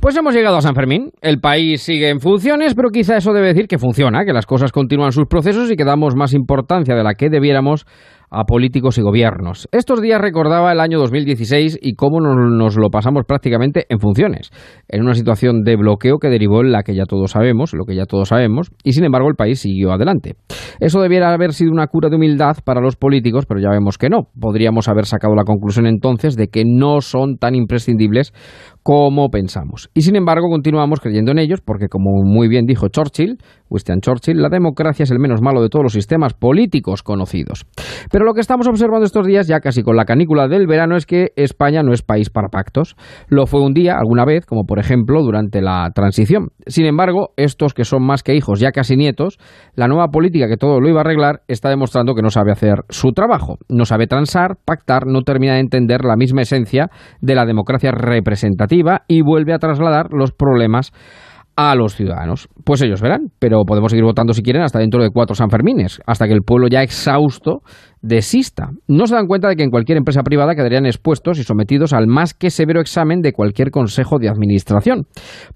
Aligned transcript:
Pues 0.00 0.16
hemos 0.16 0.34
llegado 0.34 0.56
a 0.56 0.60
San 0.60 0.74
Fermín. 0.74 1.12
El 1.22 1.38
país 1.38 1.82
sigue 1.82 2.08
en 2.08 2.18
funciones, 2.18 2.74
pero 2.74 2.88
quizá 2.90 3.16
eso 3.16 3.32
debe 3.32 3.46
decir 3.46 3.68
que 3.68 3.78
funciona, 3.78 4.24
que 4.24 4.32
las 4.32 4.44
cosas 4.44 4.72
continúan 4.72 5.12
sus 5.12 5.26
procesos 5.28 5.70
y 5.70 5.76
que 5.76 5.84
damos 5.84 6.16
más 6.16 6.34
importancia 6.34 6.96
de 6.96 7.04
la 7.04 7.14
que 7.14 7.30
debiéramos 7.30 7.86
a 8.30 8.44
políticos 8.44 8.96
y 8.98 9.02
gobiernos. 9.02 9.68
Estos 9.72 10.00
días 10.00 10.20
recordaba 10.20 10.72
el 10.72 10.80
año 10.80 10.98
2016 10.98 11.78
y 11.82 11.94
cómo 11.94 12.20
nos, 12.20 12.76
lo 12.76 12.90
pasamos 12.90 13.24
prácticamente 13.26 13.86
en 13.88 13.98
funciones, 13.98 14.50
en 14.88 15.02
una 15.02 15.14
situación 15.14 15.62
de 15.62 15.76
bloqueo 15.76 16.18
que 16.18 16.28
derivó 16.28 16.60
en 16.60 16.72
la 16.72 16.82
que 16.82 16.94
ya 16.94 17.04
todos 17.04 17.32
sabemos, 17.32 17.74
lo 17.74 17.84
que 17.84 17.96
ya 17.96 18.04
todos 18.04 18.28
sabemos, 18.28 18.70
y 18.84 18.92
sin 18.92 19.04
embargo 19.04 19.28
el 19.28 19.34
país 19.34 19.60
siguió 19.60 19.92
adelante. 19.92 20.36
Eso 20.78 21.00
debiera 21.00 21.32
haber 21.32 21.52
sido 21.52 21.72
una 21.72 21.88
cura 21.88 22.08
de 22.08 22.16
humildad 22.16 22.56
para 22.64 22.80
los 22.80 22.96
políticos, 22.96 23.46
pero 23.46 23.60
ya 23.60 23.70
vemos 23.70 23.98
que 23.98 24.08
no. 24.08 24.28
Podríamos 24.38 24.88
haber 24.88 25.06
sacado 25.06 25.34
la 25.34 25.44
conclusión 25.44 25.86
entonces 25.86 26.36
de 26.36 26.48
que 26.48 26.64
no 26.64 27.00
son 27.00 27.36
tan 27.36 27.54
imprescindibles 27.54 28.32
como 28.82 29.28
pensamos. 29.28 29.90
Y 29.94 30.02
sin 30.02 30.16
embargo 30.16 30.48
continuamos 30.48 31.00
creyendo 31.00 31.32
en 31.32 31.38
ellos 31.38 31.60
porque, 31.60 31.88
como 31.88 32.22
muy 32.24 32.48
bien 32.48 32.64
dijo 32.64 32.88
Churchill, 32.88 33.38
Winston 33.70 34.00
Churchill, 34.00 34.42
la 34.42 34.48
democracia 34.48 35.04
es 35.04 35.10
el 35.10 35.18
menos 35.18 35.40
malo 35.40 35.62
de 35.62 35.68
todos 35.68 35.84
los 35.84 35.92
sistemas 35.92 36.34
políticos 36.34 37.02
conocidos. 37.02 37.64
Pero 38.10 38.24
lo 38.24 38.34
que 38.34 38.40
estamos 38.40 38.66
observando 38.68 39.06
estos 39.06 39.26
días, 39.26 39.46
ya 39.46 39.60
casi 39.60 39.82
con 39.82 39.96
la 39.96 40.04
canícula 40.04 40.48
del 40.48 40.66
verano, 40.66 40.96
es 40.96 41.06
que 41.06 41.32
España 41.36 41.82
no 41.82 41.92
es 41.92 42.02
país 42.02 42.30
para 42.30 42.48
pactos. 42.48 42.96
Lo 43.28 43.46
fue 43.46 43.62
un 43.62 43.72
día, 43.72 43.96
alguna 43.98 44.24
vez, 44.24 44.44
como 44.44 44.64
por 44.64 44.78
ejemplo 44.78 45.22
durante 45.22 45.62
la 45.62 45.90
transición. 45.94 46.48
Sin 46.66 46.86
embargo, 46.86 47.32
estos 47.36 47.72
que 47.72 47.84
son 47.84 48.04
más 48.04 48.22
que 48.22 48.34
hijos, 48.34 48.60
ya 48.60 48.72
casi 48.72 48.96
nietos, 48.96 49.38
la 49.74 49.86
nueva 49.86 50.08
política 50.08 50.48
que 50.48 50.56
todo 50.56 50.80
lo 50.80 50.88
iba 50.88 50.98
a 50.98 51.04
arreglar 51.04 51.42
está 51.48 51.68
demostrando 51.68 52.14
que 52.14 52.22
no 52.22 52.30
sabe 52.30 52.52
hacer 52.52 52.80
su 52.88 53.12
trabajo. 53.12 53.58
No 53.68 53.84
sabe 53.84 54.06
transar, 54.06 54.56
pactar, 54.64 55.06
no 55.06 55.22
termina 55.22 55.54
de 55.54 55.60
entender 55.60 56.04
la 56.04 56.16
misma 56.16 56.42
esencia 56.42 56.90
de 57.20 57.34
la 57.34 57.46
democracia 57.46 57.92
representativa 57.92 59.02
y 59.06 59.22
vuelve 59.22 59.52
a 59.52 59.58
trasladar 59.58 60.08
los 60.12 60.32
problemas 60.32 60.92
a 61.56 61.74
los 61.74 61.94
ciudadanos. 61.94 62.48
Pues 62.64 62.82
ellos 62.82 63.00
verán, 63.00 63.28
pero 63.38 63.64
podemos 63.64 63.90
seguir 63.90 64.04
votando 64.04 64.32
si 64.32 64.42
quieren 64.42 64.62
hasta 64.62 64.78
dentro 64.78 65.02
de 65.02 65.10
cuatro 65.10 65.34
Sanfermines, 65.34 66.00
hasta 66.06 66.26
que 66.26 66.32
el 66.32 66.42
pueblo 66.42 66.68
ya 66.68 66.82
exhausto 66.82 67.60
desista. 68.02 68.70
No 68.88 69.06
se 69.06 69.14
dan 69.14 69.26
cuenta 69.26 69.48
de 69.48 69.56
que 69.56 69.62
en 69.62 69.70
cualquier 69.70 69.98
empresa 69.98 70.22
privada 70.22 70.54
quedarían 70.54 70.86
expuestos 70.86 71.38
y 71.38 71.44
sometidos 71.44 71.92
al 71.92 72.06
más 72.06 72.34
que 72.34 72.50
severo 72.50 72.80
examen 72.80 73.20
de 73.20 73.32
cualquier 73.32 73.70
consejo 73.70 74.18
de 74.18 74.28
administración. 74.28 75.06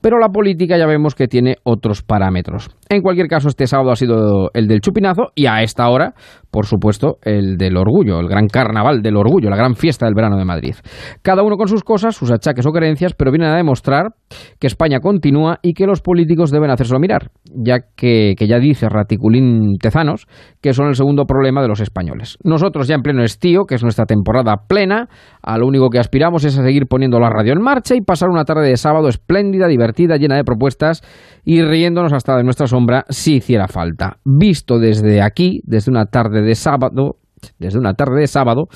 Pero 0.01 0.19
la 0.19 0.29
política 0.29 0.77
ya 0.77 0.87
vemos 0.87 1.15
que 1.15 1.29
tiene 1.29 1.57
otros 1.63 2.03
parámetros. 2.03 2.71
En 2.89 3.03
cualquier 3.03 3.29
caso, 3.29 3.49
este 3.49 3.67
sábado 3.67 3.91
ha 3.91 3.97
sido 3.97 4.51
el 4.55 4.69
del 4.69 4.81
chupinazo 4.81 5.29
y 5.35 5.47
a 5.47 5.63
esta 5.63 5.89
hora, 5.89 6.15
por 6.51 6.67
supuesto, 6.67 7.17
el 7.23 7.57
del 7.57 7.77
orgullo, 7.77 8.21
el 8.21 8.29
gran 8.29 8.47
carnaval 8.49 9.03
del 9.03 9.17
orgullo, 9.17 9.51
la 9.51 9.57
gran 9.57 9.75
fiesta 9.75 10.07
del 10.07 10.15
verano 10.15 10.37
de 10.37 10.45
Madrid. 10.45 10.75
Cada 11.23 11.43
uno 11.43 11.57
con 11.57 11.69
sus 11.69 11.83
cosas, 11.83 12.15
sus 12.15 12.31
achaques 12.31 12.67
o 12.67 12.71
creencias, 12.71 13.15
pero 13.15 13.31
vienen 13.31 13.51
a 13.51 13.57
demostrar 13.57 14.15
que 14.59 14.67
España 14.67 15.01
continúa 15.01 15.59
y 15.63 15.75
que 15.75 15.87
los 15.87 16.01
políticos 16.01 16.51
deben 16.51 16.71
hacérselo 16.71 17.01
mirar, 17.01 17.31
ya 17.45 17.79
que, 17.97 18.35
que 18.37 18.47
ya 18.47 18.59
dice 18.59 18.89
Raticulín 18.89 19.77
Tezanos 19.81 20.27
que 20.61 20.73
son 20.73 20.89
el 20.89 20.95
segundo 20.95 21.27
problema 21.27 21.63
de 21.63 21.69
los 21.69 21.81
españoles. 21.81 22.34
Nosotros 22.43 22.89
ya 22.89 22.95
en 22.95 23.03
pleno 23.03 23.23
estío, 23.23 23.65
que 23.65 23.75
es 23.75 23.83
nuestra 23.83 24.07
temporada 24.07 24.57
plena, 24.69 25.09
a 25.43 25.59
lo 25.59 25.67
único 25.67 25.91
que 25.91 25.99
aspiramos 25.99 26.45
es 26.45 26.59
a 26.59 26.63
seguir 26.63 26.87
poniendo 26.87 27.21
la 27.21 27.31
radio 27.31 27.53
en 27.53 27.63
marcha 27.63 27.95
y 27.95 28.01
pasar 28.01 28.29
una 28.31 28.45
tarde 28.45 28.69
de 28.69 28.77
sábado 28.77 29.09
espléndida, 29.09 29.67
divertida, 29.67 30.17
llena 30.17 30.37
de 30.37 30.45
propuestas 30.45 31.03
y 31.45 31.63
riéndonos 31.63 32.13
hasta 32.13 32.37
de 32.37 32.45
nuestra 32.45 32.67
sombra 32.67 33.05
si 33.09 33.37
hiciera 33.37 33.69
falta. 33.69 34.19
Visto 34.25 34.79
desde 34.79 35.23
aquí, 35.23 35.61
desde 35.65 35.91
una 35.91 36.07
tarde 36.07 36.43
de 36.43 36.55
sábado, 36.55 37.17
desde 37.59 37.79
una 37.79 37.95
tarde 37.95 38.21
de 38.21 38.27
sábado, 38.27 38.69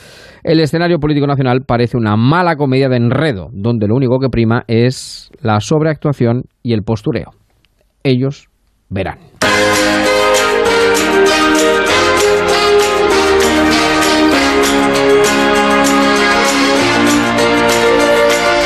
el 0.43 0.61
escenario 0.61 0.99
político 0.99 1.27
nacional 1.27 1.63
parece 1.67 1.97
una 1.97 2.17
mala 2.17 2.57
comedia 2.57 2.89
de 2.89 2.97
enredo, 2.97 3.49
donde 3.53 3.89
lo 3.89 3.95
único 3.95 4.19
que 4.19 4.29
prima 4.29 4.65
es 4.67 5.31
la 5.41 5.61
sobreactuación 5.61 6.45
y 6.63 6.75
el 6.75 6.83
postureo. 6.83 7.31
Ellos 8.03 8.49
verán. 8.89 9.19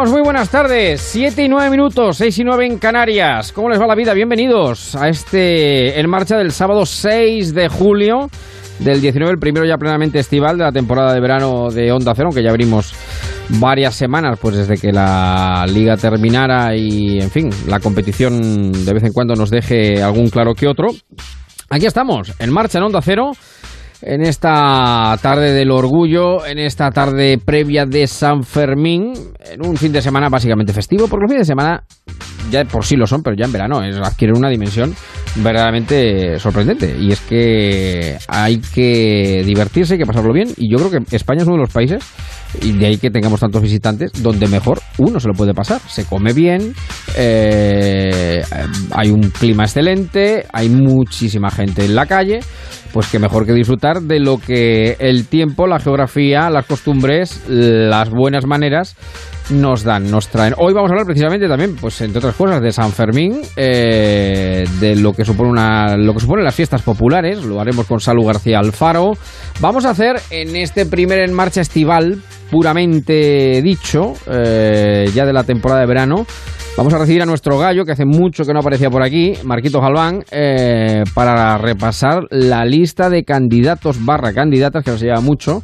Amigos? 0.00 0.10
Muy 0.10 0.22
buenas 0.22 0.48
tardes. 0.48 1.00
7 1.00 1.44
y 1.44 1.48
9 1.48 1.70
minutos, 1.70 2.16
6 2.16 2.38
y 2.38 2.44
9 2.44 2.66
en 2.66 2.78
Canarias. 2.78 3.52
¿Cómo 3.52 3.68
les 3.68 3.78
va 3.78 3.86
la 3.86 3.94
vida? 3.94 4.14
Bienvenidos 4.14 4.94
a 4.94 5.08
este 5.08 6.00
En 6.00 6.08
Marcha 6.08 6.38
del 6.38 6.52
sábado 6.52 6.86
6 6.86 7.54
de 7.54 7.68
julio 7.68 8.30
del 8.78 9.00
19, 9.00 9.32
el 9.32 9.38
primero 9.38 9.66
ya 9.66 9.76
plenamente 9.76 10.18
estival 10.18 10.56
de 10.56 10.64
la 10.64 10.72
temporada 10.72 11.12
de 11.12 11.20
verano 11.20 11.70
de 11.70 11.92
Onda 11.92 12.14
Cero, 12.14 12.28
aunque 12.28 12.42
ya 12.42 12.50
abrimos 12.50 12.94
varias 13.60 13.94
semanas 13.94 14.38
pues 14.40 14.56
desde 14.56 14.78
que 14.78 14.90
la 14.90 15.66
liga 15.68 15.96
terminara 15.96 16.74
y 16.74 17.20
en 17.20 17.30
fin, 17.30 17.50
la 17.66 17.80
competición 17.80 18.72
de 18.72 18.94
vez 18.94 19.02
en 19.02 19.12
cuando 19.12 19.34
nos 19.34 19.50
deje 19.50 20.02
algún 20.02 20.30
claro 20.30 20.54
que 20.54 20.66
otro. 20.66 20.88
Aquí 21.68 21.84
estamos, 21.84 22.32
en 22.38 22.50
marcha 22.50 22.78
en 22.78 22.84
Onda 22.84 23.00
Cero 23.02 23.32
en 24.02 24.22
esta 24.22 25.16
tarde 25.22 25.52
del 25.52 25.70
orgullo, 25.70 26.46
en 26.46 26.58
esta 26.58 26.90
tarde 26.90 27.38
previa 27.44 27.86
de 27.86 28.06
San 28.06 28.42
Fermín, 28.44 29.12
en 29.40 29.66
un 29.66 29.76
fin 29.76 29.92
de 29.92 30.02
semana 30.02 30.28
básicamente 30.28 30.72
festivo, 30.72 31.06
porque 31.08 31.24
los 31.24 31.30
fines 31.30 31.46
de 31.46 31.52
semana 31.52 31.82
ya 32.50 32.64
por 32.64 32.84
sí 32.84 32.96
lo 32.96 33.06
son, 33.06 33.22
pero 33.22 33.36
ya 33.36 33.44
en 33.44 33.52
verano 33.52 33.80
adquieren 33.80 34.36
una 34.36 34.48
dimensión 34.48 34.94
verdaderamente 35.36 36.38
sorprendente. 36.38 36.96
Y 36.98 37.12
es 37.12 37.20
que 37.20 38.18
hay 38.28 38.58
que 38.58 39.42
divertirse, 39.44 39.94
hay 39.94 39.98
que 40.00 40.06
pasarlo 40.06 40.32
bien, 40.32 40.48
y 40.56 40.70
yo 40.70 40.78
creo 40.78 40.90
que 40.90 41.16
España 41.16 41.42
es 41.42 41.46
uno 41.46 41.56
de 41.56 41.62
los 41.62 41.72
países, 41.72 42.02
y 42.62 42.72
de 42.72 42.86
ahí 42.86 42.98
que 42.98 43.10
tengamos 43.10 43.40
tantos 43.40 43.62
visitantes, 43.62 44.12
donde 44.22 44.48
mejor 44.48 44.80
uno 44.98 45.20
se 45.20 45.28
lo 45.28 45.34
puede 45.34 45.54
pasar. 45.54 45.80
Se 45.88 46.04
come 46.04 46.32
bien, 46.32 46.74
eh, 47.16 48.42
hay 48.92 49.10
un 49.10 49.30
clima 49.30 49.64
excelente, 49.64 50.46
hay 50.52 50.68
muchísima 50.68 51.50
gente 51.50 51.84
en 51.84 51.94
la 51.94 52.06
calle 52.06 52.40
pues 52.92 53.06
que 53.06 53.18
mejor 53.18 53.46
que 53.46 53.52
disfrutar 53.52 54.02
de 54.02 54.18
lo 54.18 54.38
que 54.38 54.96
el 54.98 55.26
tiempo, 55.26 55.68
la 55.68 55.78
geografía, 55.78 56.50
las 56.50 56.66
costumbres, 56.66 57.40
las 57.48 58.10
buenas 58.10 58.46
maneras 58.46 58.96
nos 59.50 59.82
dan, 59.82 60.10
nos 60.10 60.28
traen. 60.28 60.54
Hoy 60.58 60.72
vamos 60.72 60.90
a 60.90 60.94
hablar 60.94 61.06
precisamente 61.06 61.48
también, 61.48 61.76
pues 61.76 62.00
entre 62.00 62.18
otras 62.18 62.34
cosas, 62.34 62.60
de 62.60 62.72
San 62.72 62.92
Fermín, 62.92 63.40
eh, 63.56 64.64
de 64.80 64.96
lo 64.96 65.12
que 65.12 65.24
supone 65.24 65.50
una, 65.50 65.96
lo 65.96 66.14
que 66.14 66.20
suponen 66.20 66.44
las 66.44 66.54
fiestas 66.54 66.82
populares. 66.82 67.44
Lo 67.44 67.60
haremos 67.60 67.86
con 67.86 68.00
Salu 68.00 68.24
García 68.24 68.58
Alfaro. 68.58 69.12
Vamos 69.60 69.84
a 69.84 69.90
hacer 69.90 70.20
en 70.30 70.56
este 70.56 70.86
primer 70.86 71.20
en 71.20 71.32
marcha 71.32 71.60
estival, 71.60 72.22
puramente 72.50 73.60
dicho, 73.62 74.14
eh, 74.26 75.10
ya 75.14 75.26
de 75.26 75.32
la 75.32 75.44
temporada 75.44 75.80
de 75.80 75.86
verano. 75.86 76.26
Vamos 76.76 76.94
a 76.94 76.98
recibir 76.98 77.20
a 77.20 77.26
nuestro 77.26 77.58
gallo, 77.58 77.84
que 77.84 77.92
hace 77.92 78.06
mucho 78.06 78.44
que 78.44 78.54
no 78.54 78.60
aparecía 78.60 78.88
por 78.88 79.02
aquí, 79.02 79.34
Marquito 79.44 79.80
Galván, 79.80 80.24
eh, 80.30 81.02
para 81.14 81.58
repasar 81.58 82.22
la 82.30 82.64
lista 82.64 83.10
de 83.10 83.24
candidatos 83.24 84.02
barra 84.04 84.32
candidatas, 84.32 84.84
que 84.84 84.92
nos 84.92 85.00
lleva 85.00 85.20
mucho, 85.20 85.62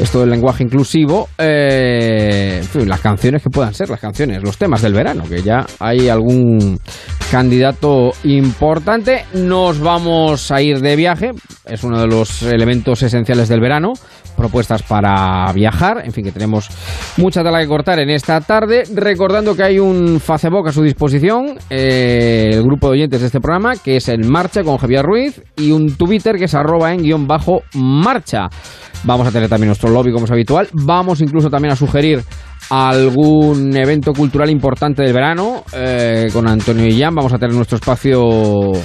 esto 0.00 0.20
del 0.20 0.30
lenguaje 0.30 0.64
inclusivo, 0.64 1.28
eh, 1.38 2.60
las 2.86 3.00
canciones 3.00 3.42
que 3.42 3.50
puedan 3.50 3.74
ser, 3.74 3.90
las 3.90 4.00
canciones, 4.00 4.42
los 4.42 4.56
temas 4.56 4.82
del 4.82 4.94
verano, 4.94 5.24
que 5.28 5.42
ya 5.42 5.64
hay 5.78 6.08
algún 6.08 6.80
candidato 7.30 8.12
importante. 8.24 9.26
Nos 9.34 9.78
vamos 9.80 10.50
a 10.50 10.62
ir 10.62 10.80
de 10.80 10.96
viaje, 10.96 11.30
es 11.66 11.84
uno 11.84 12.00
de 12.00 12.06
los 12.06 12.42
elementos 12.42 13.02
esenciales 13.02 13.48
del 13.48 13.60
verano, 13.60 13.92
propuestas 14.38 14.82
para 14.82 15.52
viajar, 15.52 16.02
en 16.04 16.12
fin, 16.12 16.24
que 16.24 16.32
tenemos 16.32 16.68
mucha 17.18 17.42
tela 17.42 17.60
que 17.60 17.66
cortar 17.66 17.98
en 17.98 18.08
esta 18.08 18.40
tarde, 18.40 18.84
recordando 18.94 19.54
que 19.54 19.64
hay 19.64 19.78
un 19.78 20.20
Facebook 20.20 20.68
a 20.68 20.72
su 20.72 20.82
disposición, 20.82 21.58
eh, 21.68 22.50
el 22.52 22.62
grupo 22.62 22.86
de 22.86 22.92
oyentes 22.94 23.20
de 23.20 23.26
este 23.26 23.40
programa, 23.40 23.74
que 23.76 23.96
es 23.96 24.08
En 24.08 24.30
Marcha 24.30 24.62
con 24.62 24.78
Javier 24.78 25.04
Ruiz, 25.04 25.42
y 25.56 25.72
un 25.72 25.96
Twitter 25.96 26.36
que 26.36 26.44
es 26.44 26.54
arroba 26.54 26.94
en 26.94 27.02
guion 27.02 27.26
bajo 27.26 27.62
marcha. 27.74 28.48
Vamos 29.04 29.26
a 29.28 29.30
tener 29.30 29.48
también 29.48 29.68
nuestro 29.68 29.90
lobby 29.90 30.12
como 30.12 30.24
es 30.24 30.30
habitual. 30.30 30.68
Vamos 30.72 31.20
incluso 31.20 31.50
también 31.50 31.72
a 31.72 31.76
sugerir 31.76 32.22
algún 32.70 33.74
evento 33.76 34.12
cultural 34.12 34.50
importante 34.50 35.02
del 35.02 35.12
verano 35.12 35.64
eh, 35.72 36.28
con 36.32 36.46
Antonio 36.48 36.86
y 36.86 37.00
Jan. 37.00 37.14
Vamos 37.14 37.32
a 37.32 37.38
tener 37.38 37.54
nuestro 37.54 37.76
espacio, 37.76 38.20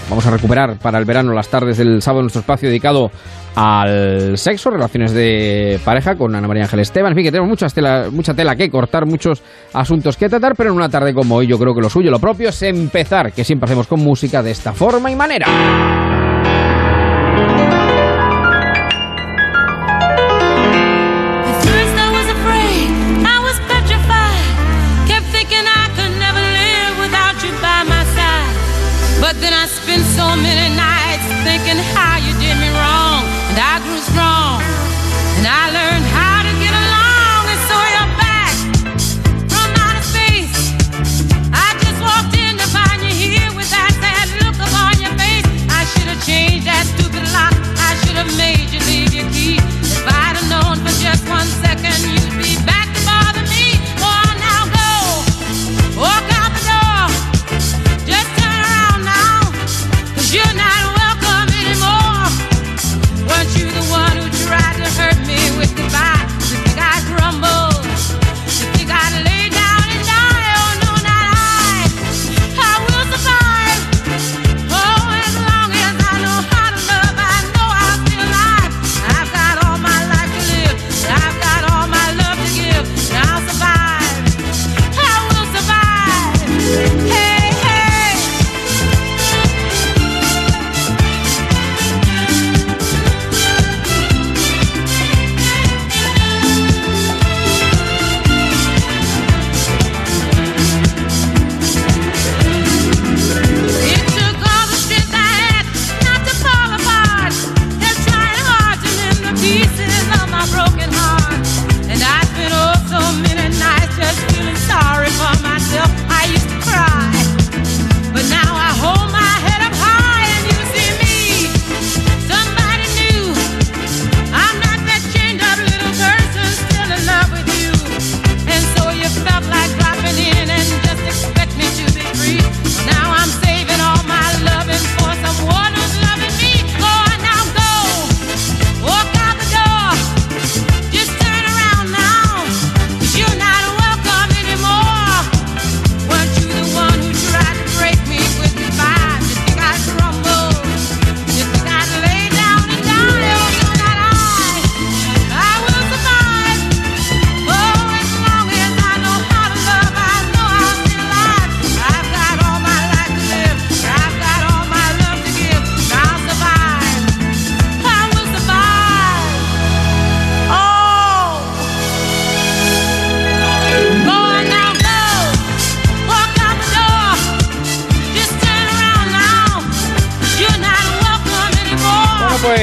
vamos 0.09 0.25
a 0.25 0.31
recuperar 0.31 0.77
para 0.79 0.99
el 0.99 1.05
verano 1.05 1.33
las 1.33 1.49
tardes 1.49 1.77
del 1.77 2.01
sábado 2.01 2.21
nuestro 2.21 2.41
espacio 2.41 2.69
dedicado 2.69 3.11
al 3.55 4.37
sexo, 4.37 4.71
relaciones 4.71 5.13
de 5.13 5.79
pareja 5.83 6.15
con 6.15 6.35
Ana 6.35 6.47
María 6.47 6.63
Ángel 6.63 6.79
Esteban. 6.79 7.11
En 7.11 7.17
fin, 7.17 7.25
que 7.25 7.31
tenemos 7.31 7.49
mucha 7.49 7.67
tela, 7.67 8.07
mucha 8.11 8.33
tela 8.33 8.55
que 8.55 8.69
cortar, 8.69 9.05
muchos 9.05 9.43
asuntos 9.73 10.17
que 10.17 10.29
tratar, 10.29 10.55
pero 10.55 10.71
en 10.71 10.75
una 10.75 10.89
tarde 10.89 11.13
como 11.13 11.35
hoy 11.35 11.47
yo 11.47 11.59
creo 11.59 11.75
que 11.75 11.81
lo 11.81 11.89
suyo, 11.89 12.09
lo 12.09 12.19
propio 12.19 12.49
es 12.49 12.61
empezar, 12.63 13.31
que 13.31 13.43
siempre 13.43 13.65
hacemos 13.65 13.87
con 13.87 13.99
música 13.99 14.41
de 14.41 14.51
esta 14.51 14.73
forma 14.73 15.11
y 15.11 15.15
manera. 15.15 16.02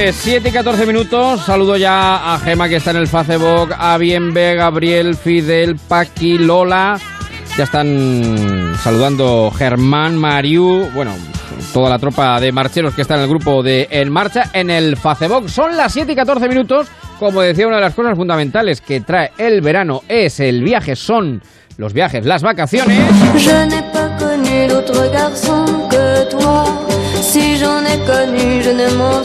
Pues 0.03 0.17
7 0.17 0.49
y 0.49 0.53
14 0.53 0.87
minutos. 0.87 1.45
Saludo 1.45 1.77
ya 1.77 2.33
a 2.33 2.39
Gema 2.39 2.71
que 2.71 2.77
está 2.77 2.91
en 2.93 2.97
el 2.97 3.07
Facebook, 3.07 3.75
a 3.77 3.99
Bienve, 3.99 4.55
Gabriel, 4.55 5.15
Fidel, 5.15 5.77
Paqui, 5.77 6.39
Lola. 6.39 6.99
Ya 7.59 7.65
están 7.65 8.73
saludando 8.83 9.51
Germán, 9.51 10.17
Mariu, 10.17 10.89
bueno, 10.95 11.15
toda 11.75 11.91
la 11.91 11.99
tropa 11.99 12.41
de 12.41 12.51
marcheros 12.51 12.95
que 12.95 13.03
está 13.03 13.17
en 13.17 13.23
el 13.23 13.29
grupo 13.29 13.63
de 13.63 13.89
En 13.91 14.11
Marcha 14.11 14.45
en 14.55 14.71
el 14.71 14.97
Facebook. 14.97 15.51
Son 15.51 15.77
las 15.77 15.93
7 15.93 16.13
y 16.13 16.17
14 16.17 16.49
minutos. 16.49 16.89
Como 17.19 17.43
decía, 17.43 17.67
una 17.67 17.77
de 17.77 17.83
las 17.83 17.95
cosas 17.95 18.17
fundamentales 18.17 18.81
que 18.81 19.03
trae 19.03 19.33
el 19.37 19.61
verano 19.61 20.03
es 20.09 20.41
el 20.41 20.63
viaje, 20.63 20.97
son 20.97 21.43
los 21.77 21.93
viajes, 21.93 22.25
las 22.25 22.43
vacaciones. 22.43 22.99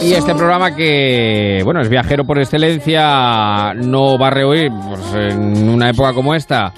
Y 0.02 0.12
este 0.12 0.34
programa 0.34 0.74
que, 0.74 1.60
bueno, 1.64 1.80
es 1.80 1.88
viajero 1.88 2.24
por 2.24 2.38
excelencia, 2.38 3.74
no 3.74 4.18
va 4.18 4.28
a 4.28 4.30
rehuir 4.30 4.70
pues, 4.88 5.14
en 5.14 5.68
una 5.68 5.90
época 5.90 6.12
como 6.12 6.34
esta 6.34 6.72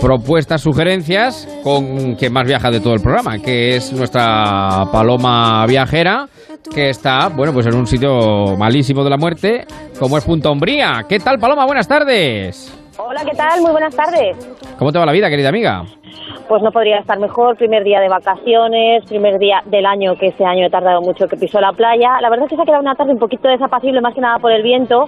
propuestas, 0.00 0.62
sugerencias 0.62 1.46
con 1.62 2.14
quien 2.14 2.32
más 2.32 2.46
viaja 2.46 2.70
de 2.70 2.80
todo 2.80 2.94
el 2.94 3.00
programa, 3.00 3.38
que 3.38 3.76
es 3.76 3.92
nuestra 3.92 4.86
paloma 4.90 5.66
viajera, 5.66 6.26
que 6.74 6.88
está, 6.88 7.28
bueno, 7.28 7.52
pues 7.52 7.66
en 7.66 7.74
un 7.74 7.86
sitio 7.86 8.56
malísimo 8.56 9.04
de 9.04 9.10
la 9.10 9.16
muerte, 9.18 9.66
como 9.98 10.16
es 10.16 10.24
Punta 10.24 10.50
Umbría. 10.50 11.04
¿Qué 11.08 11.18
tal, 11.18 11.38
Paloma? 11.38 11.66
Buenas 11.66 11.86
tardes. 11.86 12.72
Hola, 12.96 13.22
¿qué 13.24 13.36
tal? 13.36 13.60
Muy 13.60 13.72
buenas 13.72 13.94
tardes. 13.94 14.36
¿Cómo 14.78 14.90
te 14.92 14.98
va 14.98 15.06
la 15.06 15.12
vida, 15.12 15.28
querida 15.28 15.50
amiga? 15.50 15.84
Pues 16.48 16.62
no 16.62 16.70
podría 16.70 16.98
estar 16.98 17.18
mejor. 17.18 17.56
Primer 17.56 17.84
día 17.84 18.00
de 18.00 18.08
vacaciones, 18.08 19.04
primer 19.08 19.38
día 19.38 19.60
del 19.66 19.86
año, 19.86 20.14
que 20.16 20.26
este 20.26 20.44
año 20.44 20.66
he 20.66 20.70
tardado 20.70 21.00
mucho 21.00 21.26
que 21.26 21.36
pisó 21.36 21.60
la 21.60 21.72
playa. 21.72 22.20
La 22.20 22.28
verdad 22.28 22.46
es 22.46 22.50
que 22.50 22.56
se 22.56 22.62
ha 22.62 22.64
quedado 22.64 22.82
una 22.82 22.94
tarde 22.94 23.12
un 23.12 23.18
poquito 23.18 23.48
desapacible, 23.48 24.00
más 24.00 24.14
que 24.14 24.20
nada 24.20 24.38
por 24.38 24.52
el 24.52 24.62
viento, 24.62 25.04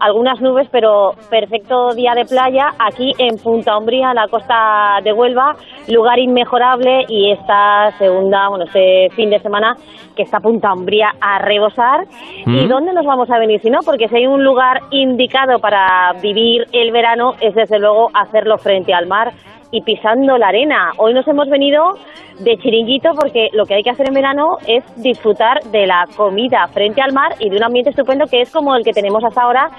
algunas 0.00 0.40
nubes, 0.40 0.68
pero 0.70 1.12
perfecto 1.30 1.94
día 1.94 2.12
de 2.14 2.24
playa 2.24 2.70
aquí 2.78 3.12
en 3.18 3.36
Punta 3.38 3.76
Umbría, 3.76 4.10
en 4.10 4.16
la 4.16 4.28
costa 4.28 5.00
de 5.02 5.12
Huelva, 5.12 5.54
lugar 5.88 6.18
inmejorable 6.18 7.04
y 7.08 7.30
esta 7.32 7.90
segunda, 7.98 8.48
bueno, 8.48 8.64
este 8.64 9.08
fin 9.14 9.30
de 9.30 9.38
semana 9.40 9.74
que 10.14 10.22
está 10.22 10.40
Punta 10.40 10.72
Umbría 10.72 11.10
a 11.20 11.38
rebosar. 11.38 12.04
¿Y 12.46 12.66
dónde 12.66 12.92
nos 12.92 13.04
vamos 13.04 13.30
a 13.30 13.38
venir 13.38 13.60
si 13.60 13.70
no? 13.70 13.80
Porque 13.84 14.08
si 14.08 14.16
hay 14.16 14.26
un 14.26 14.42
lugar 14.42 14.80
indicado 14.90 15.58
para 15.58 16.12
vivir 16.22 16.64
el 16.72 16.90
verano 16.90 17.34
es 17.40 17.54
desde 17.54 17.78
luego 17.78 18.08
hacerlo 18.14 18.56
frente 18.58 18.94
al 18.94 19.06
mar 19.06 19.32
y 19.70 19.82
pisando 19.82 20.38
la 20.38 20.48
arena. 20.48 20.92
Hoy 20.98 21.14
nos 21.14 21.26
hemos 21.28 21.48
venido 21.48 21.96
de 22.40 22.56
chiringuito 22.58 23.10
porque 23.14 23.48
lo 23.52 23.64
que 23.64 23.74
hay 23.74 23.82
que 23.82 23.90
hacer 23.90 24.08
en 24.08 24.14
verano 24.14 24.58
es 24.66 24.84
disfrutar 25.02 25.62
de 25.64 25.86
la 25.86 26.06
comida 26.16 26.68
frente 26.68 27.00
al 27.00 27.12
mar 27.12 27.34
y 27.38 27.50
de 27.50 27.56
un 27.56 27.64
ambiente 27.64 27.90
estupendo 27.90 28.26
que 28.26 28.42
es 28.42 28.50
como 28.52 28.76
el 28.76 28.84
que 28.84 28.92
tenemos 28.92 29.24
hasta 29.24 29.42
ahora 29.42 29.70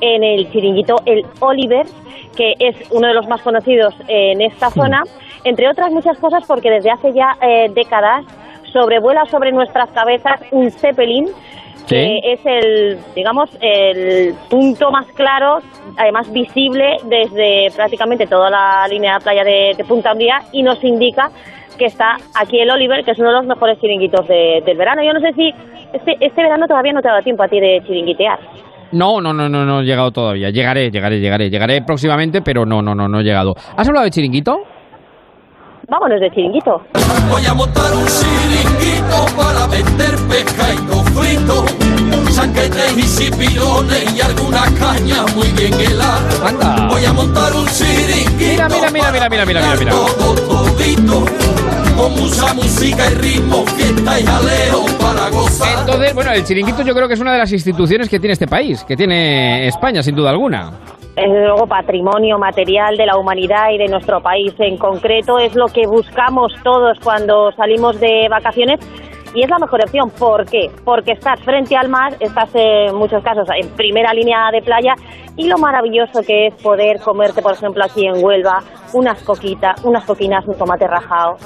en 0.00 0.24
el 0.24 0.50
chiringuito 0.50 0.96
El 1.04 1.24
Oliver, 1.40 1.86
que 2.36 2.54
es 2.58 2.76
uno 2.90 3.08
de 3.08 3.14
los 3.14 3.28
más 3.28 3.42
conocidos 3.42 3.94
en 4.08 4.40
esta 4.40 4.70
zona, 4.70 5.02
entre 5.44 5.68
otras 5.68 5.90
muchas 5.92 6.18
cosas 6.18 6.44
porque 6.46 6.70
desde 6.70 6.90
hace 6.90 7.12
ya 7.12 7.36
eh, 7.42 7.70
décadas 7.74 8.24
sobrevuela 8.72 9.24
sobre 9.26 9.52
nuestras 9.52 9.90
cabezas 9.90 10.40
un 10.50 10.70
zeppelin 10.70 11.26
que 11.86 12.18
es 12.22 12.40
el, 12.44 12.98
digamos, 13.14 13.48
el 13.60 14.34
punto 14.50 14.90
más 14.90 15.06
claro, 15.12 15.58
además 15.96 16.32
visible 16.32 16.96
desde 17.04 17.70
prácticamente 17.74 18.26
toda 18.26 18.50
la 18.50 18.88
línea 18.88 19.18
de 19.18 19.20
playa 19.20 19.44
de, 19.44 19.84
Punta 19.86 20.12
Umbría 20.12 20.42
y 20.52 20.62
nos 20.62 20.82
indica 20.82 21.30
que 21.78 21.86
está 21.86 22.16
aquí 22.34 22.58
el 22.58 22.70
Oliver, 22.70 23.04
que 23.04 23.12
es 23.12 23.18
uno 23.18 23.28
de 23.28 23.36
los 23.36 23.46
mejores 23.46 23.78
chiringuitos 23.80 24.26
del 24.26 24.76
verano. 24.76 25.02
Yo 25.04 25.12
no 25.12 25.20
sé 25.20 25.32
si 25.34 25.52
este, 25.92 26.16
este 26.20 26.42
verano 26.42 26.66
todavía 26.66 26.92
no 26.92 27.00
te 27.02 27.08
ha 27.08 27.12
dado 27.12 27.22
tiempo 27.22 27.42
a 27.42 27.48
ti 27.48 27.60
de 27.60 27.82
chiringuitear. 27.86 28.38
No, 28.92 29.20
no, 29.20 29.32
no, 29.32 29.48
no, 29.48 29.64
no 29.64 29.80
he 29.80 29.84
llegado 29.84 30.10
todavía. 30.10 30.50
Llegaré, 30.50 30.90
llegaré, 30.90 31.20
llegaré, 31.20 31.50
llegaré 31.50 31.82
próximamente, 31.82 32.40
pero 32.40 32.64
no, 32.64 32.82
no, 32.82 32.94
no, 32.94 33.08
no 33.08 33.20
he 33.20 33.24
llegado. 33.24 33.54
¿Has 33.76 33.86
hablado 33.86 34.04
de 34.04 34.10
chiringuito? 34.10 34.60
Vámonos 35.88 36.20
de 36.20 36.30
chiringuito. 36.30 36.82
Voy 37.30 37.46
a 37.46 37.54
montar 37.54 37.92
un 37.94 38.04
chiringuito 38.06 39.26
para 39.36 39.66
vender 39.68 40.16
pescado 40.28 41.04
frito, 41.14 41.64
sanquetes 42.32 42.98
y 42.98 43.02
cipirones 43.02 44.12
y 44.14 44.20
alguna 44.20 44.64
caña 44.78 45.24
muy 45.34 45.48
bien 45.48 45.74
helada. 45.74 46.48
Anda. 46.48 46.88
Voy 46.90 47.04
a 47.04 47.12
montar 47.12 47.54
un 47.54 47.66
chiringuito. 47.68 48.36
Mira, 48.38 48.68
mira, 48.68 48.90
mira, 48.90 49.12
mira, 49.12 49.28
mira, 49.28 49.46
mira, 49.46 49.60
mira, 49.62 49.76
mira. 49.76 50.55
Con 51.96 52.12
mucha 52.14 52.54
música 52.54 53.10
y 53.10 53.14
ritmo, 53.14 53.64
fiesta 53.66 54.20
y 54.20 54.24
jaleo 54.24 54.84
para 55.00 55.30
gozar. 55.30 55.80
Entonces, 55.80 56.14
bueno, 56.14 56.32
el 56.32 56.44
chiringuito 56.44 56.82
yo 56.82 56.94
creo 56.94 57.08
que 57.08 57.14
es 57.14 57.20
una 57.20 57.32
de 57.32 57.38
las 57.38 57.52
instituciones 57.52 58.08
que 58.08 58.20
tiene 58.20 58.34
este 58.34 58.46
país, 58.46 58.84
que 58.84 58.96
tiene 58.96 59.66
España, 59.66 60.02
sin 60.02 60.14
duda 60.14 60.30
alguna 60.30 60.72
es 61.16 61.28
luego 61.28 61.66
patrimonio 61.66 62.38
material 62.38 62.96
de 62.98 63.06
la 63.06 63.16
humanidad 63.16 63.70
y 63.72 63.78
de 63.78 63.88
nuestro 63.88 64.20
país 64.20 64.52
en 64.58 64.76
concreto. 64.76 65.38
Es 65.38 65.54
lo 65.54 65.66
que 65.68 65.86
buscamos 65.86 66.52
todos 66.62 66.98
cuando 67.02 67.52
salimos 67.52 67.98
de 67.98 68.28
vacaciones 68.28 68.80
y 69.34 69.42
es 69.42 69.50
la 69.50 69.58
mejor 69.58 69.80
opción. 69.82 70.10
¿Por 70.18 70.44
qué? 70.46 70.68
Porque 70.84 71.12
estás 71.12 71.40
frente 71.42 71.76
al 71.76 71.88
mar, 71.88 72.14
estás 72.20 72.50
en 72.54 72.94
muchos 72.96 73.22
casos 73.22 73.48
en 73.60 73.68
primera 73.76 74.12
línea 74.12 74.50
de 74.52 74.60
playa 74.62 74.94
y 75.36 75.48
lo 75.48 75.58
maravilloso 75.58 76.20
que 76.26 76.46
es 76.48 76.54
poder 76.62 77.00
comerte, 77.00 77.42
por 77.42 77.52
ejemplo, 77.52 77.84
aquí 77.84 78.06
en 78.06 78.24
Huelva, 78.24 78.58
unas 78.94 79.22
coquitas, 79.22 79.84
unas 79.84 80.04
coquinas, 80.04 80.46
un 80.46 80.56
tomate 80.56 80.86
rajado, 80.86 81.36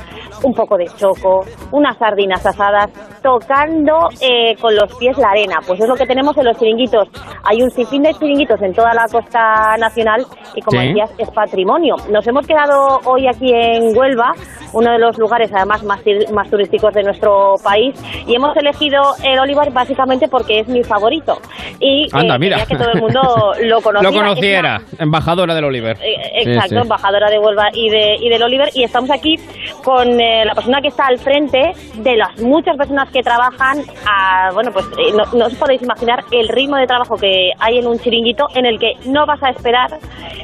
un 0.44 0.54
poco 0.54 0.76
de 0.76 0.86
choco, 0.96 1.40
unas 1.72 1.96
sardinas 1.98 2.44
asadas, 2.46 2.86
tocando 3.22 4.08
eh, 4.20 4.54
con 4.60 4.74
los 4.74 4.94
pies 4.96 5.16
la 5.18 5.30
arena. 5.30 5.56
Pues 5.66 5.80
es 5.80 5.88
lo 5.88 5.94
que 5.94 6.06
tenemos 6.06 6.36
en 6.38 6.44
los 6.46 6.56
chiringuitos. 6.58 7.08
Hay 7.44 7.62
un 7.62 7.70
sinfín 7.70 8.02
de 8.02 8.14
chiringuitos 8.14 8.60
en 8.62 8.72
toda 8.72 8.94
la 8.94 9.06
costa 9.10 9.76
nacional 9.78 10.24
y, 10.54 10.60
como 10.62 10.80
Sí. 10.80 10.88
decías, 10.88 11.10
es 11.18 11.30
patrimonio. 11.30 11.96
Nos 12.10 12.26
hemos 12.26 12.46
quedado 12.46 13.00
hoy 13.06 13.26
aquí 13.26 13.50
en 13.52 13.96
Huelva, 13.96 14.32
uno 14.72 14.92
de 14.92 14.98
los 14.98 15.18
lugares 15.18 15.50
además 15.54 15.82
más, 15.84 16.00
más 16.32 16.50
turísticos 16.50 16.92
de 16.94 17.02
nuestro 17.02 17.54
país, 17.62 17.94
y 18.26 18.34
hemos 18.34 18.56
elegido 18.56 19.00
el 19.24 19.38
Olivar 19.38 19.72
básicamente 19.72 20.28
porque 20.28 20.60
es 20.60 20.68
mi 20.68 20.82
favorito. 20.82 21.38
Y 21.80 22.04
eh, 22.04 22.08
Anda, 22.12 22.38
mira. 22.38 22.58
quería 22.58 22.66
que 22.66 22.76
todo 22.84 22.92
el 22.92 23.00
mundo 23.00 23.20
lo 23.62 23.80
conociera. 23.82 24.02
Lo 24.02 24.10
una- 24.10 24.28
conociera, 24.28 24.80
embajadora 24.98 25.54
del 25.54 25.64
Oliver. 25.64 25.96
eh, 26.02 26.42
Exacto, 26.44 26.68
sí. 26.70 26.76
embajadora 26.76 27.30
de 27.30 27.38
Huelva 27.38 27.68
y, 27.72 27.88
de, 27.90 28.16
y 28.20 28.28
del 28.28 28.42
Oliver. 28.42 28.68
Y 28.74 28.84
estamos 28.84 29.10
aquí 29.10 29.36
con 29.84 30.20
eh, 30.20 30.44
la 30.44 30.54
persona 30.54 30.80
que 30.80 30.88
está 30.88 31.06
al 31.06 31.18
frente 31.18 31.72
de 31.96 32.16
las 32.16 32.40
muchas 32.40 32.76
personas 32.76 33.10
que 33.10 33.22
trabajan. 33.22 33.78
A, 34.06 34.50
bueno, 34.52 34.70
pues 34.72 34.86
eh, 34.98 35.12
no, 35.16 35.24
no 35.38 35.46
os 35.46 35.54
podéis 35.54 35.82
imaginar 35.82 36.20
el 36.32 36.48
ritmo 36.48 36.76
de 36.76 36.86
trabajo 36.86 37.16
que 37.16 37.50
hay 37.58 37.78
en 37.78 37.86
un 37.86 37.98
chiringuito 37.98 38.46
en 38.54 38.66
el 38.66 38.78
que 38.78 38.92
no 39.06 39.26
vas 39.26 39.42
a 39.42 39.50
esperar, 39.50 39.88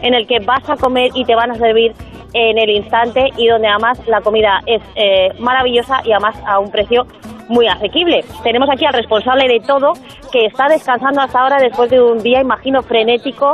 en 0.03 0.15
el 0.15 0.27
que 0.27 0.39
vas 0.41 0.69
a 0.69 0.77
comer 0.77 1.11
y 1.15 1.25
te 1.25 1.35
van 1.35 1.51
a 1.51 1.55
servir 1.55 1.93
en 2.39 2.59
el 2.59 2.69
instante 2.69 3.31
y 3.39 3.47
donde 3.49 3.67
además 3.67 3.99
la 4.07 4.21
comida 4.21 4.61
es 4.67 4.83
eh, 4.95 5.31
maravillosa 5.39 6.03
y 6.05 6.13
además 6.13 6.37
a 6.47 6.59
un 6.59 6.71
precio 6.71 7.07
muy 7.49 7.67
asequible. 7.67 8.25
Tenemos 8.43 8.69
aquí 8.71 8.85
al 8.85 8.93
responsable 8.93 9.49
de 9.49 9.61
todo 9.67 9.95
que 10.31 10.45
está 10.45 10.69
descansando 10.69 11.23
hasta 11.23 11.41
ahora 11.41 11.57
después 11.59 11.89
de 11.91 12.01
un 12.03 12.19
día, 12.23 12.41
imagino, 12.43 12.83
frenético. 12.83 13.53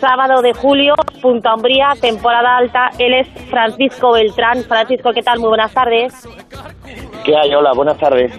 Sábado 0.00 0.40
de 0.42 0.52
julio, 0.54 0.94
Punta 1.22 1.54
Umbría, 1.54 1.88
temporada 2.00 2.56
alta. 2.58 2.90
Él 2.98 3.14
es 3.14 3.28
Francisco 3.50 4.12
Beltrán. 4.12 4.62
Francisco, 4.64 5.10
¿qué 5.14 5.22
tal? 5.22 5.38
Muy 5.40 5.48
buenas 5.48 5.72
tardes. 5.72 6.26
¿Qué 7.24 7.36
hay? 7.36 7.54
Hola, 7.54 7.72
buenas 7.74 7.98
tardes. 7.98 8.32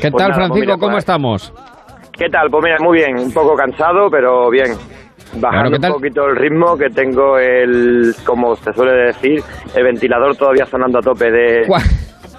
¿Qué 0.00 0.10
Pues 0.10 0.12
tal, 0.12 0.12
nada, 0.12 0.26
pues 0.28 0.34
Francisco? 0.36 0.54
mira, 0.60 0.74
¿Cómo 0.74 0.90
pues- 0.92 0.98
estamos? 1.04 1.52
¿Qué 2.12 2.28
tal? 2.28 2.50
Pues 2.50 2.64
mira, 2.64 2.76
muy 2.80 2.98
bien, 2.98 3.18
un 3.18 3.32
poco 3.32 3.54
cansado, 3.54 4.10
pero 4.10 4.50
bien. 4.50 4.72
Bajando 5.34 5.76
un 5.76 5.94
poquito 5.94 6.26
el 6.26 6.36
ritmo, 6.36 6.76
que 6.76 6.90
tengo 6.90 7.38
el, 7.38 8.14
como 8.24 8.56
se 8.56 8.72
suele 8.72 8.92
decir, 9.06 9.42
el 9.74 9.84
ventilador 9.84 10.34
todavía 10.36 10.66
sonando 10.66 10.98
a 10.98 11.02
tope 11.02 11.30
de, 11.30 11.66
¿Cuá- 11.66 11.82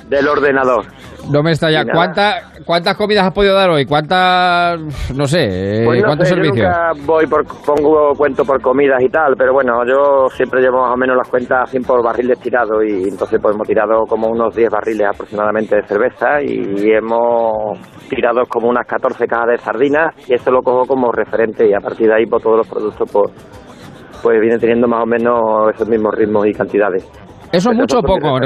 del 0.09 0.27
ordenador. 0.27 0.85
No 1.29 1.43
me 1.43 1.51
está 1.51 1.69
ya. 1.69 1.81
Y 1.81 1.85
nada. 1.85 1.93
¿Cuánta- 1.93 2.41
¿Cuántas 2.65 2.95
comidas 2.95 3.25
has 3.25 3.33
podido 3.33 3.55
dar 3.55 3.69
hoy? 3.69 3.85
¿Cuántas, 3.85 4.79
no 5.15 5.25
sé, 5.25 5.81
eh, 5.81 5.85
Pues 5.85 5.99
no 6.01 6.07
cuántos 6.07 6.27
sé, 6.27 6.35
yo 6.35 6.43
servicios? 6.43 6.67
nunca 6.69 6.91
voy 7.05 7.25
por, 7.27 7.43
pongo 7.65 8.13
cuento 8.15 8.43
por 8.45 8.61
comidas 8.61 9.01
y 9.01 9.09
tal, 9.09 9.33
pero 9.37 9.51
bueno, 9.53 9.83
yo 9.87 10.27
siempre 10.29 10.61
llevo 10.61 10.81
más 10.81 10.93
o 10.93 10.97
menos 10.97 11.17
las 11.17 11.27
cuentas 11.27 11.69
100 11.69 11.83
por 11.83 12.03
barriles 12.03 12.39
tirados 12.39 12.83
y 12.87 13.09
entonces 13.09 13.39
pues 13.41 13.55
hemos 13.55 13.67
tirado 13.67 14.03
como 14.07 14.27
unos 14.27 14.55
10 14.55 14.69
barriles 14.69 15.07
aproximadamente 15.07 15.75
de 15.75 15.83
cerveza 15.87 16.41
y 16.43 16.91
hemos 16.91 17.79
tirado 18.09 18.43
como 18.47 18.69
unas 18.69 18.85
14 18.85 19.25
cajas 19.25 19.47
de 19.47 19.57
sardinas 19.57 20.13
y 20.29 20.33
eso 20.35 20.51
lo 20.51 20.61
cojo 20.61 20.85
como 20.85 21.11
referente 21.11 21.67
y 21.67 21.73
a 21.73 21.79
partir 21.79 22.07
de 22.07 22.15
ahí 22.15 22.25
pues 22.25 22.43
todos 22.43 22.57
los 22.57 22.67
productos 22.67 23.09
pues, 23.11 23.31
pues 24.21 24.39
vienen 24.39 24.59
teniendo 24.59 24.87
más 24.87 25.03
o 25.03 25.07
menos 25.07 25.39
esos 25.73 25.87
mismos 25.89 26.13
ritmos 26.15 26.45
y 26.47 26.53
cantidades. 26.53 27.09
Eso 27.51 27.71
es 27.71 27.77
mucho 27.77 27.99
o 27.99 28.01
poco. 28.03 28.37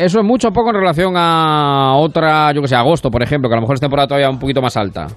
Eso 0.00 0.18
es 0.20 0.24
mucho 0.24 0.50
poco 0.50 0.70
en 0.70 0.76
relación 0.76 1.12
a 1.14 1.92
otra, 1.96 2.52
yo 2.54 2.62
que 2.62 2.68
sé, 2.68 2.74
agosto, 2.74 3.10
por 3.10 3.22
ejemplo, 3.22 3.50
que 3.50 3.54
a 3.54 3.58
lo 3.58 3.60
mejor 3.60 3.74
es 3.74 3.82
temporada 3.82 4.08
todavía 4.08 4.30
un 4.30 4.38
poquito 4.38 4.62
más 4.62 4.74
alta. 4.74 5.08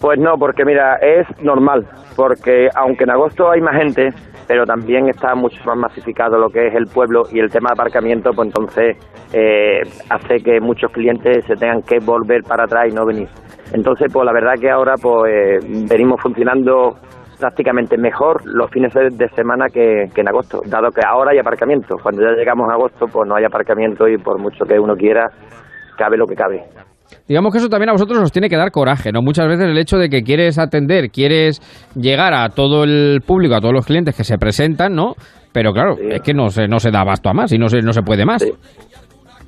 Pues 0.00 0.18
no, 0.18 0.32
porque 0.36 0.64
mira, 0.64 0.96
es 0.96 1.24
normal, 1.40 1.86
porque 2.16 2.66
aunque 2.74 3.04
en 3.04 3.10
agosto 3.10 3.48
hay 3.48 3.60
más 3.60 3.76
gente, 3.76 4.08
pero 4.48 4.64
también 4.64 5.08
está 5.08 5.36
mucho 5.36 5.62
más 5.64 5.76
masificado 5.76 6.36
lo 6.36 6.48
que 6.48 6.66
es 6.66 6.74
el 6.74 6.86
pueblo 6.92 7.22
y 7.30 7.38
el 7.38 7.48
tema 7.48 7.68
de 7.70 7.74
aparcamiento, 7.80 8.30
pues 8.34 8.48
entonces 8.48 8.96
eh, 9.32 9.82
hace 10.10 10.42
que 10.42 10.58
muchos 10.60 10.90
clientes 10.90 11.44
se 11.46 11.54
tengan 11.54 11.82
que 11.82 11.98
volver 12.04 12.42
para 12.42 12.64
atrás 12.64 12.88
y 12.90 12.94
no 12.96 13.06
venir. 13.06 13.28
Entonces, 13.72 14.10
pues 14.12 14.26
la 14.26 14.32
verdad 14.32 14.54
que 14.60 14.68
ahora 14.68 14.94
pues 15.00 15.62
venimos 15.88 16.20
funcionando 16.20 16.96
prácticamente 17.38 17.96
mejor 17.96 18.42
los 18.44 18.70
fines 18.70 18.92
de 18.94 19.28
semana 19.30 19.66
que, 19.72 20.06
que, 20.14 20.20
en 20.20 20.28
agosto, 20.28 20.60
dado 20.66 20.90
que 20.90 21.00
ahora 21.06 21.32
hay 21.32 21.38
aparcamiento. 21.38 21.96
Cuando 22.02 22.22
ya 22.22 22.36
llegamos 22.36 22.68
a 22.70 22.74
agosto, 22.74 23.06
pues 23.06 23.28
no 23.28 23.36
hay 23.36 23.44
aparcamiento 23.44 24.08
y 24.08 24.18
por 24.18 24.38
mucho 24.38 24.64
que 24.64 24.78
uno 24.78 24.94
quiera, 24.94 25.30
cabe 25.96 26.16
lo 26.16 26.26
que 26.26 26.34
cabe. 26.34 26.64
Digamos 27.26 27.52
que 27.52 27.58
eso 27.58 27.68
también 27.68 27.90
a 27.90 27.92
vosotros 27.92 28.18
os 28.18 28.32
tiene 28.32 28.48
que 28.48 28.56
dar 28.56 28.70
coraje, 28.70 29.12
¿no? 29.12 29.22
Muchas 29.22 29.46
veces 29.48 29.66
el 29.66 29.78
hecho 29.78 29.98
de 29.98 30.08
que 30.08 30.22
quieres 30.22 30.58
atender, 30.58 31.10
quieres 31.10 31.60
llegar 31.94 32.34
a 32.34 32.48
todo 32.50 32.84
el 32.84 33.20
público, 33.26 33.54
a 33.54 33.60
todos 33.60 33.74
los 33.74 33.86
clientes 33.86 34.16
que 34.16 34.24
se 34.24 34.38
presentan, 34.38 34.94
¿no? 34.94 35.14
Pero 35.52 35.72
claro, 35.72 35.96
es 35.98 36.20
que 36.20 36.34
no 36.34 36.48
se, 36.48 36.68
no 36.68 36.78
se 36.78 36.90
da 36.90 37.00
abasto 37.00 37.28
a 37.30 37.32
más 37.32 37.52
y 37.52 37.58
no 37.58 37.68
se, 37.68 37.80
no 37.80 37.92
se 37.92 38.02
puede 38.02 38.24
más. 38.24 38.44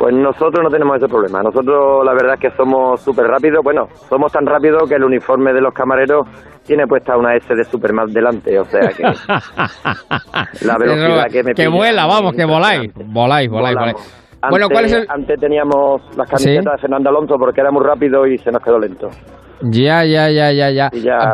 Pues 0.00 0.14
nosotros 0.14 0.64
no 0.64 0.70
tenemos 0.70 0.96
ese 0.96 1.08
problema. 1.08 1.42
Nosotros 1.42 2.02
la 2.06 2.12
verdad 2.12 2.36
es 2.36 2.40
que 2.40 2.56
somos 2.56 3.02
súper 3.02 3.26
rápidos. 3.26 3.62
Bueno, 3.62 3.86
somos 4.08 4.32
tan 4.32 4.46
rápidos 4.46 4.88
que 4.88 4.94
el 4.94 5.04
uniforme 5.04 5.52
de 5.52 5.60
los 5.60 5.74
camareros 5.74 6.26
tiene 6.64 6.86
puesta 6.86 7.18
una 7.18 7.36
S 7.36 7.54
de 7.54 7.62
Superman 7.64 8.06
delante. 8.10 8.58
O 8.58 8.64
sea 8.64 8.88
que 8.96 9.02
la 10.66 10.78
velocidad 10.78 11.26
que 11.30 11.42
me 11.42 11.52
Que 11.52 11.68
vuela, 11.68 12.06
vamos, 12.06 12.32
que 12.32 12.46
voláis. 12.46 12.90
Voláis, 12.94 13.50
voláis, 13.50 13.76
voláis. 13.76 13.96
Antes, 14.40 14.48
bueno, 14.48 14.68
¿cuál 14.70 14.86
es 14.86 14.92
el... 14.94 15.06
antes 15.06 15.38
teníamos 15.38 16.00
las 16.16 16.30
camisetas 16.30 16.76
de 16.76 16.80
Fernando 16.80 17.10
Alonso 17.10 17.34
porque 17.38 17.60
era 17.60 17.70
muy 17.70 17.84
rápido 17.84 18.26
y 18.26 18.38
se 18.38 18.50
nos 18.50 18.62
quedó 18.62 18.78
lento. 18.78 19.08
Ya, 19.60 20.02
ya, 20.06 20.30
ya, 20.30 20.50
ya, 20.50 20.70
ya. 20.70 20.88
ya 20.94 21.30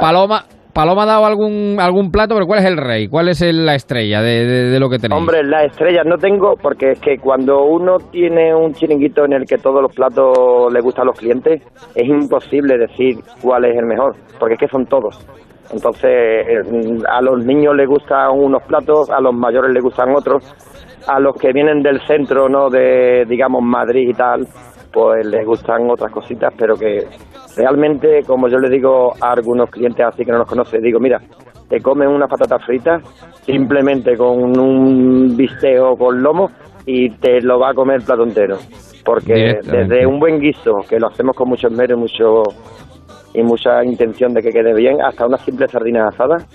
Paloma, 0.00 0.44
Paloma 0.78 1.02
ha 1.02 1.06
dado 1.06 1.26
algún, 1.26 1.76
algún 1.80 2.12
plato, 2.12 2.36
pero 2.36 2.46
¿cuál 2.46 2.60
es 2.60 2.66
el 2.66 2.76
rey? 2.76 3.08
¿Cuál 3.08 3.28
es 3.30 3.42
la 3.42 3.74
estrella 3.74 4.22
de, 4.22 4.78
lo 4.78 4.88
que 4.88 5.00
tenéis? 5.00 5.20
Hombre, 5.20 5.42
la 5.42 5.64
estrella 5.64 6.04
no 6.04 6.16
tengo 6.18 6.54
porque 6.54 6.92
es 6.92 7.00
que 7.00 7.16
cuando 7.18 7.64
uno 7.64 7.96
tiene 8.12 8.54
un 8.54 8.72
chiringuito 8.74 9.24
en 9.24 9.32
el 9.32 9.44
que 9.44 9.56
todos 9.58 9.82
los 9.82 9.92
platos 9.92 10.72
le 10.72 10.80
gustan 10.80 11.02
a 11.02 11.06
los 11.06 11.18
clientes, 11.18 11.62
es 11.96 12.06
imposible 12.06 12.78
decir 12.78 13.16
cuál 13.42 13.64
es 13.64 13.76
el 13.76 13.86
mejor, 13.86 14.14
porque 14.38 14.54
es 14.54 14.60
que 14.60 14.68
son 14.68 14.86
todos. 14.86 15.18
Entonces, 15.72 16.12
eh, 16.12 16.62
a 17.10 17.22
los 17.22 17.44
niños 17.44 17.74
les 17.74 17.88
gustan 17.88 18.38
unos 18.38 18.62
platos, 18.62 19.10
a 19.10 19.20
los 19.20 19.34
mayores 19.34 19.72
les 19.72 19.82
gustan 19.82 20.14
otros, 20.14 20.44
a 21.08 21.18
los 21.18 21.34
que 21.38 21.52
vienen 21.52 21.82
del 21.82 22.00
centro, 22.06 22.48
¿no? 22.48 22.70
De, 22.70 23.24
digamos, 23.28 23.62
Madrid 23.64 24.10
y 24.10 24.14
tal, 24.14 24.46
pues 24.92 25.26
les 25.26 25.46
gustan 25.46 25.90
otras 25.90 26.12
cositas, 26.12 26.52
pero 26.56 26.74
que 26.74 27.06
realmente, 27.56 28.22
como 28.26 28.48
yo 28.48 28.58
le 28.58 28.68
digo 28.70 29.12
a 29.20 29.32
algunos 29.32 29.70
clientes 29.70 30.04
así 30.06 30.24
que 30.24 30.32
no 30.32 30.38
nos 30.38 30.48
conocen, 30.48 30.80
digo, 30.82 30.98
mira, 31.00 31.20
te 31.68 31.80
comen 31.80 32.08
una 32.08 32.26
patata 32.26 32.58
frita 32.58 33.00
simplemente 33.42 34.16
con 34.16 34.58
un 34.58 35.36
bisteo 35.36 35.96
con 35.96 36.22
lomo 36.22 36.50
y 36.86 37.10
te 37.18 37.40
lo 37.42 37.58
va 37.58 37.70
a 37.70 37.74
comer 37.74 37.96
el 37.96 38.06
plato 38.06 38.22
entero. 38.22 38.56
Porque 39.04 39.58
desde 39.62 40.06
un 40.06 40.18
buen 40.18 40.38
guiso, 40.38 40.72
que 40.88 40.98
lo 40.98 41.08
hacemos 41.08 41.36
con 41.36 41.48
mucho 41.48 41.68
esmero 41.68 41.96
y, 41.96 42.00
mucho, 42.00 42.42
y 43.34 43.42
mucha 43.42 43.84
intención 43.84 44.32
de 44.32 44.42
que 44.42 44.50
quede 44.50 44.74
bien, 44.74 44.96
hasta 45.02 45.26
unas 45.26 45.40
simples 45.42 45.70
sardinas 45.70 46.14
asadas, 46.14 46.46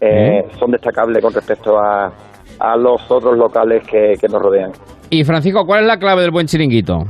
eh, 0.00 0.42
son 0.58 0.70
destacables 0.72 1.22
con 1.22 1.32
respecto 1.32 1.78
a, 1.78 2.12
a 2.58 2.76
los 2.76 3.08
otros 3.10 3.36
locales 3.36 3.86
que, 3.86 4.14
que 4.20 4.28
nos 4.28 4.42
rodean. 4.42 4.72
Y 5.10 5.24
Francisco, 5.24 5.64
¿cuál 5.64 5.82
es 5.82 5.86
la 5.86 5.98
clave 5.98 6.22
del 6.22 6.30
buen 6.30 6.46
chiringuito? 6.46 7.04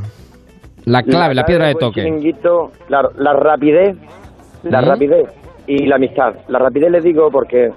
La 0.85 1.03
clave, 1.03 1.35
la, 1.35 1.45
piedra 1.45 1.69
de 1.69 1.75
toque. 1.75 2.03
claro, 2.87 3.11
la 3.17 3.33
rapidez, 3.35 3.97
la 4.65 4.81
rapidez 4.81 5.29
y 5.67 5.87
la 5.87 5.97
amistad. 5.97 6.35
La 6.49 6.59
rapidez 6.59 6.91
les 6.91 7.05
digo 7.05 7.31
porque 7.31 7.71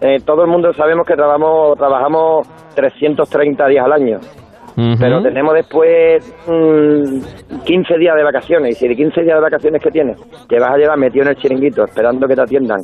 eh, 0.00 0.16
todo 0.24 0.42
el 0.42 0.48
mundo 0.48 0.72
sabemos 0.72 1.06
que 1.06 1.14
trabajamos, 1.14 1.78
trabajamos 1.78 2.48
330 2.74 3.66
días 3.68 3.84
al 3.84 3.92
año. 3.92 4.18
Pero 4.76 5.22
tenemos 5.22 5.54
después 5.54 6.22
15 6.44 6.50
mm, 6.50 7.98
días 7.98 8.14
de 8.14 8.22
vacaciones. 8.22 8.70
Y 8.70 8.74
si 8.74 8.88
de 8.88 8.94
15 8.94 9.22
días 9.22 9.36
de 9.36 9.40
vacaciones 9.42 9.82
que 9.82 9.90
tienes, 9.90 10.20
te 10.46 10.58
vas 10.58 10.72
a 10.72 10.76
llevar 10.76 10.98
metido 10.98 11.22
en 11.24 11.30
el 11.30 11.36
chiringuito 11.36 11.84
esperando 11.84 12.26
que 12.26 12.34
te 12.34 12.42
atiendan 12.42 12.80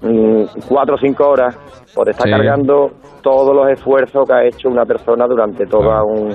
4 0.00 0.08
mm, 0.08 0.94
o 0.94 0.98
5 0.98 1.28
horas, 1.28 1.56
pues 1.94 2.08
está 2.10 2.30
cargando 2.30 2.90
todos 3.22 3.56
los 3.56 3.68
esfuerzos 3.70 4.24
que 4.28 4.34
ha 4.34 4.44
hecho 4.44 4.68
una 4.68 4.84
persona 4.84 5.26
durante 5.26 5.66
todo 5.66 5.88
un, 6.04 6.32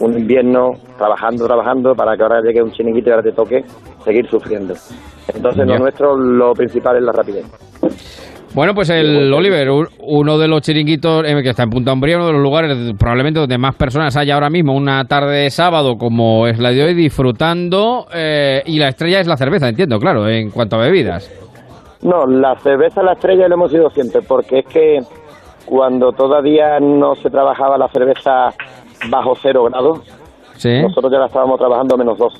un, 0.00 0.18
invierno, 0.18 0.72
trabajando, 0.98 1.46
trabajando, 1.46 1.94
para 1.94 2.14
que 2.16 2.22
ahora 2.22 2.42
llegue 2.42 2.62
un 2.62 2.70
chiringuito 2.70 3.08
y 3.08 3.12
ahora 3.12 3.22
te 3.22 3.32
toque 3.32 3.62
seguir 4.04 4.28
sufriendo. 4.28 4.74
Entonces, 5.34 5.66
lo 5.66 5.78
nuestro, 5.78 6.16
lo 6.16 6.52
principal 6.52 6.96
es 6.96 7.02
la 7.02 7.12
rapidez. 7.12 7.46
Bueno, 8.54 8.72
pues 8.72 8.88
el 8.90 9.34
Oliver, 9.34 9.68
uno 9.98 10.38
de 10.38 10.46
los 10.46 10.60
chiringuitos 10.60 11.24
que 11.24 11.50
está 11.50 11.64
en 11.64 11.70
Punta 11.70 11.92
Umbría, 11.92 12.18
uno 12.18 12.28
de 12.28 12.34
los 12.34 12.42
lugares 12.42 12.94
probablemente 12.96 13.40
donde 13.40 13.58
más 13.58 13.74
personas 13.74 14.16
hay 14.16 14.30
ahora 14.30 14.48
mismo, 14.48 14.74
una 14.74 15.04
tarde 15.06 15.38
de 15.38 15.50
sábado 15.50 15.96
como 15.98 16.46
es 16.46 16.56
la 16.60 16.70
de 16.70 16.84
hoy, 16.84 16.94
disfrutando, 16.94 18.06
eh, 18.14 18.62
y 18.66 18.78
la 18.78 18.90
estrella 18.90 19.18
es 19.18 19.26
la 19.26 19.36
cerveza, 19.36 19.68
entiendo, 19.68 19.98
claro, 19.98 20.28
en 20.28 20.50
cuanto 20.50 20.76
a 20.76 20.82
bebidas. 20.82 21.28
No, 22.02 22.26
la 22.26 22.54
cerveza 22.60 23.02
la 23.02 23.14
estrella 23.14 23.48
lo 23.48 23.54
hemos 23.54 23.74
ido 23.74 23.90
siempre, 23.90 24.20
porque 24.22 24.60
es 24.60 24.66
que 24.66 24.98
cuando 25.66 26.12
todavía 26.12 26.78
no 26.78 27.16
se 27.16 27.30
trabajaba 27.30 27.76
la 27.76 27.88
cerveza 27.88 28.50
bajo 29.10 29.34
cero 29.42 29.64
grados, 29.64 29.98
nosotros 30.62 31.10
ya 31.10 31.18
la 31.18 31.26
estábamos 31.26 31.58
trabajando 31.58 31.96
a 31.96 31.98
menos 31.98 32.18
dos. 32.18 32.34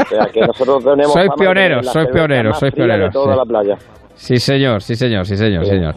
o 0.00 0.04
sea 0.08 0.26
que 0.32 0.40
nosotros 0.40 0.82
tenemos. 0.84 1.12
Sois 1.12 1.30
pioneros, 1.38 1.86
sois 1.88 2.08
pioneros, 2.08 2.58
sois 2.58 2.72
pioneros. 2.72 3.12
toda 3.12 3.34
sí. 3.34 3.38
la 3.38 3.44
playa. 3.44 3.76
Sí, 4.14 4.36
señor, 4.36 4.82
sí, 4.82 4.94
señor, 4.94 5.26
sí, 5.26 5.36
señor, 5.36 5.64
señor. 5.66 5.94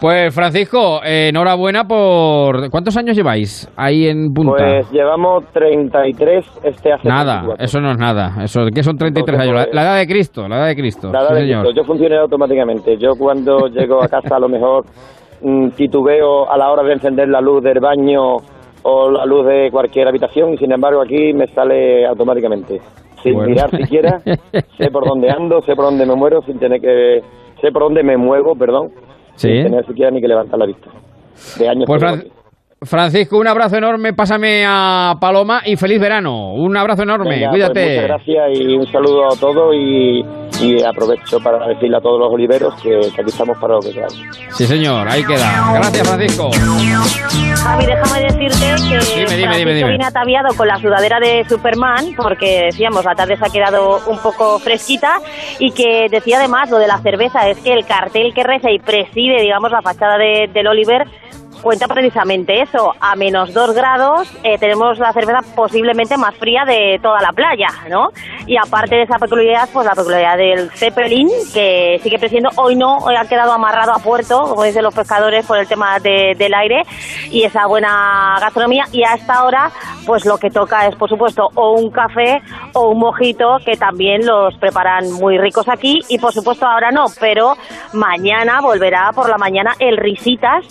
Pues 0.00 0.34
Francisco, 0.34 1.00
eh, 1.02 1.28
enhorabuena 1.28 1.84
por... 1.84 2.70
¿Cuántos 2.70 2.96
años 2.98 3.16
lleváis 3.16 3.66
ahí 3.76 4.06
en 4.06 4.32
Punta? 4.32 4.52
Pues 4.58 4.90
llevamos 4.92 5.46
33 5.52 6.44
este 6.64 6.92
hace 6.92 7.08
Nada, 7.08 7.54
eso 7.58 7.80
no 7.80 7.92
es 7.92 7.98
nada. 7.98 8.44
Eso, 8.44 8.66
¿Qué 8.74 8.82
son 8.82 8.98
33 8.98 9.40
años? 9.40 9.66
La, 9.72 9.82
edad 9.82 9.96
de 9.96 10.06
Cristo, 10.06 10.46
la 10.48 10.58
edad 10.58 10.66
de 10.66 10.76
Cristo. 10.76 11.10
La 11.10 11.20
edad 11.22 11.34
de 11.34 11.44
Cristo. 11.44 11.70
Yo 11.74 11.84
funcioné 11.84 12.18
automáticamente. 12.18 12.98
Yo 12.98 13.12
cuando 13.18 13.68
llego 13.72 14.02
a 14.02 14.08
casa 14.08 14.36
a 14.36 14.38
lo 14.38 14.50
mejor 14.50 14.84
mm, 15.40 15.70
titubeo 15.70 16.50
a 16.50 16.58
la 16.58 16.70
hora 16.70 16.82
de 16.82 16.92
encender 16.92 17.28
la 17.28 17.40
luz 17.40 17.62
del 17.62 17.80
baño 17.80 18.36
o 18.82 19.10
la 19.10 19.24
luz 19.24 19.46
de 19.46 19.70
cualquier 19.70 20.08
habitación 20.08 20.52
y 20.52 20.58
sin 20.58 20.72
embargo 20.72 21.00
aquí 21.00 21.32
me 21.32 21.46
sale 21.46 22.06
automáticamente. 22.06 22.80
Sin 23.22 23.42
mirar 23.44 23.70
siquiera, 23.70 24.20
sé 24.78 24.90
por 24.92 25.06
dónde 25.06 25.30
ando, 25.30 25.62
sé 25.62 25.74
por 25.74 25.86
dónde 25.86 26.04
me 26.04 26.14
muero, 26.14 26.42
sin 26.42 26.58
tener 26.58 26.80
que... 26.80 27.20
sé 27.60 27.72
por 27.72 27.82
dónde 27.82 28.02
me 28.02 28.16
muevo, 28.16 28.54
perdón 28.54 28.90
¿Sí? 29.34 29.48
sin 29.48 29.64
tener 29.64 29.86
siquiera 29.86 30.10
ni 30.10 30.20
que 30.20 30.28
levantar 30.28 30.58
la 30.58 30.66
vista. 30.66 30.90
De 31.58 31.68
años 31.68 31.84
pues 31.86 32.02
Francisco, 32.82 33.38
un 33.38 33.46
abrazo 33.48 33.76
enorme, 33.76 34.12
pásame 34.12 34.62
a 34.66 35.14
Paloma 35.18 35.62
y 35.64 35.76
feliz 35.76 35.98
verano. 35.98 36.52
Un 36.52 36.76
abrazo 36.76 37.04
enorme, 37.04 37.38
pues 37.38 37.48
cuídate. 37.48 37.88
muchas 37.88 38.04
gracias 38.04 38.60
y 38.60 38.76
un 38.76 38.86
saludo 38.92 39.32
a 39.32 39.36
todos 39.36 39.74
y, 39.74 40.22
aprovecho 40.86 41.40
para 41.40 41.66
decirle 41.68 41.96
a 41.96 42.00
todos 42.00 42.20
los 42.20 42.30
oliveros 42.30 42.74
que, 42.82 42.98
aquí 42.98 43.28
estamos 43.28 43.56
para 43.58 43.74
lo 43.74 43.80
que 43.80 43.92
sea. 43.92 44.08
Sí, 44.50 44.66
señor, 44.66 45.08
ahí 45.08 45.24
queda. 45.24 45.72
Gracias, 45.74 46.06
Francisco. 46.06 46.50
Javi, 47.56 47.86
déjame 47.86 48.20
decirte 48.20 48.74
que 48.88 49.36
dime, 49.36 49.64
viene 49.64 50.04
ataviado 50.04 50.54
con 50.54 50.68
la 50.68 50.78
sudadera 50.78 51.18
de 51.18 51.44
Superman 51.48 52.14
porque 52.14 52.66
decíamos 52.66 53.06
la 53.06 53.14
tarde 53.14 53.38
se 53.38 53.46
ha 53.46 53.48
quedado 53.48 54.00
un 54.06 54.18
poco 54.18 54.58
fresquita 54.58 55.18
y 55.58 55.72
que 55.72 56.08
decía 56.10 56.36
además 56.38 56.70
lo 56.70 56.78
de 56.78 56.86
la 56.88 56.98
cerveza 56.98 57.48
es 57.48 57.58
que 57.58 57.72
el 57.72 57.86
cartel 57.86 58.34
que 58.34 58.44
reza 58.44 58.70
y 58.70 58.78
preside, 58.78 59.40
digamos, 59.40 59.70
la 59.72 59.80
fachada 59.80 60.18
de, 60.18 60.50
del 60.52 60.66
Oliver 60.66 61.06
cuenta 61.62 61.86
precisamente 61.86 62.62
eso. 62.62 62.92
A 63.00 63.16
menos 63.16 63.52
dos 63.52 63.74
grados 63.74 64.30
eh, 64.42 64.58
tenemos 64.58 64.98
la 64.98 65.12
cerveza 65.12 65.40
posiblemente 65.54 66.16
más 66.16 66.34
fría 66.36 66.64
de 66.64 66.98
toda 67.02 67.20
la 67.20 67.32
playa, 67.32 67.68
¿no? 67.88 68.08
Y 68.46 68.56
aparte 68.56 68.96
de 68.96 69.02
esa 69.02 69.18
peculiaridad, 69.18 69.68
pues 69.72 69.86
la 69.86 69.94
peculiaridad 69.94 70.36
del 70.36 70.70
Zeppelin, 70.70 71.28
que 71.52 71.98
sigue 72.02 72.18
presidiendo. 72.18 72.50
Hoy 72.56 72.76
no, 72.76 72.98
hoy 72.98 73.14
ha 73.16 73.28
quedado 73.28 73.52
amarrado 73.52 73.92
a 73.92 73.98
puerto, 73.98 74.40
como 74.42 74.62
dicen 74.62 74.82
los 74.82 74.94
pescadores, 74.94 75.46
por 75.46 75.58
el 75.58 75.66
tema 75.66 75.98
del 75.98 76.54
aire 76.54 76.82
y 77.30 77.44
esa 77.44 77.66
buena 77.66 78.36
gastronomía. 78.40 78.84
Y 78.92 79.04
a 79.04 79.14
esta 79.14 79.44
hora, 79.44 79.70
pues 80.06 80.24
lo 80.24 80.38
que 80.38 80.50
toca 80.50 80.86
es, 80.86 80.94
por 80.96 81.08
supuesto, 81.08 81.48
o 81.54 81.72
un 81.72 81.90
café 81.90 82.40
o 82.74 82.90
un 82.90 82.98
mojito, 82.98 83.56
que 83.64 83.76
también 83.76 84.24
los 84.24 84.56
preparan 84.58 85.10
muy 85.12 85.38
ricos 85.38 85.68
aquí. 85.68 86.00
Y 86.08 86.18
por 86.18 86.32
supuesto, 86.32 86.66
ahora 86.66 86.90
no, 86.90 87.06
pero 87.20 87.54
mañana 87.92 88.60
volverá 88.60 89.10
por 89.14 89.28
la 89.28 89.38
mañana 89.38 89.72
el 89.78 89.96
Risitas 89.96 90.66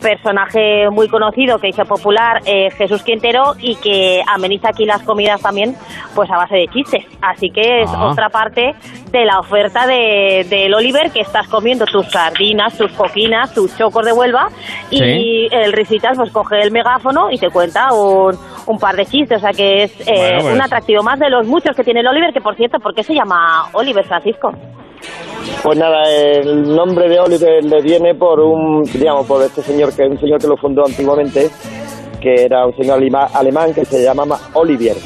personaje 0.00 0.88
muy 0.90 1.08
conocido 1.08 1.58
que 1.58 1.68
hizo 1.68 1.84
popular 1.84 2.40
eh, 2.46 2.70
Jesús 2.70 3.02
Quintero 3.02 3.54
y 3.58 3.76
que 3.76 4.22
ameniza 4.26 4.70
aquí 4.70 4.84
las 4.84 5.02
comidas 5.02 5.40
también 5.40 5.76
pues 6.14 6.30
a 6.30 6.36
base 6.36 6.56
de 6.56 6.68
chistes. 6.68 7.04
Así 7.20 7.50
que 7.50 7.82
es 7.82 7.90
ah. 7.94 8.08
otra 8.08 8.28
parte 8.28 8.74
de 9.10 9.24
la 9.24 9.38
oferta 9.38 9.86
del 9.86 10.48
de, 10.48 10.74
Oliver 10.74 11.10
que 11.10 11.20
estás 11.20 11.46
comiendo 11.48 11.84
tus 11.84 12.06
sardinas, 12.10 12.76
tus 12.76 12.92
coquinas, 12.92 13.52
tus 13.54 13.76
chocos 13.76 14.04
de 14.04 14.12
Huelva 14.12 14.48
y 14.90 15.48
el 15.52 15.72
Risitas 15.72 16.16
pues 16.16 16.30
coge 16.30 16.60
el 16.60 16.70
megáfono 16.70 17.30
y 17.30 17.38
te 17.38 17.50
cuenta 17.50 17.92
un, 17.92 18.36
un 18.66 18.78
par 18.78 18.96
de 18.96 19.06
chistes. 19.06 19.38
O 19.38 19.40
sea 19.40 19.52
que 19.52 19.84
es 19.84 20.00
eh, 20.06 20.38
un 20.38 20.50
pues. 20.50 20.60
atractivo 20.60 21.02
más 21.02 21.18
de 21.18 21.30
los 21.30 21.46
muchos 21.46 21.76
que 21.76 21.84
tiene 21.84 22.00
el 22.00 22.06
Oliver 22.06 22.32
que 22.32 22.40
por 22.40 22.56
cierto, 22.56 22.78
¿por 22.78 22.94
qué 22.94 23.02
se 23.02 23.14
llama 23.14 23.66
Oliver 23.72 24.04
Francisco? 24.04 24.52
Pues 25.62 25.78
nada, 25.78 26.02
el 26.10 26.74
nombre 26.74 27.08
de 27.08 27.20
Oliver 27.20 27.64
le 27.64 27.82
viene 27.82 28.14
por 28.14 28.40
un, 28.40 28.82
digamos, 28.84 29.26
por 29.26 29.42
este 29.42 29.62
señor 29.62 29.94
que 29.94 30.04
es 30.04 30.10
un 30.10 30.18
señor 30.18 30.40
que 30.40 30.46
lo 30.46 30.56
fundó 30.56 30.84
antiguamente, 30.86 31.48
que 32.20 32.44
era 32.44 32.66
un 32.66 32.74
señor 32.76 33.00
alemán 33.34 33.74
que 33.74 33.84
se 33.84 34.02
llamaba 34.02 34.38
Olivier. 34.54 34.96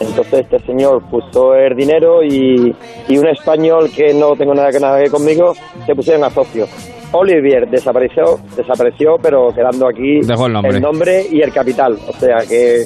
Entonces 0.00 0.40
este 0.40 0.58
señor 0.66 1.02
puso 1.10 1.54
el 1.54 1.74
dinero 1.76 2.22
y, 2.22 2.74
y 3.08 3.18
un 3.18 3.28
español 3.28 3.90
que 3.94 4.12
no 4.12 4.34
tengo 4.36 4.54
nada 4.54 4.70
que 4.70 4.80
nada 4.80 4.96
que 4.96 5.02
ver 5.02 5.10
conmigo 5.10 5.54
se 5.86 5.94
pusieron 5.94 6.24
a 6.24 6.30
socio. 6.30 6.66
Olivier 7.12 7.68
desapareció, 7.68 8.38
desapareció, 8.56 9.16
pero 9.22 9.48
quedando 9.54 9.86
aquí 9.88 10.20
Dejó 10.26 10.46
el 10.46 10.80
nombre. 10.80 11.26
y 11.30 11.40
el 11.42 11.52
capital. 11.52 11.98
O 12.08 12.12
sea 12.12 12.38
que, 12.48 12.84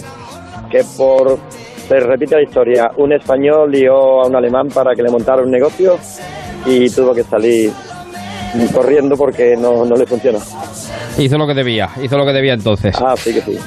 que 0.71 0.81
por 0.97 1.39
se 1.89 2.01
repite 2.01 2.35
la 2.35 2.43
historia, 2.43 2.91
un 2.97 3.13
español 3.13 3.71
lió 3.71 4.23
a 4.23 4.27
un 4.27 4.35
alemán 4.35 4.67
para 4.75 4.95
que 4.95 5.03
le 5.03 5.11
montara 5.11 5.43
un 5.43 5.51
negocio 5.51 5.97
y 6.67 6.91
tuvo 6.91 7.15
que 7.15 7.23
salir 7.23 7.73
corriendo 8.73 9.17
porque 9.17 9.57
no, 9.57 9.85
no 9.85 9.97
le 9.97 10.07
funcionó. 10.07 10.39
Hizo 11.19 11.39
lo 11.39 11.47
que 11.47 11.55
debía, 11.55 11.91
hizo 12.03 12.17
lo 12.17 12.27
que 12.27 12.33
debía 12.33 12.55
entonces. 12.55 12.95
Ah, 13.01 13.15
sí 13.17 13.33
que 13.33 13.41
sí. 13.41 13.59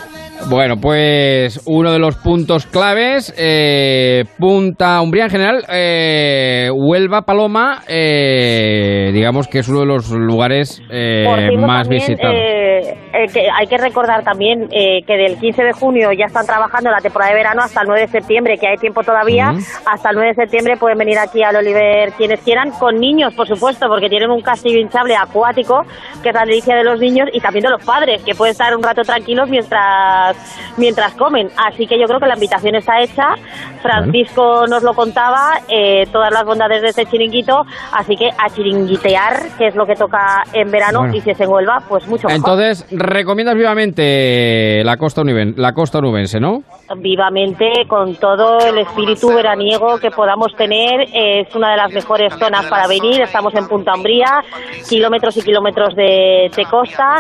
Bueno, 0.48 0.78
pues 0.82 1.62
uno 1.68 1.92
de 1.92 2.00
los 2.00 2.16
puntos 2.16 2.66
claves, 2.66 3.34
eh, 3.38 4.24
Punta 4.40 5.00
Umbría 5.02 5.26
en 5.26 5.30
general, 5.30 5.66
eh, 5.70 6.70
Huelva, 6.74 7.22
Paloma, 7.22 7.82
eh, 7.88 9.12
digamos 9.14 9.48
que 9.48 9.60
es 9.60 9.68
uno 9.70 9.82
de 9.82 9.86
los 9.86 10.10
lugares 10.12 10.82
eh, 10.90 11.26
más 11.60 11.84
también, 11.84 12.04
visitados. 12.08 12.36
eh, 12.36 12.80
eh, 13.14 13.26
que 13.32 13.42
hay 13.52 13.68
que 13.68 13.78
recordar 13.78 14.24
también 14.24 14.64
eh, 14.72 15.02
que 15.06 15.18
del 15.18 15.38
15 15.38 15.64
de 15.64 15.72
junio 15.74 16.10
ya 16.18 16.26
están 16.26 16.46
trabajando 16.48 16.90
la 16.90 16.98
temporada 17.00 17.32
de 17.32 17.38
verano 17.38 17.62
hasta 17.62 17.82
el 17.82 17.88
9 17.88 18.02
de 18.02 18.08
septiembre, 18.08 18.58
que 18.58 18.68
hay 18.68 18.78
tiempo 18.78 19.04
todavía. 19.04 19.52
Hasta 19.86 20.10
el 20.10 20.16
9 20.16 20.30
de 20.30 20.36
septiembre 20.46 20.78
pueden 20.78 20.98
venir 20.98 21.20
aquí 21.20 21.44
al 21.44 21.58
Oliver 21.58 22.12
quienes 22.18 22.40
quieran, 22.42 22.72
con 22.72 22.96
niños, 22.96 23.36
por 23.36 23.48
supuesto, 23.48 23.88
porque 23.88 24.10
tienen 24.10 24.32
un 24.32 24.42
castillo 24.42 24.80
hinchable 24.80 25.16
acuático, 25.16 25.82
que 26.24 26.30
es 26.30 26.36
la 26.36 26.46
delicia 26.46 26.76
de 26.76 26.84
los 26.84 27.00
niños, 27.00 27.30
y 27.34 27.40
también 27.40 27.64
de 27.66 27.70
los 27.70 27.84
padres, 27.86 28.24
que 28.24 28.34
pueden 28.34 28.52
estar 28.54 28.76
un 28.76 28.82
rato 28.82 29.04
tranquilos 29.04 29.48
mientras, 29.50 30.29
mientras 30.78 31.14
comen. 31.16 31.50
Así 31.58 31.88
que 31.88 32.00
yo 32.00 32.06
creo 32.08 32.20
que 32.20 32.28
la 32.28 32.34
invitación 32.36 32.76
está 32.76 33.02
hecha. 33.02 33.36
Francisco 33.82 34.66
nos 34.68 34.84
lo 34.84 34.94
contaba, 34.94 35.60
eh, 35.68 36.06
todas 36.12 36.32
las 36.32 36.44
bondades 36.44 36.82
de 36.82 36.90
este 36.90 37.06
chiringuito, 37.06 37.66
así 37.94 38.16
que 38.18 38.30
a 38.30 38.50
chiringuitear, 38.50 39.34
que 39.58 39.68
es 39.68 39.76
lo 39.76 39.86
que 39.86 39.96
toca 39.96 40.44
en 40.54 40.70
verano, 40.70 41.00
Bueno. 41.00 41.16
y 41.16 41.22
si 41.22 41.30
es 41.32 41.40
en 41.40 41.50
Huelva, 41.50 41.80
pues 41.88 42.06
mucho 42.08 42.28
mejor. 42.28 42.38
Entonces, 42.38 42.86
recomiendas 42.92 43.56
vivamente 43.56 44.84
la 44.84 44.98
costa, 44.98 45.22
onuben- 45.22 45.56
la 45.56 45.74
costa 45.74 46.00
onubense, 46.00 46.40
¿no? 46.40 46.62
vivamente 46.98 47.70
con 47.88 48.16
todo 48.16 48.58
el 48.66 48.80
espíritu 48.80 49.32
veraniego 49.32 50.00
que 50.00 50.10
podamos 50.10 50.56
tener. 50.56 51.02
Es 51.14 51.54
una 51.56 51.70
de 51.70 51.78
las 51.78 51.92
mejores 51.94 52.34
zonas 52.34 52.66
para 52.66 52.88
venir. 52.88 53.22
Estamos 53.22 53.54
en 53.54 53.68
Punta 53.68 53.94
Umbría, 53.94 54.44
kilómetros 54.90 55.38
y 55.38 55.44
kilómetros 55.44 55.96
de, 55.96 56.50
de 56.56 56.66
costa. 56.66 57.18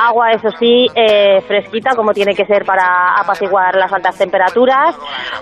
Agua, 0.00 0.30
eso 0.30 0.50
sí, 0.60 0.86
eh, 0.94 1.40
fresquita, 1.48 1.96
como 1.96 2.12
tiene 2.12 2.32
que 2.32 2.46
ser 2.48 2.64
para 2.64 3.14
apaciguar 3.20 3.76
las 3.76 3.92
altas 3.92 4.18
temperaturas. 4.18 4.96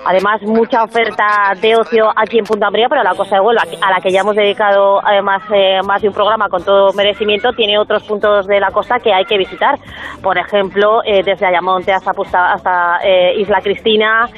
Además, 0.04 0.42
mucha 0.42 0.84
oferta 0.84 1.54
de 1.58 1.76
ocio 1.76 2.12
aquí 2.14 2.38
en 2.38 2.44
Punta 2.44 2.66
Umbría, 2.66 2.88
pero 2.90 3.02
la 3.02 3.14
costa 3.14 3.36
de 3.36 3.40
Huelva, 3.40 3.62
a 3.80 3.90
la 3.90 4.00
que 4.00 4.10
ya 4.12 4.20
hemos 4.20 4.36
dedicado 4.36 5.00
además 5.02 5.42
eh, 5.54 5.80
más 5.86 6.02
de 6.02 6.08
un 6.08 6.14
programa 6.14 6.50
con 6.50 6.62
todo 6.62 6.92
merecimiento, 6.92 7.52
tiene 7.52 7.78
otros 7.78 8.02
puntos 8.02 8.46
de 8.46 8.60
la 8.60 8.70
costa 8.70 8.98
que 8.98 9.14
hay 9.14 9.24
que 9.24 9.38
visitar. 9.38 9.78
Por 10.22 10.36
ejemplo, 10.36 11.02
eh, 11.04 11.22
desde 11.24 11.46
Ayamonte 11.46 11.92
hasta, 11.92 12.12
hasta 12.52 12.98
eh, 13.02 13.34
Isla 13.38 13.60
Cristina, 13.62 14.28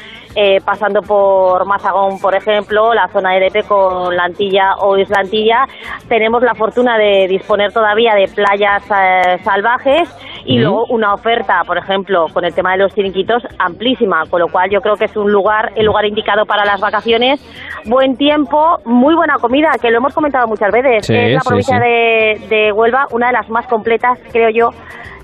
eh, 0.41 0.61
pasando 0.65 1.01
por 1.03 1.67
Mazagón, 1.67 2.21
por 2.21 2.33
ejemplo, 2.37 2.95
la 2.95 3.09
zona 3.09 3.33
de 3.33 3.41
Lepe 3.41 3.65
con 3.65 4.15
la 4.15 4.27
Antilla 4.27 4.77
o 4.79 4.97
Isla 4.97 5.23
Antilla. 5.23 5.65
Tenemos 6.09 6.45
la 6.45 6.55
fortuna 6.55 6.97
de 6.97 7.27
disponer 7.27 7.73
todavía 7.73 8.15
de 8.15 8.29
playas 8.29 8.85
eh, 8.89 9.39
salvajes 9.43 10.09
y 10.45 10.61
luego 10.61 10.85
una 10.91 11.13
oferta, 11.13 11.63
por 11.67 11.77
ejemplo, 11.77 12.27
con 12.33 12.45
el 12.45 12.55
tema 12.55 12.71
de 12.73 12.79
los 12.79 12.95
chiringuitos 12.95 13.43
amplísima, 13.59 14.23
con 14.31 14.39
lo 14.41 14.47
cual 14.47 14.71
yo 14.71 14.81
creo 14.81 14.95
que 14.95 15.07
es 15.07 15.17
un 15.17 15.33
lugar, 15.33 15.73
el 15.75 15.87
lugar 15.87 16.05
indicado 16.05 16.47
para 16.47 16.65
las 16.65 16.81
vacaciones. 16.81 17.41
Buen 17.87 18.15
tiempo, 18.15 18.77
muy 18.85 19.17
buena 19.17 19.39
comida, 19.41 19.71
que 19.83 19.91
lo 19.91 19.97
hemos 19.97 20.15
comentado 20.15 20.47
muchas 20.47 20.71
veces. 20.71 21.05
Sí, 21.05 21.17
es 21.17 21.35
la 21.35 21.41
sí, 21.41 21.49
provincia 21.49 21.79
sí. 21.79 21.83
de, 21.83 22.47
de 22.49 22.73
Huelva, 22.73 23.07
una 23.11 23.27
de 23.27 23.33
las 23.33 23.51
más 23.51 23.67
completas, 23.67 24.21
creo 24.31 24.51
yo, 24.51 24.71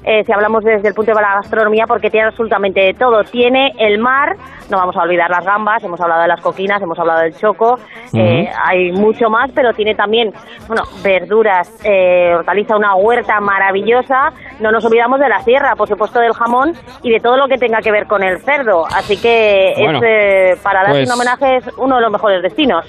eh, 0.04 0.22
si 0.24 0.32
hablamos 0.32 0.62
desde 0.64 0.88
el 0.88 0.94
punto 0.94 1.12
de 1.14 1.20
la 1.20 1.34
gastronomía, 1.36 1.86
porque 1.86 2.10
tiene 2.10 2.26
absolutamente 2.28 2.80
de 2.80 2.94
todo. 2.94 3.24
Tiene 3.24 3.72
el 3.78 3.98
mar, 3.98 4.36
no 4.70 4.78
vamos 4.78 4.96
a 4.96 5.02
olvidar 5.02 5.30
las 5.30 5.44
gambas, 5.44 5.82
hemos 5.82 6.00
hablado 6.00 6.22
de 6.22 6.28
las 6.28 6.40
coquinas, 6.40 6.80
hemos 6.82 6.98
hablado 6.98 7.20
del 7.20 7.34
choco, 7.34 7.78
eh, 8.14 8.48
hay 8.64 8.92
mucho 8.92 9.28
más, 9.30 9.50
pero 9.54 9.72
tiene 9.72 9.94
también, 9.94 10.32
bueno, 10.66 10.82
verduras, 11.02 11.70
eh, 11.84 12.34
hortaliza, 12.36 12.76
una 12.76 12.94
huerta 12.94 13.40
maravillosa. 13.40 14.32
No 14.60 14.70
nos 14.70 14.84
olvidamos 14.84 15.20
de 15.20 15.28
la 15.28 15.40
sierra, 15.40 15.74
por 15.76 15.88
supuesto 15.88 16.20
del 16.20 16.32
jamón 16.32 16.72
y 17.02 17.10
de 17.10 17.20
todo 17.20 17.36
lo 17.36 17.48
que 17.48 17.56
tenga 17.58 17.78
que 17.80 17.90
ver 17.90 18.06
con 18.06 18.22
el 18.22 18.38
cerdo. 18.40 18.84
Así 18.86 19.20
que 19.20 19.74
Bueno, 19.78 19.98
es, 19.98 20.04
eh, 20.06 20.60
para 20.62 20.82
darle 20.82 21.00
pues- 21.00 21.08
un 21.08 21.14
homenaje, 21.14 21.56
es 21.56 21.70
uno 21.78 21.96
de 21.96 22.02
los 22.02 22.12
mejores 22.12 22.42
destinos. 22.42 22.84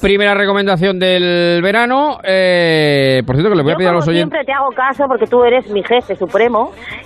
Primera 0.00 0.34
recomendación 0.34 0.98
del 0.98 1.60
verano. 1.62 2.18
eh, 2.22 3.22
por 3.26 3.34
cierto, 3.34 3.50
que 3.50 3.56
le 3.56 3.62
voy 3.62 3.72
a 3.72 3.76
pedir 3.76 3.88
a 3.90 3.92
los 3.92 4.06
oyentes. 4.06 4.30
siempre 4.30 4.44
te 4.44 4.52
hago 4.52 4.70
caso 4.70 5.04
porque 5.08 5.26
tú 5.26 5.42
eres 5.44 5.68
mi 5.70 5.82
jefe 5.82 6.14
supremo 6.16 6.55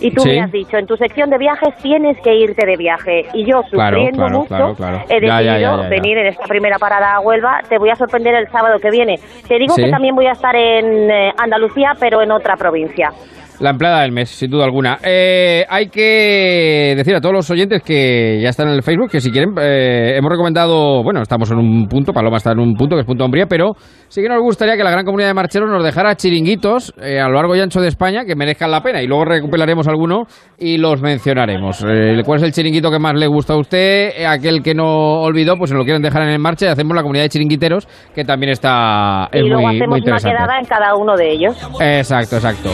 y 0.00 0.10
tú 0.12 0.22
Sí. 0.22 0.30
me 0.30 0.40
has 0.40 0.52
dicho 0.52 0.76
en 0.76 0.86
tu 0.86 0.96
sección 0.96 1.30
de 1.30 1.38
viajes 1.38 1.74
tienes 1.82 2.16
que 2.22 2.34
irte 2.34 2.64
de 2.66 2.76
viaje 2.76 3.26
y 3.34 3.44
yo 3.44 3.62
sufriendo 3.70 4.26
claro, 4.26 4.38
mucho 4.40 4.74
claro, 4.76 5.02
he 5.08 5.14
decidido 5.20 5.28
ya, 5.28 5.42
ya, 5.42 5.58
ya, 5.58 5.82
ya. 5.82 5.88
venir 5.88 6.18
en 6.18 6.26
esta 6.26 6.44
primera 6.44 6.78
parada 6.78 7.14
a 7.14 7.20
Huelva. 7.20 7.60
Te 7.68 7.78
voy 7.78 7.90
a 7.90 7.96
sorprender 7.96 8.34
el 8.34 8.48
sábado 8.50 8.78
que 8.78 8.90
viene. 8.90 9.18
Te 9.48 9.58
digo 9.58 9.74
Sí. 9.74 9.84
que 9.84 9.90
también 9.90 10.14
voy 10.14 10.26
a 10.26 10.32
estar 10.32 10.54
en 10.56 11.10
eh, 11.10 11.32
Andalucía 11.36 11.94
pero 11.98 12.22
en 12.22 12.30
otra 12.32 12.56
provincia. 12.56 13.12
La 13.60 13.70
empleada 13.70 14.00
del 14.00 14.12
mes, 14.12 14.30
sin 14.30 14.50
duda 14.50 14.64
alguna. 14.64 14.98
Eh, 15.02 15.66
hay 15.68 15.88
que 15.88 16.94
decir 16.96 17.14
a 17.14 17.20
todos 17.20 17.34
los 17.34 17.50
oyentes 17.50 17.82
que 17.82 18.40
ya 18.42 18.48
están 18.48 18.68
en 18.68 18.74
el 18.74 18.82
Facebook 18.82 19.10
que 19.10 19.20
si 19.20 19.30
quieren, 19.30 19.50
eh, 19.60 20.14
hemos 20.16 20.30
recomendado, 20.30 21.02
bueno, 21.02 21.20
estamos 21.20 21.50
en 21.50 21.58
un 21.58 21.86
punto, 21.86 22.14
Paloma 22.14 22.38
está 22.38 22.52
en 22.52 22.60
un 22.60 22.74
punto 22.74 22.96
que 22.96 23.00
es 23.00 23.06
punto 23.06 23.26
Umbría, 23.26 23.44
pero 23.46 23.72
sí 24.08 24.22
que 24.22 24.30
nos 24.30 24.40
gustaría 24.40 24.78
que 24.78 24.82
la 24.82 24.90
gran 24.90 25.04
comunidad 25.04 25.28
de 25.28 25.34
marcheros 25.34 25.68
nos 25.70 25.84
dejara 25.84 26.14
chiringuitos 26.14 26.94
eh, 27.02 27.20
a 27.20 27.28
lo 27.28 27.34
largo 27.34 27.54
y 27.54 27.60
ancho 27.60 27.82
de 27.82 27.88
España 27.88 28.24
que 28.24 28.34
merezcan 28.34 28.70
la 28.70 28.80
pena 28.80 29.02
y 29.02 29.06
luego 29.06 29.26
recuperaremos 29.26 29.86
alguno 29.88 30.24
y 30.58 30.78
los 30.78 31.02
mencionaremos. 31.02 31.84
Eh, 31.86 32.22
¿Cuál 32.24 32.38
es 32.38 32.44
el 32.44 32.52
chiringuito 32.52 32.90
que 32.90 32.98
más 32.98 33.12
le 33.14 33.26
gusta 33.26 33.52
a 33.52 33.58
usted? 33.58 34.12
Eh, 34.16 34.26
aquel 34.26 34.62
que 34.62 34.74
no 34.74 35.20
olvidó, 35.20 35.56
pues 35.56 35.68
si 35.68 35.76
lo 35.76 35.84
quieren 35.84 36.00
dejar 36.00 36.22
en 36.22 36.40
marcha 36.40 36.64
y 36.64 36.68
hacemos 36.70 36.96
la 36.96 37.02
comunidad 37.02 37.24
de 37.24 37.28
chiringuiteros 37.28 37.86
que 38.14 38.24
también 38.24 38.52
está 38.52 39.28
es 39.30 39.42
y 39.42 39.48
luego 39.48 39.68
muy, 39.68 39.78
muy 39.86 39.98
hacemos 40.00 40.24
una 40.24 40.32
quedada 40.32 40.58
en 40.58 40.64
cada 40.64 40.94
uno 40.96 41.14
de 41.14 41.30
ellos. 41.30 41.56
Exacto, 41.78 42.36
exacto. 42.36 42.70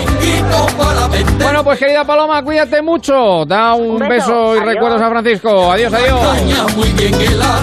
Bueno, 1.43 1.65
pues 1.65 1.79
querida 1.79 2.05
Paloma, 2.05 2.43
cuídate 2.43 2.83
mucho. 2.83 3.45
Da 3.47 3.75
un, 3.75 4.03
Un 4.03 4.09
beso, 4.09 4.09
beso. 4.09 4.55
y 4.57 4.59
Adiós. 4.59 4.65
recuerdos 4.75 5.03
a 5.03 5.09
Francisco. 5.11 5.73
Adiós, 5.73 5.93
adiós. 5.93 6.77
muy 6.77 6.89
bien 6.91 7.15
helada. 7.15 7.61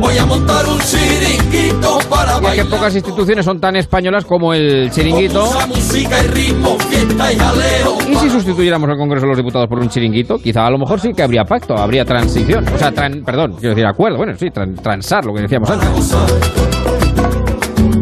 Voy 0.00 0.16
a 0.16 0.24
montar 0.26 0.64
un 0.66 0.78
chiringuito 0.80 1.98
para 2.08 2.38
Y 2.40 2.46
es 2.46 2.54
que 2.54 2.64
pocas 2.70 2.94
instituciones 2.94 3.44
son 3.44 3.60
tan 3.60 3.74
españolas 3.76 4.24
como 4.24 4.54
el 4.54 4.90
chiringuito. 4.90 5.50
Música 5.68 6.22
y 6.22 6.26
ritmo, 6.28 6.78
fiesta 6.78 7.32
y 7.32 7.36
jaleo. 7.36 7.98
¿Y 8.08 8.14
si 8.16 8.30
sustituyéramos 8.30 8.88
el 8.90 8.96
Congreso 8.96 9.22
de 9.26 9.28
los 9.30 9.36
Diputados 9.38 9.68
por 9.68 9.80
un 9.80 9.88
chiringuito? 9.88 10.38
Quizá 10.38 10.66
a 10.66 10.70
lo 10.70 10.78
mejor 10.78 11.00
sí 11.00 11.12
que 11.12 11.22
habría 11.22 11.44
pacto, 11.44 11.76
habría 11.76 12.04
transición. 12.04 12.64
O 12.72 12.78
sea, 12.78 12.92
tran- 12.92 13.24
perdón, 13.24 13.54
quiero 13.58 13.70
decir 13.74 13.86
acuerdo. 13.86 14.18
Bueno, 14.18 14.34
sí, 14.38 14.46
tran- 14.46 14.80
transar, 14.80 15.24
lo 15.24 15.34
que 15.34 15.42
decíamos 15.42 15.68
Para 15.68 15.82
antes. 15.82 15.96
gozar, 15.96 16.28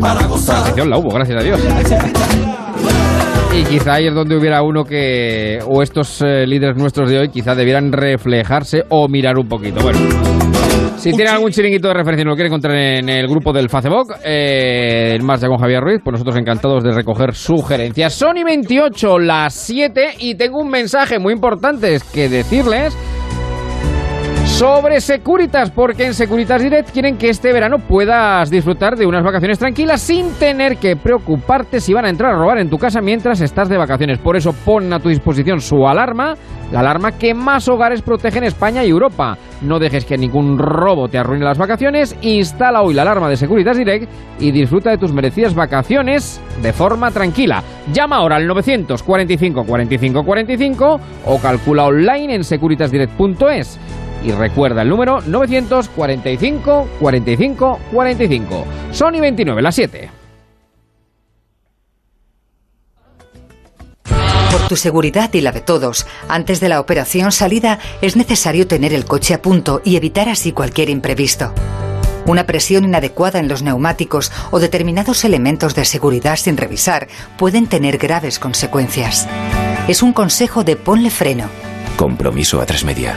para 0.01 0.27
gozar. 0.27 0.57
Transición 0.57 0.91
la 0.91 0.99
hubo, 0.99 1.09
gracias 1.15 1.41
a 1.41 1.43
Dios. 1.45 1.61
Y 3.57 3.65
quizá 3.65 3.95
ahí 3.95 4.07
es 4.07 4.15
donde 4.15 4.37
hubiera 4.37 4.63
uno 4.63 4.85
que, 4.85 5.61
o 5.67 5.83
estos 5.83 6.21
eh, 6.21 6.47
líderes 6.47 6.77
nuestros 6.77 7.09
de 7.09 7.21
hoy, 7.21 7.29
quizá 7.31 7.55
debieran 7.55 7.91
reflejarse 7.91 8.85
o 8.91 9.09
mirar 9.09 9.39
un 9.39 9.49
poquito. 9.49 9.81
Bueno, 9.83 9.99
si 10.99 11.11
tienen 11.13 11.33
algún 11.33 11.51
chiringuito 11.51 11.89
de 11.89 11.95
referencia 11.95 12.21
y 12.21 12.25
nos 12.27 12.33
lo 12.33 12.37
quieren 12.37 12.53
encontrar 12.53 12.77
en 12.77 13.09
el 13.09 13.27
grupo 13.27 13.55
del 13.55 13.71
Facebook, 13.71 14.13
eh, 14.23 15.15
en 15.15 15.25
Marcha 15.25 15.47
con 15.49 15.57
Javier 15.57 15.81
Ruiz, 15.81 16.01
pues 16.05 16.13
nosotros 16.13 16.37
encantados 16.37 16.85
de 16.85 16.93
recoger 16.93 17.35
sugerencias. 17.35 18.13
Sony 18.13 18.45
28, 18.45 19.19
las 19.21 19.55
7, 19.55 20.17
y 20.19 20.35
tengo 20.35 20.61
un 20.61 20.69
mensaje 20.69 21.19
muy 21.19 21.33
importante 21.33 21.99
que 22.13 22.29
decirles 22.29 22.95
sobre 24.47 25.01
Securitas, 25.01 25.71
porque 25.71 26.07
en 26.07 26.15
Securitas 26.15 26.63
Direct 26.63 26.91
quieren 26.91 27.19
que 27.19 27.29
este 27.29 27.53
verano 27.53 27.79
puedas 27.79 28.49
disfrutar 28.49 28.97
de 28.97 29.05
unas 29.05 29.23
vacaciones 29.23 29.59
tranquilas 29.59 30.01
sin 30.01 30.31
tener 30.35 30.79
que 30.79 30.97
preocuparte 30.97 31.81
si 31.81 31.93
van 31.93 32.07
a 32.07 32.11
entrar 32.11 32.33
a 32.33 32.39
robar 32.39 32.59
en 32.59 32.71
tu 32.71 32.79
casa 32.79 33.01
mientras 33.01 33.41
estás 33.41 33.69
de 33.69 33.77
vacaciones. 33.77 34.19
Por 34.19 34.37
eso 34.37 34.55
pon 34.65 34.93
a 34.93 35.01
tu 35.01 35.09
disposición 35.09 35.61
su 35.61 35.87
alarma, 35.87 36.37
la 36.73 36.81
alarma 36.81 37.13
que 37.13 37.35
más 37.35 37.69
hogares 37.69 38.01
protege 38.03 38.39
en 38.39 38.45
España 38.45 38.85
y 38.85 38.89
Europa. 38.89 39.37
No 39.63 39.79
dejes 39.79 40.05
que 40.05 40.17
ningún 40.17 40.59
robo 40.59 41.09
te 41.09 41.19
arruine 41.19 41.45
las 41.45 41.59
vacaciones, 41.59 42.17
instala 42.23 42.83
hoy 42.83 42.95
la 42.95 43.03
alarma 43.03 43.29
de 43.29 43.37
Securitas 43.37 43.77
Direct 43.77 44.09
y 44.39 44.53
disfruta 44.53 44.91
de 44.91 44.99
tus 44.99 45.13
merecidas 45.13 45.55
vacaciones 45.55 46.41
de 46.63 46.73
forma 46.73 47.11
tranquila. 47.11 47.63
Llama 47.93 48.17
ahora 48.17 48.37
al 48.37 48.47
945 48.47 49.65
45 49.65 50.25
45 50.25 51.01
o 51.27 51.39
calcula 51.41 51.85
online 51.85 52.37
en 52.37 52.45
securitasdirect.es. 52.45 54.06
Y 54.25 54.33
recuerda 54.33 54.83
el 54.83 54.89
número 54.89 55.21
945 55.21 56.89
45 56.99 57.79
45. 57.93 58.65
Sony 58.93 59.21
29, 59.21 59.63
las 59.63 59.75
7. 59.75 60.11
Por 64.51 64.69
tu 64.69 64.77
seguridad 64.77 65.33
y 65.35 65.43
la 65.43 65.53
de 65.53 65.61
todos, 65.61 66.07
antes 66.29 66.61
de 66.61 66.69
la 66.69 66.81
operación 66.81 67.31
salida 67.31 67.79
es 68.01 68.17
necesario 68.17 68.67
tener 68.67 68.93
el 68.95 69.05
coche 69.05 69.35
a 69.35 69.43
punto 69.43 69.83
y 69.85 69.97
evitar 69.97 70.29
así 70.29 70.53
cualquier 70.53 70.89
imprevisto. 70.89 71.53
Una 72.27 72.45
presión 72.45 72.85
inadecuada 72.85 73.39
en 73.39 73.49
los 73.49 73.63
neumáticos 73.63 74.33
o 74.51 74.59
determinados 74.59 75.25
elementos 75.25 75.75
de 75.77 75.85
seguridad 75.85 76.37
sin 76.37 76.57
revisar 76.57 77.07
pueden 77.39 77.69
tener 77.69 77.99
graves 77.99 78.41
consecuencias. 78.41 79.29
Es 79.87 80.03
un 80.03 80.13
consejo 80.13 80.65
de 80.65 80.75
ponle 80.75 81.11
freno. 81.11 81.49
Compromiso 81.97 82.61
a 82.61 82.67
tres 82.67 82.85
media. 82.85 83.15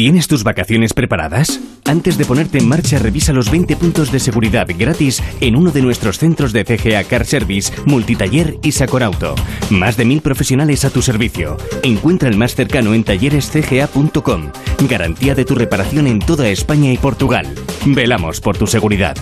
¿Tienes 0.00 0.28
tus 0.28 0.44
vacaciones 0.44 0.94
preparadas? 0.94 1.60
Antes 1.84 2.16
de 2.16 2.24
ponerte 2.24 2.56
en 2.56 2.66
marcha, 2.66 2.98
revisa 2.98 3.34
los 3.34 3.50
20 3.50 3.76
puntos 3.76 4.10
de 4.10 4.18
seguridad 4.18 4.66
gratis 4.66 5.22
en 5.42 5.56
uno 5.56 5.72
de 5.72 5.82
nuestros 5.82 6.18
centros 6.18 6.54
de 6.54 6.64
CGA 6.64 7.04
Car 7.04 7.26
Service, 7.26 7.70
Multitaller 7.84 8.56
y 8.62 8.72
Sacorauto. 8.72 9.34
Más 9.68 9.98
de 9.98 10.06
mil 10.06 10.22
profesionales 10.22 10.86
a 10.86 10.90
tu 10.90 11.02
servicio. 11.02 11.58
Encuentra 11.82 12.30
el 12.30 12.38
más 12.38 12.54
cercano 12.54 12.94
en 12.94 13.04
tallerescga.com. 13.04 14.52
Garantía 14.88 15.34
de 15.34 15.44
tu 15.44 15.54
reparación 15.54 16.06
en 16.06 16.20
toda 16.20 16.48
España 16.48 16.90
y 16.90 16.96
Portugal. 16.96 17.54
Velamos 17.84 18.40
por 18.40 18.56
tu 18.56 18.66
seguridad. 18.66 19.18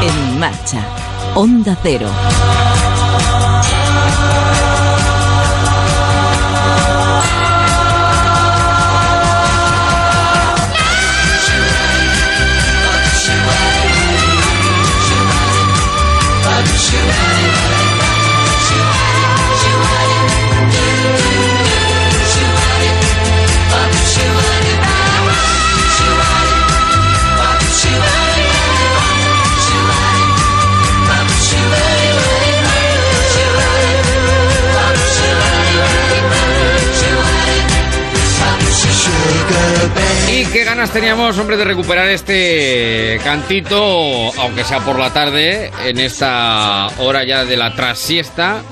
En 0.00 0.38
marcha. 0.38 0.86
Onda 1.34 1.76
Cero. 1.82 2.08
Y 40.38 40.44
qué 40.52 40.62
ganas 40.62 40.92
teníamos, 40.92 41.36
hombre, 41.36 41.56
de 41.56 41.64
recuperar 41.64 42.08
este 42.10 43.18
cantito, 43.24 44.32
aunque 44.38 44.62
sea 44.62 44.78
por 44.78 44.96
la 44.96 45.12
tarde, 45.12 45.72
en 45.84 45.98
esta 45.98 46.86
hora 46.98 47.24
ya 47.24 47.44
de 47.44 47.56
la 47.56 47.74
trasiesta, 47.74 48.62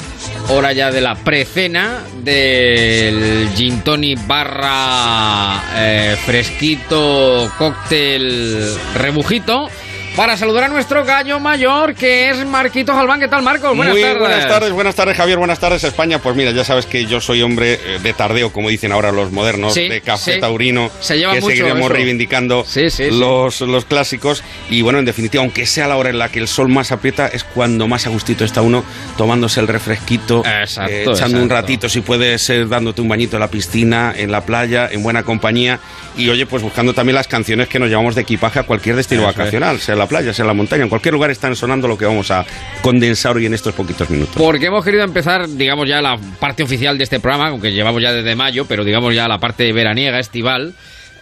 hora 0.50 0.72
ya 0.72 0.92
de 0.92 1.00
la 1.00 1.16
precena, 1.16 2.04
del 2.22 3.50
gin 3.56 3.82
tonic 3.82 4.24
barra 4.28 5.60
eh, 5.74 6.16
fresquito, 6.24 7.50
cóctel 7.58 8.72
rebujito. 8.94 9.68
Para 10.16 10.34
saludar 10.38 10.64
a 10.64 10.68
nuestro 10.68 11.04
gallo 11.04 11.38
mayor, 11.40 11.94
que 11.94 12.30
es 12.30 12.46
Marquito 12.46 12.94
Galván. 12.96 13.20
¿Qué 13.20 13.28
tal, 13.28 13.42
Marcos? 13.42 13.76
Buenas 13.76 13.92
Muy 13.92 14.00
tardes. 14.00 14.18
buenas 14.18 14.48
tardes, 14.48 14.72
buenas 14.72 14.94
tardes 14.94 15.14
Javier, 15.14 15.36
buenas 15.36 15.58
tardes 15.58 15.84
España. 15.84 16.18
Pues 16.20 16.34
mira, 16.34 16.52
ya 16.52 16.64
sabes 16.64 16.86
que 16.86 17.04
yo 17.04 17.20
soy 17.20 17.42
hombre 17.42 17.74
eh, 17.74 17.98
de 18.02 18.12
tardeo, 18.14 18.50
como 18.50 18.70
dicen 18.70 18.92
ahora 18.92 19.12
los 19.12 19.30
modernos, 19.30 19.74
Sí, 19.74 19.88
de 19.90 20.00
café 20.00 20.34
sí. 20.36 20.40
taurino, 20.40 20.90
Se 21.00 21.18
lleva 21.18 21.34
que 21.34 21.42
mucho 21.42 21.50
seguiremos 21.54 21.80
eso. 21.80 21.88
reivindicando 21.90 22.64
Sí, 22.66 22.86
los, 23.10 23.60
los 23.60 23.84
clásicos. 23.84 24.42
Y 24.70 24.80
bueno, 24.80 24.98
en 25.00 25.04
definitiva, 25.04 25.42
aunque 25.44 25.66
sea 25.66 25.86
la 25.86 25.98
hora 25.98 26.08
en 26.08 26.18
la 26.18 26.30
que 26.30 26.38
el 26.38 26.48
sol 26.48 26.70
más 26.70 26.92
aprieta, 26.92 27.26
es 27.28 27.44
cuando 27.44 27.86
más 27.86 28.06
a 28.06 28.08
gustito 28.10 28.42
está 28.46 28.62
uno 28.62 28.84
tomándose 29.18 29.60
el 29.60 29.68
refresquito, 29.68 30.42
Exacto, 30.46 30.92
eh, 30.92 31.04
echando 31.12 31.42
un 31.42 31.50
ratito, 31.50 31.90
si 31.90 32.00
puede 32.00 32.38
ser 32.38 32.68
dándote 32.70 33.02
un 33.02 33.08
bañito 33.10 33.36
en 33.36 33.40
la 33.40 33.48
piscina, 33.50 34.14
en 34.16 34.32
la 34.32 34.40
playa, 34.46 34.88
en 34.90 35.02
buena 35.02 35.24
compañía. 35.24 35.78
Y 36.16 36.30
oye, 36.30 36.46
pues 36.46 36.62
buscando 36.62 36.94
también 36.94 37.16
las 37.16 37.28
canciones 37.28 37.68
que 37.68 37.78
nos 37.78 37.90
llevamos 37.90 38.14
de 38.14 38.22
equipaje 38.22 38.58
a 38.58 38.62
cualquier 38.62 38.96
destino 38.96 39.20
Eso 39.28 39.36
vacacional, 39.36 39.78
sea 39.80 39.92
en 39.92 39.98
la 40.06 40.08
playa, 40.08 40.32
en 40.36 40.46
la 40.46 40.54
montaña, 40.54 40.84
en 40.84 40.88
cualquier 40.88 41.14
lugar 41.14 41.30
están 41.30 41.56
sonando 41.56 41.88
lo 41.88 41.98
que 41.98 42.04
vamos 42.04 42.30
a 42.30 42.44
condensar 42.80 43.36
hoy 43.36 43.46
en 43.46 43.54
estos 43.54 43.74
poquitos 43.74 44.08
minutos. 44.08 44.36
Porque 44.36 44.66
hemos 44.66 44.84
querido 44.84 45.02
empezar, 45.02 45.48
digamos, 45.48 45.88
ya 45.88 46.00
la 46.00 46.16
parte 46.38 46.62
oficial 46.62 46.96
de 46.96 47.04
este 47.04 47.18
programa, 47.18 47.48
aunque 47.48 47.72
llevamos 47.72 48.00
ya 48.00 48.12
desde 48.12 48.36
mayo, 48.36 48.66
pero 48.66 48.84
digamos 48.84 49.14
ya 49.14 49.26
la 49.26 49.38
parte 49.38 49.72
veraniega, 49.72 50.20
estival, 50.20 50.74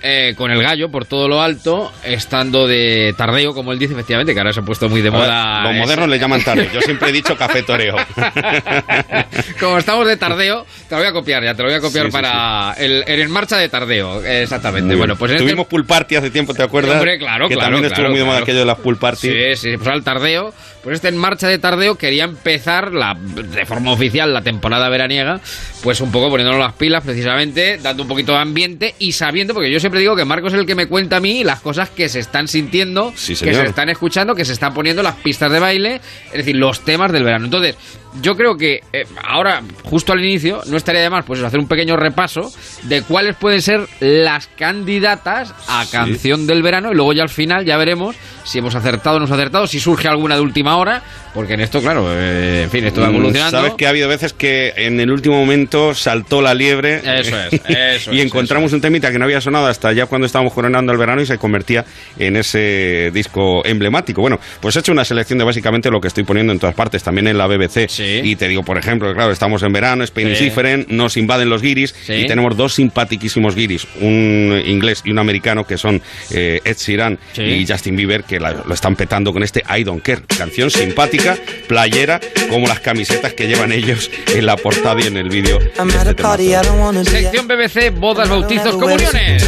eh, 0.06 0.34
con 0.36 0.50
el 0.50 0.62
gallo 0.62 0.90
por 0.90 1.06
todo 1.06 1.28
lo 1.28 1.40
alto, 1.40 1.90
estando 2.04 2.66
de 2.66 3.14
tardeo, 3.16 3.54
como 3.54 3.72
él 3.72 3.78
dice, 3.78 3.94
efectivamente, 3.94 4.34
que 4.34 4.38
ahora 4.40 4.52
se 4.52 4.60
ha 4.60 4.62
puesto 4.62 4.90
muy 4.90 5.00
de 5.00 5.10
moda. 5.10 5.62
Los 5.62 5.74
modernos 5.76 6.10
le 6.10 6.18
llaman 6.18 6.44
tarde. 6.44 6.68
Yo 6.74 6.82
siempre 6.82 7.08
he 7.08 7.12
dicho 7.12 7.34
café 7.38 7.62
toreo. 7.62 7.96
Como 9.58 9.78
estamos 9.78 10.06
de 10.06 10.18
tardeo, 10.18 10.66
te 10.88 10.94
lo 10.94 11.00
voy 11.00 11.08
a 11.08 11.12
copiar 11.12 11.42
ya, 11.42 11.54
te 11.54 11.62
lo 11.62 11.68
voy 11.68 11.78
a 11.78 11.80
copiar 11.80 12.04
Sí, 12.04 12.10
sí, 12.10 12.12
para 12.12 12.74
El, 12.76 13.02
en 13.06 13.30
marcha 13.30 13.56
de 13.56 13.68
tardeo, 13.70 14.22
exactamente. 14.22 14.94
Bueno, 14.94 15.16
pues 15.16 15.30
en 15.30 15.36
este- 15.36 15.46
Tuvimos 15.48 15.66
pool 15.68 15.86
party 15.86 16.16
hace 16.16 16.30
tiempo, 16.30 16.52
¿te 16.52 16.62
acuerdas? 16.62 16.96
Hombre, 16.96 17.18
claro, 17.18 17.48
que 17.48 17.54
claro, 17.54 17.70
también 17.70 17.88
claro, 17.88 17.94
estuvo 17.94 18.10
muy 18.10 18.18
de 18.18 18.24
moda 18.24 18.34
claro. 18.36 18.44
aquello 18.44 18.58
de 18.58 18.66
las 18.66 18.78
pool 18.78 18.98
party. 18.98 19.28
Sí, 19.28 19.56
sí, 19.56 19.76
pues 19.78 19.88
al 19.88 20.04
tardeo. 20.04 20.52
Pues 20.85 20.97
este 20.97 21.09
en 21.09 21.16
marcha 21.16 21.49
de 21.49 21.59
tardeo 21.59 21.97
quería 21.97 22.25
empezar 22.25 22.92
la, 22.92 23.14
de 23.14 23.64
forma 23.64 23.90
oficial 23.92 24.35
la 24.35 24.42
temporada 24.42 24.90
veraniega, 24.90 25.40
pues 25.83 26.03
un 26.03 26.12
poco 26.12 26.29
poniéndonos 26.29 26.61
las 26.61 26.75
pilas 26.75 27.03
precisamente, 27.03 27.79
dando 27.79 28.03
un 28.03 28.09
poquito 28.09 28.33
de 28.33 28.38
ambiente 28.38 28.94
y 28.99 29.12
sabiendo, 29.12 29.55
porque 29.55 29.73
yo 29.73 29.81
siempre 29.81 30.01
digo 30.01 30.14
que 30.14 30.27
Marcos 30.27 30.53
es 30.53 30.59
el 30.59 30.66
que 30.66 30.75
me 30.75 30.87
cuenta 30.87 31.16
a 31.16 31.20
mí 31.20 31.42
las 31.42 31.61
cosas 31.61 31.88
que 31.88 32.11
se 32.11 32.20
están 32.20 32.49
sintiendo, 32.49 33.14
Sí, 33.16 33.35
que 33.35 33.55
se 33.55 33.64
están 33.64 33.88
escuchando, 33.88 34.35
que 34.35 34.44
se 34.44 34.53
están 34.53 34.75
poniendo 34.75 35.03
las 35.03 35.14
pistas 35.16 35.51
de 35.51 35.59
baile, 35.59 36.03
es 36.27 36.33
decir, 36.33 36.57
los 36.57 36.85
temas 36.85 37.11
del 37.12 37.25
verano. 37.25 37.47
Entonces, 37.47 37.77
yo 38.20 38.37
creo 38.37 38.57
que 38.57 38.81
eh, 38.92 39.07
ahora, 39.25 39.62
justo 39.85 40.12
al 40.12 40.25
inicio, 40.25 40.61
no 40.66 40.77
estaría 40.77 41.01
de 41.01 41.11
más 41.11 41.25
pues 41.25 41.42
hacer 41.42 41.59
un 41.59 41.66
pequeño 41.66 41.97
repaso 41.97 42.53
de 42.83 43.03
cuáles 43.03 43.37
pueden 43.37 43.62
ser 43.62 43.87
las 44.01 44.47
candidatas 44.47 45.55
a 45.66 45.85
canción 45.90 46.47
del 46.47 46.62
verano 46.62 46.92
y 46.92 46.94
luego 46.94 47.12
ya 47.12 47.23
al 47.23 47.29
final 47.29 47.64
ya 47.64 47.77
veremos 47.77 48.16
si 48.44 48.59
hemos 48.59 48.74
acertado 48.74 49.16
o 49.16 49.18
no 49.18 49.24
hemos 49.24 49.35
acertado, 49.35 49.66
si 49.66 49.80
surge 49.80 50.07
alguna 50.07 50.37
de 50.37 50.42
última 50.42 50.76
hora, 50.76 51.02
porque 51.35 51.55
en 51.55 51.61
esto, 51.61 51.81
claro, 51.83 52.07
eh, 52.11 52.62
en 52.64 52.70
fin, 52.70 52.85
esto 52.85 53.01
va 53.01 53.09
evolucionando. 53.09 53.59
Sabes 53.59 53.73
que 53.77 53.87
ha 53.87 53.90
habido 53.90 54.09
veces 54.09 54.33
que 54.33 54.73
en 54.77 55.01
el 55.01 55.11
último 55.11 55.37
momento 55.37 55.94
saltó 55.94 56.40
la 56.40 56.55
liebre 56.55 57.01
Eso 57.05 57.37
es, 57.38 57.53
eso 57.68 58.12
y 58.12 58.20
es, 58.20 58.25
encontramos 58.27 58.73
un 58.73 58.81
temita 58.81 59.11
que 59.11 59.18
no 59.18 59.25
había 59.25 59.40
sonado 59.40 59.66
hasta 59.66 59.92
ya 59.92 60.07
cuando 60.07 60.27
estábamos 60.27 60.53
coronando 60.53 60.92
el 60.92 60.99
verano 60.99 61.20
y 61.23 61.27
se 61.27 61.37
convertía 61.38 61.85
en 62.18 62.37
ese 62.37 63.11
disco 63.12 63.64
emblemático. 63.66 64.20
Bueno, 64.20 64.38
pues 64.61 64.77
he 64.77 64.79
hecho 64.79 64.92
una 64.92 65.05
selección 65.05 65.38
de 65.38 65.44
básicamente 65.44 65.90
lo 65.90 66.01
que 66.01 66.09
estoy 66.09 66.25
poniendo 66.25 66.53
en 66.53 66.59
todas 66.59 66.75
partes, 66.75 67.03
también 67.03 67.27
en 67.27 67.37
la 67.38 67.47
BBC. 67.47 67.88
Sí. 67.88 68.20
Y 68.23 68.37
te 68.37 68.47
digo, 68.49 68.62
por 68.62 68.79
ejemplo, 68.79 69.12
claro, 69.14 69.33
estamos 69.33 69.62
en 69.62 69.73
verano, 69.73 70.05
Spain 70.05 70.29
is 70.31 70.38
Sí. 70.38 70.44
different, 70.44 70.88
nos 70.88 71.16
invaden 71.16 71.49
los 71.51 71.62
guiris 71.62 71.94
Sí. 72.07 72.12
y 72.14 72.27
tenemos 72.27 72.57
dos 72.57 72.75
simpaticísimos 72.75 73.55
guiris, 73.57 73.87
un 74.01 74.62
inglés 74.66 75.03
y 75.05 75.11
un 75.11 75.18
americano 75.18 75.64
que 75.66 75.77
son 75.79 76.01
eh, 76.31 76.61
Ed 76.64 76.77
Sheeran 76.77 77.18
y 77.37 77.66
Justin 77.66 77.97
Bieber, 77.97 78.25
que 78.25 78.38
la- 78.38 78.53
lo 78.53 78.75
están 78.75 78.94
petando 78.97 79.33
con 79.33 79.42
este 79.42 79.62
I 79.77 79.83
Don't 79.85 80.03
Care, 80.03 80.23
canción 80.38 80.70
simpática, 80.70 81.23
playera, 81.66 82.20
como 82.50 82.66
las 82.66 82.80
camisetas 82.80 83.32
que 83.34 83.46
llevan 83.46 83.72
ellos 83.72 84.10
en 84.34 84.46
la 84.46 84.56
portada 84.56 85.00
y 85.00 85.06
en 85.06 85.16
el 85.16 85.28
vídeo. 85.28 85.58
este 85.60 85.98
at 85.98 86.08
a 86.08 86.14
party 86.14 86.44
I 86.44 86.48
temazo. 86.52 86.68
don't 86.68 86.80
wanna 86.80 87.02
be 87.02 87.08
at. 87.08 87.22
Sección 87.32 87.48
BBC, 87.48 87.90
bodas, 87.90 88.28
bautizos, 88.28 88.74
comuniones. 88.76 89.42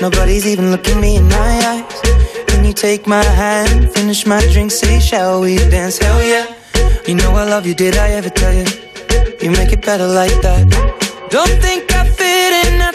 Nobody's 0.00 0.46
even 0.46 0.70
looking 0.72 1.00
me 1.00 1.16
in 1.16 1.28
my 1.28 1.34
eyes. 1.36 1.84
Can 2.48 2.64
you 2.64 2.72
take 2.72 3.06
my 3.06 3.22
hand, 3.22 3.92
finish 3.92 4.26
my 4.26 4.40
drink, 4.52 4.72
say, 4.72 4.98
shall 4.98 5.40
we 5.40 5.56
dance? 5.70 5.98
Hell 5.98 6.20
yeah. 6.24 6.46
You 7.06 7.14
know 7.14 7.32
I 7.36 7.44
love 7.48 7.66
you, 7.66 7.74
did 7.74 7.96
I 7.96 8.10
ever 8.16 8.28
tell 8.30 8.52
you? 8.52 8.64
You 9.40 9.50
make 9.52 9.72
it 9.72 9.82
better 9.84 10.06
like 10.08 10.34
that. 10.42 10.66
Don't 11.30 11.54
think 11.62 11.92
I 11.94 12.04
fit 12.04 12.66
in 12.66 12.80
at 12.80 12.94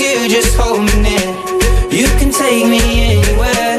you, 0.00 0.28
just 0.28 0.56
hold 0.56 0.80
me 0.80 0.94
near. 1.02 1.28
You 1.90 2.06
can 2.18 2.30
take 2.30 2.66
me 2.66 2.80
anywhere. 3.12 3.78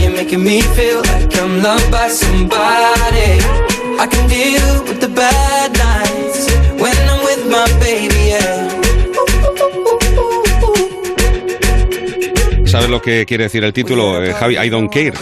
You're 0.00 0.16
making 0.16 0.42
me 0.42 0.62
feel 0.76 1.00
like 1.12 1.36
I'm 1.38 1.62
loved 1.62 1.90
by 1.90 2.08
somebody. 2.08 3.30
I 4.02 4.06
can 4.10 4.28
deal 4.28 4.84
with 4.88 5.00
the 5.00 5.08
bad 5.08 5.72
nights 5.86 6.48
when 6.82 6.96
I'm 7.10 7.22
with 7.24 7.42
my 7.50 7.66
baby. 7.80 8.14
Yeah. 8.32 8.70
¿Sabes 12.66 12.90
lo 12.90 13.00
que 13.00 13.24
quiere 13.24 13.44
decir 13.44 13.62
el 13.62 13.72
título, 13.72 14.22
eh, 14.22 14.32
Javi? 14.32 14.56
I 14.56 14.68
don't 14.68 14.88
care. 14.90 15.12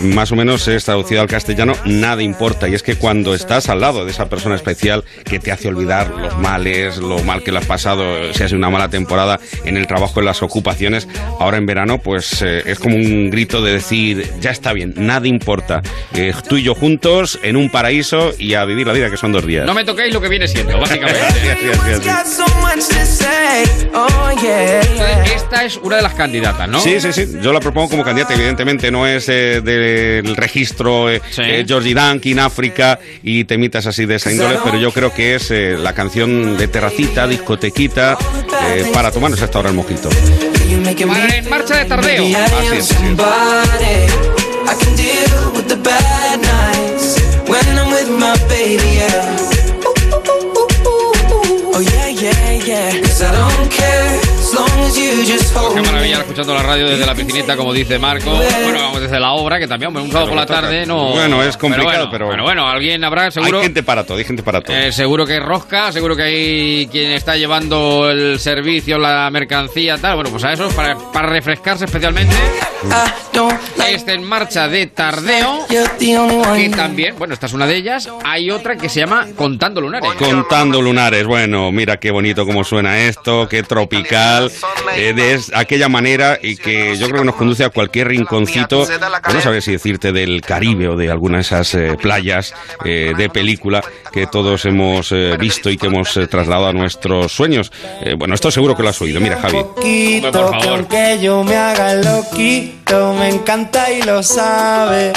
Más 0.00 0.32
o 0.32 0.36
menos 0.36 0.66
es 0.68 0.84
traducido 0.84 1.20
al 1.20 1.28
castellano, 1.28 1.74
nada 1.84 2.22
importa. 2.22 2.68
Y 2.68 2.74
es 2.74 2.82
que 2.82 2.96
cuando 2.96 3.34
estás 3.34 3.68
al 3.68 3.80
lado 3.80 4.04
de 4.04 4.10
esa 4.10 4.28
persona 4.28 4.54
especial 4.56 5.04
que 5.24 5.38
te 5.38 5.52
hace 5.52 5.68
olvidar 5.68 6.10
los 6.10 6.36
males, 6.38 6.98
lo 6.98 7.18
mal 7.20 7.42
que 7.42 7.52
le 7.52 7.58
has 7.58 7.66
pasado, 7.66 8.32
si 8.32 8.42
has 8.42 8.52
una 8.52 8.70
mala 8.70 8.88
temporada 8.88 9.38
en 9.64 9.76
el 9.76 9.86
trabajo, 9.86 10.20
en 10.20 10.26
las 10.26 10.42
ocupaciones, 10.42 11.08
ahora 11.38 11.58
en 11.58 11.66
verano, 11.66 11.98
pues 11.98 12.42
eh, 12.42 12.62
es 12.66 12.78
como 12.78 12.96
un 12.96 13.30
grito 13.30 13.62
de 13.62 13.72
decir, 13.72 14.30
ya 14.40 14.50
está 14.50 14.72
bien, 14.72 14.94
nada 14.96 15.28
importa. 15.28 15.82
Eh, 16.14 16.32
tú 16.48 16.56
y 16.56 16.62
yo 16.62 16.74
juntos, 16.74 17.38
en 17.42 17.56
un 17.56 17.70
paraíso 17.70 18.32
y 18.38 18.54
a 18.54 18.64
vivir 18.64 18.86
la 18.86 18.92
vida, 18.92 19.10
que 19.10 19.16
son 19.16 19.32
dos 19.32 19.46
días. 19.46 19.66
No 19.66 19.74
me 19.74 19.84
toquéis 19.84 20.12
lo 20.12 20.20
que 20.20 20.28
viene 20.28 20.48
siendo, 20.48 20.78
básicamente. 20.80 21.20
Entonces, 21.62 22.00
esta 25.34 25.64
es 25.64 25.76
una 25.76 25.96
de 25.96 26.02
las 26.02 26.14
candidatas, 26.14 26.68
¿no? 26.68 26.80
Sí, 26.80 27.00
sí, 27.00 27.12
sí. 27.12 27.26
Yo 27.40 27.52
la 27.52 27.60
propongo 27.60 27.90
como 27.90 28.04
candidata. 28.04 28.34
Evidentemente 28.34 28.90
no 28.90 29.06
es 29.06 29.28
eh, 29.28 29.60
del 29.78 30.36
registro 30.36 31.10
eh, 31.10 31.20
Sí. 31.30 31.42
eh, 31.44 31.64
Georgie 31.66 31.94
Duncan, 31.94 32.38
África 32.40 32.98
y 33.22 33.44
temitas 33.44 33.86
así 33.86 34.06
de 34.06 34.16
esa 34.16 34.30
índole, 34.32 34.58
pero 34.64 34.78
yo 34.78 34.90
creo 34.92 35.12
que 35.12 35.34
es 35.36 35.50
eh, 35.50 35.76
la 35.78 35.92
canción 35.94 36.56
de 36.56 36.68
terracita, 36.68 37.26
discotequita, 37.26 38.18
eh, 38.74 38.90
para 38.92 39.10
tomarnos 39.10 39.40
hasta 39.42 39.58
ahora 39.58 39.70
el 39.70 39.76
mojito. 39.76 40.08
Para- 41.06 41.36
En 41.36 41.48
marcha 41.50 41.76
de 41.76 41.84
tardeo. 41.84 42.24
Así 42.58 42.76
es. 42.76 42.88
Oh 51.74 51.80
yeah, 51.80 52.08
yeah, 52.08 52.52
yeah. 52.64 52.90
'Cause 53.02 53.22
I 53.22 53.30
don't 53.32 53.70
care 53.70 54.18
as 54.38 54.54
long 54.54 54.70
as 54.86 54.96
you 54.96 55.05
Qué 55.10 55.82
maravilla 55.82 56.18
escuchando 56.18 56.54
la 56.54 56.62
radio 56.62 56.88
desde 56.88 57.06
la 57.06 57.14
piscinita, 57.14 57.56
como 57.56 57.72
dice 57.72 57.98
Marco. 57.98 58.30
Bueno, 58.30 58.78
vamos 58.80 59.00
desde 59.00 59.20
la 59.20 59.32
obra, 59.32 59.58
que 59.58 59.68
también, 59.68 59.88
hombre, 59.88 60.02
un 60.02 60.10
sábado 60.10 60.28
por 60.28 60.36
la 60.36 60.46
tarde 60.46 60.80
toca. 60.82 60.86
no. 60.94 61.10
Bueno, 61.10 61.42
es 61.42 61.56
complicado, 61.56 61.90
bueno, 61.90 62.08
pero- 62.10 62.26
Bueno, 62.26 62.42
bueno, 62.42 62.66
alguien 62.68 63.04
habrá, 63.04 63.30
seguro. 63.30 63.58
Hay 63.58 63.64
gente 63.64 63.82
para 63.82 64.04
todo, 64.04 64.18
hay 64.18 64.24
gente 64.24 64.42
para 64.42 64.60
todo. 64.62 64.76
eh, 64.76 64.90
seguro 64.92 65.24
que 65.24 65.34
hay 65.34 65.38
rosca, 65.40 65.92
seguro 65.92 66.16
que 66.16 66.22
hay 66.22 66.86
quien 66.88 67.12
está 67.12 67.36
llevando 67.36 68.10
el 68.10 68.38
servicio, 68.40 68.98
la 68.98 69.28
mercancía, 69.30 69.96
tal. 69.98 70.16
Bueno, 70.16 70.30
pues 70.30 70.42
a 70.44 70.52
eso, 70.52 70.68
para, 70.70 70.96
para 71.12 71.28
refrescarse 71.28 71.84
especialmente, 71.84 72.34
este 73.88 74.12
en 74.14 74.24
marcha 74.24 74.68
de 74.68 74.86
tardeo. 74.88 75.66
Que 75.68 76.68
también, 76.70 77.14
bueno, 77.18 77.34
esta 77.34 77.46
es 77.46 77.52
una 77.52 77.66
de 77.66 77.76
ellas. 77.76 78.08
Hay 78.24 78.50
otra 78.50 78.76
que 78.76 78.88
se 78.88 79.00
llama 79.00 79.26
Contando 79.36 79.80
Lunares. 79.80 80.10
Contando 80.18 80.82
lunares, 80.82 81.24
bueno, 81.26 81.70
mira 81.72 81.98
qué 81.98 82.10
bonito 82.10 82.44
cómo 82.46 82.64
suena 82.64 82.98
esto, 83.00 83.46
qué 83.48 83.62
tropical, 83.62 84.50
eh, 84.96 85.12
de 85.14 85.34
es- 85.34 85.52
aquella 85.54 85.88
manera 85.88 86.38
y 86.42 86.56
que 86.56 86.96
yo 86.96 87.06
creo 87.08 87.20
que 87.20 87.26
nos 87.26 87.34
conduce 87.36 87.64
a 87.64 87.70
cualquier 87.70 88.08
rinconcito, 88.08 88.86
no 89.32 89.40
sabes 89.40 89.64
si 89.64 89.72
decirte 89.72 90.12
del 90.12 90.40
Caribe 90.40 90.88
o 90.88 90.96
de 90.96 91.10
alguna 91.10 91.36
de 91.38 91.42
esas 91.42 91.74
eh, 91.74 91.96
playas 92.00 92.54
eh, 92.84 93.12
de 93.16 93.28
película 93.28 93.82
que 94.12 94.26
todos 94.26 94.64
hemos 94.64 95.12
eh, 95.12 95.36
visto 95.38 95.70
y 95.70 95.76
que 95.76 95.86
hemos 95.86 96.16
eh, 96.16 96.26
trasladado 96.26 96.68
a 96.68 96.72
nuestros 96.72 97.32
sueños. 97.32 97.70
Eh, 98.02 98.14
bueno, 98.16 98.34
esto 98.34 98.50
seguro 98.50 98.76
que 98.76 98.82
lo 98.82 98.88
has 98.88 99.00
oído, 99.02 99.20
mira 99.20 99.36
Javi. 99.40 99.54
Por 99.54 99.74
Poquito, 99.74 100.88
que 100.88 101.18
yo 101.20 101.44
me 101.44 101.56
haga 101.56 101.94
loquito, 101.94 103.14
me 103.14 103.28
encanta 103.28 103.90
y 103.92 104.02
lo 104.02 104.22
sabe. 104.22 105.12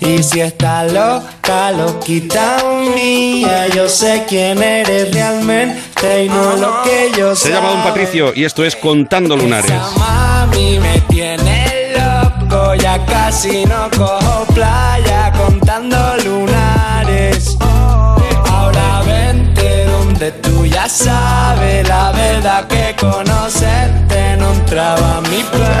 Y 0.00 0.22
si 0.22 0.40
está 0.40 0.84
loca, 0.84 1.72
loquita 1.72 2.56
mía, 2.94 3.68
yo 3.68 3.86
sé 3.86 4.24
quién 4.26 4.62
eres 4.62 5.12
realmente 5.12 6.24
y 6.24 6.28
no 6.28 6.56
lo 6.56 6.82
que 6.82 7.12
yo 7.16 7.36
Se 7.36 7.50
llama 7.50 7.68
Don. 7.68 7.82
Patricio 7.82 8.32
y 8.34 8.44
esto 8.44 8.64
es 8.64 8.74
Contando 8.76 9.36
Lunares. 9.36 9.70
Esa 9.70 9.90
mami 9.98 10.78
me 10.78 11.00
tiene 11.02 11.92
loco, 11.92 12.74
ya 12.76 13.04
casi 13.04 13.66
no 13.66 13.90
cojo 13.96 14.46
playa 14.54 15.32
contando 15.36 16.16
lunares. 16.24 17.58
Ahora 18.48 19.02
vente 19.04 19.84
donde 19.84 20.32
tú 20.32 20.64
ya 20.64 20.88
sabes 20.88 21.86
la 21.86 22.10
verdad 22.12 22.66
que 22.68 22.96
conocerte 22.98 24.36
no 24.38 24.50
entraba 24.52 25.20
mi 25.30 25.42
plan. 25.42 25.80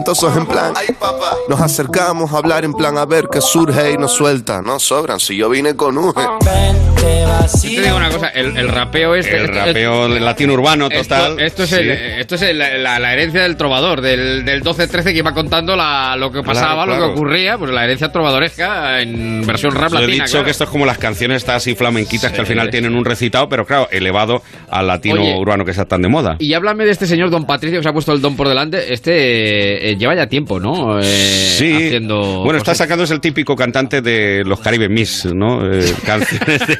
en 0.05 0.45
plan, 0.47 0.73
nos 1.47 1.61
acercamos 1.61 2.33
a 2.33 2.37
hablar 2.37 2.65
en 2.65 2.73
plan 2.73 2.97
a 2.97 3.05
ver 3.05 3.27
qué 3.31 3.39
surge 3.41 3.91
y 3.91 3.97
nos 3.97 4.11
suelta, 4.13 4.61
no 4.61 4.79
sobran, 4.79 5.19
si 5.19 5.35
yo 5.37 5.49
vine 5.49 5.75
con 5.75 5.97
un 5.97 6.11
Vente, 6.13 7.25
Yo 7.63 7.75
te 7.75 7.81
digo 7.81 7.95
una 7.97 8.09
cosa, 8.09 8.27
el, 8.29 8.57
el 8.57 8.67
rapeo 8.69 9.15
este. 9.15 9.35
El 9.37 9.45
esto- 9.45 9.53
rapeo 9.65 10.07
latino 10.07 10.53
urbano 10.53 10.89
total. 10.89 11.39
esto 11.39 11.63
es, 11.63 11.69
Sí. 11.69 11.75
el- 11.75 11.91
esto 11.91 12.35
es 12.35 12.41
el- 12.43 12.57
la, 12.59 12.99
la 12.99 13.13
herencia 13.13 13.41
del 13.43 13.55
trovador, 13.57 14.01
del, 14.01 14.43
del 14.45 14.63
12-13 14.63 15.03
que 15.11 15.17
iba 15.19 15.33
contando 15.33 15.75
la- 15.75 16.15
lo 16.17 16.31
que 16.31 16.41
pasaba, 16.43 16.85
Claro, 16.85 16.99
lo 16.99 17.05
que 17.07 17.11
ocurría, 17.13 17.57
pues 17.57 17.71
la 17.71 17.83
herencia 17.83 18.11
trovadoresca 18.11 19.01
en 19.01 19.45
versión 19.45 19.73
rap 19.75 19.91
Yo 19.91 19.97
he 19.99 20.01
latina. 20.01 20.23
dicho 20.25 20.31
claro. 20.33 20.45
que 20.45 20.51
esto 20.51 20.63
es 20.65 20.69
como 20.69 20.85
las 20.85 20.97
canciones 20.97 21.37
estas 21.37 21.57
así 21.57 21.75
flamenquitas 21.75 22.31
que 22.31 22.39
al 22.41 22.47
final 22.47 22.69
tienen 22.69 22.95
un 22.95 23.05
recitado, 23.05 23.47
pero 23.49 23.65
claro, 23.65 23.87
elevado 23.91 24.41
al 24.69 24.87
latino 24.87 25.21
Oye, 25.21 25.35
urbano 25.37 25.63
que 25.65 25.71
está 25.71 25.85
tan 25.85 26.01
de 26.01 26.09
moda. 26.09 26.35
Y 26.39 26.53
háblame 26.53 26.85
de 26.85 26.91
este 26.91 27.05
señor 27.07 27.29
Don 27.29 27.45
Patricio 27.45 27.79
que 27.79 27.83
se 27.83 27.89
ha 27.89 27.93
puesto 27.93 28.11
el 28.13 28.21
don 28.21 28.35
por 28.35 28.47
delante. 28.47 28.93
Este 28.93 29.90
eh, 29.91 29.95
lleva 29.97 30.15
ya 30.15 30.27
tiempo, 30.27 30.59
¿no? 30.59 30.99
Eh, 30.99 31.55
Sí, 31.57 31.73
Haciendo 31.73 32.43
bueno, 32.43 32.57
está 32.57 32.73
sacando 32.75 33.03
es 33.03 33.11
el 33.11 33.19
típico 33.19 33.55
cantante 33.55 34.01
de 34.01 34.43
los 34.45 34.59
Caribe 34.59 34.89
Miss, 34.89 35.25
¿no? 35.25 35.71
Eh, 35.71 35.93
canciones 36.05 36.59
de, 36.67 36.75
de- 36.75 36.79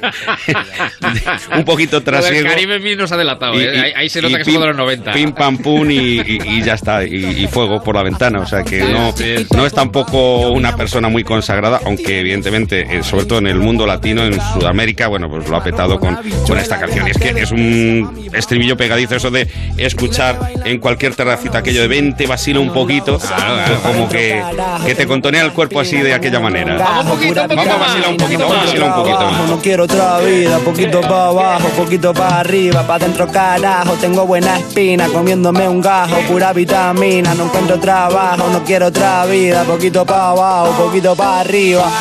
un 1.57 1.63
poquito 1.65 2.01
trasiego. 2.01 2.47
Caribe 2.49 2.79
Mil 2.79 2.97
nos 2.97 3.11
ha 3.11 3.17
delatado, 3.17 3.59
Y- 3.59 3.63
¿eh? 3.63 3.71
y- 3.75 3.79
ahí, 3.79 3.91
ahí 3.95 4.09
se 4.09 4.21
nota 4.21 4.37
que 4.39 4.43
pim- 4.45 4.59
de 4.59 4.67
los 4.67 4.75
90. 4.77 5.11
Pim 5.13 5.31
pam 5.33 5.57
pum 5.57 5.89
y, 5.91 6.61
ya 6.63 6.73
está, 6.75 7.03
y, 7.05 7.47
fuego 7.47 7.83
por 7.83 7.95
la 7.95 8.03
ventana. 8.03 8.39
O 8.39 8.45
sea 8.45 8.63
que 8.63 8.79
no, 8.83 9.13
no 9.55 9.65
es 9.65 9.73
tampoco 9.73 10.51
una 10.51 10.75
persona 10.75 11.09
muy 11.09 11.23
consagrada, 11.23 11.79
aunque 11.85 12.19
evidentemente, 12.19 12.81
eh, 12.89 13.03
sobre 13.03 13.25
todo 13.25 13.39
en 13.39 13.47
el 13.47 13.57
mundo 13.59 13.85
latino, 13.85 14.23
en 14.23 14.39
Sudamérica, 14.53 15.07
bueno, 15.07 15.29
pues 15.29 15.47
lo 15.49 15.55
ha 15.57 15.63
petado 15.63 15.99
con, 15.99 16.17
con 16.47 16.57
esta 16.57 16.79
canción. 16.79 17.07
Y 17.07 17.11
es 17.11 17.17
que 17.17 17.29
es 17.41 17.51
un 17.51 18.29
estribillo 18.33 18.77
pegadizo 18.77 19.15
eso 19.15 19.31
de 19.31 19.47
escuchar 19.77 20.39
en 20.65 20.79
cualquier 20.79 21.15
terracita 21.15 21.59
aquello 21.59 21.81
de 21.81 21.87
vente, 21.87 22.27
vacila 22.27 22.59
un 22.59 22.71
poquito, 22.73 23.00
pues 23.05 23.79
como 23.81 24.09
que, 24.09 24.43
que 24.85 24.95
te 24.95 25.07
contonea 25.07 25.43
el 25.43 25.53
cuerpo 25.53 25.79
así 25.79 25.97
de 25.97 26.13
aquella 26.13 26.39
manera. 26.39 26.77
Vamos 26.77 27.17
poquito, 27.17 27.41
a 27.41 27.47
vacilar 27.47 28.09
un 28.09 28.17
poquito, 28.17 28.39
vamos 28.39 28.57
a 28.57 28.65
vacilar 28.65 28.89
un 28.89 28.95
poquito 28.95 29.31
más. 29.31 29.49
No 29.49 29.57
quiero 29.59 29.83
otra 29.83 30.19
vida, 30.19 30.57
poquito 30.59 31.01
para 31.01 31.27
abajo, 31.27 31.67
poquito 31.69 32.13
para 32.13 32.39
arriba, 32.39 32.81
para 32.83 33.03
adentro 33.05 33.27
carajo. 33.27 33.93
Tengo 33.93 34.25
buena 34.25 34.57
espina, 34.57 35.07
comiéndome 35.07 35.67
un 35.67 35.81
gajo, 35.81 36.15
pura 36.27 36.53
vitamina. 36.53 37.33
No 37.33 37.45
encuentro 37.45 37.79
trabajo, 37.79 38.47
no 38.51 38.63
quiero 38.63 38.87
otra 38.87 39.25
vida, 39.25 39.63
poquito 39.63 40.05
para 40.05 40.29
abajo, 40.29 40.71
poquito 40.85 41.15
para 41.15 41.41
arriba. 41.41 41.91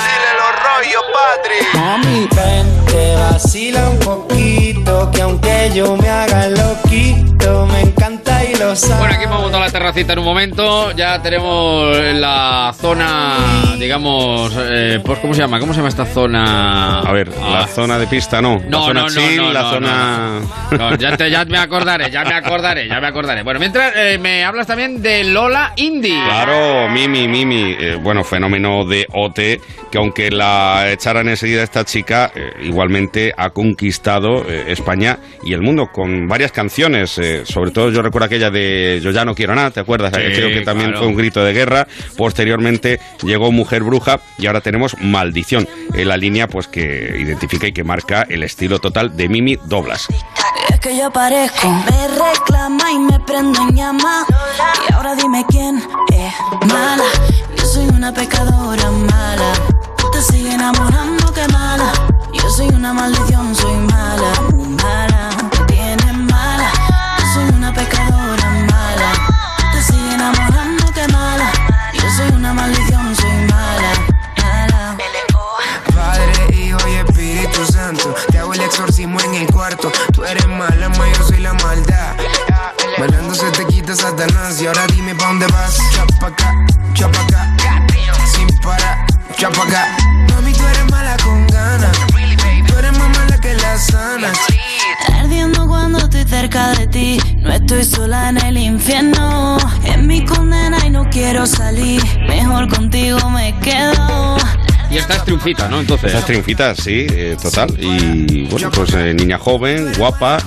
Mami, 1.74 2.28
vente, 2.34 3.16
vacila 3.16 3.88
un 3.90 3.98
poquito, 3.98 5.10
que 5.12 5.22
aunque 5.22 5.70
yo 5.74 5.96
me 5.96 6.08
haga 6.08 6.48
loquito, 6.48 7.66
me 7.66 7.80
lo. 8.60 8.74
Bueno, 8.98 9.14
aquí 9.14 9.24
hemos 9.24 9.40
montado 9.40 9.64
la 9.64 9.70
terracita 9.70 10.12
en 10.12 10.18
un 10.20 10.24
momento. 10.24 10.92
Ya 10.92 11.20
tenemos 11.22 11.96
la 12.14 12.72
zona, 12.78 13.36
digamos, 13.78 14.52
eh, 14.58 15.00
pues 15.04 15.18
¿cómo 15.20 15.34
se 15.34 15.40
llama? 15.40 15.58
¿Cómo 15.58 15.72
se 15.72 15.78
llama 15.78 15.88
esta 15.88 16.04
zona? 16.06 17.00
A 17.00 17.12
ver, 17.12 17.28
la 17.28 17.60
Ah. 17.60 17.66
zona 17.66 17.98
de 17.98 18.06
pista 18.06 18.40
no. 18.40 18.60
No, 18.68 18.80
la 18.80 18.84
zona 18.86 19.00
no, 19.00 19.08
no, 19.08 19.08
chill, 19.08 19.36
no, 19.36 19.52
la 19.52 19.62
no, 19.62 19.70
zona. 19.70 20.40
No, 20.78 20.96
ya, 20.96 21.16
te- 21.16 21.30
ya 21.30 21.44
me 21.44 21.58
acordaré, 21.58 22.10
ya 22.10 22.24
me 22.24 22.34
acordaré, 22.34 22.86
ya 22.88 23.00
me 23.00 23.06
acordaré. 23.08 23.42
Bueno, 23.42 23.58
mientras 23.60 23.92
eh, 23.96 24.18
me 24.18 24.44
hablas 24.44 24.66
también 24.66 25.00
de 25.02 25.24
Lola 25.24 25.72
Indie. 25.76 26.22
Claro, 26.24 26.88
Mimi, 26.90 27.26
Mimi, 27.28 27.76
eh, 27.78 27.96
bueno, 28.00 28.22
fenómeno 28.24 28.84
de 28.84 29.06
OT, 29.12 29.60
que 29.90 29.98
aunque 29.98 30.30
la 30.30 30.90
echaran 30.90 31.28
enseguida 31.28 31.62
esta 31.62 31.84
chica, 31.84 32.30
eh, 32.34 32.52
igualmente 32.62 33.32
ha 33.36 33.50
conquistado 33.50 34.44
eh, 34.48 34.64
España 34.68 35.18
y 35.44 35.52
el 35.54 35.62
mundo 35.62 35.88
con 35.92 36.28
varias 36.28 36.52
canciones, 36.52 37.18
eh, 37.18 37.44
sobre 37.44 37.70
todo 37.70 37.90
yo 37.90 38.02
recuerdo 38.02 38.26
aquella 38.26 38.49
de 38.50 39.00
Yo 39.02 39.10
ya 39.10 39.24
no 39.24 39.34
quiero 39.34 39.54
nada, 39.54 39.70
¿te 39.70 39.80
acuerdas? 39.80 40.12
Sí, 40.14 40.20
Aquello 40.20 40.48
que 40.48 40.62
también 40.62 40.90
claro. 40.90 41.04
fue 41.04 41.08
un 41.08 41.16
grito 41.16 41.44
de 41.44 41.52
guerra, 41.52 41.86
posteriormente 42.16 43.00
llegó 43.22 43.52
Mujer 43.52 43.82
Bruja 43.82 44.20
y 44.38 44.46
ahora 44.46 44.60
tenemos 44.60 44.96
Maldición, 45.00 45.68
en 45.94 46.08
la 46.08 46.16
línea 46.16 46.48
pues 46.48 46.68
que 46.68 47.16
identifica 47.18 47.66
y 47.66 47.72
que 47.72 47.84
marca 47.84 48.26
el 48.28 48.42
estilo 48.42 48.78
total 48.78 49.16
de 49.16 49.28
Mimi 49.28 49.58
Doblas. 49.64 50.08
Es 50.68 50.78
que 50.80 50.96
yo 50.96 51.10
parezco. 51.10 51.68
Me 51.68 52.08
reclama 52.08 52.92
y 52.92 52.98
me 52.98 53.20
prendo 53.20 53.60
en 53.62 53.76
llama. 53.76 54.24
Y 54.88 54.92
ahora 54.92 55.14
dime 55.14 55.44
quién 55.48 55.78
es 56.12 56.68
mala. 56.72 57.04
Yo 57.56 57.64
soy 57.64 57.86
una 57.86 58.12
pecadora 58.12 58.90
mala. 58.90 59.52
Te 60.12 60.22
sigue 60.22 60.52
enamorando, 60.54 61.32
que 61.32 61.46
mala. 61.48 61.92
Yo 62.32 62.48
soy 62.50 62.68
una 62.68 62.92
maldición, 62.92 63.54
soy 63.54 63.76
mala, 63.76 64.32
mala. 64.82 65.30
Me 65.58 65.66
tienes 65.66 66.14
mala. 66.14 66.70
Yo 67.18 67.24
soy 67.34 67.56
una 67.56 67.72
pecadora 67.72 68.09
exorcismo 78.70 79.18
en 79.20 79.34
el 79.34 79.46
cuarto. 79.48 79.90
Tú 80.12 80.24
eres 80.24 80.46
mala, 80.46 80.88
ma, 80.90 81.08
yo 81.12 81.24
soy 81.26 81.40
la 81.40 81.52
maldad. 81.54 82.14
Bailando 82.98 83.34
se 83.34 83.50
te 83.50 83.66
quita 83.66 83.96
Satanás 83.96 84.62
y 84.62 84.66
ahora 84.66 84.86
dime 84.94 85.14
pa' 85.14 85.26
dónde 85.26 85.46
vas. 85.48 85.78
Chapa 85.92 86.28
acá, 86.28 86.54
chapa 86.94 87.20
acá, 87.20 87.56
sin 88.32 88.46
parar, 88.60 89.06
chapa 89.36 89.62
acá. 89.64 89.96
Mami, 90.30 90.52
tú 90.52 90.64
eres 90.66 90.90
mala 90.90 91.16
con 91.24 91.46
ganas. 91.48 91.96
Tú 92.68 92.78
eres 92.78 92.96
más 92.96 93.18
mala 93.18 93.40
que 93.40 93.54
las 93.54 93.86
sanas. 93.86 94.38
Ardiendo 95.18 95.66
cuando 95.66 95.98
estoy 95.98 96.24
cerca 96.24 96.68
de 96.74 96.86
ti. 96.86 97.20
No 97.38 97.52
estoy 97.52 97.84
sola 97.84 98.28
en 98.28 98.38
el 98.38 98.56
infierno. 98.56 99.56
Es 99.84 99.98
mi 99.98 100.24
condena 100.24 100.78
y 100.86 100.90
no 100.90 101.10
quiero 101.10 101.44
salir. 101.44 102.02
Mejor 102.28 102.68
contigo 102.68 103.28
me 103.30 103.58
quedo. 103.58 104.36
Y 104.90 104.98
esta 104.98 105.14
es 105.14 105.24
triunfita, 105.24 105.68
¿no? 105.68 105.80
Entonces. 105.80 106.10
Esas 106.10 106.26
triunfitas, 106.26 106.78
sí, 106.78 107.06
eh, 107.08 107.36
total. 107.40 107.72
Y 107.78 108.46
bueno, 108.48 108.70
pues 108.70 108.92
eh, 108.94 109.14
niña 109.14 109.38
joven, 109.38 109.92
guapa. 109.96 110.38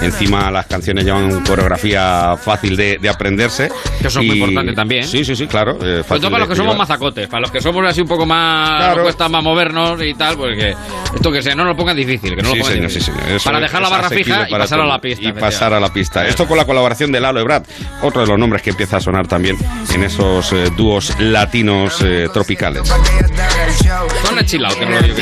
Encima 0.00 0.50
las 0.50 0.66
canciones 0.66 1.04
llevan 1.04 1.44
coreografía 1.44 2.36
fácil 2.36 2.76
de, 2.76 2.98
de 3.00 3.08
aprenderse. 3.08 3.68
Que 4.00 4.08
eso 4.08 4.20
es 4.20 4.26
muy 4.26 4.38
importante 4.38 4.72
también. 4.72 5.04
Sí, 5.06 5.24
sí, 5.24 5.36
sí, 5.36 5.46
claro. 5.46 5.72
eh, 5.76 5.76
Sobre 5.78 6.02
fácil 6.04 6.20
todo 6.22 6.30
para 6.30 6.40
los 6.40 6.48
que 6.48 6.56
somos 6.56 6.76
mazacotes, 6.76 7.28
para 7.28 7.40
los 7.42 7.50
que 7.50 7.60
somos 7.60 7.86
así 7.86 8.00
un 8.00 8.08
poco 8.08 8.26
más. 8.26 8.78
Claro. 8.78 8.94
nos 8.96 9.02
cuesta 9.04 9.28
más 9.28 9.42
movernos 9.44 10.02
y 10.02 10.14
tal, 10.14 10.36
porque 10.36 10.74
esto 11.14 11.30
que 11.30 11.42
sea, 11.42 11.54
no 11.54 11.64
nos 11.64 11.72
lo 11.72 11.76
pongan 11.76 11.96
difícil, 11.96 12.34
que 12.34 12.42
no 12.42 12.50
Sí, 12.50 12.56
lo 12.56 12.62
pongan 12.64 12.74
señor, 12.76 12.90
sí, 12.90 12.98
difícil. 12.98 13.14
señor. 13.20 13.36
Eso 13.36 13.44
para 13.44 13.58
es- 13.58 13.62
dejar 13.62 13.82
la 13.82 13.88
barra 13.88 14.08
fija 14.10 14.48
y 14.48 14.52
pasar 14.52 14.80
a 14.80 14.86
la 14.86 14.98
pista. 15.00 15.28
Y 15.28 15.32
pasar 15.32 15.74
a 15.74 15.80
la 15.80 15.92
pista. 15.92 16.26
Esto 16.26 16.46
con 16.46 16.56
la 16.56 16.64
colaboración 16.64 17.12
de 17.12 17.20
Lalo 17.20 17.40
Ebrard, 17.40 17.64
otro 18.02 18.22
de 18.22 18.26
los 18.26 18.38
nombres 18.38 18.62
que 18.62 18.70
empieza 18.70 18.96
a 18.96 19.00
sonar 19.00 19.26
también 19.28 19.56
en 19.94 20.02
esos 20.04 20.52
eh, 20.52 20.70
dúos 20.76 21.12
latinos 21.20 22.00
eh, 22.04 22.28
tropicales. 22.32 22.88
Son 22.88 24.44
chill 24.46 24.64
que 24.78 24.86
no 24.86 24.90
lo 24.92 25.02
digo 25.02 25.16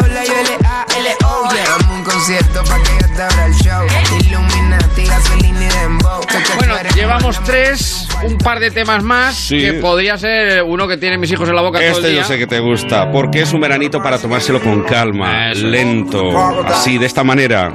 Lola, 0.00 0.24
yo 0.24 0.32
L-A-L-O. 0.32 1.48
Dame 1.52 1.94
un 1.98 2.04
concierto 2.04 2.62
pa' 2.64 2.76
que 2.82 2.90
yo 3.00 3.14
te 3.14 3.22
abra 3.22 3.46
el 3.46 3.54
show. 3.54 3.86
Illuminati, 4.20 5.04
gasolina 5.04 5.60
y 5.60 5.68
dembow. 5.68 6.20
Bueno, 6.56 6.74
llevamos 6.94 7.42
tres, 7.44 8.08
un 8.24 8.38
par 8.38 8.58
de 8.60 8.70
temas 8.70 9.02
más, 9.02 9.34
Sí. 9.34 9.58
que 9.60 9.72
podría 9.74 10.16
ser 10.16 10.62
uno 10.62 10.88
que 10.88 10.96
tiene 10.96 11.18
mis 11.18 11.30
hijos 11.30 11.48
en 11.48 11.54
la 11.56 11.62
boca 11.62 11.78
todo 11.78 11.88
el 11.88 11.94
Este 11.96 12.08
día. 12.08 12.22
yo 12.22 12.26
sé 12.26 12.38
que 12.38 12.46
te 12.46 12.60
gusta, 12.60 13.10
porque 13.12 13.42
es 13.42 13.52
un 13.52 13.60
veranito 13.60 14.02
para 14.02 14.18
tomárselo 14.18 14.60
con 14.62 14.82
calma, 14.82 15.52
lento, 15.54 16.30
así, 16.66 16.96
de 16.98 17.06
esta 17.06 17.22
manera. 17.24 17.72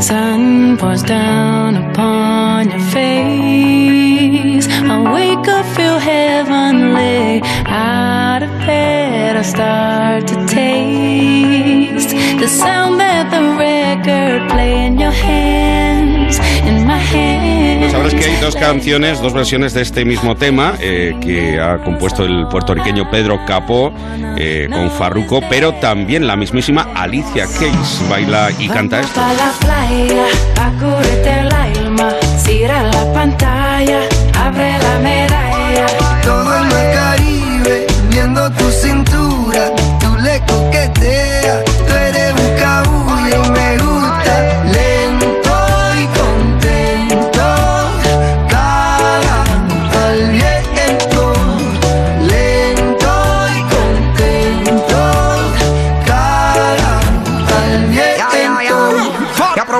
Sun 0.00 0.76
pours 0.78 1.02
down 1.04 1.76
upon 1.76 2.70
your 2.70 2.80
face. 2.92 4.68
I 5.58 5.62
feel 5.74 5.98
heavenly. 5.98 7.42
Out 7.66 8.44
of 8.44 8.50
bed, 8.64 9.36
I 9.36 9.42
start 9.42 10.28
to 10.28 10.36
taste 10.46 12.10
the 12.38 12.46
sound 12.46 13.00
that 13.00 13.28
the 13.32 13.42
record 13.58 14.48
play 14.50 14.86
in 14.86 15.00
your 15.00 15.10
hands, 15.10 16.38
in 16.64 16.86
my 16.86 16.96
hands. 16.96 17.80
Pues 17.80 17.92
sabrás 17.92 18.14
que 18.14 18.24
hay 18.24 18.36
dos 18.40 18.54
canciones, 18.54 19.20
dos 19.20 19.32
versiones 19.32 19.74
de 19.74 19.82
este 19.82 20.04
mismo 20.04 20.36
tema 20.36 20.74
eh, 20.80 21.16
que 21.20 21.60
ha 21.60 21.78
compuesto 21.78 22.24
el 22.24 22.46
puertorriqueño 22.46 23.10
Pedro 23.10 23.40
Capó 23.44 23.92
eh, 24.36 24.68
con 24.70 24.92
Farruko, 24.92 25.40
pero 25.50 25.74
también 25.74 26.28
la 26.28 26.36
mismísima 26.36 26.86
Alicia 26.94 27.46
Keys 27.58 28.00
baila 28.08 28.52
y 28.60 28.68
canta 28.68 29.00
esto. 29.00 29.20
La 32.92 33.12
pantalla, 33.12 34.00
abre 34.34 34.78
la 34.78 35.27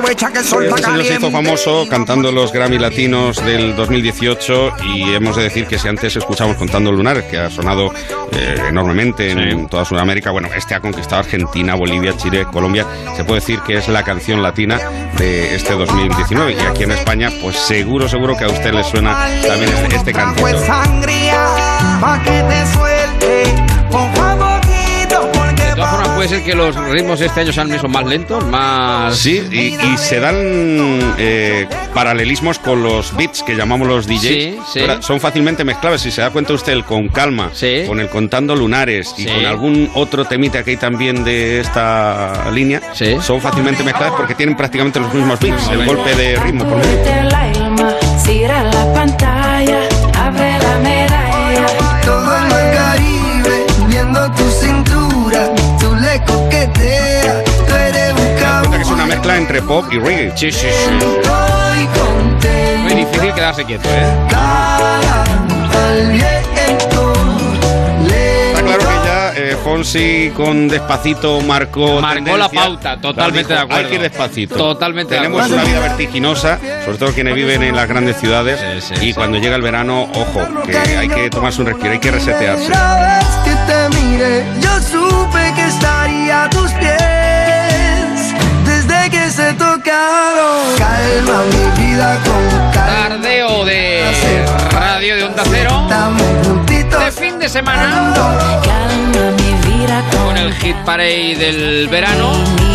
aprovecha 0.09 0.31
que 0.31 0.39
el 0.39 0.45
sol 0.45 0.65
está 0.65 0.77
señor 0.77 1.05
se 1.05 1.13
hizo 1.15 1.29
famoso 1.29 1.87
cantando 1.87 2.31
los 2.31 2.51
Grammy 2.51 2.79
Latinos 2.79 3.45
del 3.45 3.75
2018 3.75 4.71
y 4.95 5.13
hemos 5.13 5.35
de 5.35 5.43
decir 5.43 5.67
que 5.67 5.77
si 5.77 5.87
antes 5.87 6.15
escuchamos 6.15 6.57
Contando 6.57 6.91
Lunares, 6.91 7.25
que 7.25 7.37
ha 7.37 7.51
sonado 7.51 7.93
eh, 8.31 8.55
enormemente 8.69 9.29
en 9.29 9.67
toda 9.67 9.85
Sudamérica, 9.85 10.31
bueno, 10.31 10.49
este 10.55 10.73
ha 10.73 10.79
conquistado 10.79 11.19
Argentina, 11.19 11.75
Bolivia, 11.75 12.17
Chile, 12.17 12.47
Colombia, 12.51 12.87
se 13.15 13.23
puede 13.23 13.39
decir 13.39 13.59
que 13.59 13.75
es 13.77 13.87
la 13.87 14.01
canción 14.01 14.41
latina 14.41 14.79
de 15.19 15.53
este 15.53 15.73
2019 15.73 16.53
y 16.53 16.59
aquí 16.59 16.83
en 16.83 16.91
España, 16.91 17.29
pues 17.43 17.55
seguro, 17.57 18.09
seguro 18.09 18.35
que 18.35 18.45
a 18.45 18.47
usted 18.47 18.73
le 18.73 18.83
suena 18.83 19.13
también 19.45 19.71
este, 19.71 19.95
este 19.95 20.11
cantito. 20.11 20.47
Puede 26.19 26.27
ser 26.35 26.43
que 26.43 26.53
los 26.53 26.75
ritmos 26.75 27.21
este 27.21 27.39
año 27.39 27.53
sean 27.53 27.79
son 27.79 27.91
más 27.91 28.05
lentos, 28.05 28.43
más. 28.45 29.15
Sí, 29.15 29.41
y, 29.49 29.67
y 29.81 29.97
se 29.97 30.19
dan 30.19 30.35
eh, 31.17 31.65
paralelismos 31.93 32.59
con 32.59 32.83
los 32.83 33.15
beats 33.15 33.41
que 33.41 33.55
llamamos 33.55 33.87
los 33.87 34.05
DJs. 34.05 34.19
Sí, 34.19 34.57
sí. 34.73 34.81
Son 34.99 35.21
fácilmente 35.21 35.63
mezclables. 35.63 36.01
Si 36.01 36.11
se 36.11 36.19
da 36.19 36.29
cuenta 36.29 36.51
usted, 36.51 36.73
el 36.73 36.83
con 36.83 37.07
calma, 37.07 37.51
con 37.87 38.01
el 38.01 38.09
contando 38.09 38.53
lunares 38.53 39.13
y 39.17 39.23
Sí. 39.23 39.29
con 39.29 39.45
algún 39.45 39.89
otro 39.93 40.25
temita 40.25 40.61
que 40.61 40.71
hay 40.71 40.77
también 40.77 41.23
de 41.23 41.61
esta 41.61 42.51
línea, 42.51 42.81
son 43.21 43.39
fácilmente 43.39 43.81
mezclables 43.85 44.13
porque 44.17 44.35
tienen 44.35 44.57
prácticamente 44.57 44.99
los 44.99 45.13
mismos 45.13 45.39
beats, 45.39 45.69
el 45.69 45.85
golpe 45.85 46.13
de 46.15 46.35
ritmo. 46.35 46.65
Por 46.67 46.79
la 48.45 48.93
pantalla, 48.93 49.88
entre 59.39 59.61
pop 59.61 59.85
y 59.91 59.97
reggae. 59.97 60.37
Sí, 60.37 60.51
sí, 60.51 60.67
sí. 60.69 61.05
Muy 62.83 62.93
difícil 62.93 63.33
quedarse 63.33 63.63
quieto, 63.65 63.87
¿eh? 63.89 64.05
Está 68.49 68.61
claro 68.63 68.79
que 68.79 69.07
ya 69.07 69.33
eh, 69.35 69.57
Fonsi 69.63 70.31
con 70.35 70.67
Despacito 70.67 71.39
marcó 71.41 72.01
Marcó 72.01 72.37
la 72.37 72.49
pauta, 72.49 72.99
totalmente 72.99 73.39
Dijo, 73.39 73.53
de 73.53 73.59
acuerdo. 73.59 73.83
Hay 73.83 73.85
que 73.89 73.95
ir 73.95 74.01
despacito. 74.01 74.55
Totalmente 74.55 75.13
de 75.13 75.19
Tenemos 75.21 75.41
acuerdo. 75.41 75.63
una 75.63 75.71
vida 75.71 75.79
vertiginosa, 75.87 76.59
sobre 76.83 76.97
todo 76.97 77.13
quienes 77.13 77.35
viven 77.35 77.63
en 77.63 77.75
las 77.75 77.87
grandes 77.87 78.17
ciudades. 78.17 78.59
y 79.01 79.13
cuando 79.13 79.37
llega 79.37 79.55
el 79.55 79.61
verano, 79.61 80.09
ojo, 80.13 80.41
que 80.65 80.77
hay 80.77 81.07
que 81.07 81.29
tomarse 81.29 81.61
un 81.61 81.67
respiro, 81.67 81.93
hay 81.93 81.99
que 81.99 82.11
resetearse. 82.11 82.71
Yo 84.61 84.81
supe 84.81 85.53
que 85.55 85.65
estaría 85.65 86.43
a 86.43 86.49
tus 86.49 86.71
pies. 86.73 87.18
Tocaron, 89.53 90.77
calma 90.77 91.43
mi 91.51 91.81
vida 91.81 92.19
con 92.23 92.71
calma. 92.71 93.09
Tardeo 93.09 93.65
de 93.65 94.03
radio 94.71 95.15
de 95.15 95.23
Onda 95.23 95.43
Cero. 95.49 95.87
De 96.67 97.11
fin 97.11 97.39
de 97.39 97.49
semana. 97.49 98.13
Calma 98.63 99.31
mi 99.37 99.48
Con 99.79 100.35
el 100.35 100.53
hit 100.55 100.75
parade 100.85 101.35
del 101.37 101.87
verano. 101.87 102.33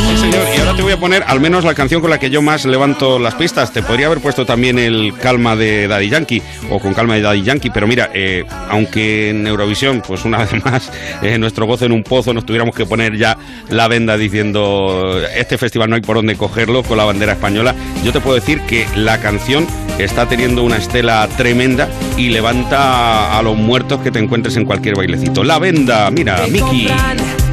Sí, 0.08 0.16
señor. 0.16 0.46
Y 0.56 0.60
ahora 0.60 0.74
te 0.74 0.82
voy 0.82 0.92
a 0.92 0.96
poner 0.96 1.22
al 1.26 1.38
menos 1.38 1.62
la 1.62 1.74
canción 1.74 2.00
con 2.00 2.08
la 2.08 2.18
que 2.18 2.30
yo 2.30 2.40
más 2.40 2.64
levanto 2.64 3.18
las 3.18 3.34
pistas. 3.34 3.72
Te 3.72 3.82
podría 3.82 4.06
haber 4.06 4.20
puesto 4.20 4.46
también 4.46 4.78
el 4.78 5.12
Calma 5.20 5.54
de 5.54 5.86
Daddy 5.86 6.08
Yankee 6.08 6.42
o 6.70 6.78
con 6.78 6.94
Calma 6.94 7.14
de 7.14 7.20
Daddy 7.20 7.42
Yankee, 7.42 7.68
pero 7.68 7.86
mira, 7.86 8.10
eh, 8.14 8.44
aunque 8.70 9.30
en 9.30 9.46
Eurovisión, 9.46 10.02
pues 10.06 10.24
una 10.24 10.38
vez 10.38 10.64
más, 10.64 10.90
eh, 11.22 11.36
nuestro 11.36 11.66
gozo 11.66 11.84
en 11.84 11.92
un 11.92 12.02
pozo, 12.02 12.32
nos 12.32 12.46
tuviéramos 12.46 12.74
que 12.74 12.86
poner 12.86 13.18
ya 13.18 13.36
la 13.68 13.86
venda 13.86 14.16
diciendo 14.16 15.20
este 15.36 15.58
festival 15.58 15.90
no 15.90 15.96
hay 15.96 16.02
por 16.02 16.16
dónde 16.16 16.36
cogerlo 16.36 16.82
con 16.82 16.96
la 16.96 17.04
bandera 17.04 17.32
española, 17.32 17.74
yo 18.02 18.12
te 18.12 18.20
puedo 18.20 18.34
decir 18.34 18.62
que 18.62 18.86
la 18.96 19.20
canción 19.20 19.66
está 19.98 20.26
teniendo 20.26 20.62
una 20.62 20.76
estela 20.78 21.28
tremenda 21.36 21.88
y 22.16 22.30
levanta 22.30 23.38
a 23.38 23.42
los 23.42 23.56
muertos 23.56 24.00
que 24.00 24.10
te 24.10 24.18
encuentres 24.18 24.56
en 24.56 24.64
cualquier 24.64 24.96
bailecito. 24.96 25.44
La 25.44 25.58
venda, 25.58 26.10
mira, 26.10 26.46
Miki. 26.48 26.88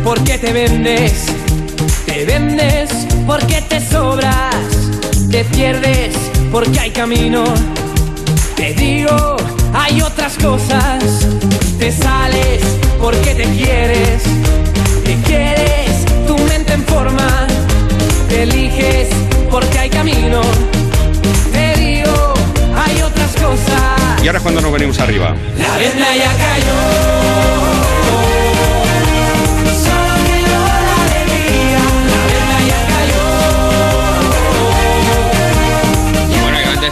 Porque 0.03 0.37
te 0.37 0.51
vendes. 0.51 1.25
Te 2.05 2.25
vendes 2.25 2.89
porque 3.25 3.61
te 3.61 3.79
sobras. 3.79 4.55
Te 5.29 5.43
pierdes 5.45 6.15
porque 6.51 6.79
hay 6.79 6.91
camino. 6.91 7.43
Te 8.55 8.73
digo, 8.73 9.37
hay 9.73 10.01
otras 10.01 10.33
cosas. 10.37 11.03
Te 11.79 11.91
sales 11.91 12.61
porque 12.99 13.35
te 13.35 13.43
quieres. 13.43 14.23
Te 15.05 15.15
quieres, 15.25 16.05
tu 16.27 16.37
mente 16.37 16.73
en 16.73 16.83
forma. 16.83 17.47
Te 18.29 18.43
eliges 18.43 19.09
porque 19.49 19.79
hay 19.79 19.89
camino. 19.89 20.41
Te 21.51 21.75
digo, 21.79 22.33
hay 22.75 23.01
otras 23.01 23.31
cosas. 23.33 24.23
Y 24.23 24.27
ahora 24.27 24.37
es 24.37 24.43
cuando 24.43 24.61
nos 24.61 24.71
venimos 24.71 24.99
arriba. 24.99 25.35
La 25.57 25.77
venda 25.77 26.15
ya 26.15 26.31
cayó. 26.37 27.80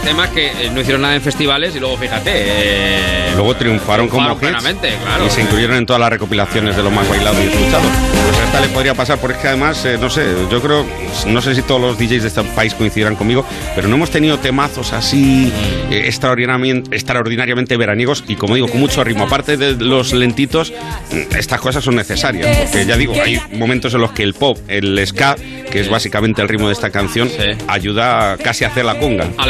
Temas 0.09 0.29
que 0.29 0.47
eh, 0.47 0.71
no 0.73 0.81
hicieron 0.81 1.01
nada 1.03 1.15
en 1.15 1.21
festivales 1.21 1.75
y 1.75 1.79
luego, 1.79 1.95
fíjate. 1.97 2.31
eh, 2.33 3.31
Luego 3.35 3.55
triunfaron 3.55 4.07
como 4.09 4.25
triunfaron 4.35 4.53
hits 4.55 4.63
plenamente, 4.63 5.03
claro. 5.05 5.25
y 5.27 5.29
se 5.29 5.41
incluyeron 5.41 5.77
en 5.77 5.85
todas 5.85 5.99
las 5.99 6.09
recopilaciones 6.09 6.75
de 6.75 6.83
lo 6.83 6.89
más 6.91 7.07
bailado 7.07 7.41
y 7.43 7.47
escuchado. 7.47 7.83
Pues 8.25 8.39
a 8.39 8.43
esta 8.45 8.59
le 8.61 8.67
podría 8.69 8.93
pasar, 8.95 9.19
porque 9.19 9.35
es 9.37 9.41
que 9.41 9.47
además, 9.49 9.85
eh, 9.85 9.97
no 10.01 10.09
sé, 10.09 10.25
yo 10.51 10.61
creo, 10.61 10.85
no 11.27 11.41
sé 11.41 11.53
si 11.55 11.61
todos 11.61 11.79
los 11.79 11.97
DJs 11.99 12.23
de 12.23 12.27
este 12.27 12.43
país 12.43 12.73
coincidirán 12.73 13.15
conmigo, 13.15 13.45
pero 13.75 13.87
no 13.87 13.95
hemos 13.95 14.09
tenido 14.09 14.39
temazos 14.39 14.93
así 14.93 15.53
eh, 15.91 16.03
extraordinariamente, 16.07 16.95
extraordinariamente 16.95 17.77
veraniegos 17.77 18.23
y 18.27 18.35
como 18.35 18.55
digo, 18.55 18.67
con 18.67 18.79
mucho 18.79 19.03
ritmo. 19.03 19.25
Aparte 19.25 19.57
de 19.57 19.73
los 19.75 20.11
lentitos, 20.13 20.73
mm, 21.11 21.35
estas 21.37 21.61
cosas 21.61 21.83
son 21.83 21.95
necesarias, 21.95 22.57
porque 22.57 22.85
ya 22.85 22.97
digo, 22.97 23.13
hay 23.13 23.39
momentos 23.53 23.93
en 23.93 24.01
los 24.01 24.11
que 24.11 24.23
el 24.23 24.33
pop, 24.33 24.57
el 24.67 25.05
ska, 25.05 25.35
que 25.71 25.79
es 25.79 25.89
básicamente 25.89 26.41
el 26.41 26.49
ritmo 26.49 26.67
de 26.67 26.73
esta 26.73 26.89
canción, 26.89 27.29
ayuda 27.67 28.37
casi 28.37 28.65
a 28.65 28.69
hacer 28.69 28.83
la 28.85 28.97
conga. 28.97 29.27
A 29.37 29.45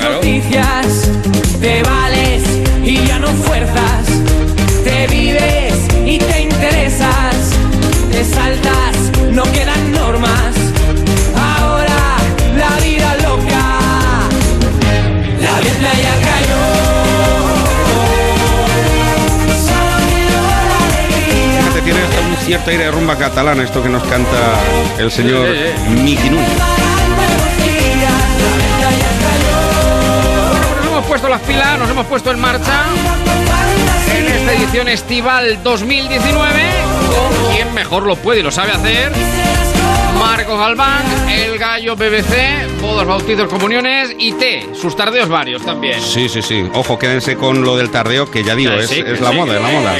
Noticias, 0.00 1.10
te 1.60 1.82
vales 1.82 2.42
y 2.84 3.04
ya 3.06 3.18
no 3.18 3.28
fuerzas, 3.28 4.06
te 4.84 5.06
vives 5.08 5.74
y 6.06 6.18
te 6.18 6.42
interesas, 6.42 7.34
te 8.10 8.24
saltas, 8.24 8.96
no 9.32 9.42
quedan 9.52 9.92
normas, 9.92 10.54
ahora 11.36 12.16
la 12.56 12.76
vida 12.84 13.14
loca, 13.16 13.64
la 15.40 15.60
venda 15.60 15.92
ya 16.04 16.14
cayó. 16.28 16.64
Solo 19.66 19.96
la 21.74 21.84
tiene 21.84 22.00
hasta 22.00 22.20
un 22.20 22.36
cierto 22.46 22.70
aire 22.70 22.84
de 22.84 22.90
rumba 22.90 23.16
catalana 23.16 23.62
esto 23.64 23.82
que 23.82 23.88
nos 23.88 24.04
canta 24.04 24.60
el 24.98 25.10
señor 25.10 25.48
Miki 26.04 26.30
Núñez. 26.30 26.87
Puesto 31.20 31.28
las 31.36 31.48
pilas, 31.48 31.78
nos 31.80 31.90
hemos 31.90 32.06
puesto 32.06 32.30
en 32.30 32.38
marcha 32.38 32.84
en 34.16 34.26
esta 34.26 34.52
edición 34.52 34.86
estival 34.86 35.60
2019 35.64 36.62
con 37.08 37.52
quien 37.52 37.74
mejor 37.74 38.04
lo 38.04 38.14
puede 38.14 38.38
y 38.38 38.42
lo 38.44 38.52
sabe 38.52 38.70
hacer. 38.70 39.10
Marcos 40.18 40.58
Galván, 40.58 41.04
el 41.30 41.58
gallo 41.58 41.94
BBC, 41.94 42.80
bodas, 42.80 43.06
bautizos, 43.06 43.48
comuniones 43.48 44.14
y 44.18 44.32
té, 44.32 44.66
sus 44.74 44.96
tardeos 44.96 45.28
varios 45.28 45.64
también. 45.64 46.00
Sí, 46.00 46.28
sí, 46.28 46.42
sí. 46.42 46.64
Ojo, 46.74 46.98
quédense 46.98 47.36
con 47.36 47.62
lo 47.62 47.76
del 47.76 47.90
tardeo, 47.90 48.30
que 48.30 48.42
ya 48.42 48.54
digo, 48.54 48.72
Eh, 48.72 48.80
es, 48.80 48.88
sí, 48.90 49.02
la 49.20 49.32
moda, 49.32 49.56
es 49.56 49.62
la 49.62 49.68
moda. 49.68 49.94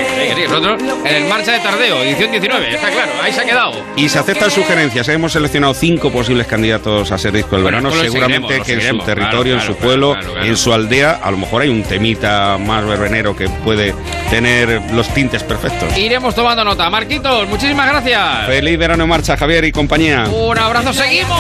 Nosotros 0.49 0.83
en 1.05 1.15
el 1.15 1.29
marcha 1.29 1.53
de 1.53 1.59
tardeo, 1.61 2.03
edición 2.03 2.31
19, 2.31 2.75
está 2.75 2.91
claro, 2.91 3.13
ahí 3.23 3.33
se 3.33 3.41
ha 3.41 3.45
quedado. 3.45 3.73
Y 3.97 4.09
se 4.09 4.19
aceptan 4.19 4.51
sugerencias. 4.51 5.09
Hemos 5.09 5.33
seleccionado 5.33 5.75
cinco 5.75 6.11
posibles 6.11 6.47
candidatos 6.47 7.13
a 7.13 7.19
ser 7.19 7.33
disco 7.33 7.57
del 7.57 7.65
verano. 7.65 7.91
Seguramente 7.93 8.61
que 8.63 8.73
en 8.75 8.81
su 8.81 8.99
territorio, 8.99 9.55
claro, 9.57 9.61
en 9.61 9.61
su 9.61 9.77
pueblo, 9.77 10.13
claro, 10.15 10.33
claro. 10.33 10.47
en 10.47 10.57
su 10.57 10.73
aldea, 10.73 11.21
a 11.23 11.31
lo 11.31 11.37
mejor 11.37 11.63
hay 11.63 11.69
un 11.69 11.83
temita 11.83 12.57
más 12.59 12.85
verbenero 12.87 13.37
que 13.37 13.49
puede 13.49 13.95
tener 14.31 14.81
los 14.93 15.09
tintes 15.15 15.43
perfectos. 15.43 15.97
Iremos 15.97 16.35
tomando 16.35 16.65
nota. 16.65 16.89
Marquitos, 16.91 17.49
muchísimas 17.49 17.89
gracias. 17.89 18.47
Feliz 18.47 18.79
verano 18.79 19.05
en 19.05 19.09
marcha, 19.11 19.37
Javier 19.37 19.65
y 19.65 19.73
compañía. 19.73 20.08
Un 20.17 20.59
abrazo, 20.59 20.93
seguimos. 20.95 21.39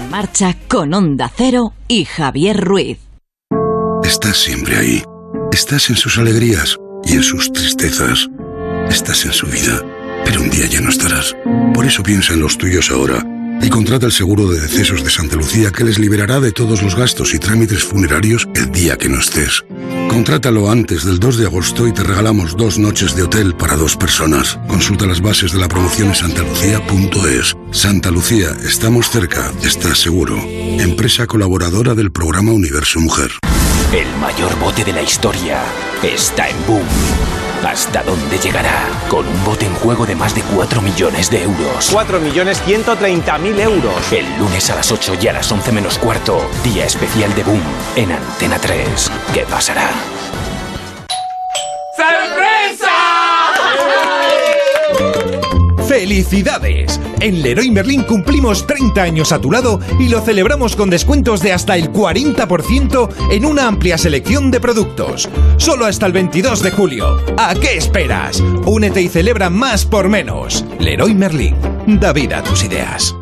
En 0.00 0.10
marcha 0.10 0.56
con 0.68 0.94
Onda 0.94 1.30
Cero 1.36 1.74
y 1.88 2.06
Javier 2.06 2.58
Ruiz. 2.58 2.98
Estás 4.02 4.38
siempre 4.38 4.78
ahí. 4.78 5.02
Estás 5.52 5.90
en 5.90 5.96
sus 5.96 6.16
alegrías 6.16 6.78
y 7.04 7.16
en 7.16 7.22
sus 7.22 7.52
tristezas. 7.52 8.28
Estás 8.88 9.26
en 9.26 9.32
su 9.34 9.46
vida, 9.46 9.82
pero 10.24 10.40
un 10.40 10.50
día 10.50 10.66
ya 10.66 10.80
no 10.80 10.90
estarás. 10.90 11.36
Por 11.74 11.86
eso 11.86 12.02
piensa 12.02 12.34
en 12.34 12.40
los 12.40 12.58
tuyos 12.58 12.90
ahora 12.90 13.24
y 13.62 13.68
contrata 13.68 14.06
el 14.06 14.12
seguro 14.12 14.48
de 14.48 14.60
decesos 14.60 15.02
de 15.02 15.10
Santa 15.10 15.36
Lucía 15.36 15.70
que 15.70 15.84
les 15.84 15.98
liberará 15.98 16.40
de 16.40 16.52
todos 16.52 16.82
los 16.82 16.94
gastos 16.94 17.34
y 17.34 17.38
trámites 17.38 17.84
funerarios 17.84 18.48
el 18.54 18.70
día 18.70 18.96
que 18.96 19.08
no 19.08 19.18
estés. 19.18 19.64
Contrátalo 20.08 20.70
antes 20.70 21.04
del 21.04 21.18
2 21.18 21.38
de 21.38 21.46
agosto 21.46 21.86
y 21.86 21.92
te 21.92 22.02
regalamos 22.02 22.56
dos 22.56 22.78
noches 22.78 23.14
de 23.14 23.22
hotel 23.22 23.54
para 23.54 23.76
dos 23.76 23.96
personas. 23.96 24.58
Consulta 24.66 25.06
las 25.06 25.20
bases 25.20 25.52
de 25.52 25.58
la 25.58 25.68
promoción 25.68 26.08
en 26.08 26.14
santalucía.es. 26.14 27.56
Santa 27.72 28.10
Lucía, 28.10 28.56
estamos 28.64 29.10
cerca, 29.10 29.52
estás 29.62 29.98
seguro. 29.98 30.36
Empresa 30.78 31.26
colaboradora 31.26 31.94
del 31.94 32.10
programa 32.10 32.52
Universo 32.52 33.00
Mujer. 33.00 33.30
El 33.92 34.08
mayor 34.20 34.58
bote 34.58 34.84
de 34.84 34.92
la 34.92 35.02
historia 35.02 35.62
está 36.02 36.48
en 36.48 36.56
Boom. 36.66 37.37
¿Hasta 37.64 38.02
dónde 38.02 38.38
llegará? 38.38 38.88
Con 39.08 39.26
un 39.26 39.44
bote 39.44 39.66
en 39.66 39.74
juego 39.74 40.06
de 40.06 40.14
más 40.14 40.34
de 40.34 40.42
4 40.42 40.80
millones 40.80 41.30
de 41.30 41.42
euros. 41.42 41.94
4.130.000 41.94 43.60
euros. 43.60 44.12
El 44.12 44.26
lunes 44.38 44.70
a 44.70 44.76
las 44.76 44.90
8 44.90 45.14
y 45.20 45.28
a 45.28 45.32
las 45.32 45.50
11 45.50 45.72
menos 45.72 45.98
cuarto, 45.98 46.48
día 46.62 46.84
especial 46.86 47.34
de 47.34 47.42
Boom 47.42 47.62
en 47.96 48.12
Antena 48.12 48.58
3. 48.58 49.10
¿Qué 49.34 49.40
pasará? 49.42 49.90
¡Felicidades! 55.88 57.00
En 57.20 57.42
Leroy 57.42 57.70
Merlin 57.70 58.02
cumplimos 58.02 58.66
30 58.66 59.02
años 59.02 59.32
a 59.32 59.40
tu 59.40 59.50
lado 59.50 59.80
y 59.98 60.10
lo 60.10 60.20
celebramos 60.20 60.76
con 60.76 60.90
descuentos 60.90 61.40
de 61.40 61.52
hasta 61.52 61.76
el 61.76 61.90
40% 61.90 63.08
en 63.30 63.46
una 63.46 63.66
amplia 63.66 63.96
selección 63.96 64.50
de 64.50 64.60
productos. 64.60 65.30
Solo 65.56 65.86
hasta 65.86 66.04
el 66.04 66.12
22 66.12 66.62
de 66.62 66.70
julio. 66.72 67.16
¿A 67.38 67.54
qué 67.54 67.78
esperas? 67.78 68.40
Únete 68.66 69.00
y 69.00 69.08
celebra 69.08 69.48
más 69.48 69.86
por 69.86 70.10
menos. 70.10 70.62
Leroy 70.78 71.14
Merlin. 71.14 71.56
Da 71.86 72.12
vida 72.12 72.38
a 72.38 72.42
tus 72.42 72.64
ideas. 72.64 73.16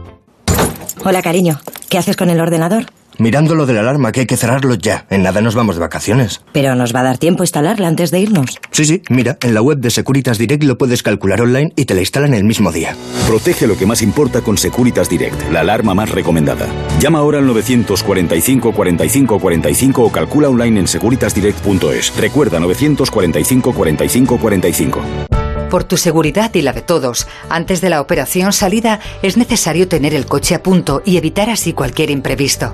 Hola, 1.08 1.22
cariño. 1.22 1.60
¿Qué 1.88 1.98
haces 1.98 2.16
con 2.16 2.30
el 2.30 2.40
ordenador? 2.40 2.86
Mirando 3.18 3.54
lo 3.54 3.64
de 3.64 3.74
la 3.74 3.78
alarma, 3.78 4.10
que 4.10 4.20
hay 4.22 4.26
que 4.26 4.36
cerrarlo 4.36 4.74
ya. 4.74 5.06
En 5.08 5.22
nada 5.22 5.40
nos 5.40 5.54
vamos 5.54 5.76
de 5.76 5.80
vacaciones. 5.80 6.40
Pero 6.52 6.74
nos 6.74 6.92
va 6.92 6.98
a 6.98 7.04
dar 7.04 7.18
tiempo 7.18 7.44
instalarla 7.44 7.86
antes 7.86 8.10
de 8.10 8.18
irnos. 8.18 8.58
Sí, 8.72 8.84
sí, 8.84 9.02
mira, 9.08 9.38
en 9.40 9.54
la 9.54 9.62
web 9.62 9.78
de 9.78 9.90
Securitas 9.90 10.36
Direct 10.36 10.64
lo 10.64 10.76
puedes 10.76 11.04
calcular 11.04 11.40
online 11.40 11.72
y 11.76 11.84
te 11.84 11.94
la 11.94 12.00
instalan 12.00 12.34
el 12.34 12.42
mismo 12.42 12.72
día. 12.72 12.96
Protege 13.28 13.68
lo 13.68 13.76
que 13.76 13.86
más 13.86 14.02
importa 14.02 14.40
con 14.40 14.58
Securitas 14.58 15.08
Direct, 15.08 15.48
la 15.52 15.60
alarma 15.60 15.94
más 15.94 16.10
recomendada. 16.10 16.66
Llama 16.98 17.20
ahora 17.20 17.38
al 17.38 17.46
945 17.46 18.72
45 18.72 19.38
45 19.38 20.02
o 20.02 20.10
calcula 20.10 20.48
online 20.48 20.80
en 20.80 20.88
securitasdirect.es. 20.88 22.16
Recuerda 22.16 22.58
945 22.58 23.72
45 23.72 24.38
45. 24.38 25.35
Por 25.70 25.82
tu 25.82 25.96
seguridad 25.96 26.54
y 26.54 26.62
la 26.62 26.72
de 26.72 26.82
todos, 26.82 27.26
antes 27.48 27.80
de 27.80 27.90
la 27.90 28.00
operación 28.00 28.52
salida 28.52 29.00
es 29.22 29.36
necesario 29.36 29.88
tener 29.88 30.14
el 30.14 30.26
coche 30.26 30.54
a 30.54 30.62
punto 30.62 31.02
y 31.04 31.16
evitar 31.16 31.50
así 31.50 31.72
cualquier 31.72 32.10
imprevisto. 32.10 32.72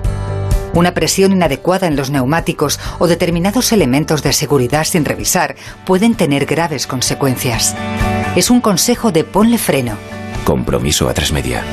Una 0.75 0.93
presión 0.93 1.31
inadecuada 1.31 1.87
en 1.87 1.95
los 1.95 2.11
neumáticos 2.11 2.79
o 2.99 3.07
determinados 3.07 3.71
elementos 3.71 4.21
de 4.21 4.33
seguridad 4.33 4.83
sin 4.83 5.05
revisar 5.05 5.55
pueden 5.85 6.15
tener 6.15 6.45
graves 6.45 6.87
consecuencias. 6.87 7.75
Es 8.35 8.49
un 8.49 8.61
consejo 8.61 9.11
de 9.11 9.23
ponle 9.23 9.57
freno. 9.57 9.97
Compromiso 10.45 11.09
a 11.09 11.13
tres 11.13 11.31
media. 11.31 11.63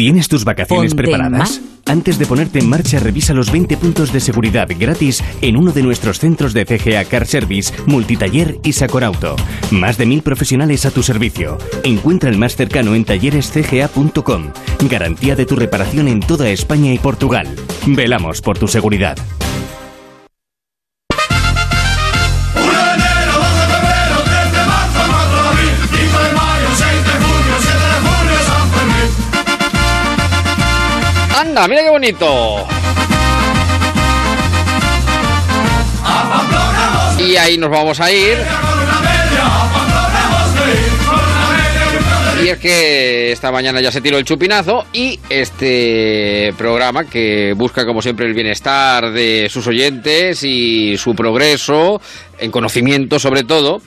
¿Tienes 0.00 0.28
tus 0.28 0.46
vacaciones 0.46 0.94
Ponte 0.94 1.02
preparadas? 1.02 1.60
Antes 1.84 2.18
de 2.18 2.24
ponerte 2.24 2.58
en 2.58 2.70
marcha, 2.70 2.98
revisa 3.00 3.34
los 3.34 3.52
20 3.52 3.76
puntos 3.76 4.14
de 4.14 4.20
seguridad 4.20 4.66
gratis 4.78 5.22
en 5.42 5.58
uno 5.58 5.72
de 5.72 5.82
nuestros 5.82 6.18
centros 6.18 6.54
de 6.54 6.64
CGA 6.64 7.04
Car 7.04 7.26
Service, 7.26 7.70
Multitaller 7.84 8.58
y 8.64 8.72
Sacorauto. 8.72 9.36
Más 9.70 9.98
de 9.98 10.06
mil 10.06 10.22
profesionales 10.22 10.86
a 10.86 10.90
tu 10.90 11.02
servicio. 11.02 11.58
Encuentra 11.84 12.30
el 12.30 12.38
más 12.38 12.56
cercano 12.56 12.94
en 12.94 13.04
tallerescga.com. 13.04 14.52
Garantía 14.88 15.36
de 15.36 15.44
tu 15.44 15.54
reparación 15.54 16.08
en 16.08 16.20
toda 16.20 16.48
España 16.48 16.94
y 16.94 16.98
Portugal. 16.98 17.54
Velamos 17.86 18.40
por 18.40 18.56
tu 18.56 18.68
seguridad. 18.68 19.18
Mira 31.68 31.82
qué 31.82 31.90
bonito. 31.90 32.66
Y 37.18 37.36
ahí 37.36 37.58
nos 37.58 37.70
vamos 37.70 38.00
a 38.00 38.10
ir. 38.10 38.38
Y 42.42 42.48
es 42.48 42.58
que 42.58 43.32
esta 43.32 43.52
mañana 43.52 43.82
ya 43.82 43.92
se 43.92 44.00
tiró 44.00 44.16
el 44.16 44.24
chupinazo 44.24 44.86
y 44.94 45.20
este 45.28 46.54
programa 46.56 47.04
que 47.04 47.52
busca 47.54 47.84
como 47.84 48.00
siempre 48.00 48.24
el 48.24 48.32
bienestar 48.32 49.10
de 49.12 49.48
sus 49.50 49.66
oyentes 49.66 50.42
y 50.42 50.96
su 50.96 51.14
progreso 51.14 52.00
en 52.38 52.50
conocimiento 52.50 53.18
sobre 53.18 53.44
todo, 53.44 53.82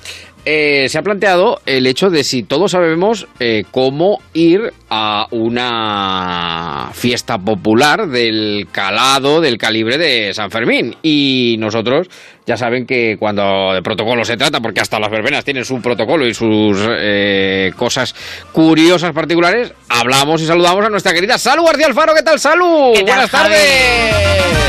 eh, 0.46 0.88
se 0.90 0.98
ha 0.98 1.02
planteado 1.02 1.62
el 1.66 1.88
hecho 1.88 2.10
de 2.10 2.24
si 2.24 2.44
todos 2.44 2.72
sabemos 2.72 3.28
eh, 3.40 3.64
cómo 3.72 4.20
ir 4.34 4.74
a 4.90 5.28
una 5.32 6.90
fiesta 6.94 7.38
popular 7.38 8.08
del 8.08 8.68
calado, 8.72 9.42
del 9.42 9.58
calibre 9.58 9.98
de 9.98 10.34
San 10.34 10.52
Fermín. 10.52 10.96
Y 11.02 11.56
nosotros 11.60 12.10
ya 12.46 12.58
saben 12.58 12.86
que 12.86 13.16
cuando 13.18 13.74
de 13.74 13.82
protocolo 13.82 14.26
se 14.26 14.38
trata, 14.38 14.60
porque 14.60 14.82
hasta 14.82 15.00
las 15.00 15.10
verbenas 15.10 15.46
tienen 15.46 15.64
su 15.64 15.82
protocolo 15.82 16.28
y 16.28 16.34
sus 16.34 16.78
eh, 17.00 17.72
cosas 17.78 18.14
curiosas 18.52 19.14
particulares, 19.14 19.74
hablamos 19.90 20.42
y 20.42 20.46
saludamos 20.46 20.86
a 20.86 20.90
nuestra 20.90 21.14
querida 21.14 21.38
Salud 21.38 21.66
García 21.66 21.88
Alfaro. 21.88 22.14
¿Qué 22.14 22.24
tal, 22.24 22.40
Salud? 22.40 22.94
¿Qué 22.94 23.04
tal, 23.04 23.06
Buenas 23.06 23.32
tardes. 23.32 24.63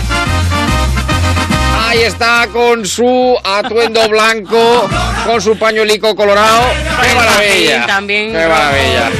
Ahí 1.94 2.02
está 2.02 2.48
con 2.52 2.84
su 2.84 3.38
atuendo 3.44 4.08
blanco, 4.08 4.90
con 5.24 5.40
su 5.40 5.56
pañuelico 5.56 6.16
colorado. 6.16 6.64
¡Qué 7.00 7.14
maravilla! 7.14 7.86
también. 7.86 8.32
¡Qué 8.32 8.48
maravilla! 8.48 9.10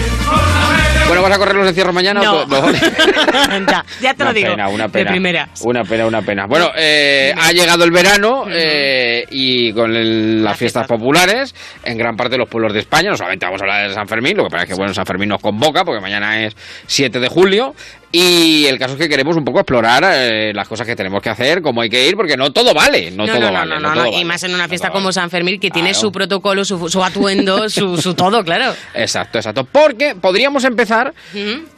Bueno, 1.07 1.23
¿vas 1.23 1.33
a 1.33 1.39
correr 1.39 1.55
los 1.55 1.69
encierros 1.69 1.95
mañana? 1.95 2.21
No. 2.21 2.45
No. 2.47 2.73
ya, 4.01 4.15
te 4.15 4.23
una 4.23 4.25
lo 4.25 4.33
digo. 4.33 4.51
Pena, 4.51 4.69
una 4.69 4.85
De 4.85 4.91
pena. 4.91 5.11
primera. 5.13 5.49
Una 5.61 5.85
pena, 5.85 6.07
una 6.07 6.23
pena. 6.23 6.47
Bueno, 6.47 6.73
eh, 6.77 7.33
ha 7.41 7.53
llegado 7.53 7.85
el 7.85 7.93
verano 7.93 8.47
eh, 8.51 9.25
y 9.31 9.73
con 9.73 9.95
el- 9.95 10.43
las 10.43 10.57
fiestas 10.59 10.89
populares 10.89 11.55
en 11.85 11.97
gran 11.97 12.17
parte 12.17 12.33
de 12.33 12.39
los 12.39 12.49
pueblos 12.49 12.73
de 12.73 12.81
España. 12.81 13.11
No 13.11 13.17
solamente 13.17 13.47
vamos 13.47 13.61
a 13.61 13.65
hablar 13.67 13.89
de 13.89 13.95
San 13.95 14.09
Fermín, 14.09 14.37
lo 14.37 14.45
que 14.45 14.51
pasa 14.51 14.63
es 14.65 14.69
que 14.71 14.75
bueno, 14.75 14.93
San 14.93 15.07
Fermín 15.07 15.29
nos 15.29 15.41
convoca 15.41 15.85
porque 15.85 16.01
mañana 16.01 16.43
es 16.45 16.57
7 16.89 17.21
de 17.21 17.29
julio. 17.29 17.77
Y 18.17 18.67
el 18.67 18.79
caso 18.79 18.93
es 18.95 19.01
que 19.01 19.09
queremos 19.09 19.37
un 19.37 19.45
poco 19.45 19.59
explorar 19.59 20.05
eh, 20.07 20.53
las 20.55 20.69
cosas 20.69 20.87
que 20.87 20.95
tenemos 20.95 21.21
que 21.21 21.31
hacer, 21.31 21.61
cómo 21.63 21.81
hay 21.81 21.91
que 21.91 22.07
ir, 22.09 22.15
porque 22.15 22.37
no 22.37 22.53
todo 22.53 22.73
vale. 22.73 23.11
No, 23.11 23.27
No, 23.27 23.33
todo 23.33 23.41
no, 23.41 23.47
no, 23.49 23.53
vale. 23.53 23.69
no, 23.71 23.75
no 23.75 23.81
no, 23.81 23.89
todo 23.89 24.05
no, 24.05 24.11
vale. 24.13 24.21
y 24.21 24.25
más 24.25 24.43
en 24.45 24.55
una 24.55 24.69
fiesta 24.69 24.91
como 24.91 25.11
San 25.13 25.31
Fermín 25.31 25.59
que 25.59 25.69
tiene 25.71 25.95
su 25.95 26.13
protocolo, 26.13 26.65
su, 26.65 26.89
su 26.89 27.03
atuendo, 27.03 27.69
su, 27.69 27.97
su 28.01 28.15
todo, 28.15 28.45
claro. 28.45 28.73
Exacto, 28.95 29.39
exacto. 29.39 29.65
Porque 29.65 30.15
podríamos 30.15 30.63
empezar 30.63 31.13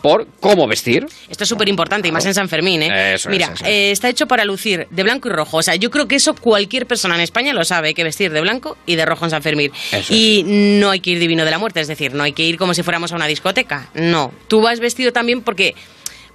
por 0.03 0.26
cómo 0.41 0.66
vestir. 0.66 1.07
Esto 1.30 1.45
es 1.45 1.49
súper 1.49 1.70
importante 1.70 2.09
y 2.09 2.12
más 2.12 2.26
en 2.26 2.34
San 2.34 2.51
Fermín, 2.51 2.82
¿eh? 2.82 3.14
Eso 3.14 3.30
es, 3.30 3.32
Mira, 3.32 3.47
eso 3.55 3.64
es. 3.64 3.70
eh, 3.70 3.91
está 3.93 4.11
hecho 4.11 4.26
para 4.26 4.45
lucir 4.45 4.87
de 4.91 5.03
blanco 5.03 5.28
y 5.28 5.32
rojo. 5.32 5.57
O 5.57 5.62
sea, 5.62 5.74
yo 5.76 5.91
creo 5.91 6.07
que 6.07 6.16
eso 6.16 6.34
cualquier 6.34 6.84
persona 6.87 7.14
en 7.14 7.22
España 7.22 7.55
lo 7.55 7.64
sabe, 7.64 7.89
hay 7.89 7.95
que 7.95 8.05
vestir 8.05 8.30
de 8.30 8.43
blanco 8.43 8.76
y 8.84 8.97
de 8.97 9.07
rojo 9.07 9.24
en 9.24 9.30
San 9.30 9.43
Fermín. 9.43 9.72
Eso 9.91 10.12
y 10.12 10.43
no 10.47 10.91
hay 10.91 11.01
que 11.01 11.11
ir 11.12 11.18
divino 11.18 11.47
de 11.47 11.51
la 11.51 11.59
muerte, 11.59 11.80
es 11.80 11.89
decir, 11.89 12.12
no 12.12 12.24
hay 12.24 12.32
que 12.32 12.43
ir 12.43 12.59
como 12.59 12.74
si 12.74 12.82
fuéramos 12.82 13.11
a 13.12 13.16
una 13.16 13.26
discoteca. 13.26 13.89
No, 13.95 14.32
tú 14.49 14.61
vas 14.61 14.80
vestido 14.80 15.12
también 15.12 15.41
porque... 15.41 15.74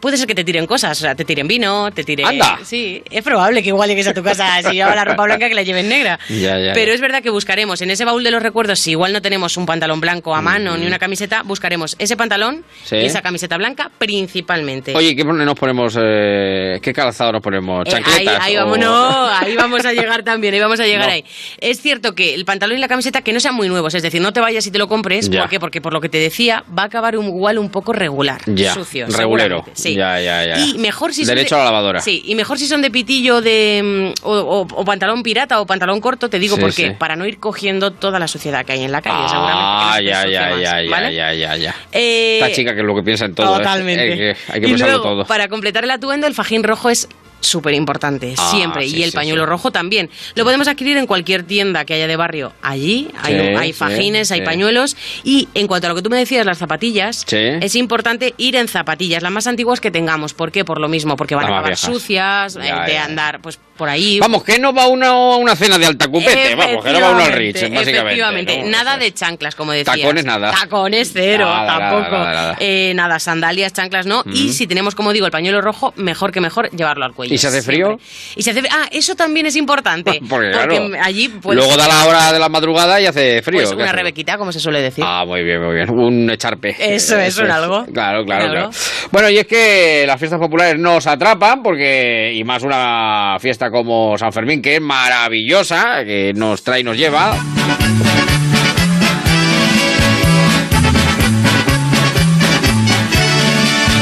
Puede 0.01 0.17
ser 0.17 0.27
que 0.27 0.35
te 0.35 0.43
tiren 0.43 0.65
cosas, 0.65 0.97
o 0.99 1.01
sea, 1.01 1.15
te 1.15 1.23
tiren 1.23 1.47
vino, 1.47 1.91
te 1.91 2.03
tiren... 2.03 2.25
Anda. 2.27 2.59
Sí, 2.63 3.01
es 3.09 3.23
probable 3.23 3.61
que 3.63 3.69
igual 3.69 3.87
llegues 3.87 4.07
a 4.07 4.13
tu 4.13 4.23
casa 4.23 4.61
si 4.63 4.73
llevas 4.75 4.95
la 4.95 5.05
ropa 5.05 5.23
blanca 5.23 5.47
que 5.47 5.55
la 5.55 5.61
lleves 5.63 5.85
negra. 5.85 6.19
Ya, 6.29 6.57
ya, 6.59 6.73
Pero 6.73 6.87
ya. 6.87 6.93
es 6.95 7.01
verdad 7.01 7.21
que 7.21 7.29
buscaremos 7.29 7.81
en 7.81 7.91
ese 7.91 8.03
baúl 8.03 8.23
de 8.23 8.31
los 8.31 8.41
recuerdos, 8.41 8.79
si 8.79 8.91
igual 8.91 9.13
no 9.13 9.21
tenemos 9.21 9.55
un 9.57 9.65
pantalón 9.65 10.01
blanco 10.01 10.33
a 10.35 10.41
mano 10.41 10.75
ni 10.77 10.85
una 10.87 10.97
camiseta, 10.99 11.43
buscaremos 11.43 11.95
ese 11.99 12.17
pantalón 12.17 12.65
Sí. 12.83 12.95
y 12.97 13.05
esa 13.05 13.21
camiseta 13.21 13.57
blanca 13.57 13.91
principalmente. 13.97 14.95
Oye, 14.95 15.15
¿qué 15.15 15.23
nos 15.23 15.55
ponemos? 15.55 15.95
eh, 16.01 16.79
¿Qué 16.81 16.93
calzado 16.93 17.33
nos 17.33 17.41
ponemos? 17.41 17.85
Eh, 17.87 17.91
¿Chancletas? 17.91 18.19
ahí, 18.19 18.27
ahí 18.41 18.57
o- 18.57 18.61
vamos, 18.61 18.79
no, 18.79 19.27
ahí 19.39 19.55
vamos 19.55 19.85
a 19.85 19.93
llegar 19.93 20.23
también, 20.23 20.53
ahí 20.53 20.59
vamos 20.59 20.79
a 20.79 20.85
llegar 20.85 21.07
No. 21.07 21.13
ahí. 21.13 21.25
Es 21.59 21.81
cierto 21.81 22.15
que 22.15 22.33
el 22.33 22.45
pantalón 22.45 22.77
y 22.77 22.81
la 22.81 22.87
camiseta 22.87 23.21
que 23.21 23.33
no 23.33 23.39
sean 23.39 23.55
muy 23.55 23.67
nuevos, 23.69 23.93
es 23.93 24.01
decir, 24.03 24.21
no 24.21 24.33
te 24.33 24.39
vayas 24.39 24.65
y 24.67 24.71
te 24.71 24.77
lo 24.79 24.87
compres, 24.87 25.29
Ya. 25.29 25.41
¿por 25.41 25.49
qué? 25.49 25.59
Porque 25.59 25.81
por 25.81 25.93
lo 25.93 26.01
que 26.01 26.09
te 26.09 26.17
decía, 26.17 26.63
va 26.77 26.83
a 26.83 26.85
acabar 26.85 27.17
un, 27.17 27.27
igual 27.27 27.57
un 27.59 27.69
poco 27.69 27.93
regular, 27.93 28.41
Ya, 28.47 28.73
sucio. 28.73 29.05
regulero. 29.07 29.65
seguramente, 29.73 29.90
Sí. 29.91 29.95
Ya, 29.95 30.19
ya, 30.19 30.45
ya. 30.45 30.57
Y 30.57 30.77
mejor 30.77 31.13
si 31.13 31.25
son 31.25 31.35
Derecho 31.35 31.55
de- 31.55 31.61
a 31.61 31.65
la 31.65 31.71
lavadora. 31.71 31.99
Sí, 32.01 32.21
y 32.25 32.35
mejor 32.35 32.57
si 32.57 32.67
son 32.67 32.81
de 32.81 32.91
pitillo 32.91 33.41
de 33.41 34.13
mm, 34.21 34.25
o, 34.25 34.31
o- 34.33 34.67
o 34.75 34.85
pantalón 34.85 35.23
pirata 35.23 35.59
o 35.61 35.65
pantalón 35.65 35.99
corto, 36.01 36.29
te 36.29 36.39
digo 36.39 36.55
Sí, 36.55 36.61
por 36.61 36.73
qué, 36.73 36.87
sí. 36.89 36.95
para 36.97 37.15
no 37.15 37.25
ir 37.25 37.39
cogiendo 37.39 37.91
toda 37.91 38.19
la 38.19 38.27
suciedad 38.27 38.65
que 38.65 38.73
hay 38.73 38.83
en 38.83 38.91
la 38.91 39.01
calle, 39.01 39.25
Ah, 39.29 39.99
ya, 40.03 40.27
ya, 40.27 40.49
más, 40.49 40.61
ya, 40.61 40.73
¿vale? 40.89 41.13
ya, 41.15 41.33
ya, 41.33 41.55
ya. 41.57 41.75
Eh, 41.91 42.39
Esta 42.41 42.53
chica 42.55 42.73
que 42.73 42.81
es 42.81 42.85
lo 42.85 42.95
que 42.95 43.03
piensa 43.03 43.25
en 43.25 43.35
todo. 43.35 43.55
¿eh? 43.55 43.57
Totalmente. 43.57 44.01
Hay 44.11 44.17
que, 44.17 44.35
hay 44.51 44.61
que 44.61 44.67
y 44.67 44.69
pensarlo 44.71 44.93
luego, 44.97 45.03
todo. 45.09 45.25
para 45.25 45.47
completar 45.47 45.83
el 45.83 45.91
atuendo, 45.91 46.27
el 46.27 46.33
fajín 46.33 46.63
rojo 46.63 46.89
es 46.89 47.07
súper 47.41 47.73
importante, 47.73 48.33
Ah, 48.37 48.51
siempre. 48.51 48.87
sí, 48.87 48.97
y 48.97 49.03
el 49.03 49.11
sí, 49.11 49.15
pañuelo 49.17 49.43
sí. 49.43 49.49
rojo 49.49 49.71
también. 49.71 50.09
Lo 50.35 50.43
podemos 50.43 50.67
adquirir 50.67 50.97
en 50.97 51.05
cualquier 51.07 51.43
tienda 51.43 51.83
que 51.85 51.93
haya 51.95 52.07
de 52.07 52.15
barrio. 52.15 52.53
Allí 52.61 53.09
hay, 53.21 53.73
fajines, 53.73 54.31
hay 54.31 54.41
pañuelos. 54.41 54.95
Y 55.23 55.47
en 55.53 55.67
cuanto 55.67 55.87
a 55.87 55.89
lo 55.89 55.95
que 55.95 56.01
tú 56.01 56.09
me 56.09 56.17
decías, 56.17 56.45
las 56.45 56.57
zapatillas, 56.59 57.25
es 57.31 57.75
importante 57.75 58.33
ir 58.37 58.55
en 58.55 58.67
zapatillas, 58.67 59.21
las 59.23 59.31
más 59.31 59.47
antiguas 59.47 59.81
que 59.81 59.91
tengamos. 59.91 60.33
¿Por 60.33 60.51
qué? 60.51 60.63
Por 60.65 60.79
lo 60.79 60.87
mismo, 60.87 61.17
porque 61.17 61.35
van 61.35 61.45
a 61.45 61.47
acabar 61.47 61.63
viejas. 61.71 61.79
sucias, 61.81 62.55
eh, 62.55 62.61
Ya, 62.63 62.85
de 62.85 62.93
ya. 62.93 63.05
andar 63.05 63.41
pues 63.41 63.59
por 63.81 63.89
ahí. 63.89 64.19
Vamos, 64.19 64.43
que 64.43 64.59
no 64.59 64.71
va 64.75 64.85
uno 64.85 65.07
a 65.07 65.37
una 65.37 65.55
cena 65.55 65.79
de 65.79 65.87
alta 65.87 66.07
cupete, 66.07 66.53
vamos, 66.53 66.83
que 66.85 66.91
no 66.91 67.01
va 67.01 67.09
uno 67.13 67.23
al 67.23 67.31
Ritz, 67.33 67.55
Efectivamente, 67.63 67.79
básicamente. 67.79 68.21
Efectivamente, 68.21 68.57
¿no? 68.63 68.69
nada 68.69 68.97
de 68.97 69.11
chanclas, 69.11 69.55
como 69.55 69.71
decías. 69.71 69.97
Tacones, 69.97 70.23
nada. 70.23 70.51
Tacones 70.51 71.09
cero, 71.11 71.45
Nada, 71.45 71.79
tampoco. 71.79 72.15
nada, 72.15 72.31
nada. 72.33 72.57
Eh, 72.59 72.93
nada, 72.93 73.17
sandalias, 73.17 73.73
chanclas 73.73 74.05
no. 74.05 74.21
Y 74.27 74.49
Mm. 74.49 74.51
si 74.53 74.67
tenemos, 74.67 74.93
como 74.93 75.13
digo, 75.13 75.25
el 75.25 75.31
pañuelo 75.31 75.61
rojo, 75.61 75.95
mejor 75.95 76.31
que 76.31 76.41
mejor 76.41 76.69
llevarlo 76.69 77.05
al 77.05 77.13
cuello. 77.13 77.33
¿Y 77.33 77.39
si 77.39 77.47
hace 77.47 77.63
frío? 77.63 77.87
siempre. 77.97 78.05
Y 78.35 78.43
se 78.43 78.51
hace 78.51 78.61
Ah, 78.69 78.87
eso 78.91 79.15
también 79.15 79.47
es 79.47 79.55
importante. 79.55 80.21
Porque, 80.29 80.51
claro, 80.51 80.91
allí 81.01 81.29
puedes- 81.29 81.57
Luego 81.57 81.75
da 81.75 81.87
la 81.87 82.05
hora 82.05 82.31
de 82.31 82.37
la 82.37 82.49
madrugada 82.49 83.01
y 83.01 83.07
hace 83.07 83.41
frío. 83.41 83.61
pues 83.61 83.71
¿qué 83.71 83.75
una 83.81 83.91
rebequita, 83.91 84.37
como 84.37 84.51
se 84.51 84.59
suele 84.59 84.79
decir. 84.79 85.03
Ah, 85.07 85.25
muy 85.25 85.43
bien, 85.43 85.59
muy 85.59 85.73
bien. 85.73 85.89
Un 85.89 86.29
echarpe. 86.29 86.75
Eso 86.77 87.17
es, 87.17 87.35
un 87.39 87.49
algo. 87.49 87.83
Claro, 87.91 88.23
claro, 88.25 88.47
claro. 88.51 88.69
Bueno, 89.11 89.27
y 89.31 89.39
es 89.39 89.47
que 89.47 90.03
las 90.05 90.19
fiestas 90.19 90.39
populares 90.39 90.77
nos 90.79 91.07
atrapan 91.07 91.63
porque, 91.63 92.31
y 92.35 92.43
más 92.43 92.61
una 92.61 93.37
fiesta 93.39 93.70
como 93.71 94.17
San 94.17 94.33
Fermín, 94.33 94.61
que 94.61 94.75
es 94.75 94.81
maravillosa, 94.81 96.03
que 96.03 96.33
nos 96.35 96.63
trae 96.63 96.81
y 96.81 96.83
nos 96.83 96.97
lleva. 96.97 97.35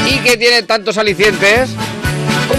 Y 0.06 0.18
que 0.18 0.36
tiene 0.36 0.62
tantos 0.64 0.98
alicientes. 0.98 1.70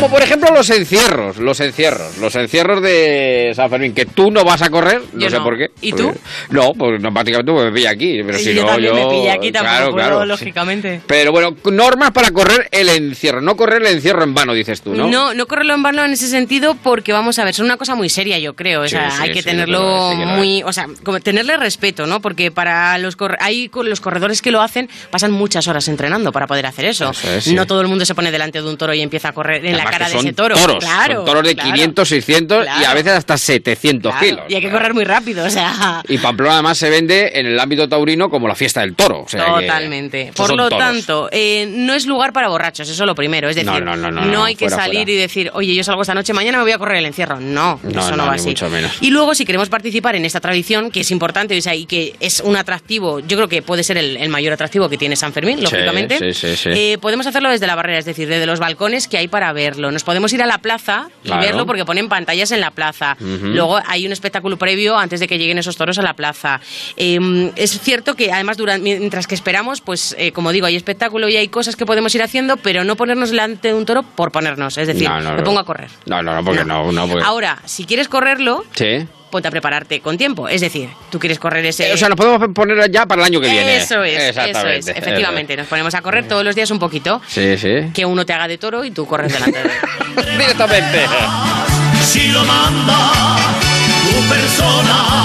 Como 0.02 0.14
por 0.16 0.24
ejemplo 0.24 0.50
los 0.54 0.70
encierros, 0.70 1.38
los 1.38 1.60
encierros, 1.60 2.18
los 2.18 2.36
encierros 2.36 2.82
de 2.82 3.52
San 3.56 3.70
Fermín, 3.70 3.94
que 3.94 4.06
tú 4.06 4.32
no 4.32 4.44
vas 4.44 4.62
a 4.62 4.70
correr, 4.70 5.02
no 5.14 5.20
Yo 5.22 5.30
sé 5.30 5.38
no. 5.38 5.44
por 5.44 5.58
qué. 5.58 5.72
¿Y 5.82 5.94
tú? 5.94 6.12
No, 6.50 6.74
pues 6.74 7.00
no, 7.02 7.14
prácticamente 7.14 7.52
me 7.52 7.72
pilla 7.72 7.92
aquí, 7.92 8.22
pero 8.26 8.38
Y 8.40 8.44
si 8.44 8.54
yo 8.54 8.66
no 8.66 8.80
yo... 8.80 8.94
me 8.94 9.06
pilla 9.08 9.34
aquí, 9.34 9.52
tampoco 9.52 9.72
claro, 9.76 9.92
puedo, 9.92 10.08
claro. 10.08 10.26
lógicamente. 10.26 11.02
Pero 11.08 11.32
bueno, 11.32 11.56
normas 11.66 12.12
para 12.12 12.32
correr 12.32 12.68
el 12.72 12.90
encierro, 12.90 13.42
no 13.42 13.56
correr 13.56 13.82
el 13.84 13.88
encierro 13.96 14.24
en 14.24 14.34
vano, 14.34 14.54
dices 14.54 14.82
tú, 14.82 14.94
¿no? 14.96 15.08
No, 15.08 15.34
no 15.34 15.46
correrlo 15.46 15.74
en 15.76 15.84
vano 15.84 16.04
en 16.04 16.12
ese 16.12 16.28
sentido 16.28 16.76
porque 16.82 17.14
vamos 17.14 17.38
a 17.40 17.44
ver, 17.46 17.54
son 17.54 17.66
una 17.66 17.78
cosa 17.78 17.96
muy 17.96 18.10
seria, 18.10 18.40
yo 18.40 18.56
creo. 18.56 18.82
O 18.82 18.88
sea, 18.88 19.12
sí, 19.12 19.18
hay 19.22 19.32
que 19.34 19.44
tenerlo 19.44 20.14
muy, 20.16 20.64
o 20.64 20.74
sea, 20.74 20.88
como 21.04 21.20
tenerle 21.20 21.58
respeto, 21.58 22.08
¿no? 22.08 22.22
Porque 22.22 22.52
para 22.52 22.98
los 22.98 23.16
corre- 23.16 23.38
hay 23.40 23.70
los 23.74 24.02
corredores 24.02 24.42
que 24.42 24.52
lo 24.52 24.62
hacen 24.62 24.90
pasan 25.12 25.32
muchas 25.32 25.68
horas 25.68 25.88
entrenando 25.88 26.32
para 26.32 26.48
poder 26.48 26.66
hacer 26.66 26.86
eso. 26.86 27.12
Es. 27.12 27.48
No 27.48 27.68
todo 27.68 27.82
el 27.82 27.88
mundo 27.88 28.06
se 28.06 28.16
pone 28.16 28.32
delante 28.32 28.62
de 28.62 28.68
un 28.68 28.78
toro 28.78 28.94
y 28.94 29.02
empieza 29.02 29.30
a 29.30 29.34
correr 29.34 29.66
en 29.66 29.78
la 29.78 29.86
Cara 29.92 30.06
de 30.08 30.12
son 30.14 30.26
ese 30.26 30.34
toro. 30.34 30.56
Toros, 30.56 30.84
claro, 30.84 31.16
son 31.18 31.26
toros 31.26 31.44
de 31.44 31.56
claro, 31.56 31.72
500, 31.74 32.10
600 32.10 32.66
y 32.82 32.84
a 32.86 32.94
veces 32.94 33.12
hasta 33.14 33.38
700 33.38 34.12
claro. 34.12 34.26
kilos. 34.26 34.46
Y 34.50 34.56
hay 34.56 34.62
que 34.62 34.72
correr 34.72 34.94
muy 34.94 35.04
rápido, 35.04 35.46
o 35.46 35.50
sea. 35.50 36.02
Y 36.08 36.18
Pamplona 36.18 36.54
además 36.56 36.78
se 36.78 36.90
vende 36.90 37.32
en 37.40 37.46
el 37.48 37.60
ámbito 37.60 37.88
taurino 37.88 38.30
como 38.30 38.48
la 38.48 38.56
fiesta 38.56 38.82
del 38.82 38.96
toro. 38.96 39.22
o 39.22 39.28
sea 39.28 39.46
que 39.46 39.62
Totalmente. 39.62 40.32
Por 40.36 40.56
lo 40.56 40.70
toros. 40.70 40.80
tanto, 40.80 41.30
eh, 41.32 41.66
no 41.70 41.94
es 41.94 42.06
lugar 42.06 42.34
para 42.34 42.48
borrachos, 42.50 42.88
eso 42.90 43.06
lo 43.06 43.16
primero. 43.16 43.50
Es 43.50 43.56
decir, 43.56 43.72
No, 43.72 43.80
no, 43.80 43.96
no, 43.96 44.12
no, 44.12 44.26
no, 44.26 44.44
hay 44.44 44.56
que 44.56 44.66
fuera, 44.70 44.84
salir 44.84 45.00
fuera. 45.02 45.12
y 45.12 45.16
decir, 45.16 45.52
oye, 45.54 45.74
yo 45.76 45.84
salgo 45.84 46.02
esta 46.02 46.14
noche, 46.14 46.34
mañana 46.34 46.58
me 46.58 46.64
voy 46.64 46.72
a 46.74 46.78
correr 46.78 46.98
el 46.98 47.06
encierro. 47.06 47.40
No, 47.40 47.80
eso 47.84 48.16
no, 48.16 48.26
va 48.26 48.34
así. 48.34 48.54
Y 49.02 49.10
luego, 49.12 49.36
si 49.36 49.46
queremos 49.46 49.70
participar 49.70 50.16
en 50.16 50.26
esta 50.26 50.40
tradición, 50.40 50.92
que 50.92 51.02
es 51.02 51.12
importante 51.12 51.58
o 51.58 51.62
sea, 51.62 51.76
y 51.76 51.86
que 51.86 52.16
es 52.20 52.40
un 52.40 52.56
atractivo, 52.56 53.20
yo 53.20 53.38
creo 53.38 53.48
que 53.48 53.62
puede 53.62 53.84
ser 53.84 53.98
el, 53.98 54.18
el 54.18 54.30
mayor 54.30 54.54
atractivo 54.54 54.90
que 54.90 54.98
tiene 54.98 55.16
San 55.16 55.34
Fermín, 55.34 55.58
Sí, 55.58 55.64
lógicamente. 55.64 56.18
sí, 56.20 56.34
sí, 56.34 56.56
sí. 56.56 56.70
eh, 56.74 56.98
podemos 57.02 57.26
hacerlo 57.28 57.50
desde 57.50 57.68
la 57.68 57.76
barrera, 57.76 58.00
es 58.00 58.06
decir, 58.06 58.28
desde 58.28 58.46
los 58.46 58.60
balcones 58.60 59.08
que 59.08 59.18
hay 59.18 59.28
para 59.28 59.52
verlo. 59.54 59.81
Nos 59.90 60.04
podemos 60.04 60.34
ir 60.34 60.44
a 60.44 60.46
la 60.46 60.58
plaza 60.58 61.08
y 61.24 61.28
Claro. 61.28 61.42
verlo 61.42 61.66
porque 61.66 61.86
ponen 61.86 62.10
pantallas 62.10 62.52
en 62.52 62.60
la 62.60 62.70
plaza. 62.72 63.16
Luego 63.22 63.80
hay 63.88 64.06
un 64.06 64.12
espectáculo 64.12 64.58
previo 64.58 64.98
antes 64.98 65.22
de 65.22 65.28
que 65.30 65.38
lleguen 65.38 65.58
esos 65.58 65.78
toros 65.78 65.98
a 65.98 66.02
la 66.02 66.14
plaza. 66.14 66.60
Eh, 66.98 67.52
es 67.56 67.80
cierto 67.80 68.16
que 68.16 68.32
además 68.32 68.58
durante, 68.58 68.84
mientras 68.84 69.26
que 69.28 69.36
esperamos, 69.36 69.80
pues 69.82 70.14
eh, 70.20 70.32
como 70.34 70.52
digo, 70.52 70.66
hay 70.66 70.76
espectáculo 70.76 71.30
y 71.30 71.38
hay 71.38 71.48
cosas 71.48 71.76
que 71.78 71.86
podemos 71.86 72.14
ir 72.14 72.22
haciendo, 72.22 72.58
pero 72.58 72.84
no 72.84 72.96
ponernos 72.98 73.30
delante 73.32 73.70
de 73.70 73.74
un 73.74 73.86
toro 73.86 74.04
por 74.04 74.32
ponernos. 74.32 74.78
Es 74.78 74.88
decir, 74.88 75.08
No, 75.08 75.22
no, 75.22 75.34
me 75.36 75.42
pongo 75.44 75.60
a 75.60 75.64
correr. 75.66 75.90
No, 76.06 76.22
no, 76.22 76.36
no, 76.36 76.44
porque 76.44 76.66
no, 76.66 76.92
no, 76.92 77.08
porque... 77.08 77.24
Ahora, 77.24 77.60
si 77.66 77.86
quieres 77.86 78.10
correrlo, 78.10 78.64
Sí. 78.76 79.08
Ponte 79.32 79.48
a 79.48 79.52
prepararte 79.52 80.02
con 80.02 80.18
tiempo. 80.18 80.48
Es 80.48 80.62
decir, 80.62 80.90
tú 81.10 81.20
quieres 81.20 81.40
correr 81.40 81.66
ese... 81.66 81.90
Eh, 81.90 81.94
o 81.94 81.98
sea, 81.98 82.10
nos 82.10 82.18
podemos 82.18 82.50
poner 82.54 82.92
ya 82.92 83.06
para 83.06 83.22
el 83.22 83.28
año 83.28 83.42
que 83.42 83.50
viene. 83.50 83.78
Eso 83.78 84.04
es, 84.04 84.14
eso 84.14 84.42
Exactamente, 84.42 84.92
es. 84.92 84.98
Efectivamente, 84.98 85.58
nos 85.58 85.68
ponemos 85.68 85.96
a 85.96 86.02
correr 86.02 86.28
todos 86.28 86.44
los 86.44 86.54
días 86.56 86.70
un 86.70 86.80
poquito. 86.80 87.22
Sí, 87.28 87.58
sí. 87.58 87.92
Que 87.94 88.06
uno 88.06 88.26
te 88.26 88.34
haga 88.34 88.48
de 88.48 88.58
toro 88.58 88.84
y 88.84 88.92
tú 88.92 89.08
corres 89.08 89.34
delante 89.34 89.60
de 89.60 89.70
él. 89.70 90.38
Directamente. 90.38 91.06
Si 92.04 92.28
lo 92.28 92.44
manda 92.44 93.12
tu 94.12 94.30
persona. 94.30 95.22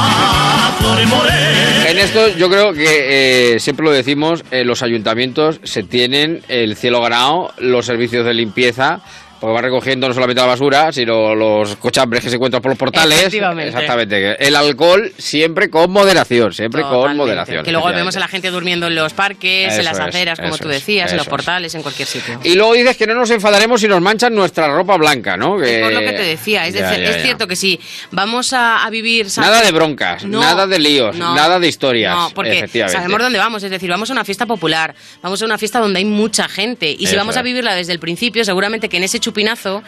En 1.89 1.99
esto 1.99 2.29
yo 2.37 2.49
creo 2.49 2.73
que 2.73 3.55
eh, 3.55 3.61
siempre 3.61 3.85
lo 3.85 3.91
decimos, 3.91 4.45
eh, 4.51 4.65
los 4.65 4.83
ayuntamientos 4.83 5.61
se 5.65 5.83
tienen 5.83 6.43
el 6.49 6.77
cielo 6.77 7.01
ganado, 7.01 7.53
los 7.59 7.87
servicios 7.87 8.25
de 8.25 8.35
limpieza, 8.35 9.01
porque 9.47 9.55
van 9.55 9.64
recogiendo 9.64 10.09
no 10.09 10.14
solamente 10.14 10.40
la 10.40 10.49
basura, 10.49 10.90
sino 10.92 11.32
los 11.32 11.76
cochambres 11.76 12.24
que 12.24 12.30
se 12.30 12.34
encuentran 12.34 12.61
por 12.61 12.72
los 12.72 12.78
portales. 12.78 13.32
Exactamente. 13.32 14.44
El 14.44 14.57
alcohol 14.57 15.12
siempre 15.18 15.70
con 15.70 15.88
moderación, 15.92 16.53
siempre 16.53 16.82
con 16.82 17.16
moderación. 17.16 17.64
Que 17.64 17.70
luego 17.70 17.86
vemos 17.88 18.16
a 18.16 18.20
la 18.20 18.26
gente 18.26 18.51
durmiendo 18.51 18.88
en 18.88 18.97
los 18.97 19.12
parques, 19.12 19.68
Eso 19.72 19.78
en 19.80 19.84
las 19.84 19.99
es, 19.99 20.05
aceras, 20.05 20.40
como 20.40 20.59
tú 20.59 20.68
es, 20.68 20.80
decías, 20.80 21.12
en 21.12 21.18
los 21.18 21.28
portales, 21.28 21.72
en 21.76 21.82
cualquier 21.82 22.09
sitio. 22.09 22.40
Y 22.42 22.55
luego 22.57 22.74
dices 22.74 22.97
que 22.97 23.07
no 23.07 23.14
nos 23.14 23.30
enfadaremos 23.30 23.80
si 23.80 23.86
nos 23.86 24.01
manchan 24.01 24.34
nuestra 24.34 24.66
ropa 24.66 24.97
blanca, 24.97 25.36
¿no? 25.36 25.57
Que... 25.59 25.76
Es 25.76 25.82
por 25.84 25.92
lo 25.92 26.01
que 26.01 26.12
te 26.12 26.22
decía, 26.22 26.66
es, 26.66 26.74
Ya, 26.74 26.88
decir, 26.90 27.05
ya, 27.05 27.11
es 27.11 27.16
ya. 27.18 27.22
cierto 27.22 27.47
que 27.47 27.55
si 27.55 27.78
vamos 28.11 28.53
a, 28.53 28.84
a 28.84 28.90
vivir... 28.90 29.30
San- 29.30 29.44
Nada 29.44 29.62
de 29.62 29.70
broncas, 29.70 30.24
No, 30.24 30.40
nada 30.40 30.66
de 30.66 30.80
líos, 30.80 31.14
no, 31.14 31.36
nada 31.36 31.61
de 31.61 31.68
historias. 31.68 32.16
No, 32.16 32.30
porque 32.34 32.66
sabemos 32.66 33.20
dónde 33.20 33.38
vamos, 33.38 33.62
es 33.62 33.70
decir, 33.70 33.88
vamos 33.90 34.11
a 34.11 34.12
una 34.12 34.24
fiesta 34.24 34.44
popular, 34.47 34.92
vamos 35.22 35.40
a 35.40 35.44
una 35.44 35.57
fiesta 35.57 35.78
donde 35.78 35.99
hay 36.01 36.05
mucha 36.05 36.49
gente 36.49 36.90
y 36.90 36.99
si 36.99 37.05
Eso 37.05 37.16
vamos 37.18 37.36
a 37.36 37.42
vivirla 37.42 37.74
desde 37.76 37.92
el 37.92 38.01
principio, 38.01 38.44
seguramente 38.44 38.88
que 38.88 38.97
en 38.97 39.05
ese 39.05 39.20
chupinazo 39.37 39.82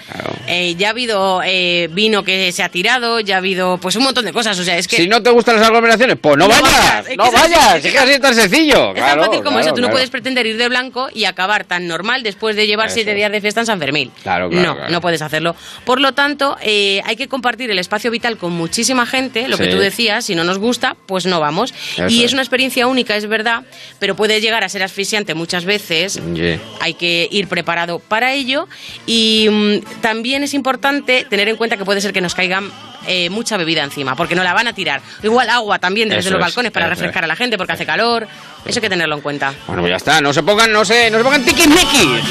eh, 0.46 0.74
ya 0.76 0.88
ha 0.88 0.90
habido 0.90 1.40
eh, 1.44 1.88
vino 1.92 2.22
que 2.22 2.52
se 2.52 2.62
ha 2.62 2.68
tirado, 2.68 3.20
ya 3.20 3.36
ha 3.36 3.38
habido 3.38 3.78
pues 3.78 3.96
un 3.96 4.04
montón 4.04 4.24
de 4.24 4.32
cosas, 4.32 4.58
o 4.58 4.64
sea, 4.64 4.76
es 4.76 4.86
que... 4.86 4.96
Si 4.96 5.08
no 5.08 5.22
te 5.22 5.30
gustan 5.30 5.56
las 5.56 5.66
aglomeraciones, 5.66 6.16
pues 6.20 6.36
no, 6.36 6.46
No 6.48 6.54
vayas, 6.54 6.70
vayas, 6.70 7.06
es 7.06 7.08
que 7.08 7.16
no 7.16 7.24
es 7.24 7.32
vayas, 7.32 7.68
es 7.68 7.76
es 7.76 7.82
que 7.84 7.92
que 7.92 7.98
así 7.98 8.12
es 8.12 8.20
tan 8.20 8.34
sencillo. 8.34 8.88
Es 8.88 8.94
claro, 8.94 9.22
tan 9.22 9.30
fácil 9.30 9.44
como 9.44 9.56
claro, 9.56 9.60
eso, 9.60 9.74
tú 9.74 9.80
no 9.80 9.86
claro. 9.86 9.92
puedes 9.94 10.10
pretender 10.10 10.46
ir 10.46 10.56
de 10.56 10.68
blanco 10.68 11.08
y 11.14 11.24
acabar 11.24 11.64
tan 11.64 11.86
normal 11.86 12.22
después 12.22 12.56
de 12.56 12.66
llevar 12.66 12.86
Eso 12.86 12.94
siete 12.96 13.10
es. 13.12 13.16
días 13.16 13.32
de 13.32 13.40
fiesta 13.40 13.60
en 13.60 13.66
San 13.66 13.78
Fermín. 13.78 14.10
Claro, 14.22 14.48
claro, 14.50 14.66
no, 14.68 14.74
claro. 14.76 14.92
no 14.92 15.00
puedes 15.00 15.22
hacerlo. 15.22 15.54
Por 15.84 16.00
lo 16.00 16.12
tanto, 16.12 16.56
eh, 16.62 17.00
hay 17.04 17.16
que 17.16 17.28
compartir 17.28 17.70
el 17.70 17.78
espacio 17.78 18.10
vital 18.10 18.36
con 18.36 18.52
muchísima 18.52 19.06
gente, 19.06 19.48
lo 19.48 19.56
que 19.56 19.64
Sí. 19.64 19.70
tú 19.70 19.78
decías, 19.78 20.24
si 20.24 20.34
no 20.34 20.44
nos 20.44 20.58
gusta, 20.58 20.96
pues 21.06 21.26
no 21.26 21.40
vamos. 21.40 21.72
Eso 21.94 22.06
y 22.08 22.20
es. 22.20 22.26
es 22.26 22.32
una 22.32 22.42
experiencia 22.42 22.86
única, 22.86 23.16
es 23.16 23.26
verdad, 23.26 23.62
pero 23.98 24.14
puede 24.16 24.40
llegar 24.40 24.64
a 24.64 24.68
ser 24.68 24.82
asfixiante 24.82 25.34
muchas 25.34 25.64
veces. 25.64 26.20
Yeah. 26.34 26.58
Hay 26.80 26.94
que 26.94 27.28
ir 27.30 27.48
preparado 27.48 27.98
para 27.98 28.32
ello 28.32 28.68
y 29.06 29.27
mm, 29.50 30.00
también 30.00 30.42
es 30.42 30.54
importante 30.54 31.26
tener 31.28 31.48
en 31.48 31.56
cuenta 31.56 31.76
que 31.76 31.84
puede 31.84 32.00
ser 32.00 32.12
que 32.12 32.20
nos 32.20 32.34
caigan 32.34 32.70
eh, 33.06 33.30
mucha 33.30 33.56
bebida 33.56 33.82
encima, 33.84 34.14
porque 34.16 34.34
no 34.34 34.42
la 34.44 34.52
van 34.52 34.66
a 34.68 34.72
tirar. 34.72 35.00
Igual 35.22 35.48
agua 35.50 35.78
también 35.78 36.08
desde 36.08 36.20
Eso 36.20 36.30
los 36.30 36.38
es, 36.40 36.44
balcones 36.46 36.72
para 36.72 36.86
es. 36.86 36.90
refrescar 36.90 37.24
a 37.24 37.26
la 37.26 37.36
gente 37.36 37.56
porque 37.56 37.72
hace 37.72 37.86
calor. 37.86 38.26
Eso 38.66 38.78
hay 38.78 38.82
que 38.82 38.90
tenerlo 38.90 39.14
en 39.14 39.20
cuenta. 39.22 39.54
Bueno, 39.66 39.82
pues 39.82 39.90
ya 39.90 39.96
está, 39.96 40.20
no 40.20 40.32
se 40.32 40.42
pongan, 40.42 40.72
no 40.72 40.84
se, 40.84 41.10
no 41.10 41.18
se 41.18 41.24
pongan 41.24 41.44
tiquismiquis. 41.44 42.22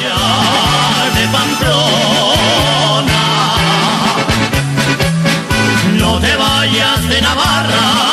No 6.00 6.20
te 6.20 6.36
vayas 6.36 7.10
de 7.10 7.22
Navarra. 7.22 8.07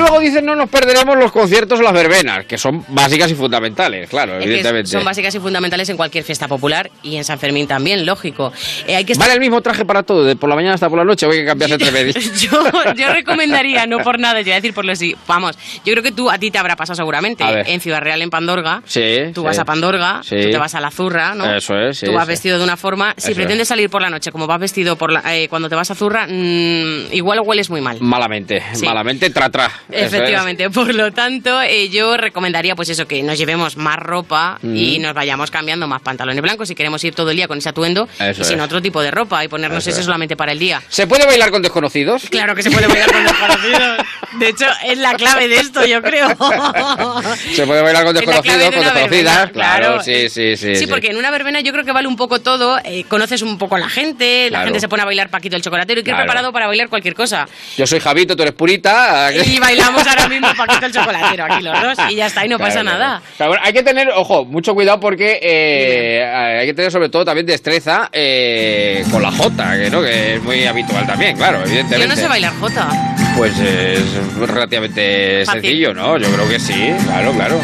Y 0.00 0.02
luego 0.02 0.20
dicen 0.20 0.46
no 0.46 0.54
nos 0.56 0.70
perderemos 0.70 1.16
los 1.18 1.30
conciertos 1.30 1.78
o 1.78 1.82
las 1.82 1.92
verbenas, 1.92 2.46
que 2.46 2.56
son 2.56 2.82
básicas 2.88 3.30
y 3.30 3.34
fundamentales, 3.34 4.08
claro, 4.08 4.38
Es 4.38 4.46
evidentemente. 4.46 4.90
son 4.90 5.04
básicas 5.04 5.34
y 5.34 5.38
fundamentales 5.40 5.88
en 5.90 5.96
cualquier 5.98 6.24
fiesta 6.24 6.48
popular 6.48 6.90
y 7.02 7.16
en 7.16 7.24
San 7.24 7.38
Fermín 7.38 7.66
también, 7.66 8.06
lógico. 8.06 8.50
Eh, 8.86 8.96
hay 8.96 9.04
que 9.04 9.12
estar- 9.12 9.26
¿Vale 9.26 9.34
el 9.34 9.40
mismo 9.40 9.60
traje 9.60 9.84
para 9.84 10.02
todo, 10.02 10.24
de 10.24 10.36
por 10.36 10.48
la 10.48 10.54
mañana 10.54 10.74
hasta 10.74 10.88
por 10.88 10.98
la 10.98 11.04
noche, 11.04 11.26
o 11.26 11.30
hay 11.30 11.38
que 11.40 11.44
cambiarse 11.44 11.74
entre 11.74 11.90
medias? 11.92 12.40
yo, 12.40 12.62
yo 12.96 13.12
recomendaría, 13.12 13.86
no 13.86 13.98
por 13.98 14.18
nada, 14.18 14.40
voy 14.40 14.50
a 14.50 14.54
decir 14.54 14.72
por 14.72 14.84
lo 14.86 14.96
sí. 14.96 15.14
Vamos, 15.26 15.58
yo 15.84 15.92
creo 15.92 16.02
que 16.02 16.12
tú 16.12 16.30
a 16.30 16.38
ti 16.38 16.50
te 16.50 16.56
habrá 16.58 16.76
pasado 16.76 16.96
seguramente. 16.96 17.44
En 17.66 17.80
Ciudad 17.80 18.00
Real, 18.00 18.22
en 18.22 18.30
Pandorga, 18.30 18.82
Sí. 18.86 19.02
tú 19.34 19.42
sí. 19.42 19.46
vas 19.46 19.58
a 19.58 19.64
Pandorga, 19.66 20.20
Sí. 20.22 20.36
tú 20.44 20.50
te 20.50 20.58
vas 20.58 20.74
a 20.74 20.80
la 20.80 20.90
Zurra, 20.90 21.34
¿no? 21.34 21.44
Eso 21.54 21.76
es, 21.78 21.98
sí, 21.98 22.06
Tú 22.06 22.12
vas 22.14 22.26
vestido 22.26 22.56
de 22.58 22.64
una 22.64 22.76
forma. 22.78 23.12
Si 23.18 23.28
Eso 23.32 23.34
pretendes 23.36 23.62
es. 23.62 23.68
salir 23.68 23.90
por 23.90 24.00
la 24.00 24.08
noche 24.08 24.32
como 24.32 24.46
vas 24.46 24.58
vestido 24.60 24.96
por 24.96 25.12
la- 25.12 25.36
eh, 25.36 25.48
cuando 25.48 25.68
te 25.68 25.74
vas 25.74 25.90
a 25.90 25.94
Zurra, 25.94 26.26
mm, 26.26 27.12
igual 27.12 27.40
hueles 27.40 27.68
muy 27.70 27.80
mal. 27.80 27.98
Malamente, 28.00 28.62
malamente, 28.82 29.28
tra, 29.30 29.50
tra. 29.50 29.70
Es. 29.92 30.12
Efectivamente, 30.12 30.70
por 30.70 30.94
lo 30.94 31.12
tanto, 31.12 31.60
eh, 31.62 31.88
yo 31.88 32.16
recomendaría 32.16 32.74
pues 32.76 32.88
eso, 32.88 33.06
que 33.06 33.22
nos 33.22 33.38
llevemos 33.38 33.76
más 33.76 33.96
ropa 33.98 34.58
y 34.62 34.98
Mm. 34.98 35.02
nos 35.02 35.14
vayamos 35.14 35.50
cambiando 35.50 35.86
más 35.86 36.02
pantalones 36.02 36.40
blancos 36.42 36.68
si 36.68 36.74
queremos 36.74 37.02
ir 37.04 37.14
todo 37.14 37.30
el 37.30 37.36
día 37.36 37.48
con 37.48 37.58
ese 37.58 37.68
atuendo 37.68 38.08
Eso 38.18 38.42
y 38.42 38.44
sin 38.44 38.58
es. 38.58 38.64
otro 38.64 38.80
tipo 38.82 39.02
de 39.02 39.10
ropa 39.10 39.44
y 39.44 39.48
ponernos 39.48 39.78
Eso 39.82 39.90
ese 39.90 40.00
es. 40.00 40.04
solamente 40.06 40.36
para 40.36 40.52
el 40.52 40.58
día. 40.58 40.82
¿Se 40.88 41.06
puede 41.06 41.26
bailar 41.26 41.50
con 41.50 41.62
desconocidos? 41.62 42.24
Claro 42.30 42.54
que 42.54 42.62
se 42.62 42.70
puede 42.70 42.86
bailar 42.86 43.10
con 43.12 43.24
desconocidos. 43.24 43.96
De 44.38 44.48
hecho, 44.48 44.66
es 44.86 44.98
la 44.98 45.14
clave 45.14 45.48
de 45.48 45.56
esto, 45.56 45.84
yo 45.84 46.00
creo. 46.02 46.28
Se 47.54 47.66
puede 47.66 47.82
bailar 47.82 48.04
con 48.04 48.14
desconocidos, 48.14 48.56
de 48.58 48.64
con 48.64 48.70
desconocidas, 48.84 48.94
verbena, 48.94 49.50
claro, 49.52 49.84
claro. 49.86 50.02
sí, 50.02 50.28
sí, 50.28 50.56
sí. 50.56 50.76
Sí, 50.76 50.86
porque 50.86 51.08
en 51.08 51.16
una 51.16 51.30
verbena 51.30 51.60
yo 51.60 51.72
creo 51.72 51.84
que 51.84 51.92
vale 51.92 52.06
un 52.08 52.16
poco 52.16 52.40
todo. 52.40 52.78
eh, 52.84 53.04
conoces 53.08 53.42
un 53.42 53.58
poco 53.58 53.76
a 53.76 53.78
la 53.78 53.88
gente, 53.88 54.48
la 54.50 54.62
gente 54.64 54.80
se 54.80 54.88
pone 54.88 55.02
a 55.02 55.04
bailar 55.04 55.30
Paquito 55.30 55.56
el 55.56 55.62
Chocolatero 55.62 56.00
y 56.00 56.04
que 56.04 56.10
Claro. 56.10 56.24
preparado 56.24 56.52
para 56.52 56.66
bailar 56.66 56.88
cualquier 56.88 57.14
cosa. 57.14 57.48
Yo 57.76 57.86
soy 57.86 58.00
Javito, 58.00 58.36
tú 58.36 58.42
eres 58.42 58.54
Purita. 58.54 59.30
Y 59.32 59.58
bailamos 59.80 60.06
ahora 60.06 60.28
mismo 60.28 60.48
Paquito 60.56 60.86
el 60.86 60.92
Chocolatero 60.92 61.44
aquí 61.44 61.62
los 61.62 61.82
dos 61.82 61.98
y 62.10 62.14
ya 62.16 62.26
está, 62.26 62.44
y 62.44 62.48
no 62.48 62.56
Claro, 62.58 62.70
pasa 62.74 62.82
claro. 62.82 62.98
nada. 62.98 63.60
Hay 63.62 63.72
que 63.72 63.82
tener, 63.82 64.10
ojo, 64.14 64.44
mucho 64.44 64.74
cuidado 64.74 65.00
porque 65.00 65.38
eh, 65.42 66.58
hay 66.60 66.66
que 66.66 66.74
tener 66.74 66.90
sobre 66.92 67.08
todo 67.08 67.24
también 67.24 67.46
destreza 67.46 68.08
eh, 68.12 69.04
con 69.10 69.22
la 69.22 69.30
Jota, 69.32 69.76
que, 69.76 69.90
¿no? 69.90 70.02
que 70.02 70.34
es 70.36 70.42
muy 70.42 70.66
habitual 70.66 71.06
también, 71.06 71.36
claro, 71.36 71.58
evidentemente. 71.64 72.00
Yo 72.08 72.08
no 72.08 72.20
sé 72.20 72.28
bailar 72.28 72.52
Jota. 72.60 72.88
Pues 73.36 73.58
es 73.58 74.02
relativamente 74.36 75.44
Fácil. 75.46 75.62
sencillo, 75.62 75.94
¿no? 75.94 76.18
Yo 76.18 76.28
creo 76.32 76.48
que 76.48 76.58
sí, 76.60 76.92
claro, 77.06 77.32
claro. 77.32 77.60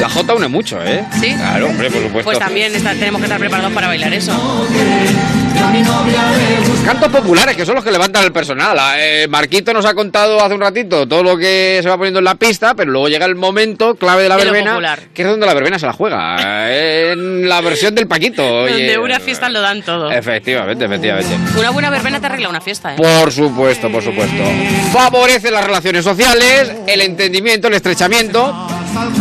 La 0.00 0.08
Jota 0.08 0.34
une 0.34 0.48
mucho, 0.48 0.78
¿eh? 0.84 1.04
¿Sí? 1.20 1.34
Claro, 1.34 1.66
hombre, 1.66 1.90
por 1.90 2.02
supuesto. 2.02 2.24
Pues 2.30 2.38
también 2.38 2.74
está- 2.74 2.94
tenemos 2.94 3.20
que 3.20 3.24
estar 3.26 3.40
preparados 3.40 3.72
para 3.72 3.88
bailar 3.88 4.12
eso. 4.14 4.32
Cantos 6.84 7.08
populares, 7.12 7.54
que 7.56 7.66
son 7.66 7.74
los 7.74 7.84
que 7.84 7.90
levantan 7.92 8.24
el 8.24 8.32
personal. 8.32 8.78
Eh, 8.98 9.26
Marquito 9.28 9.72
nos 9.74 9.84
ha 9.84 9.94
contado 9.94 10.42
hace 10.42 10.54
un 10.54 10.60
ratito 10.60 11.06
todo 11.06 11.22
lo 11.22 11.36
que 11.36 11.80
se 11.82 11.88
va 11.88 11.96
poniendo 11.96 12.18
en 12.18 12.24
la 12.24 12.34
pista, 12.36 12.74
pero 12.74 12.90
luego 12.90 13.08
llega 13.08 13.26
el 13.26 13.34
momento 13.34 13.94
clave 13.96 14.22
de 14.22 14.28
la 14.30 14.36
De 14.36 14.44
verbena, 14.44 14.98
que 15.12 15.22
es 15.22 15.28
donde 15.28 15.44
la 15.46 15.52
verbena 15.54 15.78
se 15.78 15.86
la 15.86 15.92
juega. 15.92 16.36
eh, 16.70 17.12
en 17.12 17.48
la 17.48 17.60
versión 17.60 17.94
del 17.94 18.06
Paquito. 18.06 18.42
oye. 18.62 18.72
Donde 18.72 18.98
una 18.98 19.20
fiesta 19.20 19.48
lo 19.50 19.60
dan 19.60 19.82
todo. 19.82 20.10
Efectivamente, 20.10 20.86
efectivamente. 20.86 21.34
Una 21.58 21.70
buena 21.70 21.90
verbena 21.90 22.20
te 22.20 22.26
arregla 22.26 22.48
una 22.48 22.60
fiesta, 22.60 22.94
¿eh? 22.94 22.96
Por 22.96 23.30
supuesto, 23.30 23.90
por 23.90 24.02
supuesto. 24.02 24.42
Favorece 24.92 25.50
las 25.50 25.64
relaciones 25.64 26.04
sociales, 26.04 26.72
el 26.86 27.00
entendimiento, 27.02 27.68
el 27.68 27.74
estrechamiento. 27.74 28.66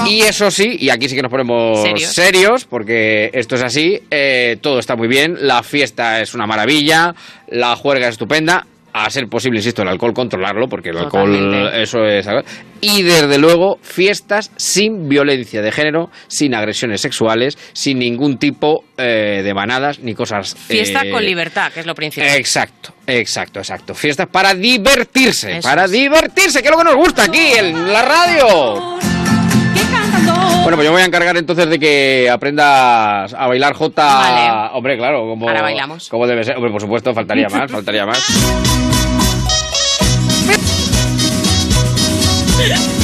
Y 0.07 0.21
eso 0.21 0.49
sí, 0.49 0.77
y 0.79 0.89
aquí 0.89 1.09
sí 1.09 1.15
que 1.15 1.21
nos 1.21 1.29
ponemos 1.29 1.81
Serios. 1.83 2.11
serios, 2.11 2.65
porque 2.65 3.29
esto 3.33 3.55
es 3.55 3.61
así, 3.63 4.01
eh, 4.09 4.57
todo 4.61 4.79
está 4.79 4.95
muy 4.95 5.07
bien, 5.07 5.37
la 5.41 5.61
fiesta 5.61 6.21
es 6.21 6.33
una 6.37 6.47
maravilla, 6.47 7.13
la 7.49 7.75
juerga 7.75 8.07
es 8.07 8.13
estupenda, 8.13 8.65
a 8.93 9.09
ser 9.09 9.27
posible, 9.27 9.59
insisto, 9.59 9.83
el 9.83 9.89
alcohol 9.89 10.13
controlarlo, 10.13 10.67
porque 10.67 10.89
el 10.89 10.97
alcohol, 10.97 11.31
Totalmente. 11.31 11.81
eso 11.83 12.05
es... 12.05 12.27
Y 12.81 13.03
desde 13.03 13.37
luego, 13.37 13.77
fiestas 13.81 14.51
sin 14.55 15.07
violencia 15.07 15.61
de 15.61 15.71
género, 15.71 16.09
sin 16.27 16.55
agresiones 16.55 17.01
sexuales, 17.01 17.57
sin 17.73 17.99
ningún 17.99 18.37
tipo 18.37 18.83
eh, 18.97 19.41
de 19.43 19.53
manadas 19.53 19.99
ni 19.99 20.13
cosas... 20.13 20.55
Fiesta 20.55 21.01
eh, 21.03 21.11
con 21.11 21.23
libertad, 21.23 21.71
que 21.71 21.81
es 21.81 21.85
lo 21.85 21.95
principal. 21.95 22.29
Exacto, 22.35 22.93
exacto, 23.05 23.59
exacto. 23.59 23.93
Fiestas 23.93 24.27
para 24.27 24.53
divertirse, 24.53 25.57
Eso 25.57 25.67
para 25.67 25.85
es. 25.85 25.91
divertirse, 25.91 26.61
que 26.61 26.67
es 26.67 26.71
lo 26.71 26.77
que 26.77 26.83
nos 26.83 26.95
gusta 26.95 27.23
aquí 27.23 27.51
en 27.57 27.91
la 27.91 28.01
radio. 28.03 29.16
Bueno, 30.67 30.75
pues 30.75 30.85
yo 30.85 30.91
me 30.91 30.97
voy 30.97 31.03
a 31.03 31.05
encargar 31.05 31.37
entonces 31.37 31.69
de 31.69 31.79
que 31.79 32.29
aprendas 32.29 33.33
a 33.33 33.47
bailar 33.47 33.73
J. 33.73 34.03
Vale. 34.05 34.69
Hombre, 34.73 34.97
claro, 34.97 35.21
como, 35.21 35.47
Ahora 35.47 35.61
bailamos. 35.61 36.09
como 36.09 36.27
debe 36.27 36.43
ser. 36.43 36.57
Hombre, 36.57 36.71
por 36.71 36.81
supuesto, 36.81 37.13
faltaría 37.13 37.47
más, 37.47 37.71
faltaría 37.71 38.05
más. 38.05 38.21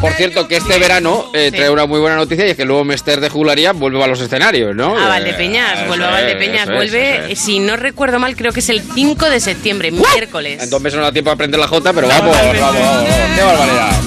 Por 0.00 0.12
cierto, 0.12 0.46
que 0.46 0.56
este 0.56 0.78
verano 0.78 1.30
eh, 1.32 1.50
trae 1.54 1.70
una 1.70 1.86
muy 1.86 1.98
buena 2.00 2.16
noticia 2.16 2.46
y 2.46 2.50
es 2.50 2.56
que 2.56 2.62
el 2.62 2.68
nuevo 2.68 2.84
Mester 2.84 3.20
de 3.20 3.28
Jugularía 3.30 3.72
vuelve 3.72 4.02
a 4.02 4.06
los 4.06 4.20
escenarios, 4.20 4.74
¿no? 4.76 4.96
A 4.96 5.04
Eh, 5.04 5.08
Valdepeñas, 5.08 5.86
vuelve 5.88 6.04
a 6.04 6.10
Valdepeñas, 6.10 6.68
es, 6.68 6.74
vuelve, 6.74 7.32
es. 7.32 7.38
si 7.38 7.58
no 7.60 7.76
recuerdo 7.76 8.18
mal, 8.18 8.36
creo 8.36 8.52
que 8.52 8.60
es 8.60 8.68
el 8.68 8.82
5 8.94 9.30
de 9.30 9.40
septiembre, 9.40 9.90
miércoles. 9.90 10.62
Entonces 10.62 10.94
no 10.94 11.02
da 11.02 11.12
tiempo 11.12 11.30
a 11.30 11.34
aprender 11.34 11.58
la 11.58 11.66
J, 11.68 11.92
pero 11.92 12.08
vamos, 12.08 12.36
vamos, 12.36 12.60
vamos, 12.60 12.80
vamos. 12.82 13.08
¡Qué 13.36 13.42
barbaridad! 13.42 14.00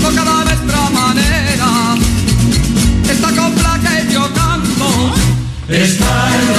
toca 0.00 0.22
de 0.22 0.44
nuestra 0.44 0.90
manera. 0.90 1.94
Esta 3.10 3.28
copla 3.28 3.80
que 3.82 4.12
yo 4.12 4.22
canto 4.34 5.14
está 5.68 6.28
en 6.34 6.51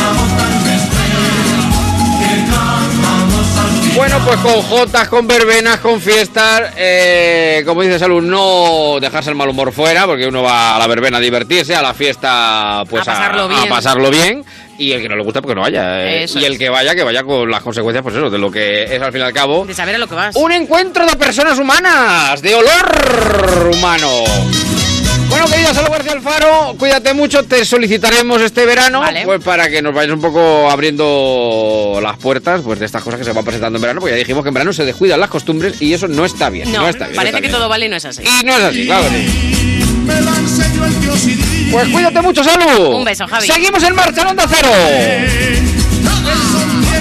Bueno, 3.95 4.17
pues 4.25 4.37
con 4.39 4.61
jotas, 4.63 5.07
con 5.07 5.27
verbenas, 5.27 5.79
con 5.79 6.01
fiestas, 6.01 6.73
eh, 6.77 7.61
como 7.65 7.83
dice 7.83 7.99
Salud, 7.99 8.23
no 8.23 8.97
dejarse 8.99 9.29
el 9.29 9.35
mal 9.35 9.49
humor 9.49 9.71
fuera, 9.71 10.07
porque 10.07 10.25
uno 10.27 10.41
va 10.41 10.75
a 10.75 10.79
la 10.79 10.87
verbena 10.87 11.17
a 11.17 11.21
divertirse, 11.21 11.75
a 11.75 11.81
la 11.81 11.93
fiesta 11.93 12.83
pues 12.89 13.07
A 13.07 13.11
pasarlo 13.11 13.43
a 13.43 13.47
bien. 13.47 13.69
pasarlo 13.69 14.09
bien, 14.09 14.43
y 14.79 14.93
el 14.93 15.01
que 15.01 15.07
no 15.09 15.15
le 15.15 15.23
gusta, 15.23 15.41
porque 15.41 15.53
no 15.55 15.61
vaya. 15.61 16.01
eh, 16.07 16.25
y 16.27 16.43
el 16.43 16.53
es. 16.53 16.59
que 16.59 16.69
vaya, 16.69 16.95
que 16.95 17.03
vaya 17.03 17.23
con 17.23 17.49
las 17.51 17.61
consecuencias, 17.61 18.01
pues 18.01 18.15
eso, 18.15 18.31
de 18.31 18.39
lo 18.39 18.49
que 18.49 18.83
es 18.95 19.01
al 19.01 19.11
fin 19.11 19.21
y 19.21 19.25
al 19.25 19.33
cabo. 19.33 19.63
De 19.65 19.75
saber 19.75 19.93
a 19.95 19.99
lo 19.99 20.07
que 20.07 20.15
vas. 20.15 20.35
Un 20.35 20.51
encuentro 20.51 21.05
de 21.05 21.15
personas 21.15 21.59
humanas, 21.59 22.41
de 22.41 22.55
olor 22.55 23.69
humano. 23.73 24.23
Bueno, 25.33 25.47
querida 25.47 25.73
Salud 25.73 25.89
García 25.89 26.11
Alfaro, 26.11 26.75
cuídate 26.77 27.13
mucho, 27.15 27.43
te 27.43 27.65
solicitaremos 27.65 28.39
este 28.41 28.67
verano, 28.67 29.01
pues 29.25 29.43
para 29.43 29.67
que 29.67 29.81
nos 29.81 29.91
vayas 29.93 30.13
un 30.13 30.21
poco 30.21 30.69
abriendo 30.69 31.99
las 32.03 32.17
puertas 32.17 32.61
pues 32.61 32.77
de 32.79 32.85
estas 32.85 33.01
cosas 33.03 33.17
que 33.17 33.25
se 33.25 33.31
van 33.31 33.43
presentando 33.43 33.77
en 33.77 33.81
verano, 33.81 33.99
porque 33.99 34.11
ya 34.13 34.19
dijimos 34.19 34.43
que 34.43 34.49
en 34.49 34.53
verano 34.53 34.73
se 34.73 34.85
descuidan 34.85 35.19
las 35.19 35.29
costumbres 35.29 35.81
y 35.81 35.91
eso 35.91 36.07
no 36.07 36.23
está 36.23 36.49
bien. 36.51 36.71
No, 36.71 36.81
No, 36.81 36.89
está 36.89 37.05
bien. 37.05 37.15
no 37.15 37.15
parece 37.15 37.29
está 37.29 37.41
que 37.41 37.47
bien. 37.47 37.53
todo 37.59 37.67
vale 37.67 37.85
y 37.87 37.89
no 37.89 37.95
es 37.95 38.05
así. 38.05 38.21
Y 38.21 38.45
no 38.45 38.55
es 38.57 38.63
así, 38.63 38.85
claro 38.85 39.03
que 39.09 39.17
sí. 41.17 41.69
Pues 41.71 41.87
cuídate 41.89 42.21
mucho, 42.21 42.43
Salud. 42.43 42.93
Un 42.95 43.03
beso, 43.05 43.25
Javi. 43.27 43.47
Seguimos 43.47 43.81
en 43.83 43.95
marcha 43.95 44.21
en 44.21 44.27
Onda 44.27 44.45
Cero. 44.47 44.69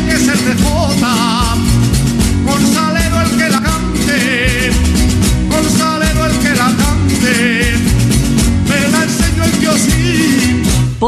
que 0.08 0.16
se 0.16 0.32
rejota, 0.32 1.01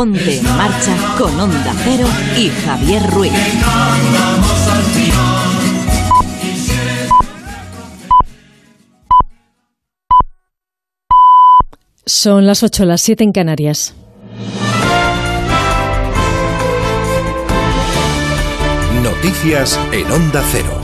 Ponte 0.04 0.38
en 0.38 0.44
marcha 0.58 0.94
con 1.16 1.40
Onda 1.40 1.72
Cero 1.82 2.06
y 2.36 2.50
Javier 2.50 3.10
Ruiz. 3.10 3.32
Son 12.04 12.46
las 12.46 12.62
8, 12.62 12.84
las 12.84 13.00
7 13.00 13.24
en 13.24 13.32
Canarias. 13.32 13.94
Noticias 19.02 19.80
en 19.90 20.12
Onda 20.12 20.44
Cero. 20.52 20.83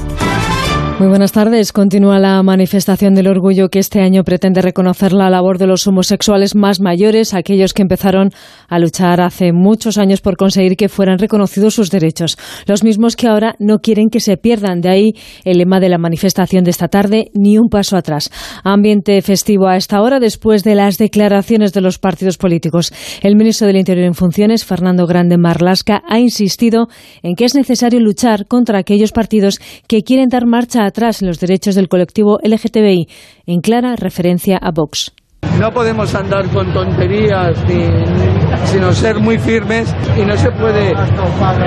Muy 1.01 1.09
buenas 1.09 1.33
tardes. 1.33 1.73
Continúa 1.73 2.19
la 2.19 2.43
manifestación 2.43 3.15
del 3.15 3.27
orgullo 3.27 3.71
que 3.71 3.79
este 3.79 4.03
año 4.03 4.23
pretende 4.23 4.61
reconocer 4.61 5.15
la 5.15 5.31
labor 5.31 5.57
de 5.57 5.67
los 5.67 5.87
homosexuales 5.87 6.55
más 6.55 6.79
mayores, 6.83 7.33
aquellos 7.33 7.73
que 7.73 7.81
empezaron 7.81 8.33
a 8.69 8.79
luchar 8.79 9.23
hace 9.23 9.55
muchos 9.55 9.97
años 9.97 10.21
por 10.21 10.37
conseguir 10.37 10.77
que 10.77 10.91
fueran 10.91 11.19
reconocidos 11.19 11.73
sus 11.73 11.91
derechos. 11.91 12.37
Los 12.67 12.85
mismos 12.85 13.17
que 13.17 13.29
ahora 13.29 13.55
no 13.59 13.79
quieren 13.79 14.11
que 14.11 14.21
se 14.21 14.37
pierdan. 14.37 14.83
De 14.83 14.91
ahí 14.91 15.13
el 15.47 15.57
lema 15.57 15.81
de 15.81 15.89
la 15.89 15.97
manifestación 15.97 16.65
de 16.65 16.71
esta 16.71 16.89
tarde, 16.89 17.31
ni 17.33 17.57
un 17.57 17.71
paso 17.71 17.97
atrás. 17.97 18.31
Ambiente 18.63 19.23
festivo 19.23 19.69
a 19.69 19.79
esta 19.79 20.03
hora 20.03 20.21
después 20.21 20.65
de 20.65 20.75
las 20.75 20.99
declaraciones 20.99 21.73
de 21.73 21.81
los 21.81 21.99
partidos 21.99 22.37
políticos. 22.37 22.93
El 23.23 23.37
ministro 23.37 23.67
del 23.67 23.79
Interior 23.79 24.05
en 24.05 24.13
funciones, 24.13 24.67
Fernando 24.67 25.07
Grande 25.07 25.39
Marlasca, 25.39 26.03
ha 26.07 26.19
insistido 26.19 26.89
en 27.23 27.37
que 27.37 27.47
es 27.47 27.55
necesario 27.55 28.01
luchar 28.01 28.45
contra 28.47 28.77
aquellos 28.77 29.13
partidos 29.13 29.61
que 29.89 30.03
quieren 30.03 30.29
dar 30.29 30.45
marcha 30.45 30.89
atrás 30.91 31.22
los 31.22 31.41
derechos 31.41 31.74
del 31.74 31.88
colectivo 31.88 32.38
LGTBI, 32.43 33.09
en 33.47 33.61
clara 33.61 33.97
referencia 33.97 34.59
a 34.59 34.70
Vox. 34.70 35.12
No 35.59 35.72
podemos 35.72 36.14
andar 36.14 36.47
con 36.51 36.72
tonterías, 36.72 37.57
ni- 37.66 37.74
ni- 37.74 38.66
sino 38.66 38.93
ser 38.93 39.18
muy 39.18 39.38
firmes 39.38 39.95
y 40.20 40.24
no 40.24 40.36
se 40.36 40.51
puede 40.53 40.93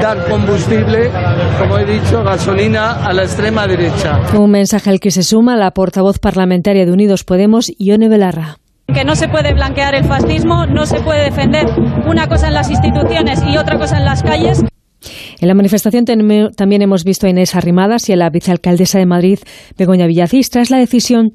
dar 0.01 0.27
combustible, 0.29 1.09
como 1.59 1.77
he 1.79 1.85
dicho, 1.85 2.23
gasolina 2.23 3.03
a 3.05 3.11
la 3.13 3.23
extrema 3.23 3.65
derecha. 3.67 4.19
Un 4.37 4.51
mensaje 4.51 4.89
al 4.91 4.99
que 4.99 5.09
se 5.11 5.23
suma 5.23 5.55
la 5.57 5.71
portavoz 5.71 6.19
parlamentaria 6.19 6.85
de 6.85 6.91
Unidos 6.91 7.23
Podemos, 7.23 7.71
Ione 7.79 8.09
Belarra. 8.09 8.57
que 8.93 9.03
no 9.05 9.15
se 9.15 9.27
puede 9.27 9.53
blanquear 9.53 9.95
el 9.95 10.05
fascismo, 10.05 10.65
no 10.67 10.85
se 10.85 10.99
puede 11.01 11.23
defender 11.23 11.65
una 12.05 12.27
cosa 12.27 12.49
en 12.49 12.53
las 12.53 12.69
instituciones 12.69 13.41
y 13.47 13.57
otra 13.57 13.79
cosa 13.79 13.97
en 13.97 14.05
las 14.05 14.21
calles. 14.21 14.63
En 15.39 15.47
la 15.47 15.53
manifestación 15.53 16.05
también 16.05 16.81
hemos 16.81 17.03
visto 17.03 17.27
a 17.27 17.29
Inés 17.29 17.55
Arrimadas 17.55 18.09
y 18.09 18.13
a 18.13 18.15
la 18.15 18.29
vicealcaldesa 18.29 18.99
de 18.99 19.05
Madrid, 19.05 19.39
Begoña 19.77 20.07
Villacís, 20.07 20.49
tras 20.49 20.69
la 20.69 20.77
decisión 20.77 21.31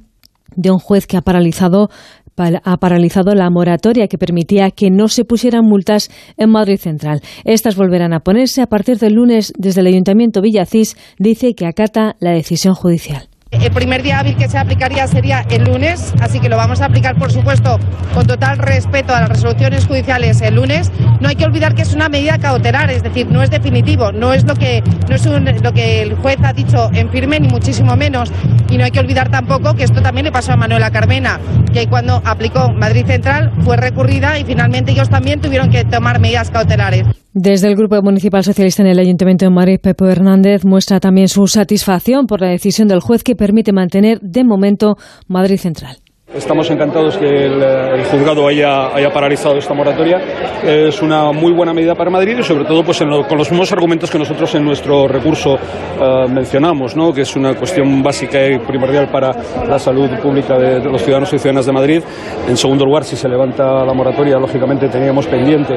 de 0.56 0.70
un 0.70 0.78
juez 0.78 1.06
que 1.06 1.16
ha 1.16 1.20
paralizado, 1.22 1.90
pa- 2.34 2.62
ha 2.64 2.76
paralizado 2.78 3.34
la 3.34 3.50
moratoria 3.50 4.08
que 4.08 4.16
permitía 4.18 4.70
que 4.70 4.90
no 4.90 5.08
se 5.08 5.24
pusieran 5.24 5.64
multas 5.64 6.08
en 6.36 6.50
Madrid 6.50 6.78
Central. 6.78 7.20
Estas 7.44 7.76
volverán 7.76 8.12
a 8.14 8.20
ponerse 8.20 8.62
a 8.62 8.66
partir 8.66 8.98
del 8.98 9.14
lunes 9.14 9.52
desde 9.58 9.82
el 9.82 9.88
Ayuntamiento 9.88 10.40
Villacís, 10.40 10.96
dice 11.18 11.54
que 11.54 11.66
acata 11.66 12.16
la 12.20 12.30
decisión 12.30 12.74
judicial. 12.74 13.28
El 13.50 13.72
primer 13.72 14.02
día 14.02 14.18
hábil 14.18 14.36
que 14.36 14.46
se 14.46 14.58
aplicaría 14.58 15.06
sería 15.06 15.40
el 15.50 15.64
lunes, 15.64 16.12
así 16.20 16.38
que 16.38 16.50
lo 16.50 16.58
vamos 16.58 16.82
a 16.82 16.84
aplicar, 16.84 17.16
por 17.16 17.32
supuesto, 17.32 17.78
con 18.12 18.26
total 18.26 18.58
respeto 18.58 19.14
a 19.14 19.20
las 19.20 19.30
resoluciones 19.30 19.86
judiciales 19.86 20.42
el 20.42 20.56
lunes. 20.56 20.92
No 21.20 21.28
hay 21.28 21.36
que 21.36 21.46
olvidar 21.46 21.74
que 21.74 21.80
es 21.80 21.94
una 21.94 22.10
medida 22.10 22.36
cautelar, 22.36 22.90
es 22.90 23.02
decir, 23.02 23.26
no 23.30 23.42
es 23.42 23.50
definitivo, 23.50 24.12
no 24.12 24.34
es 24.34 24.44
lo 24.44 24.54
que, 24.54 24.82
no 25.08 25.14
es 25.14 25.62
lo 25.62 25.72
que 25.72 26.02
el 26.02 26.14
juez 26.16 26.36
ha 26.42 26.52
dicho 26.52 26.90
en 26.92 27.08
firme, 27.08 27.40
ni 27.40 27.48
muchísimo 27.48 27.96
menos. 27.96 28.30
Y 28.70 28.76
no 28.76 28.84
hay 28.84 28.90
que 28.90 29.00
olvidar 29.00 29.30
tampoco 29.30 29.74
que 29.74 29.84
esto 29.84 30.02
también 30.02 30.26
le 30.26 30.32
pasó 30.32 30.52
a 30.52 30.56
Manuela 30.56 30.90
Carmena, 30.90 31.40
que 31.72 31.86
cuando 31.86 32.20
aplicó 32.26 32.70
Madrid 32.70 33.06
Central 33.06 33.50
fue 33.64 33.78
recurrida 33.78 34.38
y 34.38 34.44
finalmente 34.44 34.92
ellos 34.92 35.08
también 35.08 35.40
tuvieron 35.40 35.70
que 35.70 35.84
tomar 35.84 36.20
medidas 36.20 36.50
cautelares. 36.50 37.06
Desde 37.40 37.68
el 37.68 37.76
Grupo 37.76 38.02
Municipal 38.02 38.42
Socialista 38.42 38.82
en 38.82 38.88
el 38.88 38.98
Ayuntamiento 38.98 39.44
de 39.44 39.50
Madrid, 39.50 39.78
Pepe 39.80 40.10
Hernández 40.10 40.64
muestra 40.64 40.98
también 40.98 41.28
su 41.28 41.46
satisfacción 41.46 42.26
por 42.26 42.40
la 42.40 42.48
decisión 42.48 42.88
del 42.88 43.00
juez 43.00 43.22
que 43.22 43.36
permite 43.38 43.72
mantener 43.72 44.20
de 44.20 44.44
momento 44.44 44.98
Madrid 45.26 45.56
Central. 45.58 45.96
Estamos 46.34 46.70
encantados 46.70 47.16
que 47.16 47.24
el, 47.46 48.04
juzgado 48.10 48.46
haya, 48.46 48.94
haya 48.94 49.10
paralizado 49.10 49.56
esta 49.56 49.72
moratoria. 49.72 50.20
Es 50.62 51.00
una 51.00 51.32
muy 51.32 51.52
buena 51.52 51.72
medida 51.72 51.94
para 51.94 52.10
Madrid 52.10 52.36
y 52.38 52.42
sobre 52.42 52.66
todo 52.66 52.84
pues 52.84 53.00
en 53.00 53.08
lo- 53.08 53.26
con 53.26 53.38
los 53.38 53.50
mismos 53.50 53.72
argumentos 53.72 54.10
que 54.10 54.18
nosotros 54.18 54.54
en 54.54 54.62
nuestro 54.62 55.08
recurso 55.08 55.54
eh, 55.56 56.26
mencionamos, 56.28 56.94
¿no? 56.94 57.14
que 57.14 57.22
es 57.22 57.34
una 57.34 57.54
cuestión 57.54 58.02
básica 58.02 58.46
y 58.46 58.58
primordial 58.58 59.08
para 59.10 59.32
la 59.66 59.78
salud 59.78 60.10
pública 60.22 60.58
de, 60.58 60.80
de 60.80 60.90
los 60.90 61.00
ciudadanos 61.02 61.32
y 61.32 61.38
ciudadanas 61.38 61.64
de 61.64 61.72
Madrid. 61.72 62.02
En 62.46 62.56
segundo 62.58 62.84
lugar, 62.84 63.04
si 63.04 63.16
se 63.16 63.26
levanta 63.26 63.82
la 63.86 63.94
moratoria, 63.94 64.36
lógicamente 64.38 64.88
teníamos 64.88 65.26
pendiente 65.28 65.76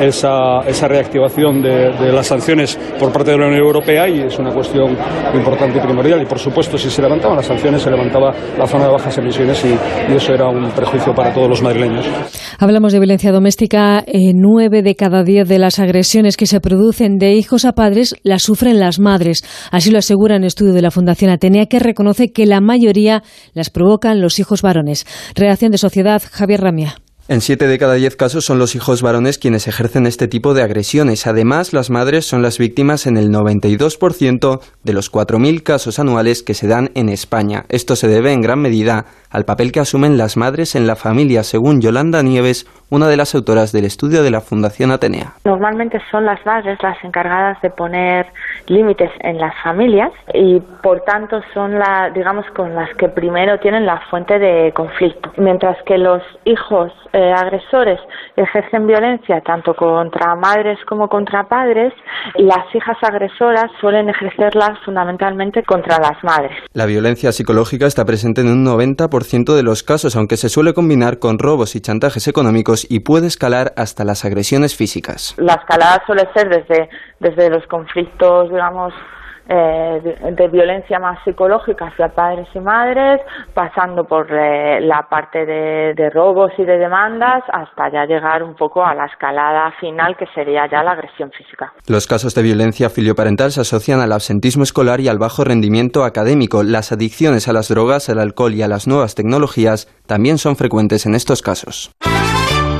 esa, 0.00 0.62
esa 0.66 0.88
reactivación 0.88 1.62
de, 1.62 1.90
de 1.92 2.12
las 2.12 2.26
sanciones 2.26 2.76
por 2.98 3.12
parte 3.12 3.30
de 3.30 3.38
la 3.38 3.46
Unión 3.46 3.60
Europea 3.60 4.08
y 4.08 4.22
es 4.22 4.36
una 4.36 4.50
cuestión 4.52 4.96
importante 5.32 5.78
y 5.78 5.80
primordial. 5.80 6.20
Y 6.22 6.26
por 6.26 6.40
supuesto, 6.40 6.76
si 6.76 6.90
se 6.90 7.00
levantaban 7.00 7.36
las 7.36 7.46
sanciones, 7.46 7.82
se 7.82 7.90
levantaba 7.90 8.34
la 8.58 8.66
zona 8.66 8.86
de 8.86 8.92
bajas 8.92 9.16
emisiones 9.18 9.64
y, 9.64 9.91
y 10.08 10.14
eso 10.14 10.32
era 10.32 10.48
un 10.48 10.70
perjuicio 10.72 11.14
para 11.14 11.32
todos 11.32 11.48
los 11.48 11.62
madrileños. 11.62 12.06
Hablamos 12.58 12.92
de 12.92 12.98
violencia 12.98 13.32
doméstica. 13.32 14.04
eh, 14.06 14.32
nueve 14.34 14.82
de 14.82 14.94
cada 14.94 15.22
diez 15.24 15.48
de 15.48 15.58
las 15.58 15.78
agresiones 15.78 16.36
que 16.36 16.46
se 16.46 16.60
producen 16.60 17.18
de 17.18 17.34
hijos 17.34 17.64
a 17.64 17.72
padres 17.72 18.14
las 18.22 18.42
sufren 18.42 18.78
las 18.78 18.98
madres. 18.98 19.42
Así 19.70 19.90
lo 19.90 19.98
asegura 19.98 20.36
un 20.36 20.44
estudio 20.44 20.72
de 20.72 20.82
la 20.82 20.90
Fundación 20.90 21.30
Atenea 21.30 21.66
que 21.66 21.78
reconoce 21.78 22.32
que 22.32 22.46
la 22.46 22.60
mayoría 22.60 23.22
las 23.54 23.70
provocan 23.70 24.20
los 24.20 24.38
hijos 24.38 24.62
varones. 24.62 25.06
Reacción 25.34 25.72
de 25.72 25.78
Sociedad, 25.78 26.22
Javier 26.30 26.60
Ramia. 26.60 26.96
En 27.28 27.40
7 27.40 27.68
de 27.68 27.78
cada 27.78 27.94
10 27.94 28.16
casos 28.16 28.44
son 28.44 28.58
los 28.58 28.74
hijos 28.74 29.00
varones 29.00 29.38
quienes 29.38 29.68
ejercen 29.68 30.06
este 30.06 30.26
tipo 30.26 30.54
de 30.54 30.62
agresiones. 30.62 31.28
Además, 31.28 31.72
las 31.72 31.88
madres 31.88 32.26
son 32.26 32.42
las 32.42 32.58
víctimas 32.58 33.06
en 33.06 33.16
el 33.16 33.30
92% 33.30 34.60
de 34.82 34.92
los 34.92 35.12
4.000 35.12 35.62
casos 35.62 36.00
anuales 36.00 36.42
que 36.42 36.54
se 36.54 36.66
dan 36.66 36.90
en 36.94 37.08
España. 37.08 37.64
Esto 37.68 37.94
se 37.94 38.08
debe 38.08 38.32
en 38.32 38.40
gran 38.40 38.60
medida 38.60 39.06
al 39.32 39.44
papel 39.44 39.72
que 39.72 39.80
asumen 39.80 40.18
las 40.18 40.36
madres 40.36 40.74
en 40.74 40.86
la 40.86 40.96
familia, 40.96 41.42
según 41.42 41.80
Yolanda 41.80 42.22
Nieves, 42.22 42.66
una 42.90 43.08
de 43.08 43.16
las 43.16 43.34
autoras 43.34 43.72
del 43.72 43.86
estudio 43.86 44.22
de 44.22 44.30
la 44.30 44.42
Fundación 44.42 44.90
Atenea. 44.90 45.32
Normalmente 45.44 45.98
son 46.10 46.26
las 46.26 46.44
madres 46.44 46.78
las 46.82 47.02
encargadas 47.02 47.60
de 47.62 47.70
poner 47.70 48.26
límites 48.66 49.10
en 49.20 49.38
las 49.38 49.54
familias 49.62 50.12
y 50.34 50.60
por 50.82 51.00
tanto 51.00 51.40
son 51.54 51.78
la, 51.78 52.10
digamos, 52.14 52.44
con 52.54 52.74
las 52.74 52.94
que 52.96 53.08
primero 53.08 53.58
tienen 53.60 53.86
la 53.86 54.00
fuente 54.10 54.38
de 54.38 54.72
conflicto. 54.74 55.32
Mientras 55.38 55.76
que 55.86 55.96
los 55.96 56.22
hijos 56.44 56.92
eh, 57.14 57.32
agresores 57.32 57.98
ejercen 58.36 58.86
violencia 58.86 59.40
tanto 59.40 59.74
contra 59.74 60.34
madres 60.34 60.78
como 60.86 61.08
contra 61.08 61.44
padres, 61.44 61.94
las 62.36 62.74
hijas 62.74 62.98
agresoras 63.00 63.70
suelen 63.80 64.10
ejercerlas 64.10 64.78
fundamentalmente 64.84 65.62
contra 65.62 65.98
las 65.98 66.22
madres. 66.22 66.58
La 66.74 66.84
violencia 66.84 67.32
psicológica 67.32 67.86
está 67.86 68.04
presente 68.04 68.42
en 68.42 68.48
un 68.48 68.66
90% 68.66 69.21
de 69.54 69.62
los 69.62 69.82
casos, 69.82 70.16
aunque 70.16 70.36
se 70.36 70.48
suele 70.48 70.74
combinar 70.74 71.18
con 71.18 71.38
robos 71.38 71.74
y 71.76 71.80
chantajes 71.80 72.28
económicos 72.28 72.86
y 72.88 73.00
puede 73.00 73.26
escalar 73.26 73.72
hasta 73.76 74.04
las 74.04 74.24
agresiones 74.24 74.76
físicas. 74.76 75.34
La 75.38 75.54
escalada 75.54 76.02
suele 76.06 76.28
ser 76.34 76.48
desde, 76.48 76.88
desde 77.20 77.50
los 77.50 77.66
conflictos, 77.66 78.50
digamos, 78.50 78.92
eh, 79.54 80.32
de, 80.32 80.48
violencia 80.48 80.98
más 80.98 81.18
psicológica 81.24 81.86
hacia 81.86 82.08
padres 82.08 82.48
y 82.54 82.60
madres, 82.60 83.20
pasando 83.52 84.04
por 84.04 84.26
eh, 84.32 84.80
la 84.80 85.06
parte 85.10 85.44
de, 85.44 85.92
de 85.94 86.08
robos 86.08 86.52
y 86.56 86.64
de 86.64 86.78
demandas, 86.78 87.42
hasta 87.52 87.90
ya 87.90 88.06
llegar 88.06 88.42
un 88.42 88.54
poco 88.54 88.82
a 88.82 88.94
la 88.94 89.04
escalada 89.04 89.70
final, 89.78 90.16
que 90.16 90.26
sería 90.34 90.66
ya 90.70 90.82
la 90.82 90.92
agresión 90.92 91.30
física. 91.32 91.72
Los 91.86 92.06
casos 92.06 92.34
de 92.34 92.42
violencia 92.42 92.88
filioparental 92.88 93.50
se 93.50 93.60
asocian 93.60 94.00
al 94.00 94.12
absentismo 94.12 94.62
escolar 94.62 95.00
y 95.00 95.08
al 95.08 95.18
bajo 95.18 95.44
rendimiento 95.44 96.04
académico. 96.04 96.62
Las 96.62 96.90
adicciones 96.90 97.46
a 97.46 97.52
las 97.52 97.68
drogas, 97.68 98.08
al 98.08 98.20
alcohol 98.20 98.54
y 98.54 98.62
a 98.62 98.68
las 98.68 98.86
nuevas 98.86 99.14
tecnologías 99.14 99.86
también 100.06 100.38
son 100.38 100.56
frecuentes 100.56 101.04
en 101.04 101.14
estos 101.14 101.42
casos. 101.42 101.92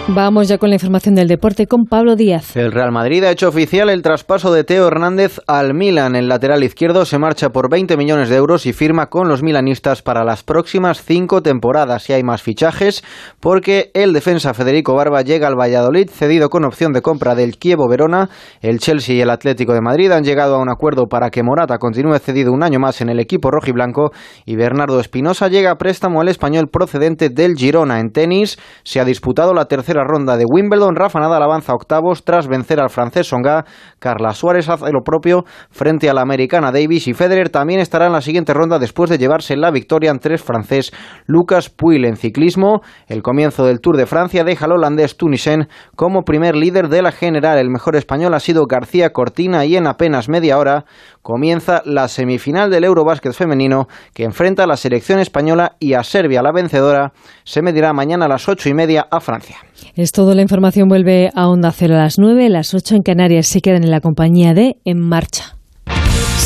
Vamos 0.09 0.49
ya 0.49 0.59
con 0.59 0.69
la 0.69 0.75
información 0.75 1.15
del 1.15 1.29
deporte 1.29 1.69
con 1.69 1.85
Pablo 1.85 2.17
Díaz. 2.17 2.57
El 2.57 2.73
Real 2.73 2.91
Madrid 2.91 3.23
ha 3.23 3.31
hecho 3.31 3.49
oficial 3.49 3.89
el 3.89 4.03
traspaso 4.03 4.53
de 4.53 4.65
Teo 4.65 4.89
Hernández 4.89 5.41
al 5.47 5.75
Milan. 5.75 6.17
El 6.17 6.29
lateral 6.29 6.65
izquierdo 6.65 7.05
se 7.05 7.21
marcha 7.21 7.51
por 7.51 7.71
20 7.71 7.97
millones 7.97 8.29
de 8.29 8.35
euros 8.35 8.67
y 8.67 8.73
firma 8.73 9.07
con 9.07 9.29
los 9.29 9.45
milanistas 9.45 10.03
para 10.03 10.25
las 10.25 10.43
próximas 10.43 11.05
cinco 11.05 11.41
temporadas. 11.41 12.11
Y 12.11 12.15
hay 12.15 12.25
más 12.25 12.43
fichajes 12.43 13.05
porque 13.39 13.93
el 13.95 14.13
defensa 14.13 14.55
Federico 14.55 14.93
Barba 14.97 15.23
llega 15.23 15.47
al 15.47 15.55
Valladolid 15.55 16.11
cedido 16.11 16.51
con 16.51 16.65
opción 16.65 16.93
de 16.93 17.01
compra 17.01 17.37
del 17.37 17.57
Kievo 17.57 17.89
Verona. 17.89 18.29
El 18.61 18.81
Chelsea 18.81 19.15
y 19.15 19.21
el 19.21 19.31
Atlético 19.31 19.73
de 19.73 19.83
Madrid 19.83 20.11
han 20.11 20.25
llegado 20.25 20.57
a 20.57 20.63
un 20.63 20.69
acuerdo 20.69 21.07
para 21.07 21.31
que 21.31 21.45
Morata 21.45 21.79
continúe 21.79 22.19
cedido 22.19 22.53
un 22.53 22.65
año 22.65 22.81
más 22.81 23.01
en 23.01 23.09
el 23.09 23.21
equipo 23.21 23.53
rojiblanco 23.53 24.11
y 24.47 24.57
Bernardo 24.57 24.99
Espinosa 24.99 25.47
llega 25.47 25.71
a 25.71 25.79
préstamo 25.79 26.21
al 26.21 26.29
español 26.29 26.69
procedente 26.69 27.31
del 27.31 27.55
Girona. 27.55 28.01
En 28.01 28.11
tenis 28.11 28.59
se 28.83 28.99
ha 28.99 29.05
disputado 29.05 29.55
la 29.55 29.67
tercera 29.67 29.92
ronda 30.01 30.37
de 30.37 30.45
Wimbledon. 30.47 30.97
Rafa 30.97 31.21
Nadal 31.21 31.43
avanza 31.43 31.73
a 31.73 31.75
octavos 31.75 32.25
tras 32.25 32.49
vencer 32.49 32.81
al 32.81 32.91
francés 32.91 33.29
Songa. 33.29 33.65
Carla 33.99 34.33
Suárez 34.33 34.69
hace 34.69 34.91
lo 34.93 35.03
propio 35.03 35.45
frente 35.71 36.09
a 36.09 36.15
la 36.15 36.23
americana 36.23 36.73
Davis 36.73 37.09
y 37.09 37.15
Federer 37.15 37.51
también 37.51 37.81
estará 37.81 38.07
en 38.07 38.13
la 38.13 38.21
siguiente 38.21 38.55
ronda 38.55 38.79
después 38.79 39.11
de 39.11 39.19
llevarse 39.19 39.57
la 39.57 39.71
victoria 39.71 40.11
ante 40.11 40.33
el 40.33 40.39
francés 40.39 40.93
Lucas 41.27 41.69
Puil 41.69 42.05
en 42.05 42.17
ciclismo. 42.17 42.81
El 43.07 43.23
comienzo 43.23 43.67
del 43.67 43.81
Tour 43.81 43.97
de 43.97 44.07
Francia 44.07 44.45
deja 44.45 44.65
al 44.65 44.73
holandés 44.73 45.17
Tunisen 45.17 45.69
como 45.97 46.23
primer 46.23 46.57
líder 46.57 46.89
de 46.89 47.03
la 47.03 47.13
general. 47.13 47.59
El 47.59 47.71
mejor 47.71 47.97
español 47.97 48.35
ha 48.35 48.41
sido 48.41 48.67
García 48.67 49.11
Cortina 49.11 49.65
y 49.65 49.77
en 49.77 49.87
apenas 49.87 50.29
media 50.29 50.59
hora 50.59 50.85
comienza 51.23 51.83
la 51.87 52.09
semifinal 52.09 52.71
del 52.71 52.85
Eurobásquet 52.85 53.33
femenino 53.33 53.87
que 54.13 54.25
enfrenta 54.25 54.65
a 54.65 54.67
la 54.67 54.77
selección 54.77 55.19
española 55.21 55.77
y 55.79 55.95
a 55.95 56.03
Serbia. 56.03 56.43
La 56.43 56.53
vencedora 56.53 57.13
se 57.45 57.63
medirá 57.63 57.93
mañana 57.93 58.27
a 58.27 58.29
las 58.29 58.49
ocho 58.49 58.69
y 58.69 58.75
media 58.75 59.07
a 59.11 59.21
Francia. 59.21 59.57
Es 59.95 60.13
todo, 60.13 60.35
la 60.35 60.43
información 60.43 60.89
vuelve 60.89 61.31
a 61.35 61.49
Onda 61.49 61.71
Cero 61.71 61.95
a 61.95 61.99
las 61.99 62.19
9, 62.19 62.49
las 62.49 62.75
8 62.75 62.97
en 62.97 63.03
Canarias 63.03 63.47
se 63.47 63.61
quedan 63.61 63.85
en 63.85 63.91
la 63.91 64.01
compañía 64.01 64.55
de 64.55 64.77
En 64.85 65.01
Marcha. 65.01 65.62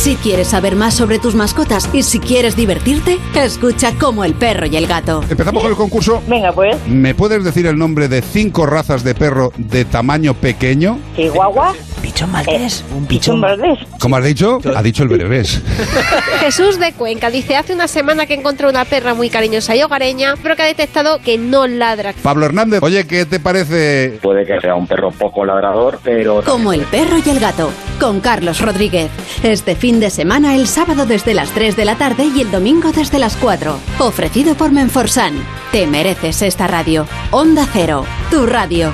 Si 0.06 0.14
quieres 0.14 0.46
saber 0.46 0.76
más 0.76 0.94
sobre 0.94 1.18
tus 1.18 1.34
mascotas 1.34 1.90
y 1.92 2.04
si 2.04 2.20
quieres 2.20 2.54
divertirte, 2.54 3.18
escucha 3.34 3.92
como 3.98 4.22
el 4.22 4.34
perro 4.34 4.66
y 4.66 4.76
el 4.76 4.86
gato. 4.86 5.20
Empezamos 5.28 5.64
con 5.64 5.72
el 5.72 5.76
concurso. 5.76 6.22
Venga, 6.28 6.52
pues. 6.52 6.76
¿Me 6.86 7.16
puedes 7.16 7.42
decir 7.42 7.66
el 7.66 7.76
nombre 7.76 8.06
de 8.06 8.22
cinco 8.22 8.66
razas 8.66 9.02
de 9.02 9.16
perro 9.16 9.50
de 9.56 9.84
tamaño 9.84 10.34
pequeño? 10.34 11.00
Chihuahua. 11.16 11.74
Pichón 12.00 12.30
maltés. 12.30 12.84
un 12.94 13.04
pichón 13.06 13.40
maltés. 13.40 13.80
¿Cómo 13.98 14.14
has 14.14 14.24
dicho? 14.24 14.60
Ha 14.76 14.80
dicho 14.80 15.02
el 15.02 15.08
berbés. 15.08 15.60
Jesús 16.38 16.78
de 16.78 16.92
Cuenca 16.92 17.30
dice, 17.30 17.56
hace 17.56 17.74
una 17.74 17.88
semana 17.88 18.26
que 18.26 18.34
encontró 18.34 18.68
una 18.68 18.84
perra 18.84 19.12
muy 19.14 19.28
cariñosa 19.28 19.74
y 19.74 19.82
hogareña, 19.82 20.34
pero 20.40 20.54
que 20.54 20.62
ha 20.62 20.66
detectado 20.66 21.18
que 21.18 21.36
no 21.36 21.66
ladra. 21.66 22.14
Pablo 22.22 22.46
Hernández, 22.46 22.80
oye, 22.80 23.08
¿qué 23.08 23.26
te 23.26 23.40
parece? 23.40 24.20
Puede 24.22 24.46
que 24.46 24.60
sea 24.60 24.76
un 24.76 24.86
perro 24.86 25.10
poco 25.10 25.44
ladrador, 25.44 25.98
pero... 26.04 26.44
Como 26.44 26.72
el 26.72 26.82
perro 26.82 27.16
y 27.24 27.28
el 27.28 27.40
gato, 27.40 27.72
con 27.98 28.20
Carlos 28.20 28.60
Rodríguez. 28.60 29.10
Este 29.42 29.74
fin 29.74 29.95
de 30.00 30.10
semana, 30.10 30.56
el 30.56 30.66
sábado 30.66 31.06
desde 31.06 31.34
las 31.34 31.50
3 31.50 31.76
de 31.76 31.84
la 31.84 31.96
tarde 31.96 32.24
y 32.24 32.40
el 32.40 32.50
domingo 32.50 32.92
desde 32.92 33.18
las 33.18 33.36
4. 33.36 33.78
Ofrecido 33.98 34.54
por 34.54 34.72
Menforsan. 34.72 35.34
Te 35.72 35.86
mereces 35.86 36.42
esta 36.42 36.66
radio. 36.66 37.06
Onda 37.30 37.68
Cero, 37.72 38.04
tu 38.30 38.46
radio. 38.46 38.92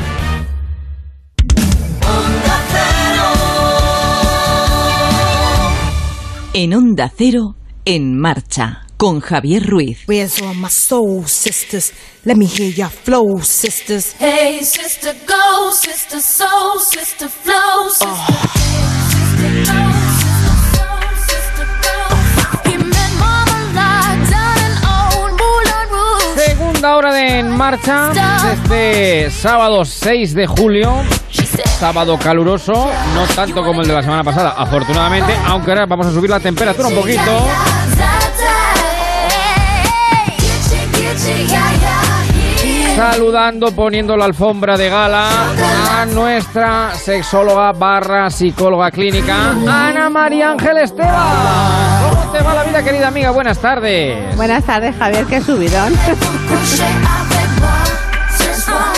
En 6.55 6.75
Onda 6.75 7.11
Cero, 7.17 7.57
en 7.85 8.19
marcha, 8.19 8.87
con 8.97 9.21
Javier 9.21 9.67
Ruiz. 9.67 10.01
Where's 10.07 10.41
all 10.43 10.55
my 10.55 10.69
soul 10.69 11.27
sisters? 11.27 11.93
Let 12.25 12.37
me 12.37 12.47
hear 12.47 12.73
your 12.73 12.91
flow, 12.91 13.41
sisters. 13.43 14.15
Hey, 14.19 14.61
sister, 14.63 15.15
go, 15.27 15.73
sister, 15.73 16.21
soul, 16.21 16.79
sister, 16.81 17.29
flow, 17.29 17.89
sister. 17.89 20.02
Segunda 26.83 26.97
hora 26.97 27.15
de 27.15 27.39
En 27.39 27.49
Marcha, 27.49 28.11
este 28.53 29.31
sábado 29.31 29.85
6 29.85 30.35
de 30.35 30.49
julio. 30.49 30.93
Sábado 31.79 32.19
caluroso, 32.19 32.73
no 33.15 33.25
tanto 33.37 33.63
como 33.63 33.83
el 33.83 33.87
de 33.87 33.95
la 33.95 34.03
semana 34.03 34.25
pasada, 34.25 34.57
afortunadamente, 34.59 35.33
aunque 35.47 35.71
ahora 35.71 35.87
vamos 35.87 36.09
a 36.09 36.11
subir 36.11 36.29
la 36.29 36.41
temperatura 36.41 36.89
un 36.89 36.97
poquito. 36.97 37.21
Saludando, 42.97 43.71
poniendo 43.71 44.17
la 44.17 44.25
alfombra 44.25 44.77
de 44.77 44.89
gala 44.89 45.29
a 46.01 46.05
nuestra 46.07 46.97
sexóloga 46.97 47.71
barra 47.71 48.29
psicóloga 48.29 48.91
clínica, 48.91 49.51
Ana 49.69 50.11
María 50.11 50.51
Ángel 50.51 50.79
Esteban. 50.79 52.12
¿Cómo 52.33 52.45
te 52.45 52.49
va 52.49 52.55
la 52.55 52.65
vida, 52.65 52.83
querida 52.83 53.09
amiga? 53.09 53.31
Buenas 53.31 53.59
tardes. 53.59 54.35
Buenas 54.37 54.65
tardes, 54.65 54.97
Javier, 54.97 55.27
qué 55.27 55.43
subidón. 55.43 55.93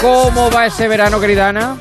¿Cómo 0.04 0.50
va 0.50 0.66
ese 0.66 0.86
verano, 0.86 1.18
querida 1.18 1.48
Ana? 1.48 1.76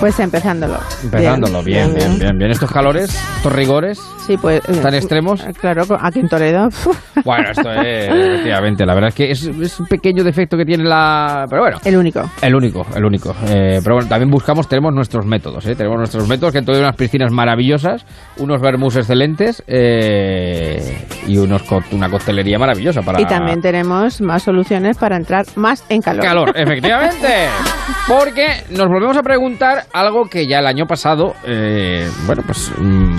Pues 0.00 0.18
empezándolo. 0.18 0.76
Empezándolo, 1.04 1.62
bien, 1.62 1.94
bien, 1.94 2.18
bien, 2.18 2.36
bien. 2.36 2.50
¿Estos 2.50 2.68
calores, 2.72 3.14
estos 3.36 3.52
rigores 3.52 4.00
Sí, 4.26 4.36
pues. 4.36 4.60
eh, 4.68 4.76
tan 4.82 4.92
extremos? 4.94 5.40
Claro, 5.60 5.84
aquí 6.00 6.18
en 6.18 6.28
Toledo. 6.28 6.68
Bueno, 7.22 7.50
esto 7.50 7.70
es, 7.70 8.08
efectivamente, 8.08 8.86
la 8.86 8.94
verdad 8.94 9.08
es 9.08 9.14
que 9.14 9.30
es, 9.30 9.42
es 9.44 9.78
un 9.78 9.86
pequeño 9.86 10.24
defecto 10.24 10.56
que 10.56 10.64
tiene 10.64 10.84
la... 10.84 11.44
Pero 11.50 11.60
bueno. 11.60 11.76
El 11.84 11.96
único. 11.98 12.30
El 12.40 12.54
único, 12.54 12.86
el 12.96 13.04
único. 13.04 13.34
Eh, 13.46 13.80
pero 13.84 13.96
bueno, 13.96 14.08
también 14.08 14.30
buscamos, 14.30 14.66
tenemos 14.66 14.94
nuestros 14.94 15.26
métodos, 15.26 15.66
¿eh? 15.66 15.74
Tenemos 15.76 15.98
nuestros 15.98 16.26
métodos, 16.26 16.54
que 16.54 16.60
hay 16.66 16.78
unas 16.80 16.96
piscinas 16.96 17.30
maravillosas, 17.30 18.06
unos 18.38 18.62
vermús 18.62 18.96
excelentes 18.96 19.62
eh, 19.66 21.04
y 21.26 21.36
unos 21.36 21.62
co- 21.64 21.82
una 21.92 22.08
coctelería 22.08 22.58
maravillosa 22.58 23.02
para... 23.02 23.20
Y 23.20 23.26
también 23.26 23.60
tenemos 23.60 24.22
más 24.22 24.42
soluciones 24.42 24.96
para 24.96 25.16
entrar 25.16 25.44
más 25.56 25.84
en 25.90 26.00
calor. 26.00 26.24
Calor, 26.24 26.52
efectivamente. 26.56 27.26
Porque 28.08 28.64
nos 28.70 28.88
volvemos 28.88 29.16
a 29.16 29.22
preguntar 29.22 29.84
algo 29.92 30.24
que 30.24 30.46
ya 30.46 30.58
el 30.58 30.66
año 30.66 30.86
pasado, 30.86 31.34
eh, 31.46 32.10
bueno, 32.26 32.42
pues 32.44 32.72
mm, 32.76 33.18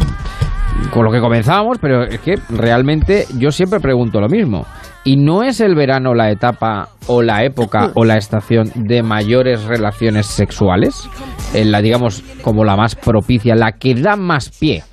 con 0.92 1.06
lo 1.06 1.12
que 1.12 1.20
comenzábamos, 1.20 1.78
pero 1.80 2.04
es 2.04 2.20
que 2.20 2.36
realmente 2.50 3.26
yo 3.38 3.52
siempre 3.52 3.80
pregunto 3.80 4.20
lo 4.20 4.28
mismo. 4.28 4.66
¿Y 5.04 5.18
no 5.18 5.44
es 5.44 5.62
el 5.62 5.76
verano 5.76 6.14
la 6.14 6.30
etapa 6.30 6.90
o 7.08 7.22
la 7.22 7.44
época 7.44 7.92
o 7.96 8.06
la 8.06 8.18
estación 8.18 8.72
de 8.76 9.02
mayores 9.02 9.64
relaciones 9.64 10.28
sexuales? 10.28 11.10
En 11.54 11.72
la, 11.72 11.82
digamos, 11.82 12.22
como 12.44 12.64
la 12.64 12.76
más 12.76 12.96
propicia, 12.96 13.56
la 13.56 13.72
que 13.72 13.96
da 13.96 14.16
más 14.16 14.50
pie 14.60 14.84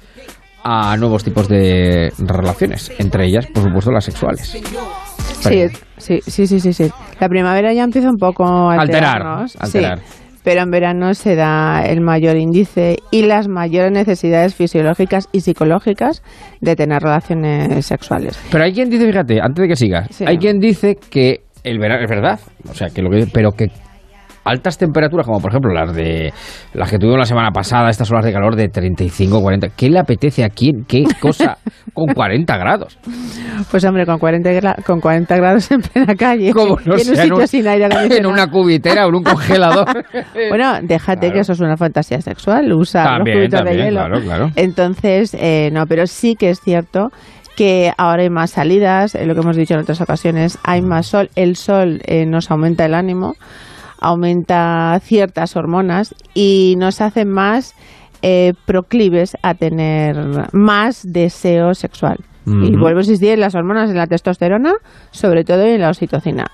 a 0.64 0.96
nuevos 0.96 1.24
tipos 1.24 1.49
de 1.49 2.12
relaciones, 2.18 2.90
entre 2.99 3.26
ellas, 3.26 3.46
por 3.46 3.64
supuesto, 3.64 3.90
las 3.90 4.05
sexuales. 4.05 4.59
Sí, 5.40 5.66
sí, 5.99 6.20
sí, 6.26 6.46
sí, 6.46 6.61
sí, 6.61 6.72
sí. 6.72 6.90
La 7.20 7.28
primavera 7.28 7.72
ya 7.72 7.84
empieza 7.84 8.09
un 8.09 8.16
poco 8.16 8.44
a 8.46 8.74
Alterar, 8.74 9.16
alterarnos, 9.16 9.53
sí. 9.53 9.59
alterar. 9.61 9.99
pero 10.44 10.62
en 10.62 10.70
verano 10.70 11.14
se 11.14 11.34
da 11.34 11.82
el 11.84 12.01
mayor 12.01 12.36
índice 12.36 12.96
y 13.11 13.22
las 13.22 13.49
mayores 13.49 13.92
necesidades 13.92 14.55
fisiológicas 14.55 15.28
y 15.32 15.40
psicológicas 15.40 16.22
de 16.61 16.74
tener 16.76 17.03
relaciones 17.03 17.84
sexuales. 17.86 18.38
Pero 18.51 18.64
hay 18.64 18.72
quien 18.72 18.88
dice, 18.90 19.07
fíjate, 19.07 19.40
antes 19.40 19.62
de 19.62 19.68
que 19.68 19.76
sigas, 19.76 20.09
Sí. 20.11 20.24
hay 20.26 20.38
quien 20.38 20.59
dice 20.59 20.96
que 21.11 21.40
el 21.64 21.78
verano 21.78 22.03
es 22.05 22.11
verdad, 22.11 22.40
o 22.70 22.74
sea, 22.74 22.88
que 22.88 23.03
lo 23.03 23.11
que 23.11 23.26
pero 23.32 23.51
que 23.53 23.66
altas 24.44 24.78
temperaturas 24.78 25.26
como 25.26 25.40
por 25.40 25.51
ejemplo 25.51 25.74
las 25.74 25.94
de 25.94 26.32
las 26.72 26.90
que 26.90 26.96
tuvimos 26.99 27.18
la 27.18 27.26
semana 27.26 27.51
pasada, 27.51 27.90
estas 27.90 28.11
olas 28.11 28.24
de 28.24 28.32
calor 28.32 28.57
de 28.57 28.68
35, 28.68 29.42
40, 29.42 29.68
¿qué 29.76 29.90
le 29.90 29.99
apetece 29.99 30.42
a 30.44 30.49
quién? 30.49 30.84
¿Qué 30.88 31.05
cosa 31.20 31.59
con 31.99 32.14
40 32.14 32.57
grados? 32.57 32.99
Pues 33.70 33.84
hombre, 33.84 34.07
con 34.07 34.18
40, 34.18 34.51
gra- 34.53 34.84
con 34.84 35.01
40 35.01 35.36
grados 35.36 35.70
en 35.70 35.80
plena 35.82 36.14
calle 36.14 36.53
no 36.55 36.76
en 36.78 36.90
un 36.90 36.99
sea 36.99 37.22
sitio 37.24 37.46
sin 37.46 37.66
aire 37.68 37.88
en 38.16 38.26
una 38.26 38.46
cubitera 38.49 39.07
o 39.07 39.09
en 39.11 39.14
un 39.16 39.22
congelador. 39.24 39.86
Bueno, 40.49 40.74
déjate 40.82 41.20
Claro. 41.20 41.34
que 41.34 41.40
eso 41.40 41.53
es 41.53 41.61
una 41.61 41.76
fantasía 41.76 42.20
sexual, 42.20 42.72
usa 42.72 43.05
También, 43.05 43.51
los 43.51 43.64
de 43.64 43.76
hielo. 43.76 44.01
claro, 44.01 44.20
claro. 44.22 44.51
Entonces, 44.57 45.34
eh, 45.38 45.70
no, 45.72 45.86
pero 45.86 46.07
sí 46.07 46.34
que 46.36 46.51
es 46.51 46.61
cierto 46.61 47.11
que 47.57 47.92
ahora 47.99 48.22
hay 48.22 48.30
más 48.30 48.51
salidas, 48.53 49.14
eh, 49.16 49.26
lo 49.26 49.34
que 49.34 49.40
hemos 49.40 49.57
dicho 49.57 49.74
en 49.74 49.80
otras 49.80 50.01
ocasiones, 50.01 50.59
hay 50.62 50.80
más 50.80 51.07
sol, 51.07 51.28
el 51.34 51.57
sol 51.57 52.01
eh, 52.07 52.24
nos 52.24 52.51
aumenta 52.53 52.84
el 52.84 52.94
ánimo, 52.94 53.34
aumenta 54.01 54.99
ciertas 55.03 55.57
hormonas 55.57 56.14
y 56.34 56.76
nos 56.78 57.01
hace 57.01 57.24
más 57.24 57.74
eh, 58.23 58.53
proclives 58.66 59.37
a 59.43 59.55
tener 59.55 60.16
más 60.53 61.03
deseo 61.05 61.75
sexual. 61.75 62.19
Y 62.47 62.77
vuelvo 62.77 63.01
a 63.01 63.03
insistir 63.03 63.33
en 63.33 63.41
las 63.41 63.55
hormonas, 63.55 63.91
en 63.91 63.97
la 63.99 64.07
testosterona, 64.07 64.73
sobre 65.11 65.45
todo 65.45 65.66
y 65.66 65.73
en 65.73 65.83
la 65.83 65.89
oxitocina. 65.91 66.47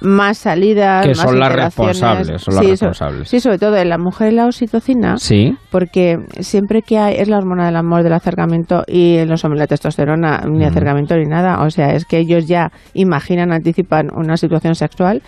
Más 0.00 0.38
salidas, 0.38 1.04
Que 1.06 1.10
más 1.14 1.18
son 1.20 1.38
las 1.38 1.52
responsables, 1.54 2.40
son 2.42 2.54
las 2.54 2.64
Sí, 2.64 2.76
so- 2.76 2.86
responsables. 2.86 3.28
sí, 3.28 3.40
sobre 3.40 3.58
todo 3.58 3.76
en 3.76 3.88
la 3.90 3.98
mujer 3.98 4.32
la 4.32 4.46
oxitocina. 4.46 5.16
Sí. 5.18 5.54
Porque 5.70 6.16
siempre 6.40 6.80
que 6.80 6.98
hay, 6.98 7.16
es 7.16 7.28
la 7.28 7.36
hormona 7.36 7.66
del 7.66 7.76
amor, 7.76 8.02
del 8.02 8.14
acercamiento, 8.14 8.82
y 8.86 9.16
en 9.16 9.28
los 9.28 9.44
hombres 9.44 9.60
la 9.60 9.66
testosterona, 9.66 10.40
ni 10.50 10.64
acercamiento 10.64 11.16
ni 11.16 11.26
nada. 11.26 11.62
O 11.64 11.68
sea, 11.70 11.92
es 11.94 12.06
que 12.06 12.18
ellos 12.18 12.46
ya 12.46 12.70
imaginan, 12.94 13.52
anticipan 13.52 14.08
una 14.16 14.38
situación 14.38 14.74
sexual 14.74 15.22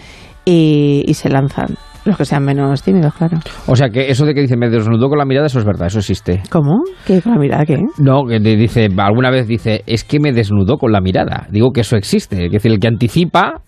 y, 0.46 1.02
y 1.06 1.14
se 1.14 1.28
lanzan. 1.28 1.76
Los 2.04 2.16
que 2.16 2.24
sean 2.24 2.44
menos 2.44 2.82
tímidos, 2.82 3.14
claro. 3.14 3.38
O 3.66 3.76
sea, 3.76 3.90
que 3.90 4.10
eso 4.10 4.24
de 4.24 4.34
que 4.34 4.40
dice 4.40 4.56
me 4.56 4.68
desnudó 4.68 5.08
con 5.08 5.18
la 5.18 5.24
mirada, 5.24 5.46
eso 5.46 5.58
es 5.58 5.64
verdad, 5.64 5.88
eso 5.88 5.98
existe. 5.98 6.42
¿Cómo? 6.50 6.82
¿Qué 7.06 7.20
con 7.20 7.32
la 7.32 7.38
mirada 7.38 7.64
qué? 7.64 7.82
No, 7.98 8.24
que 8.24 8.40
te 8.40 8.56
dice, 8.56 8.88
alguna 8.96 9.30
vez 9.30 9.46
dice, 9.46 9.82
es 9.86 10.04
que 10.04 10.20
me 10.20 10.32
desnudó 10.32 10.76
con 10.76 10.92
la 10.92 11.00
mirada. 11.00 11.46
Digo 11.50 11.70
que 11.72 11.82
eso 11.82 11.96
existe. 11.96 12.46
Es 12.46 12.52
decir, 12.52 12.72
el 12.72 12.78
que 12.78 12.88
anticipa 12.88 13.62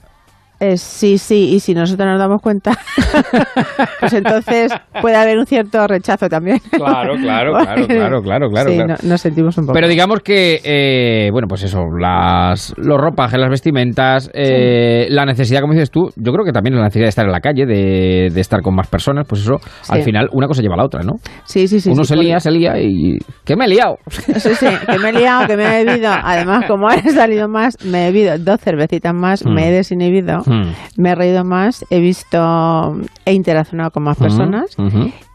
Eh, 0.63 0.77
sí, 0.77 1.17
sí, 1.17 1.55
y 1.55 1.61
si 1.61 1.73
nosotros 1.73 2.07
nos 2.07 2.19
damos 2.19 2.43
cuenta, 2.43 2.73
pues 4.01 4.13
entonces 4.13 4.73
puede 5.01 5.17
haber 5.17 5.39
un 5.39 5.47
cierto 5.47 5.87
rechazo 5.87 6.29
también. 6.29 6.59
Claro, 6.71 7.15
claro, 7.17 7.53
claro, 7.55 7.87
claro, 7.87 8.23
claro, 8.23 8.49
claro, 8.51 8.69
Sí, 8.71 8.77
claro. 8.77 8.95
no- 9.03 9.09
nos 9.09 9.21
sentimos 9.21 9.57
un 9.59 9.65
poco. 9.65 9.75
Pero 9.75 9.89
digamos 9.89 10.21
que, 10.21 10.61
eh, 10.63 11.31
bueno, 11.33 11.47
pues 11.49 11.63
eso, 11.63 11.81
las, 11.99 12.75
los 12.77 12.99
ropajes, 13.01 13.39
las 13.41 13.49
vestimentas, 13.51 14.31
eh, 14.35 15.07
la 15.11 15.25
necesidad, 15.25 15.61
como 15.61 15.73
dices 15.73 15.91
tú, 15.91 16.11
yo 16.17 16.33
creo 16.33 16.45
que 16.45 16.53
también 16.53 16.77
la 16.77 16.83
necesidad 16.83 17.07
de 17.07 17.09
estar 17.09 17.25
en 17.27 17.33
la 17.33 17.41
calle, 17.41 17.65
de, 17.67 18.29
de 18.33 18.41
estar 18.41 18.61
con 18.61 18.75
más 18.75 18.89
personas, 18.89 19.27
pues 19.27 19.41
eso, 19.43 19.57
Sí. 19.83 19.93
al 19.95 20.03
final 20.03 20.29
una 20.33 20.47
cosa 20.47 20.61
lleva 20.63 20.75
a 20.75 20.79
la 20.79 20.85
otra, 20.85 21.01
¿no? 21.03 21.15
Sí, 21.45 21.69
sí, 21.69 21.81
sí. 21.81 21.91
Uno 21.91 22.05
se 22.05 22.17
lía, 22.17 22.39
se 22.39 22.51
lía 22.51 22.79
y... 22.81 23.17
¿Qué 23.45 23.57
me 23.57 23.65
he 23.65 23.69
liado? 23.69 23.97
Sí, 24.09 24.55
sí, 24.55 24.67
que 24.87 24.99
me 24.99 25.09
he 25.09 25.13
liado, 25.13 25.47
que 25.47 25.57
me 25.57 25.65
he 25.81 25.85
bebido. 25.85 26.11
Además, 26.13 26.65
como 26.69 26.91
he 26.91 27.01
salido 27.11 27.49
más, 27.49 27.77
me 27.85 28.09
he 28.09 28.13
bebido 28.13 28.39
dos 28.39 28.61
cervecitas 28.61 29.15
más, 29.15 29.45
Mm. 29.45 29.55
me 29.55 29.69
he 29.69 29.73
desinhibido, 29.73 30.43
Mm. 30.51 30.73
me 30.97 31.11
he 31.11 31.15
reído 31.15 31.45
más, 31.45 31.85
he 31.91 32.01
visto, 32.01 32.97
he 33.25 33.33
interaccionado 33.33 33.91
con 33.93 34.03
más 34.03 34.17
personas 34.17 34.77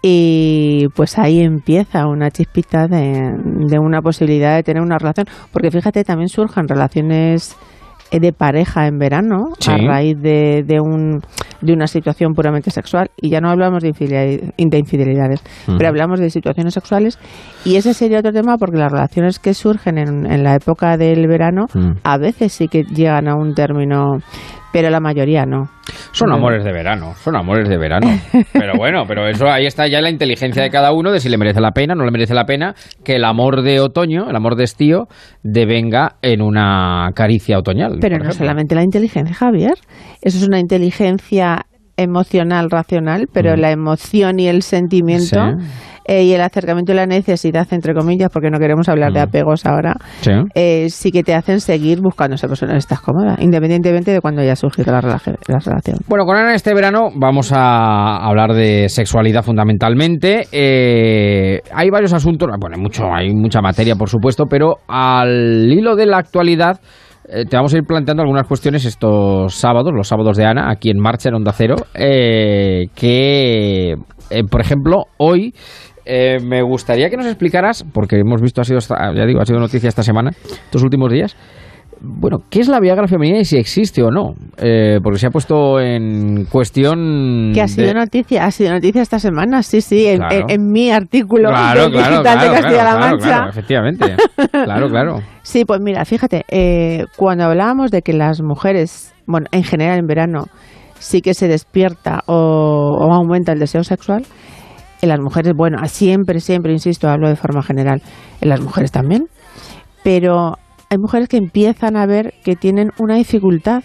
y 0.02 0.88
pues 0.96 1.18
ahí 1.18 1.40
empieza 1.42 2.08
una 2.08 2.30
chispita 2.30 2.88
de, 2.88 3.32
de 3.68 3.80
una 3.80 4.02
posibilidad 4.02 4.56
de 4.56 4.64
tener 4.64 4.84
una 4.84 4.98
relación. 4.98 5.26
Porque 5.52 5.72
fíjate, 5.72 6.04
también 6.04 6.28
surjan 6.28 6.68
relaciones 6.68 7.56
de 8.12 8.32
pareja 8.34 8.88
en 8.88 8.98
verano 8.98 9.50
Sí. 9.60 9.72
a 9.72 9.78
raíz 9.78 10.18
de, 10.22 10.64
de, 10.66 10.80
un, 10.80 11.22
de 11.62 11.74
una 11.74 11.88
situación 11.88 12.34
puramente 12.34 12.70
sexual 12.72 13.10
y 13.22 13.30
ya 13.30 13.42
no 13.42 13.50
hablamos 13.50 13.82
de, 13.84 13.90
infidelidad- 13.90 14.54
de 14.58 14.78
infidelidades, 14.78 15.42
pero 15.78 15.90
hablamos 15.90 16.20
de 16.20 16.30
situaciones 16.30 16.74
sexuales 16.74 17.20
y 17.66 17.76
ese 17.76 17.94
sería 17.94 18.20
otro 18.20 18.32
tema 18.32 18.58
porque 18.58 18.78
las 18.78 18.92
relaciones 18.92 19.40
que 19.40 19.54
surgen 19.54 19.98
en, 19.98 20.32
en 20.32 20.44
la 20.44 20.56
época 20.56 20.98
del 20.98 21.28
verano 21.28 21.66
a 22.04 22.18
veces 22.18 22.54
sí 22.54 22.68
que 22.68 22.84
llegan 22.84 23.28
a 23.28 23.36
un 23.36 23.54
término, 23.54 24.20
pero 24.72 24.90
la 24.90 25.00
mayoría 25.00 25.46
no. 25.46 25.70
Son 26.12 26.32
amores 26.32 26.64
de 26.64 26.72
verano, 26.72 27.14
son 27.16 27.36
amores 27.36 27.70
de 27.70 27.78
verano. 27.78 28.08
Pero 28.54 28.74
bueno, 28.78 29.04
pero 29.08 29.28
eso 29.28 29.48
ahí 29.50 29.66
está 29.66 29.88
ya 29.88 30.02
la 30.02 30.10
inteligencia 30.10 30.64
de 30.64 30.70
cada 30.70 30.92
uno 30.94 31.12
de 31.12 31.20
si 31.20 31.30
le 31.30 31.38
merece 31.38 31.62
la 31.62 31.72
pena, 31.72 31.96
no 31.96 32.04
le 32.06 32.12
merece 32.12 32.34
la 32.34 32.46
pena 32.46 32.74
que 33.04 33.16
el 33.16 33.24
amor 33.24 33.62
de 33.62 33.80
otoño, 33.80 34.30
el 34.30 34.36
amor 34.36 34.56
de 34.56 34.64
estío, 34.64 35.08
devenga 35.44 36.16
en 36.22 36.42
una 36.42 37.10
caricia 37.16 37.58
otoñal. 37.58 37.98
Pero 38.02 38.18
no 38.18 38.24
ejemplo. 38.24 38.46
solamente 38.46 38.76
la 38.76 38.84
inteligencia, 38.84 39.36
Javier. 39.36 39.74
Eso 40.22 40.38
es 40.38 40.48
una 40.48 40.60
inteligencia 40.60 41.66
emocional, 41.98 42.70
racional, 42.70 43.28
pero 43.32 43.56
la 43.56 43.72
emoción 43.72 44.40
y 44.40 44.48
el 44.48 44.62
sentimiento 44.64 45.40
Mm. 45.40 45.60
Sí. 45.60 45.66
Eh, 46.08 46.24
y 46.24 46.34
el 46.34 46.42
acercamiento 46.42 46.92
y 46.92 46.96
la 46.96 47.06
necesidad, 47.06 47.68
entre 47.72 47.94
comillas, 47.94 48.30
porque 48.32 48.50
no 48.50 48.60
queremos 48.60 48.88
hablar 48.90 49.12
de 49.12 49.20
apegos 49.22 49.66
ahora, 49.66 49.94
Mm. 49.96 50.22
Sí. 50.22 50.32
eh, 50.56 50.88
sí 50.90 51.12
que 51.12 51.24
te 51.24 51.34
hacen 51.34 51.60
seguir 51.60 52.00
buscando 52.02 52.36
esa 52.36 52.48
persona 52.48 52.74
que 52.74 52.80
estás 52.80 53.02
cómoda, 53.02 53.38
independientemente 53.40 54.12
de 54.12 54.22
cuando 54.22 54.42
haya 54.42 54.56
surgido 54.56 54.92
la, 54.92 55.02
relación. 55.02 55.38
Bueno, 56.08 56.26
con 56.26 56.36
Ana 56.38 56.54
este 56.56 56.74
verano 56.74 57.10
vamos 57.16 57.52
a 57.54 58.18
hablar 58.18 58.54
de 58.54 58.90
sexualidad 58.90 59.44
fundamentalmente. 59.44 60.48
Eh, 60.52 61.62
hay 61.74 61.90
varios 61.90 62.14
asuntos, 62.14 62.48
bueno, 62.60 62.76
hay 62.76 62.82
mucho, 62.82 63.04
hay 63.14 63.34
mucha 63.34 63.62
materia, 63.62 63.96
por 63.96 64.10
supuesto, 64.10 64.46
pero 64.50 64.76
al 64.88 65.72
hilo 65.72 65.96
de 65.96 66.06
la 66.06 66.18
actualidad 66.18 66.80
eh, 67.28 67.46
te 67.46 67.56
vamos 67.58 67.74
a 67.74 67.78
ir 67.78 67.84
planteando 67.84 68.22
algunas 68.22 68.48
cuestiones 68.48 68.86
estos 68.86 69.56
sábados, 69.56 69.92
los 69.96 70.08
sábados 70.08 70.38
de 70.38 70.46
Ana, 70.46 70.70
aquí 70.70 70.90
en 70.92 71.00
Marcha, 71.00 71.30
en 71.30 71.36
Onda 71.36 71.52
Cero, 71.54 71.76
eh, 71.96 72.86
que, 72.94 73.94
eh, 74.30 74.44
por 74.50 74.62
ejemplo, 74.62 75.06
hoy 75.18 75.54
eh, 76.06 76.38
me 76.44 76.62
gustaría 76.62 77.10
que 77.10 77.18
nos 77.18 77.26
explicaras, 77.26 77.84
porque 77.94 78.18
hemos 78.20 78.42
visto, 78.42 78.62
ha 78.62 78.64
sido, 78.64 78.80
ya 78.80 79.26
digo, 79.26 79.42
ha 79.42 79.46
sido 79.46 79.60
noticia 79.60 79.90
esta 79.90 80.04
semana, 80.04 80.32
estos 80.66 80.84
últimos 80.84 81.12
días, 81.12 81.36
bueno, 82.02 82.40
¿qué 82.50 82.60
es 82.60 82.68
la 82.68 82.80
Viagra 82.82 83.08
femenina 83.08 83.40
y 83.40 83.46
si 83.46 83.58
existe 83.58 84.04
o 84.04 84.12
no? 84.12 84.34
Eh, 84.58 85.00
porque 85.02 85.18
se 85.18 85.28
ha 85.28 85.30
puesto 85.32 85.80
en 85.80 86.46
cuestión... 86.46 87.52
Que 87.54 87.62
ha 87.62 87.68
sido 87.68 87.88
de- 87.88 87.94
noticia, 87.94 88.46
ha 88.46 88.52
sido 88.52 88.72
noticia 88.74 89.02
esta 89.02 89.18
semana, 89.18 89.64
sí, 89.64 89.80
sí, 89.82 90.06
en, 90.06 90.18
Claro. 90.18 90.36
en- 90.36 90.50
en 90.62 90.72
mi 90.72 90.92
artículo 90.92 91.50
Claro, 91.50 91.88
digital 91.90 92.22
claro, 92.22 92.42
de 92.42 92.48
Castilla-La 92.50 92.84
claro, 92.84 92.98
claro, 92.98 93.12
Mancha. 93.12 93.28
claro, 93.28 93.50
efectivamente. 93.50 94.16
Claro, 94.52 94.90
claro. 94.90 95.20
Sí, 95.42 95.64
pues 95.64 95.80
mira, 95.80 96.04
fíjate, 96.06 96.44
eh, 96.52 97.06
cuando 97.18 97.46
hablábamos 97.46 97.92
de 97.92 98.02
que 98.02 98.14
las 98.14 98.42
mujeres, 98.42 99.14
bueno, 99.26 99.46
en 99.52 99.64
general 99.64 99.98
en 100.00 100.06
verano, 100.08 100.46
sí 101.00 101.22
que 101.22 101.34
se 101.34 101.48
despierta 101.48 102.22
o, 102.26 102.98
o 103.00 103.14
aumenta 103.14 103.52
el 103.54 103.60
deseo 103.60 103.84
sexual, 103.84 104.24
en 105.02 105.10
las 105.10 105.20
mujeres, 105.20 105.54
bueno, 105.56 105.78
siempre, 105.88 106.40
siempre, 106.40 106.72
insisto, 106.72 107.10
hablo 107.10 107.30
de 107.30 107.36
forma 107.36 107.62
general, 107.62 108.02
en 108.42 108.50
las 108.50 108.62
mujeres 108.62 108.92
también, 108.92 109.28
pero 110.04 110.56
hay 110.90 110.98
mujeres 110.98 111.28
que 111.30 111.38
empiezan 111.38 111.98
a 111.98 112.06
ver 112.06 112.34
que 112.44 112.56
tienen 112.56 112.92
una 113.00 113.16
dificultad 113.16 113.84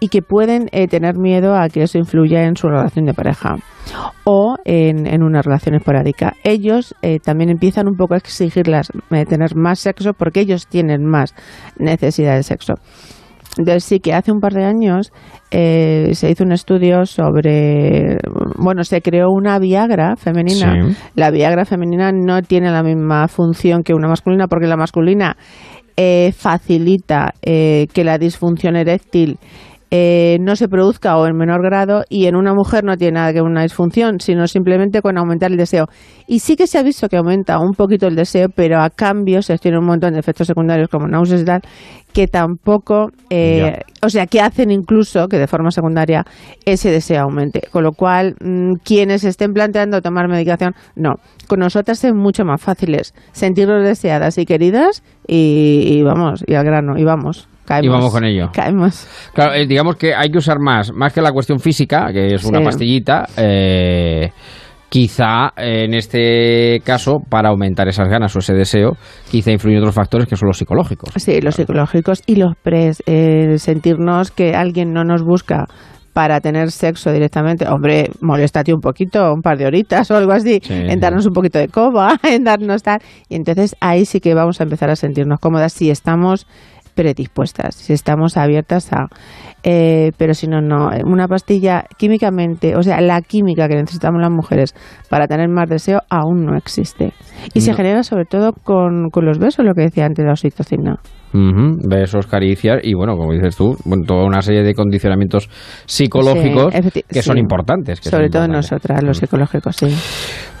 y 0.00 0.08
que 0.08 0.22
pueden 0.22 0.68
eh, 0.72 0.88
tener 0.88 1.18
miedo 1.18 1.54
a 1.54 1.68
que 1.68 1.82
eso 1.82 1.98
influya 1.98 2.44
en 2.44 2.56
su 2.56 2.68
relación 2.68 3.04
de 3.04 3.12
pareja 3.12 3.56
o 4.24 4.56
en, 4.64 5.06
en 5.06 5.22
una 5.22 5.42
relación 5.42 5.74
esporádica. 5.74 6.32
Ellos 6.42 6.94
eh, 7.02 7.18
también 7.20 7.50
empiezan 7.50 7.86
un 7.86 7.96
poco 7.96 8.14
a 8.14 8.16
exigirlas 8.16 8.90
eh, 9.10 9.26
tener 9.26 9.54
más 9.54 9.78
sexo 9.78 10.14
porque 10.14 10.40
ellos 10.40 10.66
tienen 10.66 11.04
más 11.04 11.34
necesidad 11.78 12.36
de 12.36 12.42
sexo. 12.42 12.74
Entonces 13.58 13.84
sí 13.84 14.00
que 14.00 14.14
hace 14.14 14.32
un 14.32 14.40
par 14.40 14.52
de 14.52 14.64
años 14.64 15.12
eh, 15.50 16.10
se 16.12 16.30
hizo 16.30 16.44
un 16.44 16.52
estudio 16.52 17.04
sobre, 17.04 18.18
bueno, 18.56 18.84
se 18.84 19.00
creó 19.00 19.30
una 19.30 19.58
Viagra 19.58 20.16
femenina. 20.16 20.88
Sí. 20.88 20.96
La 21.16 21.30
Viagra 21.30 21.64
femenina 21.64 22.12
no 22.12 22.42
tiene 22.42 22.70
la 22.70 22.82
misma 22.82 23.26
función 23.28 23.82
que 23.82 23.92
una 23.92 24.08
masculina 24.08 24.46
porque 24.46 24.66
la 24.66 24.76
masculina 24.76 25.36
eh, 25.96 26.32
facilita 26.32 27.34
eh, 27.42 27.88
que 27.92 28.04
la 28.04 28.18
disfunción 28.18 28.76
eréctil 28.76 29.38
eh, 29.90 30.38
no 30.40 30.54
se 30.54 30.68
produzca 30.68 31.16
o 31.16 31.26
en 31.26 31.36
menor 31.36 31.62
grado 31.62 32.04
y 32.08 32.26
en 32.26 32.36
una 32.36 32.54
mujer 32.54 32.84
no 32.84 32.96
tiene 32.96 33.14
nada 33.18 33.32
que 33.32 33.40
ver 33.40 33.50
una 33.50 33.62
disfunción, 33.62 34.20
sino 34.20 34.46
simplemente 34.46 35.02
con 35.02 35.18
aumentar 35.18 35.50
el 35.50 35.56
deseo. 35.56 35.86
Y 36.28 36.38
sí 36.38 36.54
que 36.54 36.68
se 36.68 36.78
ha 36.78 36.82
visto 36.84 37.08
que 37.08 37.16
aumenta 37.16 37.58
un 37.58 37.72
poquito 37.72 38.06
el 38.06 38.14
deseo, 38.14 38.48
pero 38.54 38.80
a 38.80 38.90
cambio 38.90 39.42
se 39.42 39.58
tiene 39.58 39.78
un 39.78 39.86
montón 39.86 40.12
de 40.12 40.20
efectos 40.20 40.46
secundarios 40.46 40.88
como 40.88 41.08
náuseas 41.08 41.42
y 41.42 41.44
tal, 41.44 41.62
que 42.12 42.28
tampoco, 42.28 43.08
eh, 43.30 43.80
o 44.00 44.08
sea, 44.08 44.26
que 44.26 44.40
hacen 44.40 44.70
incluso 44.70 45.26
que 45.26 45.38
de 45.38 45.48
forma 45.48 45.72
secundaria 45.72 46.24
ese 46.64 46.92
deseo 46.92 47.22
aumente. 47.22 47.62
Con 47.72 47.82
lo 47.82 47.92
cual, 47.92 48.36
mm, 48.40 48.74
quienes 48.84 49.24
estén 49.24 49.52
planteando 49.52 50.00
tomar 50.00 50.28
medicación, 50.28 50.74
no. 50.94 51.14
Con 51.48 51.58
nosotras 51.58 52.04
es 52.04 52.14
mucho 52.14 52.44
más 52.44 52.62
fácil 52.62 52.94
es 52.94 53.12
sentirnos 53.32 53.82
deseadas 53.82 54.38
y 54.38 54.46
queridas 54.46 55.02
y, 55.26 55.82
y 55.86 56.02
vamos, 56.04 56.44
y 56.46 56.54
al 56.54 56.64
grano, 56.64 56.96
y 56.96 57.02
vamos. 57.02 57.49
Caemos, 57.70 57.86
Y 57.86 57.88
vamos 57.88 58.12
con 58.12 58.24
ello. 58.24 58.50
Caemos. 58.52 59.06
Claro, 59.32 59.54
eh, 59.54 59.64
digamos 59.64 59.94
que 59.94 60.12
hay 60.12 60.28
que 60.28 60.38
usar 60.38 60.58
más, 60.58 60.92
más 60.92 61.12
que 61.12 61.22
la 61.22 61.30
cuestión 61.30 61.60
física, 61.60 62.08
que 62.12 62.34
es 62.34 62.44
una 62.44 62.60
pastillita, 62.62 63.26
eh, 63.36 64.30
quizá 64.88 65.50
eh, 65.56 65.84
en 65.84 65.94
este 65.94 66.80
caso, 66.84 67.18
para 67.28 67.50
aumentar 67.50 67.86
esas 67.86 68.08
ganas 68.08 68.34
o 68.34 68.40
ese 68.40 68.54
deseo, 68.54 68.96
quizá 69.30 69.52
influyen 69.52 69.78
otros 69.78 69.94
factores 69.94 70.26
que 70.26 70.34
son 70.34 70.48
los 70.48 70.58
psicológicos. 70.58 71.10
Sí, 71.16 71.40
los 71.40 71.54
psicológicos 71.54 72.24
y 72.26 72.34
los 72.34 72.56
pres. 72.60 73.04
eh, 73.06 73.56
sentirnos 73.58 74.32
que 74.32 74.56
alguien 74.56 74.92
no 74.92 75.04
nos 75.04 75.22
busca 75.22 75.66
para 76.12 76.40
tener 76.40 76.72
sexo 76.72 77.12
directamente. 77.12 77.68
Hombre, 77.68 78.10
moléstate 78.20 78.74
un 78.74 78.80
poquito, 78.80 79.32
un 79.32 79.42
par 79.42 79.58
de 79.58 79.66
horitas 79.66 80.10
o 80.10 80.16
algo 80.16 80.32
así, 80.32 80.58
Sí, 80.60 80.74
en 80.74 80.98
darnos 80.98 81.24
un 81.24 81.32
poquito 81.32 81.60
de 81.60 81.68
coba, 81.68 82.18
en 82.24 82.42
darnos 82.42 82.82
tal. 82.82 82.98
Y 83.28 83.36
entonces 83.36 83.76
ahí 83.80 84.04
sí 84.04 84.18
que 84.18 84.34
vamos 84.34 84.60
a 84.60 84.64
empezar 84.64 84.90
a 84.90 84.96
sentirnos 84.96 85.38
cómodas 85.38 85.72
si 85.72 85.88
estamos 85.88 86.48
predispuestas, 87.00 87.76
si 87.76 87.94
estamos 87.94 88.36
abiertas 88.36 88.92
a... 88.92 89.06
eh, 89.62 90.12
pero 90.18 90.34
si 90.34 90.46
no, 90.46 90.60
no. 90.60 90.90
Una 91.06 91.26
pastilla 91.28 91.86
químicamente, 91.96 92.76
o 92.76 92.82
sea, 92.82 93.00
la 93.00 93.22
química 93.22 93.68
que 93.68 93.76
necesitamos 93.76 94.20
las 94.20 94.30
mujeres 94.30 94.74
para 95.08 95.26
tener 95.26 95.48
más 95.48 95.66
deseo 95.66 96.00
aún 96.10 96.44
no 96.44 96.58
existe. 96.58 97.14
Y 97.54 97.60
se 97.60 97.74
genera 97.74 98.02
sobre 98.02 98.24
todo 98.24 98.52
con, 98.52 99.10
con 99.10 99.24
los 99.24 99.38
besos, 99.38 99.64
lo 99.64 99.74
que 99.74 99.82
decía 99.82 100.06
antes 100.06 100.24
la 100.24 100.32
oxitocina. 100.32 100.96
Ujú, 101.32 101.78
besos, 101.88 102.26
caricias 102.26 102.80
y 102.82 102.92
bueno, 102.94 103.16
como 103.16 103.32
dices 103.32 103.54
tú, 103.54 103.76
bueno, 103.84 104.02
toda 104.04 104.24
una 104.24 104.42
serie 104.42 104.64
de 104.64 104.74
condicionamientos 104.74 105.48
psicológicos 105.86 106.74
Sí, 106.92 107.02
que 107.08 107.22
son 107.22 107.38
importantes. 107.38 108.00
que 108.00 108.08
sobre 108.10 108.24
son 108.24 108.30
todo 108.32 108.44
importantes. 108.46 108.72
nosotras, 108.72 109.02
los 109.04 109.18
psicológicos, 109.18 109.76
sí. 109.76 109.86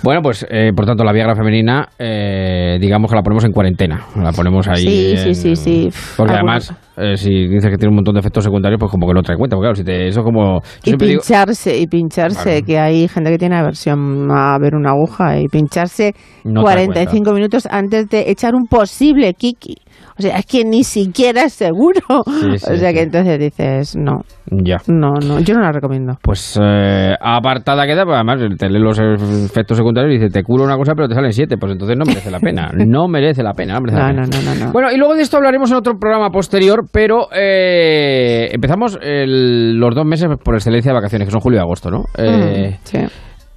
Bueno, 0.02 0.22
pues 0.22 0.46
eh, 0.48 0.70
por 0.74 0.86
tanto 0.86 1.02
la 1.04 1.12
Viagra 1.12 1.34
femenina, 1.34 1.88
eh, 1.98 2.78
digamos 2.80 3.10
que 3.10 3.16
la 3.16 3.22
ponemos 3.22 3.44
en 3.44 3.52
cuarentena, 3.52 4.06
la 4.16 4.32
ponemos 4.32 4.68
ahí. 4.68 5.16
Sí, 5.16 5.16
sí, 5.16 5.34
sí, 5.34 5.56
sí. 5.56 5.90
Porque 6.16 6.34
Algunos- 6.34 6.70
además, 6.70 6.89
eh, 6.96 7.16
si 7.16 7.30
dices 7.48 7.70
que 7.70 7.76
tiene 7.76 7.88
un 7.90 7.96
montón 7.96 8.14
de 8.14 8.20
efectos 8.20 8.44
secundarios, 8.44 8.78
pues 8.78 8.90
como 8.90 9.06
que 9.06 9.14
no 9.14 9.22
trae 9.22 9.36
cuenta. 9.36 9.56
Porque 9.56 9.64
claro, 9.66 9.74
si 9.76 9.84
te, 9.84 10.08
eso 10.08 10.22
como. 10.22 10.60
Y 10.84 10.90
digo- 10.96 11.20
pincharse, 11.20 11.78
y 11.78 11.86
pincharse, 11.86 12.62
que 12.62 12.78
hay 12.78 13.08
gente 13.08 13.30
que 13.30 13.38
tiene 13.38 13.56
aversión 13.56 14.30
a 14.30 14.58
ver 14.58 14.74
una 14.74 14.90
aguja 14.90 15.38
y 15.40 15.48
pincharse 15.48 16.12
No 16.44 16.62
te 16.62 16.66
das 16.66 16.74
45 16.86 17.32
minutos 17.32 17.68
antes 17.70 18.08
de 18.08 18.30
echar 18.30 18.54
un 18.54 18.66
posible 18.66 19.32
kiki. 19.34 19.76
O 20.20 20.22
sea, 20.22 20.36
es 20.36 20.44
que 20.44 20.64
ni 20.66 20.84
siquiera 20.84 21.44
es 21.44 21.54
seguro. 21.54 22.00
Sí, 22.26 22.58
sí, 22.58 22.66
o 22.72 22.76
sea 22.76 22.90
sí. 22.90 22.94
que 22.94 23.00
entonces 23.02 23.38
dices, 23.38 23.96
no, 23.96 24.20
Ya. 24.50 24.76
no, 24.86 25.12
no, 25.14 25.40
yo 25.40 25.54
no 25.54 25.62
la 25.62 25.72
recomiendo. 25.72 26.18
Pues 26.22 26.60
eh, 26.62 27.14
apartada 27.18 27.86
queda, 27.86 28.04
pues 28.04 28.16
además 28.16 28.38
te 28.58 28.68
lee 28.68 28.78
los 28.80 28.98
efectos 28.98 29.78
secundarios 29.78 30.14
y 30.14 30.18
dice, 30.18 30.30
te 30.30 30.42
curo 30.42 30.64
una 30.64 30.76
cosa 30.76 30.92
pero 30.94 31.08
te 31.08 31.14
salen 31.14 31.32
siete, 31.32 31.56
pues 31.56 31.72
entonces 31.72 31.96
no 31.96 32.04
merece 32.04 32.30
la 32.30 32.38
pena, 32.40 32.70
no 32.86 33.08
merece 33.08 33.42
la 33.42 33.54
pena. 33.54 33.74
no 33.74 33.80
merece 33.80 33.98
la 33.98 34.12
No, 34.12 34.22
pena. 34.22 34.26
no, 34.26 34.42
no, 34.44 34.54
no, 34.60 34.66
no. 34.66 34.72
Bueno, 34.72 34.92
y 34.92 34.98
luego 34.98 35.14
de 35.14 35.22
esto 35.22 35.38
hablaremos 35.38 35.70
en 35.70 35.76
otro 35.78 35.94
programa 35.98 36.28
posterior, 36.30 36.80
pero 36.92 37.28
eh, 37.34 38.50
empezamos 38.52 38.98
el- 39.02 39.78
los 39.78 39.94
dos 39.94 40.04
meses 40.04 40.28
por 40.44 40.54
excelencia 40.54 40.90
de 40.92 40.96
vacaciones, 40.96 41.26
que 41.28 41.32
son 41.32 41.40
julio 41.40 41.58
y 41.58 41.62
agosto, 41.62 41.90
¿no? 41.90 42.04
Eh, 42.18 42.76
Mm, 42.76 42.78
sí. 42.84 42.98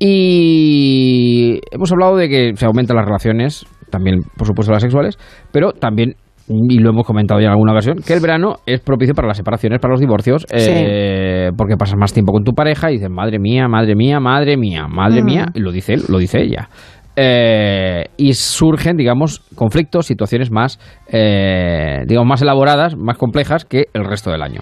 Y 0.05 1.59
hemos 1.71 1.91
hablado 1.91 2.15
de 2.17 2.29
que 2.29 2.51
se 2.55 2.65
aumentan 2.65 2.97
las 2.97 3.05
relaciones, 3.05 3.65
también 3.89 4.21
por 4.37 4.47
supuesto 4.47 4.71
las 4.73 4.81
sexuales, 4.81 5.17
pero 5.51 5.71
también, 5.71 6.15
y 6.47 6.79
lo 6.79 6.89
hemos 6.89 7.05
comentado 7.05 7.39
ya 7.39 7.45
en 7.47 7.51
alguna 7.51 7.71
ocasión, 7.71 7.97
que 8.05 8.13
el 8.13 8.19
verano 8.19 8.55
es 8.65 8.81
propicio 8.81 9.13
para 9.13 9.27
las 9.27 9.37
separaciones, 9.37 9.79
para 9.79 9.91
los 9.93 10.01
divorcios, 10.01 10.45
eh, 10.51 11.51
porque 11.57 11.77
pasas 11.77 11.97
más 11.97 12.13
tiempo 12.13 12.33
con 12.33 12.43
tu 12.43 12.53
pareja 12.53 12.91
y 12.91 12.95
dices, 12.95 13.09
madre 13.09 13.39
mía, 13.39 13.67
madre 13.67 13.95
mía, 13.95 14.19
madre 14.19 14.57
mía, 14.57 14.87
madre 14.89 15.21
Mm. 15.21 15.25
mía, 15.25 15.45
y 15.53 15.59
lo 15.59 15.71
dice 15.71 15.93
él, 15.93 16.01
lo 16.09 16.17
dice 16.17 16.41
ella. 16.41 16.67
Eh, 17.15 18.05
y 18.17 18.33
surgen, 18.33 18.97
digamos, 18.97 19.41
conflictos, 19.55 20.07
situaciones 20.07 20.51
más, 20.51 20.79
eh, 21.07 21.99
digamos, 22.07 22.27
más 22.27 22.41
elaboradas, 22.41 22.97
más 22.97 23.17
complejas 23.17 23.65
que 23.65 23.85
el 23.93 24.03
resto 24.03 24.31
del 24.31 24.41
año. 24.41 24.61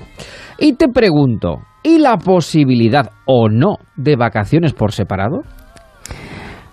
Y 0.60 0.74
te 0.74 0.90
pregunto, 0.90 1.62
¿y 1.82 2.00
la 2.00 2.18
posibilidad 2.18 3.10
o 3.26 3.48
no 3.50 3.78
de 3.96 4.18
vacaciones 4.18 4.74
por 4.74 4.92
separado? 4.92 5.44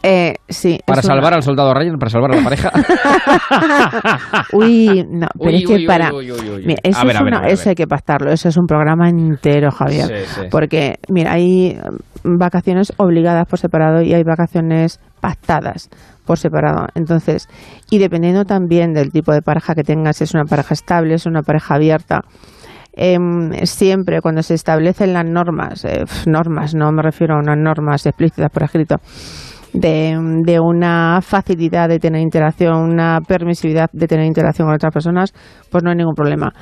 Eh, 0.03 0.35
sí. 0.49 0.79
Para 0.87 1.01
una- 1.01 1.03
salvar 1.15 1.35
al 1.35 1.43
soldado 1.45 1.75
Ryan, 1.75 1.99
para 1.99 2.11
salvar 2.11 2.33
a 2.33 2.37
la 2.37 2.43
pareja. 2.45 2.71
Uy, 4.53 5.05
no, 5.11 5.27
pero 5.39 5.51
Uy, 5.51 5.57
es 5.57 5.67
que 5.67 5.75
uy, 5.75 5.87
para. 5.87 6.13
uy. 6.13 6.31
Mira, 6.65 6.81
eso, 6.83 7.01
A 7.01 7.05
ver, 7.05 7.17
es 7.17 7.23
ver, 7.23 7.33
una- 7.33 7.41
ver, 7.43 7.51
eso 7.53 7.69
hay 7.69 7.75
que 7.75 7.87
pactarlo, 7.87 8.31
eso 8.31 8.49
es 8.49 8.57
un 8.57 8.67
programa 8.67 9.09
entero, 9.09 9.71
Javier. 9.71 10.07
Sí, 10.07 10.41
sí. 10.43 10.47
Porque, 10.51 10.97
mira, 11.09 11.33
hay 11.33 11.77
mm, 12.25 12.39
vacaciones 12.39 12.93
obligadas 12.97 13.47
por 13.49 13.59
separado 13.59 14.03
y 14.03 14.15
hay 14.15 14.23
vacaciones 14.23 15.01
pactadas 15.21 15.89
por 16.25 16.39
separado. 16.39 16.87
Entonces, 16.95 17.49
y 17.91 17.99
dependiendo 17.99 18.45
también 18.45 18.93
del 18.93 19.11
tipo 19.11 19.33
de 19.33 19.43
pareja 19.43 19.75
que 19.75 19.83
tengas, 19.83 20.17
si 20.19 20.25
es 20.25 20.35
una 20.35 20.45
pareja 20.45 20.75
estable, 20.75 21.15
es 21.15 21.27
una 21.27 21.43
pareja 21.43 21.75
abierta. 21.75 22.21
em, 23.01 23.53
siempre 23.65 24.21
cuando 24.21 24.43
se 24.43 24.55
establecen 24.55 25.13
las 25.13 25.25
normas, 25.25 25.85
eh, 25.85 26.05
normas, 26.27 26.75
no 26.75 26.91
me 26.91 27.01
refiero 27.03 27.37
a 27.37 27.39
unas 27.39 27.57
normas 27.57 28.05
explícitas 28.07 28.51
por 28.51 28.65
escrito, 28.65 28.97
de, 29.73 30.17
de 30.45 30.61
una 30.61 31.21
facilidad 31.23 31.89
de 31.89 31.99
tener 31.99 32.21
interacción, 32.23 32.75
una 32.93 33.21
permisividad 33.27 33.89
de 33.93 34.07
tener 34.07 34.27
interacción 34.27 34.67
con 34.69 34.75
otras 34.75 34.93
personas, 34.93 35.33
pues 35.71 35.85
no 35.85 35.91
hay 35.91 35.97
ningún 35.97 36.15
problema. 36.15 36.53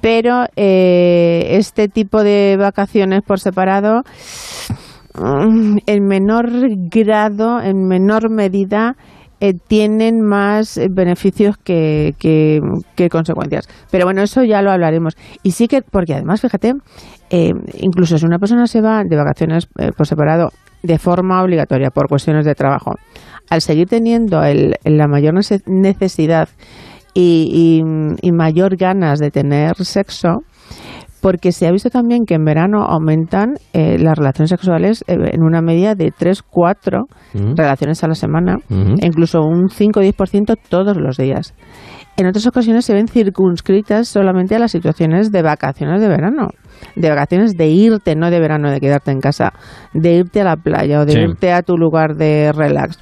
Pero 0.00 0.44
eh, 0.56 1.46
este 1.58 1.88
tipo 1.88 2.22
de 2.22 2.56
vacaciones 2.58 3.22
por 3.26 3.40
separado, 3.40 4.02
mm, 5.14 5.78
en 5.86 6.04
menor 6.06 6.50
grado, 6.90 7.60
en 7.60 7.86
menor 7.88 8.30
medida, 8.30 8.94
eh, 9.40 9.52
tienen 9.68 10.20
más 10.22 10.80
beneficios 10.90 11.56
que, 11.58 12.14
que- 12.18 12.60
que 12.94 13.08
consecuencias. 13.10 13.68
Pero 13.90 14.04
bueno, 14.06 14.22
eso 14.22 14.42
ya 14.44 14.62
lo 14.62 14.70
hablaremos. 14.70 15.14
Y 15.42 15.50
sí 15.52 15.68
que, 15.68 15.82
porque 15.82 16.14
además, 16.14 16.40
fíjate, 16.40 16.72
eh, 17.30 17.50
incluso 17.80 18.16
si 18.18 18.24
una 18.26 18.38
persona 18.38 18.66
se 18.66 18.80
va 18.80 19.02
de 19.04 19.16
vacaciones 19.16 19.68
eh, 19.78 19.90
por 19.96 20.06
separado 20.06 20.50
de 20.82 20.98
forma 20.98 21.42
obligatoria 21.42 21.90
por 21.90 22.08
cuestiones 22.08 22.44
de 22.44 22.54
trabajo, 22.54 22.92
al 23.50 23.60
seguir 23.60 23.88
teniendo 23.88 24.42
el- 24.42 24.74
la 24.84 25.06
mayor 25.08 25.34
nece- 25.34 25.62
necesidad 25.66 26.48
y, 27.14 27.80
y- 27.82 28.28
y 28.28 28.32
mayor 28.32 28.76
ganas 28.76 29.18
de 29.18 29.30
tener 29.30 29.74
sexo, 29.84 30.40
porque 31.22 31.50
se 31.50 31.66
ha 31.66 31.72
visto 31.72 31.88
también 31.90 32.24
que 32.26 32.34
en 32.34 32.44
verano 32.44 32.84
aumentan 32.84 33.54
eh, 33.72 33.98
las 33.98 34.16
relaciones 34.18 34.50
sexuales 34.50 35.02
eh, 35.08 35.16
en 35.32 35.42
una 35.42 35.60
media 35.62 35.94
de 35.94 36.12
3, 36.16 36.42
4 36.42 37.04
Ujú. 37.34 37.54
relaciones 37.56 38.04
a 38.04 38.08
la 38.08 38.14
semana, 38.14 38.56
Ujú. 38.70 38.94
e 39.00 39.06
incluso 39.06 39.40
un 39.42 39.68
5 39.70 40.00
o 40.00 40.02
10% 40.02 40.56
todos 40.68 40.96
los 40.96 41.16
días. 41.16 41.54
En 42.18 42.26
otras 42.26 42.46
ocasiones 42.46 42.84
se 42.84 42.94
ven 42.94 43.08
circunscritas 43.08 44.08
solamente 44.08 44.54
a 44.54 44.58
las 44.58 44.70
situaciones 44.72 45.32
de 45.32 45.42
vacaciones 45.42 46.00
de 46.00 46.08
verano, 46.08 46.48
de 46.94 47.08
vacaciones 47.10 47.52
de 47.56 47.68
irte, 47.68 48.14
no 48.16 48.30
de 48.30 48.40
verano, 48.40 48.70
de 48.70 48.80
quedarte 48.80 49.10
en 49.10 49.20
casa, 49.20 49.52
de 49.92 50.14
irte 50.14 50.40
a 50.40 50.44
la 50.44 50.56
playa 50.56 51.00
o 51.00 51.04
de 51.04 51.12
Sí. 51.12 51.18
irte 51.20 51.52
a 51.52 51.62
tu 51.62 51.76
lugar 51.76 52.16
de 52.16 52.52
relax. 52.52 52.98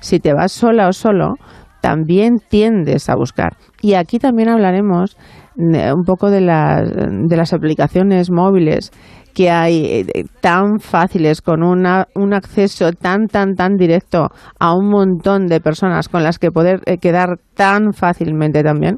Si 0.00 0.18
te 0.20 0.32
vas 0.32 0.52
sola 0.52 0.88
o 0.88 0.92
solo, 0.92 1.34
también 1.80 2.38
tiendes 2.48 3.08
a 3.08 3.14
buscar. 3.16 3.56
Y 3.80 3.94
aquí 3.94 4.18
también 4.18 4.48
hablaremos 4.50 5.16
eh, 5.56 5.92
un 5.92 6.04
poco 6.04 6.30
de 6.30 6.40
las, 6.40 6.88
de 6.90 7.36
las 7.36 7.52
aplicaciones 7.52 8.30
móviles 8.30 8.90
que 9.34 9.50
hay 9.50 9.84
eh, 9.84 10.24
tan 10.40 10.80
fáciles 10.80 11.40
con 11.40 11.62
una, 11.62 12.06
un 12.14 12.34
acceso 12.34 12.90
tan 12.92 13.26
tan 13.26 13.54
tan 13.54 13.76
directo 13.76 14.28
a 14.58 14.74
un 14.74 14.88
montón 14.90 15.46
de 15.46 15.60
personas 15.60 16.08
con 16.08 16.22
las 16.24 16.38
que 16.38 16.50
poder 16.50 16.80
eh, 16.86 16.98
quedar 16.98 17.38
tan 17.54 17.92
fácilmente 17.92 18.62
también 18.64 18.96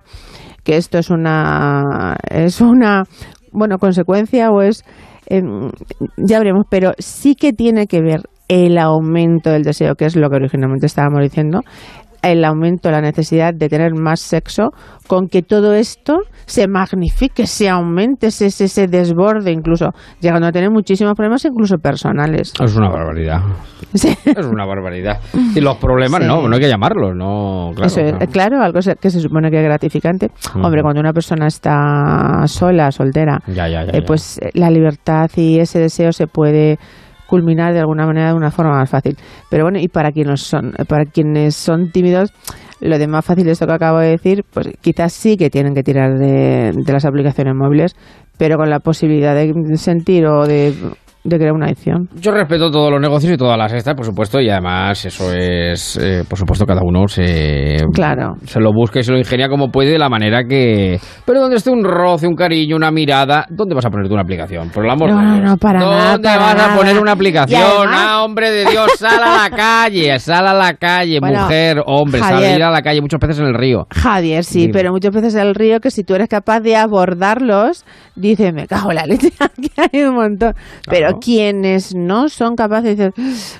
que 0.65 0.78
esto 0.78 0.99
es 0.99 1.11
una 1.11 2.16
es 2.31 2.61
una 2.62 3.03
bueno 3.53 3.79
consecuencia 3.79 4.51
o 4.51 4.62
es 4.62 4.85
em, 5.27 5.70
ya 6.16 6.39
veremos 6.39 6.66
pero 6.69 6.93
sí 6.99 7.35
que 7.35 7.53
tiene 7.53 7.87
que 7.87 8.01
ver 8.01 8.23
el 8.49 8.77
aumento 8.79 9.51
del 9.51 9.62
deseo 9.62 9.95
que 9.95 10.05
es 10.05 10.16
lo 10.16 10.29
que 10.29 10.37
originalmente 10.37 10.87
estábamos 10.87 11.20
diciendo 11.23 11.61
el 12.23 12.44
aumento 12.44 12.90
la 12.90 13.01
necesidad 13.01 13.53
de 13.55 13.69
tener 13.69 13.94
más 13.94 14.20
sexo, 14.20 14.70
con 15.09 15.28
que 15.28 15.43
todo 15.43 15.74
esto 15.74 16.20
se 16.47 16.69
magnifique, 16.69 17.47
se 17.47 17.69
aumente, 17.69 18.31
se, 18.31 18.51
se, 18.51 18.69
se 18.69 18.86
desborde 18.86 19.51
incluso, 19.53 19.90
llegando 20.20 20.47
a 20.47 20.53
tener 20.53 20.70
muchísimos 20.70 21.15
problemas 21.15 21.44
incluso 21.44 21.77
personales. 21.78 22.53
Es 22.62 22.77
una 22.77 22.89
barbaridad. 22.89 23.40
Es 23.93 24.47
una 24.47 24.65
barbaridad. 24.65 25.20
Y 25.55 25.61
los 25.61 25.77
problemas 25.77 26.23
Sí. 26.23 26.27
no, 26.27 26.49
no 26.49 26.55
hay 26.55 26.61
que 26.61 26.69
llamarlos, 26.69 27.15
no, 27.15 27.73
claro. 27.74 27.86
Eso 27.86 28.01
es, 28.01 28.12
claro. 28.12 28.31
claro, 28.32 28.62
algo 28.62 28.81
que 29.01 29.11
se 29.11 29.20
supone 29.20 29.51
que 29.51 29.59
es 29.59 29.65
gratificante. 29.65 30.31
Hombre, 30.55 30.82
cuando 30.82 31.01
una 31.01 31.12
persona 31.12 31.47
está 31.47 32.47
sola, 32.47 32.90
soltera, 32.90 33.40
Ya, 33.49 33.69
ya, 33.69 33.85
ya, 33.85 33.93
eh, 33.93 34.03
pues 34.07 34.39
eh, 34.39 34.51
la 34.55 34.70
libertad 34.70 35.31
y 35.36 35.59
ese 35.59 35.78
deseo 35.81 36.12
se 36.12 36.27
puede 36.27 36.78
culminar 37.33 37.73
de 37.73 37.81
alguna 37.81 38.05
manera 38.05 38.29
de 38.29 38.35
una 38.35 38.51
forma 38.51 38.77
más 38.77 38.91
fácil. 38.91 39.17
Pero 39.49 39.65
bueno, 39.65 39.79
y 39.81 39.89
para 39.89 40.13
quienes 40.13 40.43
son, 40.43 40.73
para 40.87 41.07
quienes 41.07 41.57
son 41.57 41.91
tímidos, 41.91 42.31
lo 42.81 42.99
de 42.99 43.07
más 43.07 43.25
fácil 43.25 43.49
esto 43.49 43.67
que 43.67 43.73
acabo 43.73 44.01
de 44.01 44.11
decir, 44.11 44.45
pues 44.53 44.69
quizás 44.83 45.15
sí 45.15 45.39
que 45.39 45.49
tienen 45.49 45.73
que 45.73 45.83
tirar 45.83 46.19
de, 46.19 46.73
de 46.75 46.93
las 46.93 47.07
aplicaciones 47.07 47.55
móviles, 47.55 47.97
pero 48.37 48.59
con 48.59 48.69
la 48.69 48.81
posibilidad 48.81 49.35
de 49.35 49.51
sentir 49.79 50.27
o 50.27 50.47
de, 50.47 50.75
de 51.24 51.36
crear 51.39 51.53
una 51.53 51.66
adicción. 51.66 52.09
Yo 52.20 52.32
respeto 52.32 52.70
todos 52.70 52.90
los 52.90 53.01
negocios 53.01 53.32
y 53.32 53.36
todas 53.36 53.57
las 53.57 53.73
estas, 53.73 53.94
por 53.94 54.05
supuesto, 54.05 54.40
y 54.40 54.51
además 54.51 55.05
eso 55.05 55.32
es, 55.32 55.97
eh, 55.97 56.24
por 56.28 56.36
supuesto, 56.39 56.66
cada 56.66 56.81
uno 56.82 57.07
se, 57.07 57.77
Claro. 57.94 58.35
se 58.44 58.59
lo 58.61 58.73
busca 58.73 58.99
y 59.01 59.05
se 59.05 59.12
lo 59.12 59.19
ingenia 59.19 59.49
como 59.49 59.70
puede 59.70 59.90
de 59.90 59.99
la 59.99 60.09
manera 60.09 60.43
que... 60.44 60.99
Pero 61.24 61.40
donde 61.40 61.57
esté 61.57 61.70
un 61.70 61.85
roce, 61.85 62.27
un 62.27 62.35
cariño, 62.35 62.74
una 62.77 62.90
mirada, 62.90 63.47
¿dónde 63.51 63.74
vas 63.74 63.86
a 63.86 63.90
ponerte 63.90 64.12
una 64.12 64.23
aplicación? 64.23 64.70
Por 64.70 64.85
el 64.85 64.90
amor 64.90 65.11
No, 65.11 65.19
de 65.19 65.23
no, 65.24 65.35
Dios. 65.35 65.44
no, 65.51 65.57
para 65.59 65.81
¿Dónde 65.81 66.28
nada, 66.28 66.39
para 66.39 66.55
vas 66.55 66.70
a 66.70 66.77
poner 66.77 66.99
una 66.99 67.12
aplicación? 67.12 67.62
Ah, 67.89 68.23
hombre 68.24 68.51
de 68.51 68.65
Dios, 68.66 68.90
sal 68.99 69.23
a 69.23 69.49
la 69.49 69.51
calle, 69.57 70.19
sal 70.19 70.47
a 70.49 70.55
la 70.55 70.74
calle, 70.74 71.19
Bueno, 71.20 71.43
mujer, 71.43 71.82
hombre, 71.86 72.20
Javier. 72.20 72.49
salir 72.51 72.62
a 72.65 72.70
la 72.70 72.82
calle, 72.82 73.01
muchos 73.01 73.20
peces 73.20 73.39
en 73.39 73.47
el 73.47 73.55
río. 73.55 73.86
Javier, 73.90 74.43
sí, 74.44 74.69
pero 74.73 74.90
muchas 74.90 75.12
veces 75.15 75.35
el 75.36 75.55
río 75.55 75.78
que 75.81 75.90
si 75.90 76.03
tú 76.03 76.15
eres 76.15 76.28
capaz 76.28 76.61
de 76.61 76.74
abordarlos, 76.77 77.85
dice, 78.16 78.53
me 78.53 78.66
cago 78.66 78.90
en 78.90 78.97
la 78.97 79.07
leche, 79.07 79.28
aquí 79.39 79.70
hay 79.77 80.03
un 80.03 80.15
montón. 80.16 80.55
Pero 80.89 81.11
quienes 81.20 81.94
no 81.94 82.28
son 82.28 82.55
capaces, 82.55 82.97
dicen, 82.97 83.12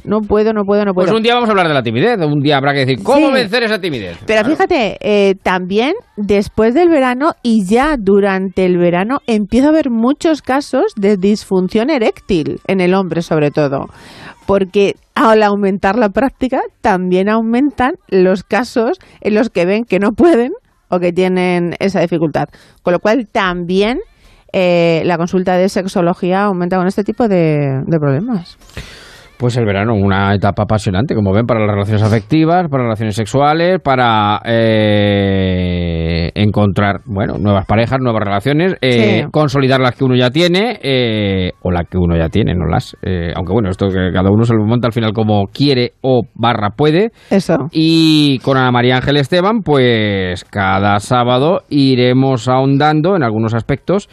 no 0.05 0.21
puedo, 0.21 0.53
no 0.53 0.63
puedo, 0.65 0.85
no 0.85 0.93
puedo. 0.93 1.07
Pues 1.07 1.17
un 1.17 1.23
día 1.23 1.35
vamos 1.35 1.49
a 1.49 1.53
hablar 1.53 1.69
de 1.69 1.75
la 1.75 1.83
timidez, 1.83 2.19
un 2.21 2.41
día 2.41 2.57
habrá 2.57 2.73
que 2.73 2.81
decir, 2.87 3.03
¿cómo 3.03 3.29
Sí. 3.29 3.33
vencer 3.33 3.63
esa 3.65 3.81
timidez? 3.81 4.19
Pero 4.27 4.45
fíjate, 4.49 4.99
eh, 5.01 5.35
también 5.43 5.95
después 6.17 6.75
del 6.75 6.89
verano 6.89 7.33
y 7.43 7.65
ya 7.67 7.97
durante 7.99 8.65
el 8.65 8.79
verano 8.79 9.19
empieza 9.27 9.67
a 9.67 9.71
haber 9.71 9.91
muchos 9.91 10.43
casos 10.43 10.93
de 10.97 11.17
disfunción 11.17 11.91
eréctil 11.91 12.61
en 12.67 12.81
el 12.81 12.95
hombre 12.95 13.23
sobre 13.23 13.51
todo. 13.51 13.87
porque 14.45 14.97
al 15.15 15.41
aumentar 15.45 15.97
la 15.97 16.09
práctica 16.09 16.61
también 16.81 17.29
aumentan 17.29 17.93
los 18.09 18.43
casos 18.43 18.99
en 19.21 19.35
los 19.35 19.51
que 19.51 19.65
ven 19.67 19.85
que 19.85 20.01
no 20.01 20.11
pueden 20.13 20.51
o 20.89 20.99
que 20.99 21.13
tienen 21.13 21.75
esa 21.79 22.01
dificultad. 22.01 22.47
Con 22.83 22.93
lo 22.93 22.99
cual 22.99 23.29
también 23.31 24.01
eh, 24.53 25.03
la 25.05 25.17
consulta 25.17 25.57
de 25.57 25.69
sexología 25.69 26.45
aumenta 26.45 26.77
con 26.77 26.87
este 26.87 27.05
tipo 27.05 27.29
de, 27.29 27.83
de 27.87 28.01
problemas. 28.01 28.59
Pues 29.43 29.57
el 29.57 29.65
verano, 29.67 29.93
una 29.95 30.33
etapa 30.37 30.63
apasionante, 30.63 31.17
como 31.17 31.33
ven, 31.33 31.47
para 31.47 31.59
las 31.59 31.71
relaciones 31.75 32.01
afectivas, 32.05 32.69
para 32.71 32.85
las 32.85 32.91
relaciones 32.91 33.17
sexuales, 33.17 33.81
para 33.83 34.41
eh, 34.45 36.31
encontrar, 36.37 37.01
bueno, 37.07 37.39
nuevas 37.39 37.67
parejas, 37.67 37.99
nuevas 38.01 38.23
relaciones, 38.25 38.77
eh, 38.81 39.23
Sí. 39.25 39.29
consolidar 39.33 39.81
las 39.81 39.97
que 39.97 40.05
uno 40.05 40.15
ya 40.15 40.31
tiene, 40.31 40.79
eh, 40.81 41.51
o 41.63 41.73
las 41.73 41.89
que 41.89 41.99
uno 41.99 42.17
ya 42.17 42.29
tiene, 42.29 42.55
no 42.55 42.67
las. 42.67 42.97
eh, 43.03 43.33
aunque 43.35 43.53
bueno, 43.53 43.69
esto 43.69 43.89
que 43.89 44.13
cada 44.13 44.31
uno 44.31 44.45
se 44.45 44.55
lo 44.55 44.65
monta 44.65 44.87
al 44.87 44.93
final 44.93 45.13
como 45.13 45.47
quiere 45.53 45.95
o 46.03 46.23
barra 46.37 46.71
puede. 46.77 47.11
Eso. 47.29 47.57
Y 47.73 48.39
con 48.45 48.57
Ana 48.57 48.71
María 48.71 48.95
Ángel 48.95 49.17
Esteban, 49.17 49.63
pues 49.63 50.45
cada 50.45 51.01
sábado 51.01 51.63
iremos 51.69 52.49
ahondando 52.49 53.17
en 53.17 53.25
algunos 53.25 53.55
aspectos 53.55 54.09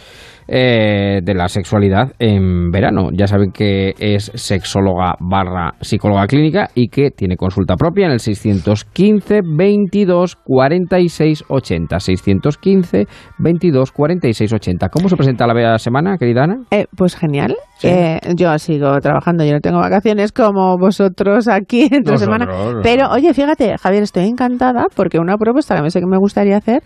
eh, 0.52 1.22
de 1.24 1.34
la 1.36 1.48
sexualidad 1.48 2.14
en 2.18 2.72
verano. 2.72 3.10
Ya 3.14 3.28
saben 3.28 3.52
que 3.52 3.94
es 4.00 4.32
sexóloga 4.34 5.16
barra 5.20 5.76
psicóloga 5.80 6.26
clínica 6.26 6.70
y 6.74 6.88
que 6.90 7.12
tiene 7.12 7.38
consulta 7.38 7.76
propia 7.76 8.08
en 8.08 8.14
el 8.14 8.20
615 8.20 9.42
22 9.44 10.36
46 10.38 11.44
80. 11.48 12.00
615 12.00 13.06
22 13.38 13.92
46 13.92 14.54
80. 14.54 14.90
¿Cómo 14.90 15.08
se 15.08 15.16
presenta 15.16 15.46
la 15.46 15.78
semana, 15.78 16.18
querida 16.18 16.46
Ana? 16.46 16.64
Eh, 16.72 16.88
pues 16.98 17.16
genial. 17.16 17.56
Eh, 17.84 18.20
yo 18.36 18.58
sigo 18.58 19.00
trabajando, 19.02 19.46
yo 19.46 19.54
no 19.54 19.60
tengo 19.60 19.80
vacaciones 19.80 20.32
como 20.32 20.78
vosotros 20.78 21.48
aquí 21.48 21.84
entre 21.84 22.14
Nosotros, 22.14 22.22
semana. 22.22 22.82
Pero 22.82 23.10
oye, 23.12 23.34
fíjate, 23.34 23.78
Javier, 23.78 24.04
estoy 24.04 24.26
encantada 24.26 24.88
porque 24.96 25.20
una 25.20 25.38
propuesta 25.38 25.76
que 25.76 25.84
me 25.84 25.92
sé 25.92 26.00
que 26.00 26.08
me 26.08 26.18
gustaría 26.18 26.58
hacer 26.58 26.82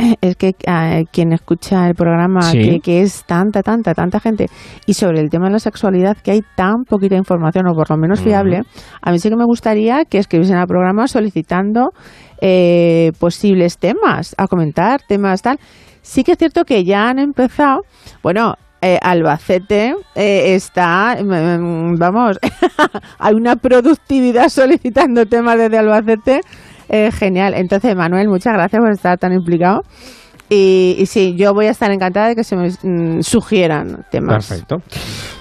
es 0.20 0.36
que 0.36 0.54
eh, 0.66 1.04
quien 1.12 1.32
escucha 1.32 1.86
el 1.88 1.94
programa, 1.94 2.42
Sí. 2.42 2.58
que, 2.58 2.80
que 2.80 3.00
es 3.02 3.24
tanta, 3.26 3.62
tanta, 3.62 3.94
tanta 3.94 4.20
gente, 4.20 4.46
y 4.86 4.94
sobre 4.94 5.20
el 5.20 5.30
tema 5.30 5.46
de 5.46 5.52
la 5.52 5.58
sexualidad, 5.58 6.16
que 6.16 6.32
hay 6.32 6.42
tan 6.56 6.84
poquita 6.84 7.16
información, 7.16 7.66
o 7.68 7.74
por 7.74 7.90
lo 7.90 7.96
menos 7.96 8.20
fiable, 8.20 8.62
a 9.02 9.10
mí 9.10 9.18
sí 9.18 9.28
que 9.28 9.36
me 9.36 9.44
gustaría 9.44 10.04
que 10.04 10.18
escribiesen 10.18 10.56
al 10.56 10.66
programa 10.66 11.06
solicitando 11.06 11.90
eh, 12.40 13.12
posibles 13.18 13.78
temas, 13.78 14.34
a 14.38 14.46
comentar 14.46 15.00
temas 15.06 15.42
tal. 15.42 15.58
Sí 16.02 16.24
que 16.24 16.32
es 16.32 16.38
cierto 16.38 16.64
que 16.64 16.84
ya 16.84 17.08
han 17.10 17.18
empezado, 17.18 17.82
bueno, 18.22 18.54
eh, 18.82 18.98
Albacete 19.02 19.94
eh, 20.14 20.54
está, 20.54 21.18
mm, 21.22 21.92
mm, 21.92 21.98
vamos, 21.98 22.38
hay 23.18 23.34
una 23.34 23.56
productividad 23.56 24.48
solicitando 24.48 25.26
temas 25.26 25.58
desde 25.58 25.76
Albacete, 25.76 26.40
eh, 26.90 27.10
genial. 27.12 27.54
Entonces, 27.54 27.94
Manuel, 27.96 28.28
muchas 28.28 28.52
gracias 28.52 28.80
por 28.80 28.90
estar 28.90 29.16
tan 29.18 29.32
implicado. 29.32 29.80
Y, 30.52 30.96
y 30.98 31.06
sí, 31.06 31.36
yo 31.36 31.54
voy 31.54 31.66
a 31.66 31.70
estar 31.70 31.92
encantada 31.92 32.28
de 32.30 32.34
que 32.34 32.42
se 32.42 32.56
me 32.56 32.70
mm, 32.70 33.22
sugieran 33.22 34.04
temas. 34.10 34.48
Perfecto. 34.48 34.78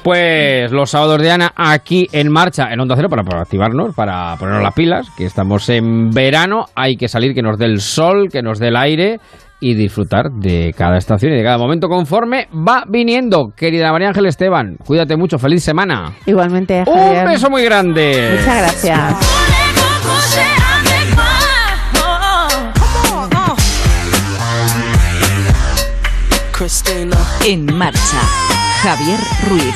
Pues 0.04 0.72
los 0.72 0.92
sábados 0.92 1.20
de 1.20 1.32
Ana 1.32 1.52
aquí 1.56 2.08
en 2.12 2.32
marcha 2.32 2.72
en 2.72 2.80
Onda 2.80 2.96
Cero 2.96 3.10
para, 3.10 3.24
para 3.24 3.42
activarnos, 3.42 3.96
para 3.96 4.36
ponernos 4.38 4.62
las 4.62 4.74
pilas, 4.76 5.08
que 5.18 5.26
estamos 5.26 5.68
en 5.70 6.12
verano, 6.12 6.66
hay 6.76 6.96
que 6.96 7.08
salir, 7.08 7.34
que 7.34 7.42
nos 7.42 7.58
dé 7.58 7.66
el 7.66 7.82
sol, 7.82 8.30
que 8.32 8.44
nos 8.44 8.60
dé 8.60 8.68
el 8.68 8.76
aire 8.76 9.20
y 9.60 9.74
disfrutar 9.74 10.30
de 10.30 10.74
cada 10.78 10.98
estación 10.98 11.34
y 11.34 11.38
de 11.38 11.44
cada 11.44 11.58
momento 11.58 11.88
conforme 11.88 12.48
va 12.54 12.84
viniendo. 12.88 13.50
Querida 13.58 13.92
María 13.92 14.10
Ángel 14.10 14.28
Esteban, 14.28 14.78
cuídate 14.86 15.18
mucho, 15.18 15.40
feliz 15.40 15.64
semana. 15.64 16.14
Igualmente, 16.28 16.84
Un 16.86 16.94
Javier. 16.94 17.28
beso 17.28 17.50
muy 17.50 17.64
grande. 17.64 18.38
Muchas 18.38 18.58
gracias. 18.58 19.59
En 27.52 27.66
marcha, 27.66 28.22
Javier 28.84 29.20
Ruiz. 29.50 29.74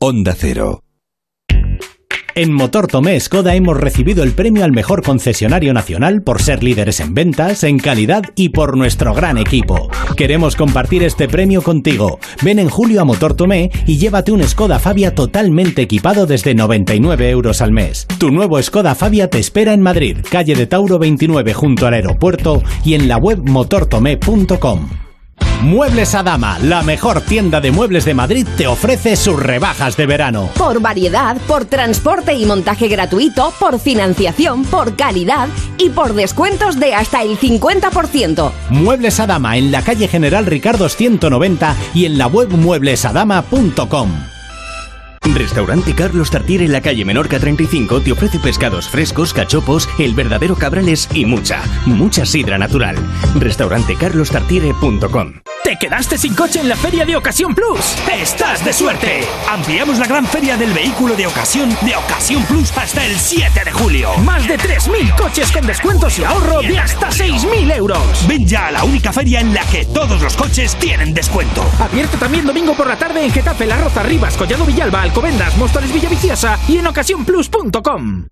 Onda 0.00 0.34
Cero. 0.36 0.82
En 2.34 2.52
Motor 2.52 2.88
Tomé 2.88 3.20
Skoda 3.20 3.54
hemos 3.54 3.76
recibido 3.76 4.24
el 4.24 4.32
premio 4.32 4.64
al 4.64 4.72
mejor 4.72 5.04
concesionario 5.04 5.72
nacional 5.74 6.22
por 6.22 6.42
ser 6.42 6.64
líderes 6.64 6.98
en 6.98 7.14
ventas, 7.14 7.62
en 7.62 7.78
calidad 7.78 8.24
y 8.34 8.48
por 8.48 8.76
nuestro 8.76 9.14
gran 9.14 9.38
equipo. 9.38 9.88
Queremos 10.16 10.56
compartir 10.56 11.04
este 11.04 11.28
premio 11.28 11.62
contigo. 11.62 12.18
Ven 12.42 12.58
en 12.58 12.68
julio 12.68 13.00
a 13.00 13.04
Motor 13.04 13.34
Tomé 13.34 13.70
y 13.86 13.98
llévate 13.98 14.32
un 14.32 14.42
Skoda 14.42 14.80
Fabia 14.80 15.14
totalmente 15.14 15.82
equipado 15.82 16.26
desde 16.26 16.56
99 16.56 17.30
euros 17.30 17.62
al 17.62 17.70
mes. 17.70 18.08
Tu 18.18 18.32
nuevo 18.32 18.60
Skoda 18.60 18.96
Fabia 18.96 19.30
te 19.30 19.38
espera 19.38 19.72
en 19.72 19.82
Madrid, 19.82 20.16
calle 20.28 20.56
de 20.56 20.66
Tauro 20.66 20.98
29 20.98 21.54
junto 21.54 21.86
al 21.86 21.94
aeropuerto 21.94 22.60
y 22.84 22.94
en 22.94 23.06
la 23.06 23.18
web 23.18 23.38
motortomé.com. 23.48 24.88
Muebles 25.62 26.14
Adama, 26.14 26.58
la 26.58 26.82
mejor 26.82 27.20
tienda 27.20 27.60
de 27.60 27.70
muebles 27.70 28.04
de 28.04 28.14
Madrid, 28.14 28.46
te 28.56 28.66
ofrece 28.66 29.16
sus 29.16 29.38
rebajas 29.38 29.96
de 29.96 30.06
verano. 30.06 30.50
Por 30.56 30.80
variedad, 30.80 31.36
por 31.46 31.64
transporte 31.64 32.34
y 32.34 32.46
montaje 32.46 32.88
gratuito, 32.88 33.52
por 33.58 33.78
financiación, 33.78 34.64
por 34.64 34.96
calidad 34.96 35.48
y 35.78 35.90
por 35.90 36.14
descuentos 36.14 36.78
de 36.78 36.94
hasta 36.94 37.22
el 37.22 37.38
50%. 37.38 38.52
Muebles 38.70 39.20
Adama 39.20 39.56
en 39.56 39.70
la 39.70 39.82
calle 39.82 40.08
General 40.08 40.46
Ricardo 40.46 40.88
190 40.88 41.76
y 41.94 42.06
en 42.06 42.18
la 42.18 42.26
web 42.26 42.50
mueblesadama.com. 42.50 44.31
Restaurante 45.24 45.94
Carlos 45.94 46.30
Tartiere 46.30 46.64
en 46.64 46.72
la 46.72 46.80
calle 46.80 47.04
Menorca 47.04 47.38
35 47.38 48.00
te 48.00 48.12
ofrece 48.12 48.38
pescados 48.38 48.88
frescos, 48.88 49.32
cachopos, 49.32 49.88
el 49.98 50.14
verdadero 50.14 50.56
cabrales 50.56 51.08
y 51.14 51.24
mucha, 51.24 51.62
mucha 51.86 52.26
sidra 52.26 52.58
natural. 52.58 52.96
Restaurantecarlostartiere.com 53.38 55.34
¿Te 55.72 55.78
quedaste 55.78 56.18
sin 56.18 56.34
coche 56.34 56.60
en 56.60 56.68
la 56.68 56.76
Feria 56.76 57.06
de 57.06 57.16
Ocasión 57.16 57.54
Plus? 57.54 57.96
¡Estás 58.12 58.62
de 58.62 58.74
suerte! 58.74 59.26
Ampliamos 59.48 59.98
la 59.98 60.06
gran 60.06 60.26
feria 60.26 60.54
del 60.58 60.70
vehículo 60.70 61.16
de 61.16 61.26
ocasión 61.26 61.70
de 61.80 61.96
Ocasión 61.96 62.44
Plus 62.44 62.76
hasta 62.76 63.06
el 63.06 63.16
7 63.18 63.64
de 63.64 63.72
julio. 63.72 64.12
Más 64.18 64.46
de 64.46 64.58
3.000 64.58 65.16
coches 65.16 65.50
con 65.50 65.66
descuentos 65.66 66.18
y 66.18 66.24
ahorro 66.24 66.60
de 66.60 66.78
hasta 66.78 67.08
6.000 67.08 67.74
euros. 67.74 68.26
Ven 68.28 68.46
ya 68.46 68.66
a 68.66 68.72
la 68.72 68.84
única 68.84 69.14
feria 69.14 69.40
en 69.40 69.54
la 69.54 69.64
que 69.64 69.86
todos 69.86 70.20
los 70.20 70.36
coches 70.36 70.76
tienen 70.76 71.14
descuento. 71.14 71.64
Abierto 71.80 72.18
también 72.18 72.44
domingo 72.44 72.74
por 72.74 72.86
la 72.86 72.98
tarde 72.98 73.24
en 73.24 73.32
Getafe, 73.32 73.64
La 73.64 73.78
Roza, 73.78 74.02
Rivas, 74.02 74.36
Collado 74.36 74.66
Villalba, 74.66 75.00
Alcobendas, 75.00 75.56
Móstoles, 75.56 75.90
Villaviciosa 75.90 76.58
y 76.68 76.76
en 76.76 76.86
ocasiónplus.com. 76.86 78.26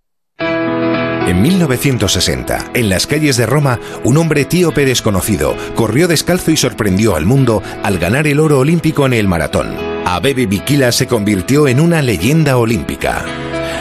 En 1.26 1.42
1960, 1.42 2.70
en 2.74 2.88
las 2.88 3.06
calles 3.06 3.36
de 3.36 3.46
Roma, 3.46 3.78
un 4.02 4.16
hombre 4.16 4.42
etíope 4.42 4.84
desconocido 4.84 5.54
corrió 5.76 6.08
descalzo 6.08 6.50
y 6.50 6.56
sorprendió 6.56 7.14
al 7.14 7.26
mundo 7.26 7.62
al 7.82 7.98
ganar 7.98 8.26
el 8.26 8.40
oro 8.40 8.58
olímpico 8.58 9.06
en 9.06 9.12
el 9.12 9.28
maratón. 9.28 9.76
Abebe 10.04 10.46
Bikila 10.46 10.90
se 10.92 11.06
convirtió 11.06 11.68
en 11.68 11.78
una 11.78 12.02
leyenda 12.02 12.56
olímpica. 12.56 13.24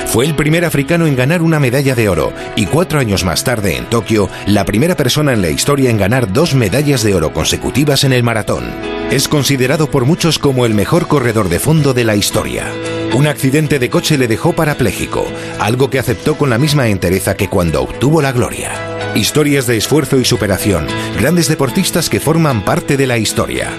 Fue 0.05 0.25
el 0.25 0.35
primer 0.35 0.65
africano 0.65 1.05
en 1.07 1.15
ganar 1.15 1.41
una 1.41 1.59
medalla 1.59 1.95
de 1.95 2.09
oro 2.09 2.33
y 2.55 2.65
cuatro 2.65 2.99
años 2.99 3.23
más 3.23 3.43
tarde, 3.43 3.77
en 3.77 3.85
Tokio, 3.85 4.27
la 4.47 4.65
primera 4.65 4.95
persona 4.95 5.33
en 5.33 5.41
la 5.41 5.49
historia 5.49 5.89
en 5.89 5.97
ganar 5.97 6.33
dos 6.33 6.55
medallas 6.55 7.03
de 7.03 7.13
oro 7.15 7.31
consecutivas 7.31 8.03
en 8.03 8.13
el 8.13 8.23
maratón. 8.23 8.63
Es 9.11 9.27
considerado 9.27 9.89
por 9.89 10.05
muchos 10.05 10.39
como 10.39 10.65
el 10.65 10.73
mejor 10.73 11.07
corredor 11.07 11.47
de 11.49 11.59
fondo 11.59 11.93
de 11.93 12.05
la 12.05 12.15
historia. 12.15 12.65
Un 13.13 13.27
accidente 13.27 13.79
de 13.79 13.89
coche 13.89 14.17
le 14.17 14.27
dejó 14.27 14.53
parapléjico, 14.53 15.25
algo 15.59 15.89
que 15.89 15.99
aceptó 15.99 16.37
con 16.37 16.49
la 16.49 16.57
misma 16.57 16.87
entereza 16.87 17.35
que 17.35 17.49
cuando 17.49 17.81
obtuvo 17.81 18.21
la 18.21 18.31
gloria. 18.31 18.71
Historias 19.15 19.65
de 19.67 19.77
esfuerzo 19.77 20.19
y 20.19 20.25
superación, 20.25 20.87
grandes 21.17 21.47
deportistas 21.47 22.09
que 22.09 22.19
forman 22.19 22.63
parte 22.63 22.97
de 22.97 23.07
la 23.07 23.17
historia. 23.17 23.71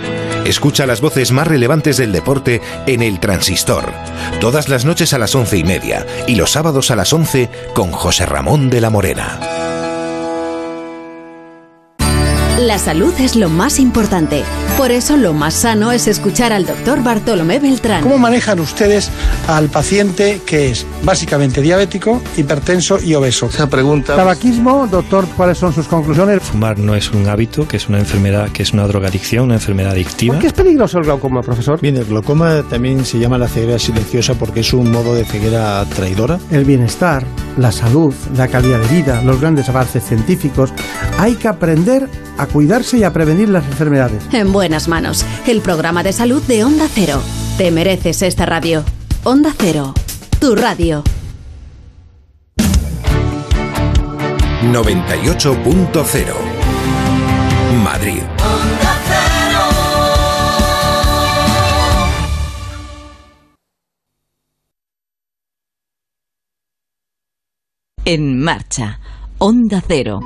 Escucha 0.44 0.84
las 0.86 1.00
voces 1.00 1.32
más 1.32 1.46
relevantes 1.46 1.96
del 1.96 2.12
deporte 2.12 2.60
en 2.86 3.02
El 3.02 3.20
Transistor, 3.20 3.92
todas 4.40 4.68
las 4.68 4.84
noches 4.84 5.12
a 5.14 5.18
las 5.18 5.34
once 5.34 5.56
y 5.56 5.64
media 5.64 6.06
y 6.26 6.34
los 6.34 6.50
sábados 6.50 6.90
a 6.90 6.96
las 6.96 7.12
once 7.12 7.48
con 7.74 7.92
José 7.92 8.26
Ramón 8.26 8.68
de 8.68 8.80
la 8.80 8.90
Morena. 8.90 9.69
La 12.60 12.78
salud 12.78 13.14
es 13.18 13.36
lo 13.36 13.48
más 13.48 13.78
importante. 13.78 14.42
Por 14.76 14.90
eso 14.90 15.16
lo 15.16 15.32
más 15.32 15.54
sano 15.54 15.92
es 15.92 16.06
escuchar 16.06 16.52
al 16.52 16.66
doctor 16.66 17.02
Bartolomé 17.02 17.58
Beltrán. 17.58 18.02
¿Cómo 18.02 18.18
manejan 18.18 18.60
ustedes 18.60 19.10
al 19.48 19.70
paciente 19.70 20.42
que 20.44 20.70
es 20.70 20.84
básicamente 21.02 21.62
diabético, 21.62 22.20
hipertenso 22.36 23.00
y 23.02 23.14
obeso? 23.14 23.46
Esa 23.46 23.70
pregunta. 23.70 24.14
Tabaquismo, 24.14 24.86
doctor, 24.88 25.26
¿cuáles 25.38 25.56
son 25.56 25.72
sus 25.72 25.88
conclusiones? 25.88 26.42
Fumar 26.42 26.78
no 26.78 26.94
es 26.94 27.10
un 27.12 27.26
hábito, 27.30 27.66
que 27.66 27.78
es 27.78 27.88
una 27.88 27.98
enfermedad, 27.98 28.50
que 28.50 28.62
es 28.62 28.74
una 28.74 28.86
drogadicción, 28.86 29.46
una 29.46 29.54
enfermedad 29.54 29.92
adictiva. 29.92 30.34
¿Por 30.34 30.42
qué 30.42 30.48
es 30.48 30.52
peligroso 30.52 30.98
el 30.98 31.04
glaucoma, 31.04 31.40
profesor? 31.40 31.80
Bien, 31.80 31.96
el 31.96 32.04
glaucoma 32.04 32.62
también 32.68 33.06
se 33.06 33.18
llama 33.18 33.38
la 33.38 33.48
ceguera 33.48 33.78
silenciosa 33.78 34.34
porque 34.34 34.60
es 34.60 34.74
un 34.74 34.92
modo 34.92 35.14
de 35.14 35.24
ceguera 35.24 35.82
traidora. 35.86 36.38
El 36.50 36.66
bienestar, 36.66 37.24
la 37.56 37.72
salud, 37.72 38.14
la 38.36 38.48
calidad 38.48 38.80
de 38.80 38.94
vida, 38.94 39.22
los 39.22 39.40
grandes 39.40 39.66
avances 39.70 40.04
científicos. 40.04 40.74
Hay 41.18 41.36
que 41.36 41.48
aprender 41.48 42.06
a 42.36 42.46
cuidarse 42.52 42.98
y 42.98 43.04
a 43.04 43.12
prevenir 43.12 43.48
las 43.48 43.64
enfermedades. 43.64 44.22
En 44.32 44.52
buenas 44.52 44.88
manos. 44.88 45.24
El 45.46 45.60
programa 45.60 46.02
de 46.02 46.12
salud 46.12 46.42
de 46.42 46.64
Onda 46.64 46.86
Cero. 46.92 47.22
Te 47.58 47.70
mereces 47.70 48.22
esta 48.22 48.46
radio. 48.46 48.84
Onda 49.24 49.54
Cero, 49.58 49.94
tu 50.40 50.54
radio. 50.56 51.02
98.0 54.62 56.60
Madrid. 57.82 58.22
En 68.04 68.42
marcha. 68.42 68.98
Onda 69.38 69.82
Cero. 69.86 70.20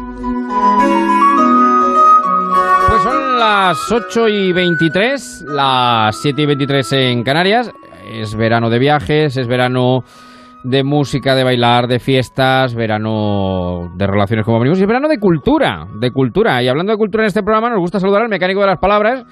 Las 3.47 3.93
8 3.93 4.29
y 4.29 4.53
23, 4.55 5.45
las 5.49 6.17
7 6.17 6.41
y 6.41 6.47
23 6.47 6.93
en 6.95 7.23
Canarias. 7.23 7.71
Es 8.11 8.35
verano 8.35 8.71
de 8.71 8.79
viajes, 8.79 9.37
es 9.37 9.47
verano 9.47 10.03
de 10.63 10.83
música, 10.83 11.35
de 11.35 11.45
bailar, 11.45 11.87
de 11.87 11.99
fiestas, 11.99 12.75
verano 12.75 13.93
de 13.97 14.07
relaciones 14.07 14.47
como 14.47 14.57
amigos 14.57 14.81
y 14.81 14.87
verano 14.87 15.09
de 15.09 15.19
cultura, 15.19 15.87
de 16.01 16.11
cultura. 16.11 16.63
Y 16.63 16.69
hablando 16.69 16.93
de 16.93 16.97
cultura 16.97 17.25
en 17.25 17.27
este 17.27 17.43
programa, 17.43 17.69
nos 17.69 17.81
gusta 17.81 18.01
saludar 18.01 18.23
al 18.23 18.31
mecánico 18.31 18.63
de 18.63 18.67
las 18.67 18.79
palabras, 18.79 19.27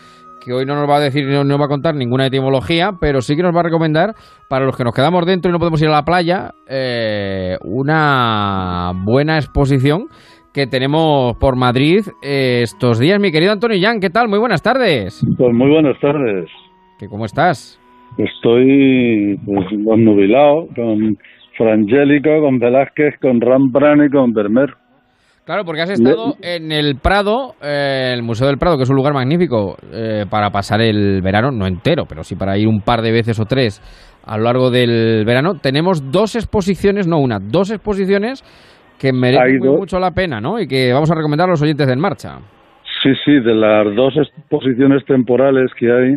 que 0.45 0.53
hoy 0.53 0.67
no 0.67 0.75
nos 0.75 0.91
va 0.91 0.97
a 0.97 1.01
decir, 1.01 1.27
no 1.27 1.43
nos 1.43 1.59
va 1.59 1.65
a 1.65 1.69
contar 1.69 1.95
ninguna 1.95 2.27
etimología, 2.27 2.91
pero 3.01 3.23
sí 3.23 3.35
que 3.35 3.43
nos 3.43 3.57
va 3.57 3.61
a 3.61 3.65
recomendar, 3.65 4.15
para 4.47 4.67
los 4.67 4.77
que 4.77 4.85
nos 4.85 4.93
quedamos 4.93 5.25
dentro 5.25 5.49
y 5.49 5.53
no 5.53 5.59
podemos 5.59 5.81
ir 5.81 5.89
a 5.89 5.93
la 5.93 6.05
playa, 6.05 6.53
eh, 6.67 7.57
una 7.63 8.93
buena 8.95 9.39
exposición 9.39 10.09
que 10.53 10.67
tenemos 10.67 11.37
por 11.39 11.57
Madrid 11.57 12.01
eh, 12.23 12.61
estos 12.63 12.99
días. 12.99 13.19
Mi 13.19 13.33
querido 13.33 13.53
Antonio 13.53 13.79
Yan, 13.79 14.01
¿qué 14.01 14.11
tal? 14.11 14.29
Muy 14.29 14.39
buenas 14.39 14.63
tardes. 14.63 15.25
Pues 15.37 15.55
muy 15.55 15.71
buenas 15.71 15.99
tardes. 16.01 16.51
¿Qué, 16.99 17.09
¿Cómo 17.09 17.25
estás? 17.25 17.81
Estoy 18.19 19.39
pues, 19.47 19.67
nubilado 19.73 20.67
con 20.77 21.17
Frangélico, 21.57 22.41
con 22.41 22.59
Velázquez, 22.59 23.19
con 23.21 23.41
Rembrandt 23.41 24.05
y 24.07 24.11
con 24.11 24.33
Vermeer. 24.33 24.75
Claro, 25.45 25.65
porque 25.65 25.81
has 25.81 25.91
estado 25.91 26.35
en 26.41 26.71
el 26.71 26.97
Prado, 27.03 27.55
eh, 27.61 28.13
el 28.15 28.23
Museo 28.23 28.47
del 28.47 28.59
Prado, 28.59 28.77
que 28.77 28.85
es 28.85 28.91
un 28.91 28.95
lugar 28.95 29.13
magnífico 29.13 29.77
eh, 29.93 30.25
para 30.31 30.51
pasar 30.51 30.81
el 30.81 31.21
verano, 31.21 31.51
no 31.51 31.67
entero, 31.67 32.05
pero 32.09 32.23
sí 32.23 32.37
para 32.37 32.57
ir 32.57 32.69
un 32.69 32.81
par 32.81 33.03
de 33.03 33.11
veces 33.11 33.41
o 33.41 33.45
tres 33.45 33.83
a 34.25 34.37
lo 34.37 34.45
largo 34.45 34.71
del 34.71 35.25
verano. 35.27 35.55
Tenemos 35.61 36.13
dos 36.13 36.37
exposiciones, 36.37 37.09
no 37.09 37.19
una, 37.19 37.41
dos 37.41 37.73
exposiciones 37.73 38.45
que 39.03 39.13
merecen 39.13 39.59
muy 39.59 39.79
mucho 39.79 39.99
la 39.99 40.13
pena, 40.13 40.41
¿no? 40.41 40.61
Y 40.61 40.69
que 40.69 40.93
vamos 40.93 41.11
a 41.11 41.17
recomendar 41.17 41.49
a 41.49 41.51
los 41.51 41.63
oyentes 41.63 41.89
de 41.89 41.93
En 41.93 41.99
Marcha. 41.99 42.39
Sí, 43.03 43.11
sí, 43.25 43.41
de 43.41 43.53
las 43.53 43.93
dos 43.97 44.17
exposiciones 44.17 45.05
temporales 45.07 45.73
que 45.77 45.91
hay, 45.91 46.17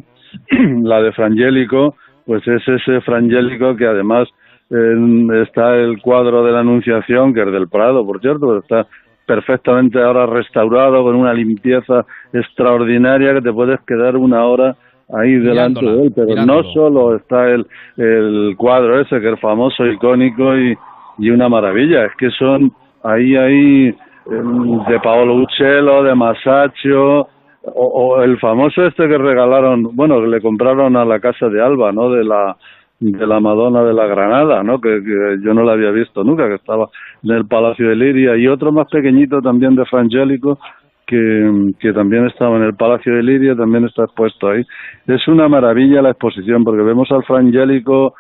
la 0.84 1.02
de 1.02 1.12
Frangélico, 1.14 1.96
pues 2.28 2.48
es 2.48 2.62
ese 2.68 3.02
Frangélico 3.02 3.76
que 3.76 3.88
además 3.88 4.28
eh, 4.70 5.42
está 5.42 5.76
el 5.78 6.00
cuadro 6.00 6.44
de 6.44 6.52
la 6.52 6.60
Anunciación, 6.60 7.34
que 7.34 7.42
es 7.42 7.52
del 7.52 7.70
Prado, 7.70 8.06
por 8.06 8.22
cierto, 8.22 8.46
pero 8.46 8.60
está 8.60 8.88
perfectamente 9.26 10.00
ahora 10.00 10.28
restaurado 10.28 11.04
con 11.04 11.16
una 11.16 11.34
limpieza 11.34 12.06
extraordinaria 12.34 13.34
que 13.34 13.42
te 13.42 13.52
puedes 13.52 13.80
quedar 13.88 14.16
una 14.16 14.46
hora 14.46 14.76
ahí 15.12 15.34
delante 15.40 15.84
de 15.84 16.04
él, 16.04 16.14
pero 16.16 16.46
no 16.46 16.62
solo 16.72 17.16
está 17.16 17.50
el, 17.50 17.66
el 17.98 18.54
cuadro 18.56 19.02
ese 19.02 19.20
que 19.20 19.34
es 19.34 19.40
famoso, 19.40 19.88
icónico 19.88 20.56
y, 20.56 20.78
y 21.18 21.30
una 21.30 21.50
maravilla, 21.50 22.06
es 22.06 22.16
que 22.18 22.30
son 22.32 22.72
ahí 23.04 23.36
ahí 23.36 23.96
de 24.26 25.00
Paolo 25.04 25.36
Uccello, 25.36 26.04
de 26.04 26.16
Masaccio, 26.16 27.28
o, 27.62 28.22
el 28.22 28.38
famoso 28.40 28.84
este 28.84 29.08
que 29.08 29.18
regalaron, 29.18 29.96
bueno, 29.96 30.22
que 30.22 30.28
le 30.28 30.42
compraron 30.42 30.96
a 30.96 31.06
la 31.06 31.20
casa 31.20 31.50
de 31.50 31.62
Alba, 31.62 31.92
¿no? 31.92 32.10
De 32.10 32.24
la 32.24 32.56
de 33.00 33.28
la 33.28 33.40
Madonna 33.42 33.84
de 33.84 33.94
la 33.94 34.08
Granada, 34.08 34.64
¿no? 34.64 34.80
Que, 34.80 35.02
que, 35.04 35.38
yo 35.44 35.54
no 35.54 35.64
la 35.64 35.74
había 35.74 35.92
visto 35.92 36.24
nunca, 36.24 36.48
que 36.48 36.56
estaba 36.56 36.88
en 37.24 37.32
el 37.32 37.46
Palacio 37.46 37.90
de 37.90 37.96
Liria, 37.96 38.38
y 38.38 38.48
otro 38.48 38.72
más 38.72 38.88
pequeñito 38.90 39.42
también 39.42 39.76
de 39.76 39.86
Frangélico, 39.86 40.60
que, 41.06 41.72
que 41.80 41.94
también 41.94 42.26
estaba 42.26 42.56
en 42.56 42.64
el 42.64 42.76
Palacio 42.76 43.14
de 43.14 43.22
Liria, 43.22 43.56
también 43.56 43.86
está 43.86 44.04
expuesto 44.04 44.48
ahí. 44.48 44.64
Es 45.08 45.28
una 45.28 45.48
maravilla 45.50 46.02
la 46.02 46.12
exposición, 46.12 46.64
porque 46.64 46.84
vemos 46.84 47.12
al 47.12 47.24
Frangélico 47.24 48.16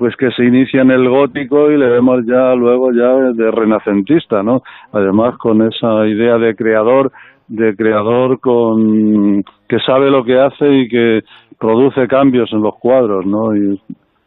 pues 0.00 0.16
que 0.16 0.30
se 0.30 0.46
inicia 0.46 0.80
en 0.80 0.90
el 0.90 1.10
gótico 1.10 1.70
y 1.70 1.76
le 1.76 1.86
vemos 1.86 2.24
ya 2.26 2.54
luego 2.54 2.90
ya 2.90 3.12
de 3.34 3.50
renacentista, 3.50 4.42
¿no? 4.42 4.62
Además 4.92 5.36
con 5.36 5.60
esa 5.60 6.06
idea 6.06 6.38
de 6.38 6.54
creador, 6.56 7.12
de 7.48 7.76
creador 7.76 8.40
con 8.40 9.42
que 9.68 9.78
sabe 9.84 10.10
lo 10.10 10.24
que 10.24 10.40
hace 10.40 10.66
y 10.72 10.88
que 10.88 11.20
produce 11.58 12.08
cambios 12.08 12.50
en 12.50 12.62
los 12.62 12.76
cuadros, 12.80 13.26
¿no? 13.26 13.54
Y 13.54 13.78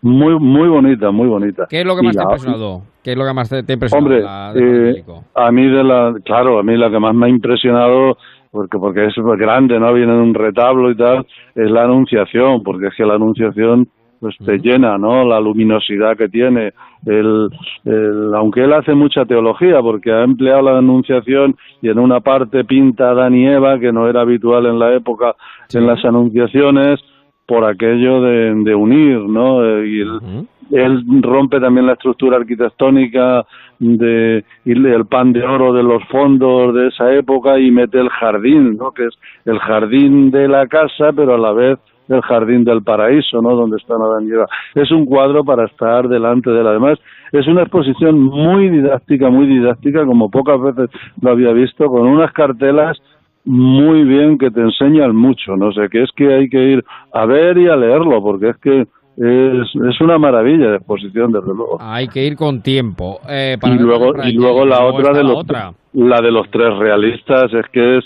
muy 0.03 0.37
muy 0.39 0.69
bonita, 0.69 1.09
muy 1.09 1.27
bonita. 1.27 1.65
¿Qué 1.67 1.81
es 1.81 1.87
lo 1.87 1.95
que 1.95 2.03
más 2.03 2.15
te 2.15 2.21
ha 2.21 2.25
impresionado? 2.25 2.81
¿Qué 3.03 3.11
es 3.13 3.17
lo 3.17 3.25
que 3.25 3.33
más 3.33 3.49
te, 3.49 3.63
te 3.63 3.73
ha 3.73 3.73
impresionado? 3.73 4.05
Hombre, 4.05 4.21
la, 4.21 4.53
de 4.53 4.91
eh, 4.91 5.03
a 5.33 5.51
mí 5.51 5.67
de 5.67 5.83
la, 5.83 6.13
claro, 6.23 6.59
a 6.59 6.63
mí 6.63 6.77
la 6.77 6.91
que 6.91 6.99
más 6.99 7.15
me 7.15 7.25
ha 7.25 7.29
impresionado 7.29 8.15
porque 8.51 8.77
porque 8.77 9.05
es 9.07 9.15
grande, 9.39 9.79
no 9.79 9.91
viene 9.91 10.13
en 10.13 10.19
un 10.19 10.33
retablo 10.35 10.91
y 10.91 10.95
tal, 10.95 11.25
es 11.55 11.71
la 11.71 11.85
anunciación, 11.85 12.61
porque 12.61 12.89
es 12.89 12.93
que 12.95 13.07
la 13.07 13.15
anunciación 13.15 13.87
pues 14.23 14.37
te 14.37 14.57
llena, 14.57 14.97
¿no? 14.97 15.25
La 15.25 15.37
luminosidad 15.41 16.15
que 16.15 16.29
tiene. 16.29 16.71
El, 17.05 17.49
el, 17.83 18.33
aunque 18.33 18.63
él 18.63 18.71
hace 18.71 18.93
mucha 18.93 19.25
teología, 19.25 19.81
porque 19.81 20.13
ha 20.13 20.23
empleado 20.23 20.61
la 20.61 20.77
anunciación 20.77 21.57
y 21.81 21.89
en 21.89 21.99
una 21.99 22.21
parte 22.21 22.63
pinta 22.63 23.09
a 23.09 23.11
Adán 23.11 23.35
y 23.35 23.45
Eva, 23.45 23.77
que 23.79 23.91
no 23.91 24.07
era 24.07 24.21
habitual 24.21 24.65
en 24.67 24.79
la 24.79 24.93
época 24.95 25.35
sí. 25.67 25.77
en 25.77 25.87
las 25.87 26.05
anunciaciones, 26.05 27.01
por 27.45 27.65
aquello 27.65 28.21
de, 28.21 28.55
de 28.63 28.73
unir, 28.73 29.19
¿no? 29.19 29.83
Y 29.83 29.99
él, 29.99 30.47
él, 30.71 31.03
rompe 31.21 31.59
también 31.59 31.85
la 31.85 31.93
estructura 31.93 32.37
arquitectónica 32.37 33.45
de 33.79 34.45
y 34.63 34.71
el 34.71 35.05
pan 35.05 35.33
de 35.33 35.43
oro 35.43 35.73
de 35.73 35.83
los 35.83 36.01
fondos 36.05 36.73
de 36.73 36.87
esa 36.87 37.13
época 37.13 37.59
y 37.59 37.71
mete 37.71 37.99
el 37.99 38.07
jardín, 38.07 38.77
¿no? 38.77 38.91
Que 38.91 39.07
es 39.07 39.15
el 39.43 39.59
jardín 39.59 40.31
de 40.31 40.47
la 40.47 40.65
casa, 40.67 41.11
pero 41.13 41.35
a 41.35 41.37
la 41.37 41.51
vez 41.51 41.79
el 42.09 42.21
jardín 42.21 42.63
del 42.63 42.83
paraíso, 42.83 43.41
¿no? 43.41 43.55
Donde 43.55 43.77
está 43.77 43.95
Adán 43.95 44.27
y 44.27 44.31
Eva. 44.31 44.47
Es 44.75 44.91
un 44.91 45.05
cuadro 45.05 45.43
para 45.43 45.65
estar 45.65 46.07
delante 46.07 46.49
de 46.49 46.61
él. 46.61 46.67
Además, 46.67 46.99
es 47.31 47.47
una 47.47 47.61
exposición 47.61 48.21
muy 48.21 48.69
didáctica, 48.69 49.29
muy 49.29 49.47
didáctica, 49.47 50.05
como 50.05 50.29
pocas 50.29 50.61
veces 50.61 50.89
lo 51.21 51.31
había 51.31 51.51
visto, 51.51 51.87
con 51.87 52.07
unas 52.07 52.31
cartelas 52.33 52.97
muy 53.45 54.03
bien 54.03 54.37
que 54.37 54.51
te 54.51 54.61
enseñan 54.61 55.15
mucho, 55.15 55.55
no 55.57 55.71
sé, 55.73 55.89
que 55.89 56.03
es 56.03 56.11
que 56.15 56.33
hay 56.33 56.49
que 56.49 56.63
ir 56.63 56.85
a 57.11 57.25
ver 57.25 57.57
y 57.57 57.67
a 57.67 57.75
leerlo, 57.75 58.21
porque 58.21 58.49
es 58.49 58.57
que 58.57 58.85
es, 59.17 59.67
es 59.75 60.01
una 60.01 60.17
maravilla 60.17 60.69
de 60.69 60.77
exposición, 60.77 61.31
desde 61.31 61.53
luego. 61.53 61.77
Hay 61.79 62.07
que 62.07 62.25
ir 62.25 62.35
con 62.35 62.61
tiempo. 62.61 63.19
Eh, 63.29 63.57
para 63.59 63.75
y 63.75 63.77
luego, 63.77 64.13
y 64.23 64.33
luego 64.33 64.65
la 64.65 64.83
otra 64.85 65.13
de 65.13 65.23
los, 65.23 65.37
otra. 65.37 65.73
la 65.93 66.21
de 66.21 66.31
los 66.31 66.49
tres 66.49 66.75
realistas, 66.77 67.53
es 67.53 67.65
que 67.71 67.97
es, 67.97 68.05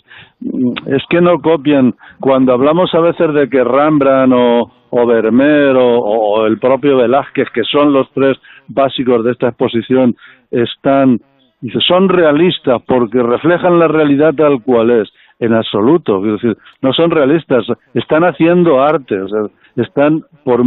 es 0.85 1.03
que 1.09 1.21
no 1.21 1.39
copian. 1.41 1.95
Cuando 2.19 2.53
hablamos 2.53 2.93
a 2.93 2.99
veces 2.99 3.33
de 3.33 3.49
que 3.49 3.63
Rembrandt 3.63 4.33
o, 4.33 4.71
o 4.89 5.05
Vermeer 5.05 5.75
o, 5.77 5.99
o 5.99 6.45
el 6.45 6.59
propio 6.59 6.97
Velázquez, 6.97 7.47
que 7.53 7.63
son 7.63 7.93
los 7.93 8.09
tres 8.13 8.37
básicos 8.67 9.23
de 9.23 9.31
esta 9.31 9.47
exposición, 9.49 10.15
están, 10.51 11.19
dice, 11.61 11.79
son 11.87 12.09
realistas 12.09 12.81
porque 12.85 13.23
reflejan 13.23 13.79
la 13.79 13.87
realidad 13.87 14.33
tal 14.33 14.61
cual 14.61 14.91
es 14.91 15.09
en 15.39 15.53
absoluto, 15.53 16.25
es 16.25 16.41
decir, 16.41 16.57
no 16.81 16.93
son 16.93 17.11
realistas, 17.11 17.65
están 17.93 18.23
haciendo 18.23 18.81
arte, 18.81 19.21
o 19.21 19.27
sea, 19.27 19.41
están 19.77 20.23
por 20.43 20.61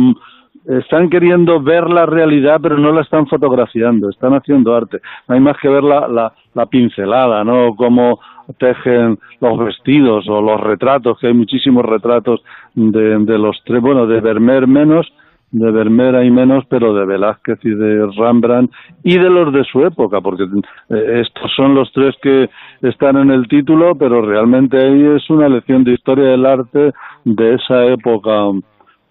están 0.67 1.09
queriendo 1.09 1.61
ver 1.63 1.89
la 1.89 2.07
realidad 2.07 2.59
pero 2.63 2.79
no 2.79 2.93
la 2.93 3.01
están 3.01 3.27
fotografiando, 3.27 4.11
están 4.11 4.35
haciendo 4.35 4.75
arte. 4.75 5.01
No 5.27 5.35
hay 5.35 5.41
más 5.41 5.57
que 5.59 5.69
ver 5.69 5.83
la, 5.83 6.07
la, 6.09 6.33
la 6.55 6.67
pincelada, 6.67 7.45
¿no? 7.45 7.75
Cómo 7.77 8.21
tejen 8.59 9.19
los 9.41 9.59
vestidos 9.59 10.29
o 10.29 10.41
los 10.41 10.61
retratos, 10.61 11.19
que 11.19 11.29
hay 11.29 11.35
muchísimos 11.35 11.85
retratos 11.85 12.43
de, 12.75 13.19
de 13.19 13.39
los 13.39 13.57
tres, 13.65 13.81
bueno, 13.81 14.07
de 14.07 14.21
Vermeer 14.21 14.67
menos, 14.67 15.07
de 15.53 15.71
Vermeer 15.71 16.15
hay 16.15 16.31
menos, 16.31 16.65
pero 16.69 16.95
de 16.95 17.05
Velázquez 17.05 17.59
y 17.65 17.71
de 17.71 18.07
Rembrandt 18.17 18.73
y 19.03 19.19
de 19.19 19.31
los 19.31 19.53
de 19.53 19.65
su 19.65 19.85
época, 19.85 20.21
porque 20.21 20.45
eh, 20.45 21.23
estos 21.23 21.53
son 21.57 21.75
los 21.75 21.93
tres 21.93 22.15
que 22.23 22.49
están 22.83 23.17
en 23.17 23.31
el 23.31 23.49
título, 23.49 23.97
pero 23.97 24.23
realmente 24.23 24.79
ahí 24.79 25.03
es 25.17 25.29
una 25.29 25.49
lección 25.49 25.85
de 25.85 25.93
historia 25.93 26.31
del 26.31 26.47
arte 26.47 26.93
de 27.25 27.55
esa 27.55 27.85
época, 27.87 28.31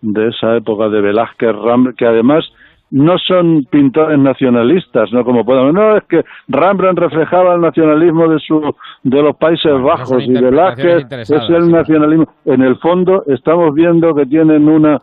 de 0.01 0.27
esa 0.29 0.57
época 0.57 0.89
de 0.89 1.01
Velázquez, 1.01 1.55
que 1.97 2.05
además 2.05 2.45
no 2.91 3.17
son 3.19 3.65
pintores 3.69 4.17
nacionalistas, 4.17 5.11
no 5.11 5.23
como 5.23 5.45
podemos, 5.45 5.73
no 5.73 5.97
es 5.97 6.03
que 6.05 6.23
Rembrandt 6.47 6.99
reflejaba 6.99 7.55
el 7.55 7.61
nacionalismo 7.61 8.27
de 8.27 8.39
su 8.39 8.73
de 9.03 9.21
los 9.21 9.35
Países 9.35 9.79
Bajos 9.81 10.23
y 10.25 10.33
Velázquez 10.33 11.05
es 11.11 11.49
el 11.49 11.71
nacionalismo. 11.71 12.27
En 12.45 12.61
el 12.61 12.77
fondo 12.77 13.23
estamos 13.27 13.73
viendo 13.75 14.15
que 14.15 14.25
tienen 14.25 14.67
una 14.67 15.01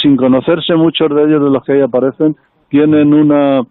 sin 0.00 0.16
conocerse 0.16 0.76
muchos 0.76 1.08
de 1.10 1.24
ellos 1.24 1.42
de 1.42 1.50
los 1.50 1.64
que 1.64 1.72
ahí 1.72 1.80
aparecen, 1.80 2.36
tienen 2.68 3.12
una 3.12 3.62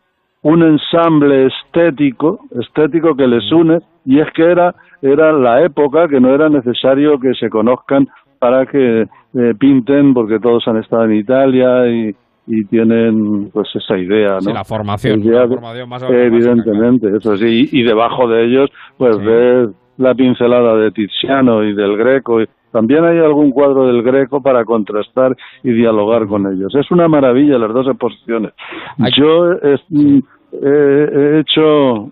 un 0.43 0.61
ensamble 0.61 1.47
estético, 1.47 2.39
estético 2.59 3.15
que 3.15 3.27
les 3.27 3.49
une, 3.51 3.79
y 4.05 4.19
es 4.19 4.29
que 4.33 4.43
era, 4.43 4.75
era 5.01 5.31
la 5.31 5.61
época 5.63 6.09
que 6.09 6.19
no 6.19 6.33
era 6.33 6.49
necesario 6.49 7.17
que 7.17 7.33
se 7.33 7.49
conozcan 7.49 8.07
para 8.43 8.65
que 8.65 9.03
eh, 9.03 9.53
pinten, 9.57 10.13
porque 10.13 10.37
todos 10.37 10.67
han 10.67 10.75
estado 10.75 11.05
en 11.05 11.13
Italia 11.13 11.87
y, 11.87 12.13
y 12.45 12.65
tienen 12.65 13.49
pues 13.53 13.69
esa 13.73 13.97
idea, 13.97 14.33
¿no? 14.33 14.41
Sí, 14.41 14.51
la 14.51 14.65
formación, 14.65 15.23
Idea 15.23 15.43
la 15.43 15.47
formación 15.47 15.87
más 15.87 16.03
evidentemente, 16.03 17.07
eso 17.15 17.37
sí, 17.37 17.69
y 17.71 17.83
debajo 17.83 18.27
de 18.27 18.43
ellos 18.43 18.69
pues 18.97 19.17
ves 19.23 19.69
la 19.95 20.13
pincelada 20.13 20.75
de 20.75 20.91
Tiziano 20.91 21.63
y 21.63 21.73
del 21.73 21.95
Greco 21.95 22.41
y 22.41 22.47
también 22.73 23.05
hay 23.05 23.19
algún 23.19 23.51
cuadro 23.51 23.87
del 23.87 24.03
Greco 24.03 24.41
para 24.41 24.65
contrastar 24.65 25.37
y 25.63 25.71
dialogar 25.71 26.27
con 26.27 26.45
ellos. 26.51 26.75
Es 26.75 26.91
una 26.91 27.07
maravilla 27.07 27.57
las 27.57 27.71
dos 27.71 27.87
exposiciones. 27.87 28.51
Yo 29.15 29.51
mm, 29.89 30.19
he, 30.51 31.09
he 31.13 31.39
hecho 31.39 32.11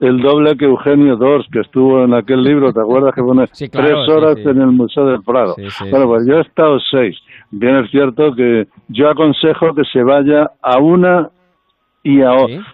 el 0.00 0.20
doble 0.20 0.56
que 0.56 0.64
Eugenio 0.64 1.16
Dors, 1.16 1.46
que 1.52 1.60
estuvo 1.60 2.04
en 2.04 2.14
aquel 2.14 2.42
libro, 2.42 2.72
¿te 2.72 2.80
acuerdas 2.80 3.14
que 3.14 3.22
pone 3.22 3.46
Sí, 3.52 3.68
claro, 3.68 3.88
tres 3.88 4.08
horas 4.08 4.36
sí. 4.36 4.48
en 4.48 4.60
el 4.60 4.72
Museo 4.72 5.06
del 5.06 5.22
Prado? 5.22 5.56
Bueno, 5.90 6.06
pues 6.06 6.26
yo 6.26 6.38
he 6.38 6.42
estado 6.42 6.78
seis. 6.90 7.16
Bien 7.50 7.76
es 7.76 7.90
cierto 7.90 8.34
que 8.34 8.66
yo 8.88 9.08
aconsejo 9.08 9.74
que 9.74 9.84
se 9.92 10.02
vaya 10.02 10.50
a 10.62 10.78
una 10.78 11.30
y 12.04 12.22
a, 12.22 12.30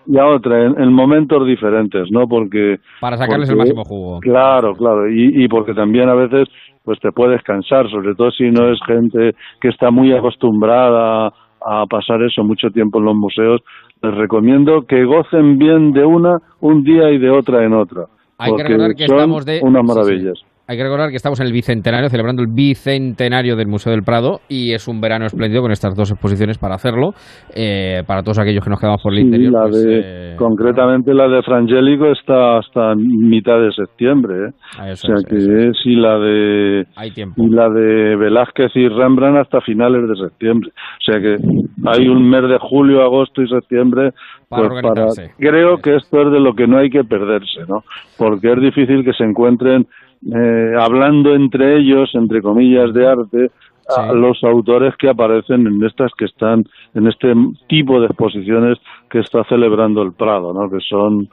y 0.07 0.19
a 0.19 0.27
otra 0.27 0.67
en, 0.67 0.81
en 0.81 0.93
momentos 0.93 1.47
diferentes, 1.47 2.11
¿no? 2.11 2.29
Porque 2.29 2.77
Para 3.01 3.17
sacarles 3.17 3.49
el 3.49 3.57
máximo 3.57 3.85
jugo. 3.85 4.21
Claro, 4.21 4.75
claro, 4.75 5.09
y, 5.09 5.45
y 5.45 5.49
porque 5.49 5.75
también 5.75 6.09
a 6.09 6.15
veces 6.15 6.49
pues 6.85 7.01
te 7.01 7.11
puedes 7.13 7.43
cansar, 7.43 7.89
sobre 7.91 8.15
todo 8.15 8.31
si 8.31 8.51
no 8.51 8.71
es 8.71 8.79
gente 8.87 9.35
que 9.61 9.69
está 9.69 9.91
muy 9.91 10.13
acostumbrada 10.13 11.33
a 11.67 11.87
pasar 11.87 12.23
eso 12.23 12.45
mucho 12.45 12.69
tiempo 12.71 12.99
en 12.99 13.07
los 13.07 13.17
museos. 13.17 13.63
Les 14.05 14.15
recomiendo 14.15 14.83
que 14.87 15.05
gocen 15.05 15.59
bien 15.59 15.93
de 15.93 16.05
una 16.05 16.39
un 16.61 16.85
día 16.85 17.11
y 17.11 17.19
de 17.19 17.31
otra 17.31 17.65
en 17.65 17.73
otra. 17.73 18.05
Hay 18.37 18.51
que 18.51 18.57
porque 18.57 18.63
recordar 18.65 18.95
que 18.97 19.07
son 19.07 19.17
estamos 19.17 19.45
de- 19.47 19.61
unas 19.63 20.07
sí, 20.07 20.21
sí. 20.21 20.45
Hay 20.67 20.79
que 20.79 20.83
recordar 20.83 21.11
que 21.11 21.17
estamos 21.17 21.39
en 21.41 21.47
el 21.47 21.53
bicentenario, 21.53 22.09
celebrando 22.09 22.41
el 22.41 22.49
bicentenario 22.49 23.55
del 23.55 23.67
Museo 23.69 23.93
del 23.93 24.03
Prado 24.03 24.41
y 24.49 24.73
es 24.73 24.89
un 24.89 24.99
verano 24.99 25.27
espléndido 25.27 25.61
con 25.61 25.73
estas 25.73 25.95
dos 25.95 26.11
exposiciones 26.11 26.57
para 26.57 26.77
hacerlo. 26.77 27.11
Eh, 27.55 28.03
para 28.07 28.23
todos 28.23 28.39
aquellos 28.39 28.65
que 28.65 28.71
nos 28.71 28.81
quedamos 28.81 29.03
por 29.03 29.13
el 29.13 29.19
Sí, 29.19 29.25
interior. 29.27 29.53
la 29.53 29.61
pues, 29.69 29.85
de, 29.85 30.01
eh, 30.33 30.37
concretamente 30.39 31.13
la 31.13 31.29
de 31.29 31.43
Frangélico 31.43 32.07
está 32.11 32.57
hasta 32.61 32.95
mitad 32.97 33.61
de 33.61 33.73
septiembre. 33.73 34.35
¿eh? 34.47 34.51
Ah, 34.79 34.91
eso 34.91 35.07
o 35.07 35.11
sea 35.11 35.17
es, 35.17 35.27
que 35.27 35.69
es, 35.69 35.77
y 35.85 35.97
la 35.97 36.19
de 36.19 36.87
hay 36.97 37.13
y 37.15 37.51
la 37.51 37.69
de 37.69 38.17
Velázquez 38.17 38.75
y 38.75 38.89
Rembrandt 38.89 39.41
hasta 39.41 39.61
finales 39.61 40.09
de 40.09 40.17
septiembre. 40.17 40.71
O 40.71 41.13
sea 41.13 41.21
que 41.21 41.37
hay 41.85 42.09
un 42.09 42.27
mes 42.27 42.43
de 42.49 42.57
julio, 42.59 43.03
agosto 43.03 43.43
y 43.43 43.49
septiembre 43.49 44.13
Para 44.49 44.69
pues. 44.71 45.31
Creo 45.39 45.77
que 45.77 45.97
esto 45.97 46.23
es 46.23 46.33
de 46.33 46.41
lo 46.41 46.55
que 46.55 46.67
no 46.67 46.79
hay 46.79 46.89
que 46.89 47.05
perderse, 47.05 47.61
¿no? 47.69 47.85
Porque 48.17 48.51
es 48.51 48.61
difícil 48.63 49.05
que 49.05 49.13
se 49.13 49.25
encuentren 49.25 49.87
eh, 50.27 50.73
hablando 50.79 51.35
entre 51.35 51.79
ellos, 51.79 52.11
entre 52.15 52.41
comillas, 52.41 52.93
de 52.93 53.07
arte, 53.07 53.51
a 53.97 54.13
los 54.13 54.43
autores 54.43 54.95
que 54.99 55.11
aparecen 55.11 55.67
en 55.67 55.85
estas 55.85 56.11
que 56.17 56.25
están 56.25 56.65
en 56.95 57.07
este 57.07 57.33
tipo 57.69 58.01
de 58.01 58.07
exposiciones 58.07 58.79
que 59.11 59.21
está 59.21 59.45
celebrando 59.45 60.03
el 60.03 60.13
Prado, 60.13 60.53
¿no? 60.55 60.71
Que 60.71 60.79
son 60.89 61.29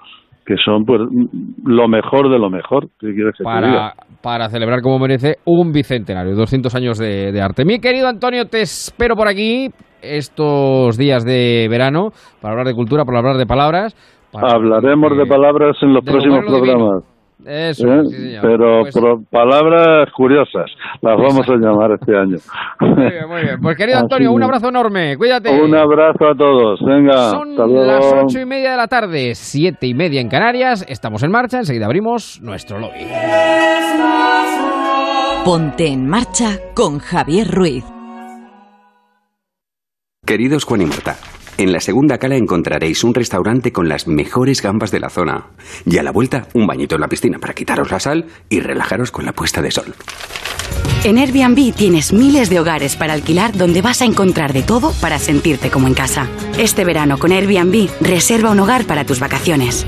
que 0.45 0.55
son 0.57 0.83
pues 0.85 0.99
lo 1.63 1.87
mejor 1.87 2.29
de 2.29 2.39
lo 2.39 2.49
mejor. 2.49 2.87
¿Qué 2.99 3.13
quieres 3.13 3.33
que 3.37 3.39
te 3.39 3.43
para, 3.43 3.67
diga? 3.67 3.93
para 4.21 4.49
celebrar 4.49 4.81
como 4.81 4.99
merece 4.99 5.35
un 5.45 5.71
bicentenario, 5.71 6.35
200 6.35 6.75
años 6.75 6.97
de, 6.97 7.31
de 7.31 7.41
arte. 7.41 7.63
Mi 7.63 7.79
querido 7.79 8.07
Antonio, 8.07 8.45
te 8.45 8.61
espero 8.61 9.15
por 9.15 9.27
aquí 9.27 9.69
estos 10.01 10.97
días 10.97 11.23
de 11.23 11.67
verano 11.69 12.09
para 12.41 12.53
hablar 12.53 12.67
de 12.67 12.73
cultura, 12.73 13.05
para 13.05 13.19
hablar 13.19 13.37
de 13.37 13.45
palabras. 13.45 13.95
Hablaremos 14.33 15.17
de 15.17 15.25
palabras 15.25 15.77
en 15.81 15.93
los 15.93 16.03
próximos 16.03 16.45
divino. 16.45 17.01
Eso, 17.45 17.87
¿eh? 17.87 18.01
sí, 18.09 18.15
señor. 18.15 18.41
Pero 18.41 18.81
Pues- 18.81 18.95
palabras 19.29 20.09
curiosas 20.15 20.69
las 21.01 21.17
vamos 21.17 21.47
a 21.49 21.53
llamar 21.55 21.91
este 21.99 22.15
año. 22.17 22.37
Muy 22.79 23.11
bien, 23.11 23.27
muy 23.29 23.41
bien. 23.41 23.61
Pues 23.61 23.77
querido 23.77 23.97
Así 23.97 24.03
Antonio, 24.05 24.31
un 24.31 24.43
abrazo 24.43 24.69
enorme. 24.69 25.17
Cuídate. 25.17 25.49
Un 25.61 25.75
abrazo 25.75 26.27
a 26.27 26.35
todos. 26.35 26.79
Venga, 26.85 27.31
Son 27.31 27.51
hasta 27.51 27.65
luego. 27.65 27.83
las 27.85 28.13
ocho 28.23 28.39
y 28.39 28.45
media 28.45 28.71
de 28.71 28.77
la 28.77 28.87
tarde, 28.87 29.33
siete 29.35 29.87
y 29.87 29.93
media 29.93 30.21
en 30.21 30.29
Canarias. 30.29 30.85
Estamos 30.87 31.23
en 31.23 31.31
marcha. 31.31 31.57
Enseguida 31.59 31.85
abrimos 31.85 32.39
nuestro 32.41 32.79
lobby. 32.79 33.05
Ponte 35.43 35.87
en 35.87 36.07
marcha 36.07 36.59
con 36.75 36.99
Javier 36.99 37.47
Ruiz. 37.49 37.83
Queridos 40.25 40.63
Juan 40.65 40.81
y 40.81 40.85
Marta, 40.85 41.15
en 41.61 41.71
la 41.71 41.79
segunda 41.79 42.17
cala 42.17 42.35
encontraréis 42.35 43.03
un 43.03 43.13
restaurante 43.13 43.71
con 43.71 43.87
las 43.87 44.07
mejores 44.07 44.61
gambas 44.61 44.89
de 44.89 44.99
la 44.99 45.09
zona. 45.09 45.45
Y 45.85 45.97
a 45.97 46.03
la 46.03 46.11
vuelta, 46.11 46.47
un 46.53 46.65
bañito 46.65 46.95
en 46.95 47.01
la 47.01 47.07
piscina 47.07 47.37
para 47.37 47.53
quitaros 47.53 47.91
la 47.91 47.99
sal 47.99 48.25
y 48.49 48.59
relajaros 48.59 49.11
con 49.11 49.25
la 49.25 49.33
puesta 49.33 49.61
de 49.61 49.69
sol. 49.69 49.93
En 51.03 51.17
Airbnb 51.17 51.73
tienes 51.75 52.13
miles 52.13 52.49
de 52.49 52.59
hogares 52.59 52.95
para 52.95 53.13
alquilar 53.13 53.55
donde 53.55 53.81
vas 53.81 54.01
a 54.01 54.05
encontrar 54.05 54.53
de 54.53 54.63
todo 54.63 54.91
para 55.01 55.19
sentirte 55.19 55.69
como 55.69 55.87
en 55.87 55.93
casa. 55.93 56.27
Este 56.57 56.83
verano 56.83 57.17
con 57.17 57.31
Airbnb, 57.31 57.89
reserva 58.01 58.51
un 58.51 58.59
hogar 58.59 58.85
para 58.85 59.05
tus 59.05 59.19
vacaciones. 59.19 59.85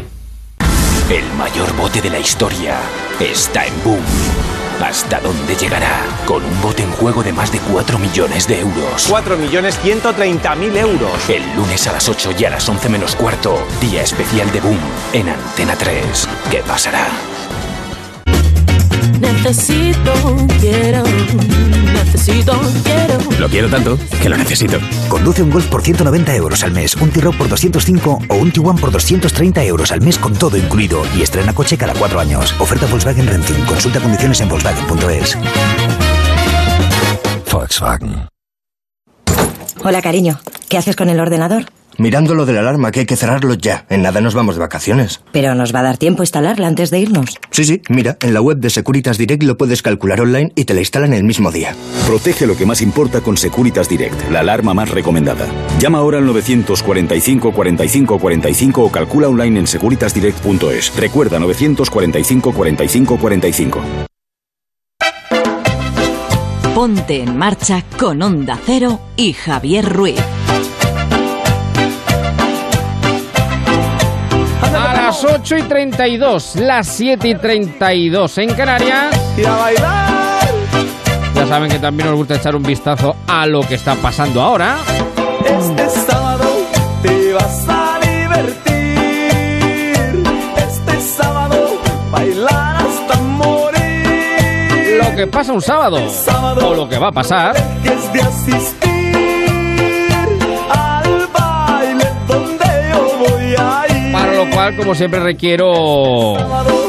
El 1.09 1.25
mayor 1.37 1.75
bote 1.75 2.01
de 2.01 2.09
la 2.09 2.19
historia 2.19 2.79
está 3.19 3.65
en 3.65 3.73
Boom. 3.83 4.32
¿Hasta 4.83 5.21
dónde 5.21 5.55
llegará? 5.55 6.05
Con 6.25 6.43
un 6.43 6.61
bote 6.61 6.83
en 6.83 6.91
juego 6.91 7.23
de 7.23 7.31
más 7.31 7.53
de 7.53 7.59
4 7.71 7.97
millones 7.97 8.49
de 8.49 8.59
euros. 8.59 9.07
4 9.09 9.37
millones 9.37 9.79
130 9.79 10.55
mil 10.55 10.75
euros. 10.75 11.29
El 11.29 11.41
lunes 11.55 11.87
a 11.87 11.93
las 11.93 12.09
8 12.09 12.31
y 12.37 12.43
a 12.43 12.49
las 12.49 12.67
11 12.67 12.89
menos 12.89 13.15
cuarto, 13.15 13.65
día 13.79 14.01
especial 14.01 14.51
de 14.51 14.59
Boom 14.59 14.79
en 15.13 15.29
Antena 15.29 15.77
3. 15.77 16.27
¿Qué 16.51 16.57
pasará? 16.67 17.32
Necesito, 19.23 20.13
quiero, 20.59 21.01
necesito, 21.93 22.59
quiero. 22.83 23.39
Lo 23.39 23.47
quiero 23.47 23.69
tanto 23.69 23.97
que 24.21 24.27
lo 24.27 24.35
necesito. 24.35 24.79
Conduce 25.07 25.41
un 25.41 25.49
Golf 25.49 25.65
por 25.67 25.81
190 25.81 26.35
euros 26.35 26.61
al 26.63 26.71
mes, 26.71 26.93
un 26.95 27.09
T-Roc 27.09 27.35
por 27.37 27.47
205 27.47 28.19
o 28.27 28.35
un 28.35 28.51
Tiguan 28.51 28.77
por 28.77 28.91
230 28.91 29.63
euros 29.63 29.93
al 29.93 30.01
mes 30.01 30.17
con 30.17 30.33
todo 30.33 30.57
incluido 30.57 31.03
y 31.17 31.21
estrena 31.21 31.53
coche 31.53 31.77
cada 31.77 31.93
cuatro 31.93 32.19
años. 32.19 32.53
Oferta 32.59 32.85
Volkswagen 32.85 33.25
Renting. 33.25 33.63
Consulta 33.65 34.01
condiciones 34.01 34.41
en 34.41 34.49
Volkswagen.es. 34.49 35.37
Volkswagen. 37.49 38.27
Hola, 39.85 40.01
cariño. 40.01 40.39
¿Qué 40.67 40.77
haces 40.77 40.97
con 40.97 41.09
el 41.09 41.19
ordenador? 41.21 41.65
Mirando 41.97 42.33
lo 42.35 42.45
de 42.45 42.53
la 42.53 42.61
alarma, 42.61 42.91
que 42.91 43.01
hay 43.01 43.05
que 43.05 43.15
cerrarlo 43.15 43.53
ya. 43.53 43.85
En 43.89 44.01
nada 44.01 44.21
nos 44.21 44.33
vamos 44.33 44.55
de 44.55 44.61
vacaciones. 44.61 45.21
Pero 45.31 45.55
nos 45.55 45.73
va 45.73 45.79
a 45.79 45.83
dar 45.83 45.97
tiempo 45.97 46.23
instalarla 46.23 46.67
antes 46.67 46.89
de 46.89 46.99
irnos. 46.99 47.37
Sí, 47.51 47.65
sí, 47.65 47.81
mira, 47.89 48.17
en 48.21 48.33
la 48.33 48.41
web 48.41 48.57
de 48.57 48.69
Securitas 48.69 49.17
Direct 49.17 49.43
lo 49.43 49.57
puedes 49.57 49.81
calcular 49.81 50.21
online 50.21 50.51
y 50.55 50.65
te 50.65 50.73
la 50.73 50.79
instalan 50.79 51.13
el 51.13 51.23
mismo 51.23 51.51
día. 51.51 51.75
Protege 52.07 52.47
lo 52.47 52.57
que 52.57 52.65
más 52.65 52.81
importa 52.81 53.21
con 53.21 53.37
Securitas 53.37 53.89
Direct, 53.89 54.29
la 54.31 54.39
alarma 54.39 54.73
más 54.73 54.89
recomendada. 54.89 55.47
Llama 55.79 55.99
ahora 55.99 56.17
al 56.17 56.25
945 56.25 57.51
45 57.51 58.19
45 58.19 58.83
o 58.83 58.91
calcula 58.91 59.27
online 59.27 59.59
en 59.61 59.67
securitasdirect.es. 59.67 60.95
Recuerda 60.95 61.39
945 61.39 62.53
45 62.53 63.17
45. 63.17 63.81
Ponte 66.73 67.21
en 67.21 67.37
marcha 67.37 67.83
con 67.99 68.21
Onda 68.21 68.59
Cero 68.65 68.99
y 69.15 69.33
Javier 69.33 69.87
Ruiz. 69.87 70.19
Las 75.23 75.39
8 75.39 75.57
y 75.57 75.63
32, 75.63 76.55
las 76.57 76.87
7 76.87 77.27
y 77.27 77.35
32 77.35 78.37
en 78.39 78.53
Canarias. 78.53 79.15
Y 79.37 79.45
a 79.45 79.55
bailar. 79.55 80.47
Ya 81.35 81.47
saben 81.47 81.71
que 81.71 81.79
también 81.79 82.09
nos 82.09 82.17
gusta 82.17 82.35
echar 82.35 82.55
un 82.55 82.63
vistazo 82.63 83.15
a 83.27 83.45
lo 83.45 83.61
que 83.61 83.75
está 83.75 83.95
pasando 83.95 84.41
ahora. 84.41 84.77
Este 85.45 85.89
sábado 85.89 86.45
te 87.01 87.33
vas 87.33 87.65
a 87.67 87.99
divertir. 88.01 88.73
Este 90.57 91.01
sábado 91.01 91.79
bailar 92.11 92.77
hasta 92.77 93.19
morir. 93.21 95.01
Lo 95.01 95.15
que 95.15 95.27
pasa 95.27 95.53
un 95.53 95.61
sábado. 95.61 96.01
O 96.65 96.73
lo 96.73 96.89
que 96.89 96.97
va 96.97 97.07
a 97.07 97.11
pasar. 97.11 97.55
Que 97.81 97.89
es 97.89 98.13
de 98.13 98.82
cual, 104.63 104.77
como 104.77 104.95
siempre, 104.95 105.19
requiero 105.19 106.35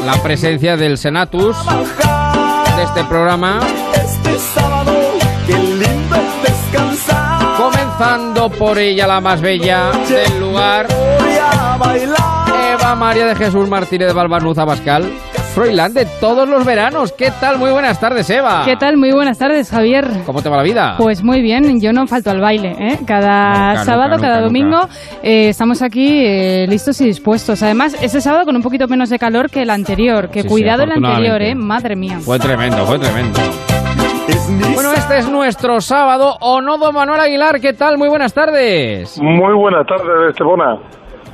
la 0.05 0.13
presencia 0.23 0.77
del 0.77 0.97
Senatus 0.97 1.57
de 2.77 2.83
este 2.83 3.03
programa. 3.03 3.59
Este 3.93 4.37
sábado, 4.39 4.93
qué 5.45 5.57
lindo 5.57 6.15
es 6.15 6.51
descansar. 6.51 7.57
Comenzando 7.57 8.49
por 8.49 8.77
ella, 8.77 9.07
la 9.07 9.19
más 9.19 9.41
bella 9.41 9.91
del 10.07 10.39
lugar. 10.39 10.87
Eva 12.71 12.95
María 12.95 13.25
de 13.25 13.35
Jesús 13.35 13.67
Martínez 13.67 14.07
de 14.07 14.13
Balbanuz 14.13 14.57
Abascal. 14.57 15.11
Froilán 15.55 15.93
de 15.93 16.05
todos 16.19 16.49
los 16.49 16.65
veranos. 16.65 17.13
¿Qué 17.13 17.31
tal? 17.39 17.57
Muy 17.57 17.71
buenas 17.71 17.97
tardes, 17.97 18.29
Eva. 18.29 18.63
¿Qué 18.65 18.75
tal? 18.75 18.97
Muy 18.97 19.13
buenas 19.13 19.39
tardes, 19.39 19.71
Javier. 19.71 20.05
¿Cómo 20.25 20.41
te 20.41 20.49
va 20.49 20.57
la 20.57 20.63
vida? 20.63 20.95
Pues 20.97 21.23
muy 21.23 21.41
bien, 21.41 21.79
yo 21.79 21.93
no 21.93 22.05
falto 22.07 22.29
al 22.29 22.41
baile, 22.41 22.75
¿eh? 22.77 22.99
Cada 23.07 23.69
Nunca, 23.69 23.85
sábado, 23.85 24.09
nunca, 24.15 24.21
cada 24.21 24.41
nunca, 24.41 24.47
domingo 24.47 24.79
eh, 25.23 25.47
estamos 25.47 25.81
aquí 25.81 26.25
eh, 26.25 26.65
listos 26.67 26.99
y 26.99 27.05
dispuestos. 27.05 27.63
Además, 27.63 27.95
ese 28.01 28.19
sábado 28.19 28.43
con 28.43 28.57
un 28.57 28.61
poquito 28.61 28.89
menos 28.89 29.09
de 29.09 29.17
calor 29.17 29.49
que 29.49 29.61
el 29.61 29.69
anterior, 29.69 30.29
que 30.29 30.41
Sí, 30.41 30.49
sí, 30.49 30.53
cuidado 30.53 30.83
el 30.83 30.91
anterior. 30.91 31.41
¿eh? 31.41 31.55
Madre 31.55 31.95
mía. 31.95 32.19
Fue 32.19 32.37
tremendo, 32.37 32.85
fue 32.85 32.99
tremendo. 32.99 33.39
Bueno, 34.73 34.91
este 34.91 35.19
es 35.19 35.29
nuestro 35.29 35.79
sábado. 35.79 36.35
Onodo 36.41 36.91
Manuel 36.91 37.21
Aguilar, 37.21 37.61
¿qué 37.61 37.71
tal? 37.71 37.97
Muy 37.97 38.09
buenas 38.09 38.33
tardes. 38.33 39.17
Muy 39.21 39.53
buenas 39.53 39.87
tardes, 39.87 40.31
Estepona. 40.31 40.79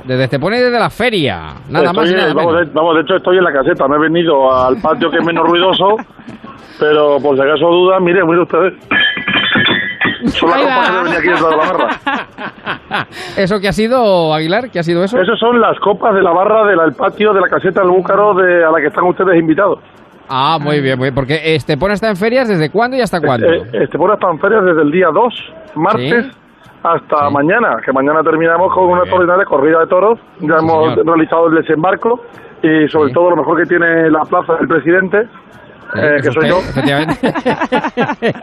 Desde 0.04 0.24
Estepona 0.24 0.56
y 0.56 0.60
desde 0.60 0.78
la 0.78 0.90
feria. 0.90 1.54
Nada 1.68 1.86
Estoy 1.86 1.96
más 2.00 2.10
y 2.10 2.12
en- 2.12 2.18
nada 2.20 2.34
vamos, 2.34 2.52
menos. 2.54 2.68
de, 2.68 2.74
vamos, 2.74 2.94
de 2.96 3.00
hecho 3.02 3.16
estoy 3.16 3.38
en 3.38 3.44
la 3.44 3.52
caseta, 3.52 3.86
no 3.88 3.96
he 3.96 3.98
venido 4.00 4.52
al 4.54 4.76
patio 4.80 5.10
que 5.10 5.18
es 5.18 5.24
menos 5.24 5.46
ruidoso, 5.46 5.96
pero 6.80 7.18
por 7.22 7.36
si 7.36 7.42
acaso 7.42 7.66
dudan, 7.66 8.02
mire, 8.04 8.24
miren 8.24 8.40
ustedes. 8.42 8.74
Son 10.26 10.50
las 10.50 10.58
Ahí 10.58 10.64
copas 10.64 10.78
va. 10.90 10.94
que 10.98 11.02
venía 11.04 11.18
aquí 11.18 11.28
dentro 11.28 11.50
de 11.50 11.56
la 11.56 11.62
barra. 11.72 13.06
¿Eso 13.36 13.60
qué 13.60 13.68
ha 13.68 13.72
sido, 13.72 14.32
Aguilar? 14.34 14.70
¿Qué 14.70 14.78
ha 14.78 14.82
sido 14.82 15.02
eso? 15.04 15.20
Esas 15.20 15.38
son 15.38 15.60
las 15.60 15.78
copas 15.80 16.14
de 16.14 16.22
la 16.22 16.30
barra 16.30 16.64
del 16.66 16.92
patio 16.94 17.32
de 17.32 17.40
la 17.40 17.48
caseta 17.48 17.80
del 17.80 17.90
Búcaro 17.90 18.34
de, 18.34 18.64
a 18.64 18.70
la 18.70 18.80
que 18.80 18.86
están 18.86 19.04
ustedes 19.04 19.38
invitados. 19.38 19.80
Ah, 20.28 20.58
muy 20.60 20.80
bien, 20.80 20.96
muy 20.98 21.06
bien. 21.06 21.14
Porque 21.14 21.54
Estepona 21.56 21.94
está 21.94 22.08
en 22.08 22.16
ferias 22.16 22.48
¿desde 22.48 22.70
cuándo 22.70 22.96
y 22.96 23.00
hasta 23.00 23.20
cuándo? 23.20 23.46
Eh, 23.52 23.62
Estepona 23.72 24.14
está 24.14 24.30
en 24.30 24.38
ferias 24.38 24.64
desde 24.64 24.82
el 24.82 24.90
día 24.92 25.08
2, 25.12 25.52
martes, 25.74 26.26
Sí. 26.26 26.30
Hasta 26.82 27.30
mañana, 27.30 27.76
que 27.84 27.92
mañana 27.92 28.22
terminamos 28.22 28.72
con 28.72 28.84
una 28.84 29.00
extraordinaria 29.02 29.44
corrida 29.44 29.80
de 29.80 29.86
toros. 29.86 30.18
Ya 30.40 30.56
hemos 30.58 30.94
señor. 30.94 31.06
realizado 31.06 31.48
el 31.48 31.54
desembarco 31.54 32.20
y 32.62 32.88
sobre 32.88 33.12
todo 33.12 33.30
lo 33.30 33.36
mejor 33.36 33.58
que 33.58 33.66
tiene 33.66 34.10
la 34.10 34.22
plaza 34.22 34.54
del 34.56 34.68
presidente, 34.68 35.28
eh, 35.94 36.16
que 36.22 36.30
soy 36.30 36.44
usted, 36.44 36.48
yo. 36.48 36.58
efectivamente. 36.58 37.14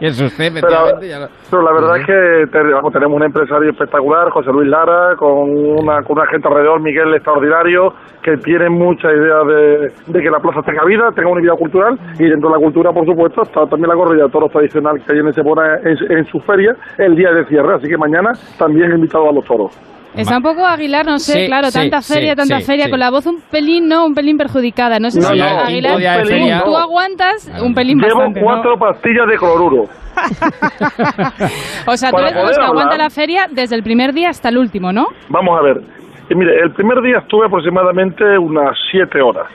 es 0.00 0.20
usted, 0.20 0.52
Pero, 0.54 0.68
efectivamente. 0.86 1.34
la 1.52 1.72
verdad 1.72 1.96
es 1.98 2.06
que 2.06 2.90
tenemos 2.92 3.16
un 3.16 3.22
empresario 3.24 3.70
espectacular, 3.70 4.30
José 4.30 4.50
Luis 4.52 4.68
Lara, 4.68 5.16
con 5.16 5.50
una, 5.50 6.02
con 6.02 6.18
una 6.18 6.26
gente 6.26 6.46
alrededor, 6.46 6.80
Miguel 6.80 7.14
extraordinario, 7.14 7.92
que 8.22 8.36
tiene 8.38 8.68
mucha 8.68 9.08
idea 9.12 9.42
de, 9.44 9.92
de 10.06 10.22
que 10.22 10.30
la 10.30 10.38
plaza 10.38 10.62
tenga 10.62 10.84
vida, 10.84 11.10
tenga 11.14 11.30
una 11.30 11.40
vida 11.40 11.54
cultural, 11.54 11.98
y 12.18 12.24
dentro 12.24 12.50
de 12.50 12.56
la 12.56 12.62
cultura, 12.62 12.92
por 12.92 13.06
supuesto, 13.06 13.42
está 13.42 13.66
también 13.66 13.88
la 13.88 13.94
corrida 13.94 14.24
de 14.24 14.30
toros 14.30 14.52
tradicional 14.52 15.02
que 15.04 15.12
hay 15.12 15.18
en 15.18 15.28
Estepona 15.28 15.76
en, 15.82 16.18
en 16.18 16.24
su 16.26 16.38
feria, 16.40 16.74
el 16.98 17.16
día 17.16 17.32
de 17.32 17.44
cierre, 17.46 17.74
así 17.74 17.88
que 17.88 17.96
mañana 17.96 18.32
también 18.58 18.92
he 18.92 18.94
invitado 18.94 19.28
a 19.28 19.32
los 19.32 19.44
toros. 19.44 19.76
Está 20.16 20.36
un 20.38 20.42
poco 20.42 20.66
Aguilar, 20.66 21.06
no 21.06 21.18
sé, 21.18 21.40
Sí, 21.42 21.46
claro, 21.46 21.68
sí, 21.70 21.78
tanta 21.78 22.02
sí, 22.02 22.14
feria, 22.14 22.34
tanta 22.34 22.58
sí, 22.58 22.64
feria, 22.64 22.84
sí. 22.86 22.90
con 22.90 22.98
la 23.00 23.10
voz 23.10 23.26
un 23.26 23.40
pelín, 23.42 23.88
¿no? 23.88 24.06
Un 24.06 24.14
pelín 24.14 24.36
perjudicada. 24.36 24.98
No 24.98 25.10
sé 25.10 25.20
No, 25.20 25.28
si 25.28 25.38
no, 25.38 25.44
Aguilar, 25.44 25.94
un 25.96 26.00
de 26.02 26.22
tú- 26.22 26.28
feria, 26.28 26.62
tú 26.64 26.70
no. 26.72 26.76
aguantas 26.78 27.50
un 27.62 27.74
pelín 27.74 27.98
Llevo 27.98 28.16
bastante, 28.16 28.40
¿no? 28.40 28.46
cuatro 28.46 28.76
pastillas 28.78 29.26
de 29.28 29.36
cloruro. 29.36 29.84
O 31.86 31.96
sea, 31.96 32.10
tú 32.10 32.16
para 32.16 32.28
eres 32.30 32.34
de 32.42 32.48
los 32.48 32.58
que 32.58 32.64
aguanta 32.64 32.96
la 32.98 33.10
feria 33.10 33.46
desde 33.50 33.76
el 33.76 33.82
primer 33.82 34.12
día 34.12 34.30
hasta 34.30 34.48
el 34.48 34.58
último, 34.58 34.92
¿no? 34.92 35.06
Vamos 35.28 35.58
a 35.58 35.62
ver. 35.62 35.80
Y 36.28 36.34
mire, 36.34 36.60
el 36.60 36.72
primer 36.72 37.00
día 37.02 37.18
estuve 37.18 37.46
aproximadamente 37.46 38.24
unas 38.38 38.76
siete 38.90 39.20
horas. 39.20 39.46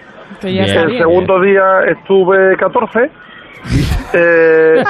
Está 0.41 0.47
el 0.81 0.87
bien. 0.87 0.99
segundo 0.99 1.39
día 1.41 1.63
estuve 1.89 2.55
14. 2.57 3.11
Eh, 4.17 4.81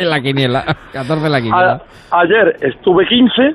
en 0.00 0.10
la 0.10 0.20
quiniela. 0.20 0.76
14 0.92 1.26
en 1.26 1.32
la 1.32 1.38
quiniela. 1.40 1.82
a- 2.10 2.20
ayer 2.20 2.56
estuve 2.60 3.06
15. 3.06 3.54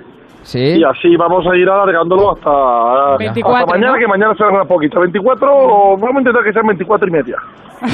Y 0.78 0.84
así 0.84 1.16
vamos 1.18 1.46
a 1.46 1.56
ir 1.56 1.70
alargándolo 1.70 2.32
hasta, 2.32 3.18
24, 3.18 3.56
hasta 3.58 3.72
mañana, 3.78 3.94
¿no? 3.94 4.00
que 4.00 4.08
mañana 4.08 4.34
será 4.36 4.50
una 4.50 4.66
poquita. 4.66 5.00
24, 5.00 5.48
o 5.52 5.98
vamos 5.98 6.16
a 6.18 6.20
intentar 6.20 6.44
que 6.44 6.52
sean 6.54 6.66
24 6.68 7.08
y 7.08 7.12
media. 7.12 7.36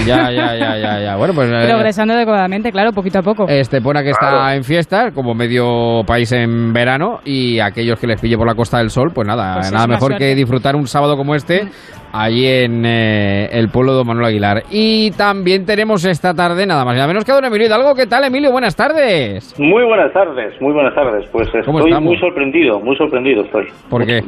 Ya, 0.06 0.30
ya, 0.32 0.54
ya, 0.56 0.78
ya, 0.78 1.00
ya. 1.00 1.16
Bueno, 1.16 1.34
pues... 1.34 1.50
eh, 1.50 1.66
Progresando 1.70 2.14
adecuadamente, 2.14 2.72
claro, 2.72 2.92
poquito 2.92 3.20
a 3.20 3.22
poco. 3.22 3.46
Estepona 3.48 4.04
que 4.04 4.10
está 4.10 4.30
Claro. 4.30 4.50
en 4.58 4.64
fiesta, 4.64 5.12
como 5.12 5.34
medio 5.34 6.02
país 6.06 6.32
en 6.34 6.74
verano, 6.74 7.20
y 7.24 7.60
aquellos 7.60 7.98
que 8.00 8.08
les 8.08 8.20
pille 8.20 8.38
por 8.38 8.48
la 8.48 8.56
Costa 8.56 8.80
del 8.80 8.90
Sol, 8.90 9.12
pues 9.14 9.26
nada, 9.28 9.54
Pues 9.56 9.68
es 9.68 9.72
nada 9.74 9.88
mejor 9.88 10.10
suerte. 10.12 10.18
que 10.30 10.36
disfrutar 10.36 10.76
un 10.76 10.88
sábado 10.88 11.16
como 11.16 11.36
este 11.36 11.70
allí 12.12 12.48
en 12.48 12.86
eh, 12.86 13.50
el 13.52 13.70
pueblo 13.70 13.92
de 13.92 13.98
Don 14.00 14.08
Manuel 14.08 14.28
Aguilar. 14.28 14.64
Y 14.72 15.12
también 15.12 15.66
tenemos 15.66 16.06
esta 16.06 16.34
tarde, 16.34 16.66
nada 16.66 16.86
más 16.86 16.96
y 16.96 16.98
nada 16.98 17.08
menos 17.08 17.26
que 17.26 17.32
a 17.32 17.36
don 17.36 17.46
Emilio 17.46 17.68
Hidalgo. 17.68 17.96
¿Qué 17.96 18.08
tal, 18.08 18.24
Emilio? 18.24 18.52
Buenas 18.52 18.76
tardes. 18.76 19.54
Muy 19.60 19.84
buenas 19.84 20.12
tardes, 20.14 20.60
muy 20.62 20.74
buenas 20.74 20.96
tardes. 20.96 21.28
Pues 21.32 21.50
¿Cómo 21.66 21.80
estoy 21.80 22.02
muy 22.02 22.18
sorprendido, 22.18 22.80
muy 22.80 22.96
sorprendido 22.96 23.44
estoy. 23.44 23.68
¿Por 23.90 24.06
qué? 24.06 24.24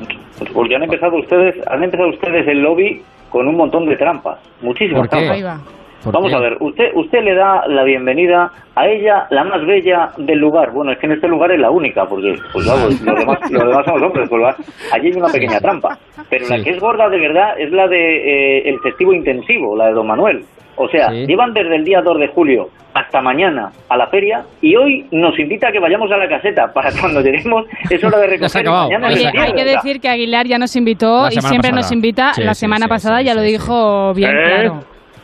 Porque 0.54 0.76
han 0.76 0.84
empezado 0.84 1.18
ustedes, 1.18 1.56
han 1.68 1.84
empezado 1.84 2.10
ustedes 2.10 2.48
el 2.48 2.62
lobby 2.62 3.02
con 3.30 3.48
un 3.48 3.56
montón 3.56 3.86
de 3.86 3.96
trampas, 3.96 4.40
muchísimas 4.62 5.08
¿Por 5.08 5.20
qué? 5.20 5.26
trampas. 5.26 5.79
Ahí 6.00 6.06
va. 6.06 6.12
¿Por 6.12 6.14
Vamos 6.14 6.30
qué? 6.32 6.36
a 6.36 6.40
ver, 6.40 6.58
usted 6.60 6.92
usted 6.96 7.24
le 7.24 7.36
da 7.36 7.68
la 7.68 7.84
bienvenida 7.84 8.52
a 8.76 8.88
ella, 8.88 9.28
la 9.30 9.44
más 9.44 9.66
bella 9.66 10.10
del 10.18 10.40
lugar. 10.40 10.72
Bueno, 10.72 10.92
es 10.92 10.98
que 11.00 11.08
en 11.08 11.14
este 11.14 11.28
lugar 11.28 11.52
es 11.52 11.60
la 11.60 11.70
única, 11.72 12.06
porque 12.06 12.36
pues 12.54 12.66
vamos, 12.66 13.02
los 13.06 13.16
demás, 13.20 13.40
los 13.52 13.68
demás 13.68 13.86
somos 13.86 14.02
hombres, 14.04 14.30
pues 14.30 14.56
allí 14.94 15.08
hay 15.08 15.18
una 15.18 15.28
pequeña 15.28 15.60
trampa. 15.60 15.98
Pero 16.30 16.48
la 16.48 16.64
que 16.64 16.70
es 16.72 16.80
gorda 16.80 17.10
de 17.10 17.20
verdad 17.20 17.60
es 17.60 17.72
la 17.72 17.88
de 17.88 17.98
eh, 17.98 18.70
el 18.70 18.80
festivo 18.80 19.14
intensivo, 19.14 19.76
la 19.76 19.88
de 19.88 19.94
Don 19.94 20.08
Manuel. 20.08 20.44
O 20.82 20.88
sea, 20.88 21.10
Sí. 21.10 21.26
llevan 21.28 21.54
desde 21.54 21.76
el 21.76 21.84
día 21.84 22.02
2 22.02 22.20
de 22.20 22.28
julio 22.30 22.70
hasta 22.94 23.22
mañana 23.22 23.70
a 23.90 23.98
la 23.98 24.08
feria 24.08 24.44
y 24.62 24.76
hoy 24.78 25.06
nos 25.12 25.38
invita 25.38 25.68
a 25.68 25.72
que 25.74 25.80
vayamos 25.80 26.10
a 26.12 26.18
la 26.18 26.28
caseta 26.30 26.72
para 26.74 26.90
cuando 27.00 27.20
lleguemos 27.22 27.66
es 27.90 28.02
hora 28.04 28.18
de 28.20 28.28
recoger 28.28 28.66
mañana 28.66 29.08
Oye, 29.10 29.30
hay 29.38 29.54
que 29.54 29.66
decir 29.66 30.00
que 30.00 30.08
Aguilar 30.08 30.48
ya 30.48 30.58
nos 30.58 30.76
invitó 30.78 31.28
y 31.28 31.42
siempre 31.42 31.72
nos 31.74 31.92
invita. 31.92 32.34
Sí, 32.34 32.44
la 32.44 32.54
sí, 32.54 32.62
semana 32.62 32.86
sí, 32.86 32.90
pasada 32.90 33.20
sí, 33.20 33.26
ya 33.26 33.34
lo 33.36 33.42
sí, 33.42 33.48
dijo 33.48 34.14
bien 34.14 34.32
¿Eh? 34.32 34.42
claro. 34.46 34.80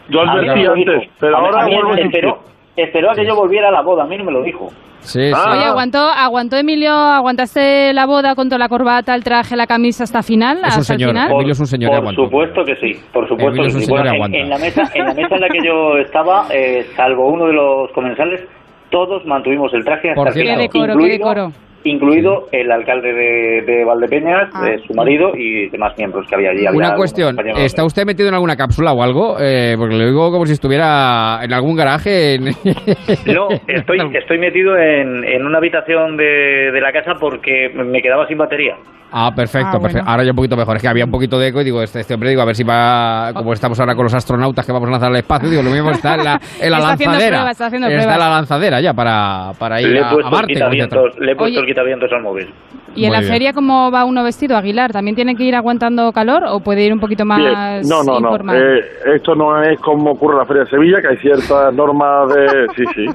Yo 0.09 0.21
A 0.21 0.25
mí 0.25 0.31
advertí 0.31 0.65
antes, 0.65 1.01
dijo. 1.01 1.13
pero 1.19 1.37
A 1.37 1.39
ahora 1.39 1.65
vuelvo 1.67 1.93
a 1.93 1.99
esperó, 1.99 2.39
esperó 2.75 3.11
a 3.11 3.15
que 3.15 3.25
yo 3.25 3.35
volviera 3.35 3.69
a 3.69 3.71
la 3.71 3.81
boda, 3.81 4.03
a 4.03 4.07
mí 4.07 4.17
no 4.17 4.23
me 4.25 4.31
lo 4.31 4.43
dijo. 4.43 4.69
Sí, 4.99 5.31
Ah. 5.35 5.51
Oye, 5.53 5.63
¿aguantó, 5.65 5.99
¿aguantó 5.99 6.57
Emilio, 6.57 6.91
aguantaste 6.91 7.93
la 7.93 8.07
boda 8.07 8.33
con 8.33 8.49
toda 8.49 8.57
la 8.57 8.69
corbata, 8.69 9.13
el 9.13 9.23
traje, 9.23 9.55
la 9.55 9.67
camisa 9.67 10.03
hasta 10.03 10.23
final? 10.23 10.57
Es 10.57 10.63
un 10.63 10.65
hasta 10.65 10.83
señor, 10.83 11.09
el 11.09 11.15
final? 11.15 11.31
Emilio 11.31 11.51
es 11.51 11.59
un 11.59 11.67
señor 11.67 11.89
Por 11.91 11.99
aguantó. 11.99 12.23
supuesto 12.25 12.63
que 12.65 12.75
sí, 12.77 12.99
por 13.13 13.27
supuesto 13.27 13.49
Emilio 13.51 13.63
que 13.63 13.67
es 13.69 13.75
un 13.75 13.81
sí. 13.81 13.89
Bueno, 13.91 14.07
en, 14.09 14.15
aguanta. 14.15 14.37
en 14.37 14.49
la 14.49 14.57
mesa, 14.57 14.81
en 14.95 15.05
la 15.05 15.13
mesa 15.13 15.35
en 15.35 15.41
la 15.41 15.47
que 15.49 15.59
yo 15.63 15.97
estaba, 15.97 16.47
eh, 16.51 16.87
salvo 16.95 17.27
uno 17.29 17.45
de 17.45 17.53
los 17.53 17.91
comensales, 17.91 18.41
todos 18.89 19.23
mantuvimos 19.25 19.71
el 19.75 19.83
traje 19.85 20.09
hasta 20.09 20.19
Por 20.21 20.27
el 20.29 20.33
final, 20.33 20.55
Qué 20.57 20.61
decoro, 20.63 20.85
qué 20.85 20.91
incluido, 20.93 21.17
decoro. 21.17 21.51
Incluido 21.89 22.47
el 22.51 22.71
alcalde 22.71 23.13
de, 23.13 23.61
de 23.65 23.85
Valdepeñas, 23.85 24.49
Ah. 24.53 24.67
eh, 24.69 24.77
su 24.85 24.93
marido 24.93 25.31
y 25.35 25.69
demás 25.69 25.93
miembros 25.97 26.25
que 26.27 26.35
había 26.35 26.49
allí. 26.51 26.65
Había 26.65 26.77
Una 26.79 26.95
cuestión, 26.95 27.35
¿está 27.57 27.83
usted 27.85 28.05
metido 28.05 28.27
en 28.29 28.35
alguna 28.35 28.55
cápsula 28.55 28.93
o 28.93 29.01
algo? 29.03 29.37
Eh, 29.39 29.75
porque 29.77 29.95
le 29.95 30.05
digo 30.07 30.31
como 30.31 30.45
si 30.45 30.53
estuviera 30.53 31.39
en 31.43 31.53
algún 31.53 31.75
garaje. 31.75 32.35
en- 32.35 32.45
No, 33.33 33.47
estoy, 33.67 33.97
estoy 34.13 34.37
metido 34.39 34.77
en, 34.77 35.23
en 35.23 35.45
una 35.45 35.57
habitación 35.59 36.17
de, 36.17 36.71
de 36.71 36.81
la 36.81 36.91
casa 36.91 37.13
porque 37.19 37.69
me 37.73 38.01
quedaba 38.01 38.27
sin 38.27 38.37
batería. 38.37 38.75
Ah, 39.17 39.31
perfecto, 39.33 39.67
Ah, 39.67 39.71
bueno. 39.77 39.83
perfecto. 39.83 40.09
Ahora 40.09 40.23
ya 40.23 40.31
un 40.31 40.35
poquito 40.35 40.57
mejor. 40.57 40.75
Es 40.75 40.81
que 40.81 40.87
había 40.89 41.05
un 41.05 41.11
poquito 41.11 41.39
de 41.39 41.47
eco 41.47 41.61
y 41.61 41.63
digo, 41.63 41.81
este, 41.81 42.01
este 42.01 42.15
hombre, 42.15 42.29
digo, 42.31 42.41
a 42.41 42.45
ver 42.45 42.55
si 42.55 42.63
va, 42.65 43.31
como 43.33 43.53
estamos 43.53 43.79
ahora 43.79 43.95
con 43.95 44.03
los 44.03 44.13
astronautas 44.13 44.65
que 44.65 44.73
vamos 44.73 44.89
a 44.89 44.91
lanzar 44.91 45.09
al 45.09 45.15
espacio, 45.15 45.49
digo, 45.49 45.61
lo 45.63 45.69
mismo 45.69 45.91
está 45.91 46.15
en 46.15 46.23
la, 46.25 46.41
en 46.59 46.71
la 46.71 46.77
Está 46.79 46.91
haciendo 46.93 47.11
lanzadera. 47.13 47.37
pruebas, 47.37 47.51
está 47.51 47.65
haciendo 47.67 47.87
en 47.87 47.97
la 48.07 48.17
lanzadera 48.17 48.81
ya 48.81 48.93
para, 48.93 49.51
para 49.57 49.79
ir 49.79 49.87
Le 49.89 49.99
he 49.99 50.03
a, 50.03 50.09
a 50.09 50.29
Marte. 50.29 50.53
le 50.55 51.31
he 51.31 51.35
puesto 51.35 51.59
Oye. 51.61 51.65
Quitavientos 51.75 52.09
al 52.13 52.21
móvil. 52.23 52.47
¿Y 52.95 53.03
en 53.03 53.09
Muy 53.09 53.17
la 53.17 53.19
bien. 53.19 53.31
feria 53.33 53.53
cómo 53.53 53.91
va 53.91 54.05
uno 54.05 54.23
vestido, 54.23 54.55
Aguilar? 54.55 54.93
¿También 54.93 55.15
tiene 55.15 55.35
que 55.35 55.43
ir 55.43 55.53
aguantando 55.53 56.13
calor 56.13 56.43
o 56.47 56.61
puede 56.61 56.85
ir 56.85 56.93
un 56.93 56.99
poquito 57.01 57.25
más 57.25 57.39
Bien. 57.39 57.81
No, 57.89 58.01
no, 58.03 58.21
no. 58.21 58.53
Eh, 58.53 58.79
esto 59.15 59.35
no 59.35 59.61
es 59.61 59.77
como 59.81 60.11
ocurre 60.11 60.35
en 60.35 60.39
la 60.39 60.45
Feria 60.45 60.63
de 60.63 60.69
Sevilla, 60.69 61.01
que 61.01 61.07
hay 61.09 61.17
ciertas 61.17 61.73
normas 61.73 62.33
de... 62.33 62.67
Sí, 62.75 62.83
sí. 62.95 63.05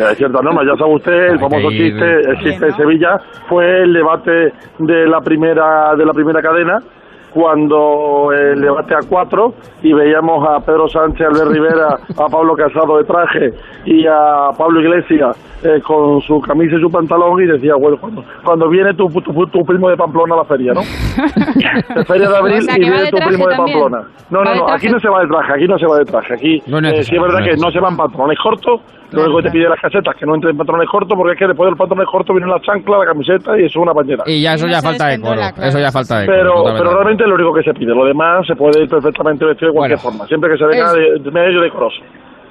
Hay 0.00 0.14
ciertas 0.14 0.42
normas. 0.42 0.64
Ya 0.66 0.76
sabe 0.76 0.94
usted, 0.94 1.30
el 1.32 1.40
famoso 1.40 1.70
chiste, 1.70 2.20
el 2.20 2.38
chiste 2.38 2.66
de 2.66 2.72
Sevilla 2.72 3.18
fue 3.48 3.82
el 3.82 3.92
debate 3.92 4.52
de 4.78 5.06
la 5.08 5.20
primera 5.20 5.94
de 5.96 6.04
la 6.04 6.12
primera 6.12 6.40
cadena 6.40 6.78
cuando 7.34 8.30
el 8.32 8.60
debate 8.60 8.94
a 8.94 9.00
cuatro 9.08 9.54
y 9.82 9.92
veíamos 9.92 10.48
a 10.48 10.60
Pedro 10.60 10.88
Sánchez, 10.88 11.26
Albert 11.26 11.50
Rivera, 11.50 11.98
a 12.16 12.28
Pablo 12.28 12.54
Casado 12.54 12.96
de 12.98 13.04
traje 13.04 13.52
y 13.84 14.06
a 14.06 14.50
Pablo 14.56 14.80
Iglesias 14.80 15.36
eh, 15.64 15.80
con 15.82 16.20
su 16.22 16.40
camisa 16.40 16.76
y 16.76 16.80
su 16.80 16.90
pantalón 16.90 17.42
y 17.42 17.46
decía, 17.46 17.74
bueno, 17.74 17.96
cuando, 18.00 18.24
cuando 18.44 18.68
viene 18.68 18.94
tu, 18.94 19.08
tu, 19.08 19.46
tu 19.48 19.64
primo 19.64 19.90
de 19.90 19.96
Pamplona 19.96 20.34
a 20.34 20.38
la 20.38 20.44
feria, 20.44 20.72
¿no? 20.74 20.80
De 21.94 22.04
feria 22.04 22.28
de 22.28 22.36
abril 22.36 22.58
O 22.58 22.62
sea, 22.62 22.76
y 22.76 22.80
viene 22.80 23.10
tu 23.10 23.16
primo 23.16 23.48
de 23.48 23.56
también. 23.56 23.80
Pamplona. 23.80 24.08
No, 24.30 24.44
no, 24.44 24.54
no, 24.54 24.68
aquí 24.68 24.88
no 24.88 25.00
se 25.00 25.08
va 25.08 25.20
de 25.22 25.28
traje, 25.28 25.52
aquí 25.54 25.66
no 25.66 25.78
se 25.78 25.86
va 25.86 25.98
de 25.98 26.04
traje. 26.04 26.34
Aquí 26.34 26.62
No 26.66 26.78
es 26.78 26.84
eh, 26.84 27.04
sí 27.04 27.16
es 27.16 27.22
verdad 27.22 27.40
no 27.40 27.44
que 27.44 27.56
no 27.56 27.70
se 27.70 27.80
van 27.80 27.96
pantalones 27.96 28.38
cortos, 28.38 28.80
que 29.10 29.42
te 29.42 29.50
pide 29.50 29.68
las 29.68 29.80
casetas 29.80 30.14
que 30.16 30.26
no 30.26 30.34
entren 30.34 30.56
pantalones 30.56 30.88
cortos 30.88 31.16
porque 31.16 31.32
es 31.32 31.38
que 31.38 31.46
después 31.46 31.68
del 31.68 31.76
pantalón 31.76 32.06
corto 32.06 32.32
viene 32.32 32.48
la 32.50 32.60
chancla, 32.60 32.98
la 32.98 33.06
camiseta 33.06 33.58
y 33.58 33.64
eso 33.64 33.78
es 33.78 33.82
una 33.82 33.92
pañera. 33.92 34.24
Y 34.26 34.42
ya 34.42 34.54
eso 34.54 34.66
ya 34.66 34.80
falta 34.80 35.08
de 35.08 35.20
coro. 35.20 35.40
Eso 35.40 35.78
ya 35.78 35.90
falta 35.90 36.20
de 36.20 36.26
coro. 36.26 36.64
pero 36.76 36.92
realmente 36.92 37.23
es 37.24 37.28
lo 37.28 37.34
único 37.34 37.52
que 37.54 37.62
se 37.62 37.74
pide. 37.74 37.94
Lo 37.94 38.04
demás 38.04 38.46
se 38.46 38.54
puede 38.56 38.82
ir 38.82 38.88
perfectamente 38.88 39.44
vestido 39.44 39.70
de 39.72 39.76
cualquier 39.76 39.98
Bueno. 39.98 40.10
forma, 40.18 40.26
siempre 40.28 40.50
que 40.50 40.58
se 40.58 40.64
venga 40.66 40.86
Es- 40.86 40.92
de, 40.92 41.18
de 41.20 41.30
medio 41.30 41.60
decoroso. 41.60 41.96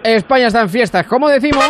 España 0.04 0.48
está 0.48 0.62
en 0.62 0.70
fiestas, 0.70 1.08
¿cómo 1.08 1.30
decimos? 1.30 1.64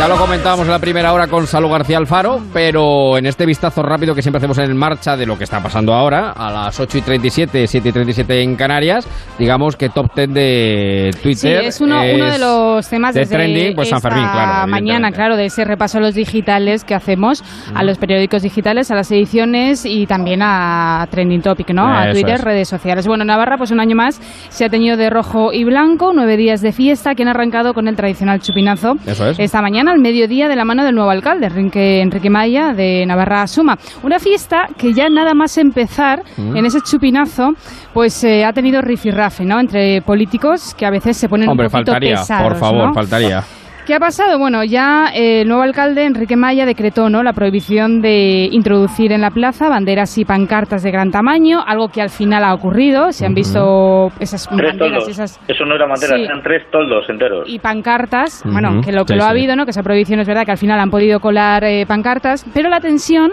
Ya 0.00 0.08
lo 0.08 0.16
comentábamos 0.16 0.64
en 0.64 0.72
la 0.72 0.78
primera 0.78 1.12
hora 1.12 1.26
con 1.26 1.46
Salud 1.46 1.68
García 1.68 1.98
Alfaro, 1.98 2.40
pero 2.54 3.18
en 3.18 3.26
este 3.26 3.44
vistazo 3.44 3.82
rápido 3.82 4.14
que 4.14 4.22
siempre 4.22 4.38
hacemos 4.38 4.56
en 4.56 4.74
marcha 4.74 5.14
de 5.14 5.26
lo 5.26 5.36
que 5.36 5.44
está 5.44 5.62
pasando 5.62 5.92
ahora, 5.92 6.30
a 6.30 6.50
las 6.50 6.80
8 6.80 6.96
y 6.96 7.00
37, 7.02 7.66
7 7.66 7.88
y 7.90 7.92
37 7.92 8.42
en 8.42 8.56
Canarias, 8.56 9.06
digamos 9.38 9.76
que 9.76 9.90
top 9.90 10.10
10 10.16 10.30
de 10.32 11.10
Sí, 11.12 11.20
Twitter. 11.22 11.64
es 11.64 11.82
uno, 11.82 12.00
uno 12.02 12.24
de 12.32 12.38
los 12.38 12.88
temas 12.88 13.12
de 13.12 13.20
desde 13.20 13.36
trending, 13.36 13.74
pues 13.74 13.90
San 13.90 14.00
Fermín, 14.00 14.24
claro. 14.24 14.68
mañana, 14.68 15.12
claro, 15.12 15.36
de 15.36 15.44
ese 15.44 15.66
repaso 15.66 15.98
a 15.98 16.00
los 16.00 16.14
digitales 16.14 16.82
que 16.84 16.94
hacemos, 16.94 17.44
a 17.74 17.82
los 17.84 17.98
periódicos 17.98 18.40
digitales, 18.40 18.90
a 18.90 18.94
las 18.94 19.12
ediciones 19.12 19.84
y 19.84 20.06
también 20.06 20.40
a 20.42 21.06
Trending 21.10 21.42
Topic, 21.42 21.72
¿no? 21.74 21.86
A 21.86 22.10
Twitter, 22.10 22.36
es. 22.36 22.40
redes 22.40 22.68
sociales. 22.68 23.06
Bueno, 23.06 23.26
Navarra, 23.26 23.58
pues 23.58 23.70
un 23.70 23.80
año 23.80 23.96
más 23.96 24.18
se 24.48 24.64
ha 24.64 24.70
tenido 24.70 24.96
de 24.96 25.10
rojo 25.10 25.52
y 25.52 25.64
blanco, 25.64 26.12
nueve 26.14 26.38
días 26.38 26.62
de 26.62 26.72
fiesta 26.72 27.14
que 27.14 27.22
han 27.22 27.28
arrancado 27.28 27.74
con 27.74 27.86
el 27.86 27.96
tradicional 27.96 28.40
chupinazo. 28.40 28.94
Eso 29.06 29.28
es. 29.28 29.38
Esta 29.38 29.60
mañana, 29.60 29.89
al 29.90 30.00
mediodía, 30.00 30.48
de 30.48 30.56
la 30.56 30.64
mano 30.64 30.84
del 30.84 30.94
nuevo 30.94 31.10
alcalde, 31.10 31.46
Enrique, 31.46 32.00
Enrique 32.00 32.30
Maya, 32.30 32.72
de 32.72 33.04
Navarra 33.06 33.46
Suma. 33.46 33.76
Una 34.02 34.18
fiesta 34.18 34.68
que 34.78 34.92
ya 34.94 35.08
nada 35.08 35.34
más 35.34 35.56
empezar 35.58 36.22
Mm. 36.36 36.56
en 36.56 36.66
ese 36.66 36.80
chupinazo, 36.80 37.52
pues 37.92 38.22
eh, 38.24 38.44
ha 38.44 38.52
tenido 38.52 38.80
rifirrafe, 38.80 39.44
¿no? 39.44 39.58
Entre 39.60 40.02
políticos 40.02 40.74
que 40.74 40.86
a 40.86 40.90
veces 40.90 41.16
se 41.16 41.28
ponen 41.28 41.48
Hombre, 41.48 41.66
un 41.66 41.72
poquito 41.72 41.92
faltaría, 41.92 42.16
pesados, 42.16 42.48
por 42.48 42.56
favor, 42.58 42.88
¿no? 42.88 42.94
faltaría. 42.94 43.42
¿Qué 43.90 43.96
ha 43.96 43.98
pasado? 43.98 44.38
Bueno, 44.38 44.62
ya 44.62 45.06
eh, 45.12 45.40
el 45.40 45.48
nuevo 45.48 45.64
alcalde, 45.64 46.04
Enrique 46.04 46.36
Maya, 46.36 46.64
decretó 46.64 47.10
¿no? 47.10 47.24
la 47.24 47.32
prohibición 47.32 48.00
de 48.00 48.48
introducir 48.52 49.10
en 49.10 49.20
la 49.20 49.32
plaza 49.32 49.68
banderas 49.68 50.16
y 50.16 50.24
pancartas 50.24 50.84
de 50.84 50.92
gran 50.92 51.10
tamaño, 51.10 51.60
algo 51.66 51.88
que 51.88 52.00
al 52.00 52.08
final 52.10 52.44
ha 52.44 52.54
ocurrido. 52.54 53.10
Se 53.10 53.26
han 53.26 53.34
visto 53.34 54.12
esas 54.20 54.46
Tres 54.46 54.58
banderas 54.78 54.78
toldos. 54.78 55.08
esas 55.08 55.40
Eso 55.48 55.64
no 55.64 55.74
era 55.74 55.86
bandera, 55.88 56.14
Sí. 56.18 56.22
eran 56.22 56.40
tres 56.40 56.70
toldos 56.70 57.04
enteros. 57.10 57.48
y 57.48 57.58
pancartas, 57.58 58.44
bueno, 58.44 58.80
que 58.80 58.92
lo 58.92 59.04
que 59.04 59.14
Sí, 59.14 59.18
lo 59.18 59.24
ha 59.24 59.30
sí. 59.30 59.30
habido, 59.32 59.56
¿no? 59.56 59.64
Que 59.64 59.72
esa 59.72 59.82
prohibición 59.82 60.20
es 60.20 60.28
verdad 60.28 60.44
que 60.44 60.52
al 60.52 60.58
final 60.58 60.78
han 60.78 60.90
podido 60.92 61.18
colar 61.18 61.64
eh, 61.64 61.84
pancartas, 61.84 62.46
pero 62.54 62.68
la 62.68 62.78
tensión 62.78 63.32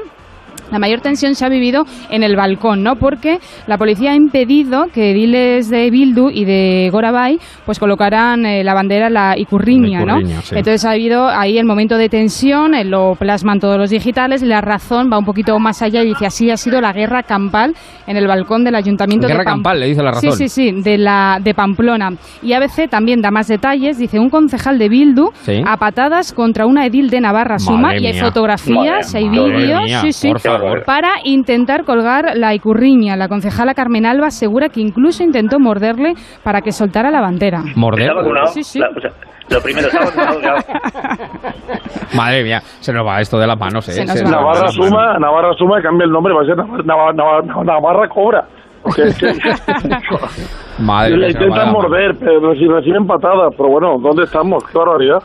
la 0.71 0.79
mayor 0.79 0.99
tensión 1.01 1.35
se 1.35 1.45
ha 1.45 1.49
vivido 1.49 1.85
en 2.09 2.23
el 2.23 2.35
balcón, 2.35 2.83
¿no? 2.83 2.95
Porque 2.95 3.39
la 3.67 3.77
policía 3.77 4.11
ha 4.11 4.15
impedido 4.15 4.87
que 4.93 5.11
ediles 5.11 5.69
de 5.69 5.89
Bildu 5.89 6.29
y 6.29 6.45
de 6.45 6.89
Gorabay 6.91 7.39
pues 7.65 7.79
colocaran 7.79 8.45
eh, 8.45 8.63
la 8.63 8.73
bandera 8.73 9.09
la 9.09 9.37
Icurriña, 9.37 10.03
¿no? 10.05 10.19
Sí. 10.41 10.55
Entonces 10.55 10.83
ha 10.85 10.91
habido 10.91 11.27
ahí 11.27 11.57
el 11.57 11.65
momento 11.65 11.97
de 11.97 12.09
tensión, 12.09 12.73
eh, 12.75 12.83
lo 12.83 13.15
plasman 13.15 13.59
todos 13.59 13.77
los 13.77 13.89
digitales, 13.89 14.41
la 14.41 14.61
razón 14.61 15.09
va 15.11 15.17
un 15.17 15.25
poquito 15.25 15.57
más 15.59 15.81
allá 15.81 16.03
y 16.03 16.07
dice 16.07 16.25
así 16.25 16.51
ha 16.51 16.57
sido 16.57 16.81
la 16.81 16.91
guerra 16.93 17.23
campal 17.23 17.73
en 18.05 18.17
el 18.17 18.27
balcón 18.27 18.63
del 18.63 18.75
ayuntamiento 18.75 19.27
Guerra 19.27 19.39
de 19.39 19.45
Pam- 19.45 19.53
campal, 19.53 19.79
le 19.79 19.87
dice 19.87 20.03
la 20.03 20.11
razón. 20.11 20.31
Sí, 20.33 20.49
sí, 20.49 20.71
sí, 20.71 20.81
de 20.81 20.97
la 20.97 21.39
de 21.41 21.53
Pamplona. 21.53 22.11
Y 22.41 22.53
ABC 22.53 22.89
también 22.89 23.21
da 23.21 23.31
más 23.31 23.47
detalles, 23.47 23.97
dice 23.97 24.19
un 24.19 24.29
concejal 24.29 24.77
de 24.79 24.89
Bildu 24.89 25.31
Sí. 25.43 25.61
a 25.65 25.77
patadas 25.77 26.33
contra 26.33 26.65
una 26.65 26.85
edil 26.85 27.09
de 27.09 27.21
Navarra 27.21 27.59
Suma 27.59 27.95
y 27.97 28.05
hay 28.07 28.19
fotografías, 28.19 29.13
Madre- 29.13 29.17
hay 29.19 29.29
vídeos, 29.29 30.01
sí, 30.01 30.11
sí, 30.13 30.27
favor. 30.51 30.83
para 30.85 31.09
intentar 31.23 31.83
colgar 31.83 32.31
la 32.35 32.53
icurriña. 32.53 33.15
La 33.15 33.27
concejala 33.27 33.73
Carmen 33.73 34.05
Alba 34.05 34.27
asegura 34.27 34.69
que 34.69 34.81
incluso 34.81 35.23
intentó 35.23 35.59
morderle 35.59 36.13
para 36.43 36.61
que 36.61 36.71
soltara 36.71 37.11
la 37.11 37.21
bandera. 37.21 37.61
¿Morder? 37.75 38.11
Sí, 38.47 38.63
sí. 38.63 38.79
La- 38.79 38.89
o 38.89 38.99
sea, 39.01 39.11
lo 39.49 39.61
primero, 39.61 39.87
¿está 39.87 39.99
vacunado? 40.05 40.39
claro. 40.41 40.57
Madre 42.15 42.43
mía, 42.43 42.59
se 42.79 42.91
nos 42.93 43.05
va 43.05 43.19
esto 43.21 43.37
de 43.39 43.47
las 43.47 43.57
manos, 43.59 43.87
¿eh? 43.89 43.93
Se 43.93 44.05
nos 44.05 44.17
Se 44.17 44.23
va. 44.25 44.29
nos 44.31 44.39
va 44.39 44.43
de 44.43 44.53
Navarra. 44.55 44.67
Suma, 44.71 45.19
Navarra 45.19 45.53
Suma 45.57 45.81
cambia 45.81 46.05
el 46.05 46.11
nombre, 46.11 46.33
va 46.33 46.41
a 46.41 46.45
ser 46.45 46.57
Navarra, 46.85 47.13
Navarra, 47.13 47.63
Navarra, 47.63 48.09
Cobra. 48.09 48.45
Madre 50.79 51.11
le 51.11 51.17
mía, 51.17 51.25
de 51.27 51.31
intentan 51.45 51.71
morder, 51.71 52.15
pero 52.19 52.53
si 52.55 52.67
reciben 52.67 53.05
patadas. 53.07 53.53
Pero 53.57 53.69
bueno, 53.69 53.97
¿dónde 53.99 54.23
estamos? 54.23 54.63
Qué 54.71 54.77
barbaridad. 54.77 55.21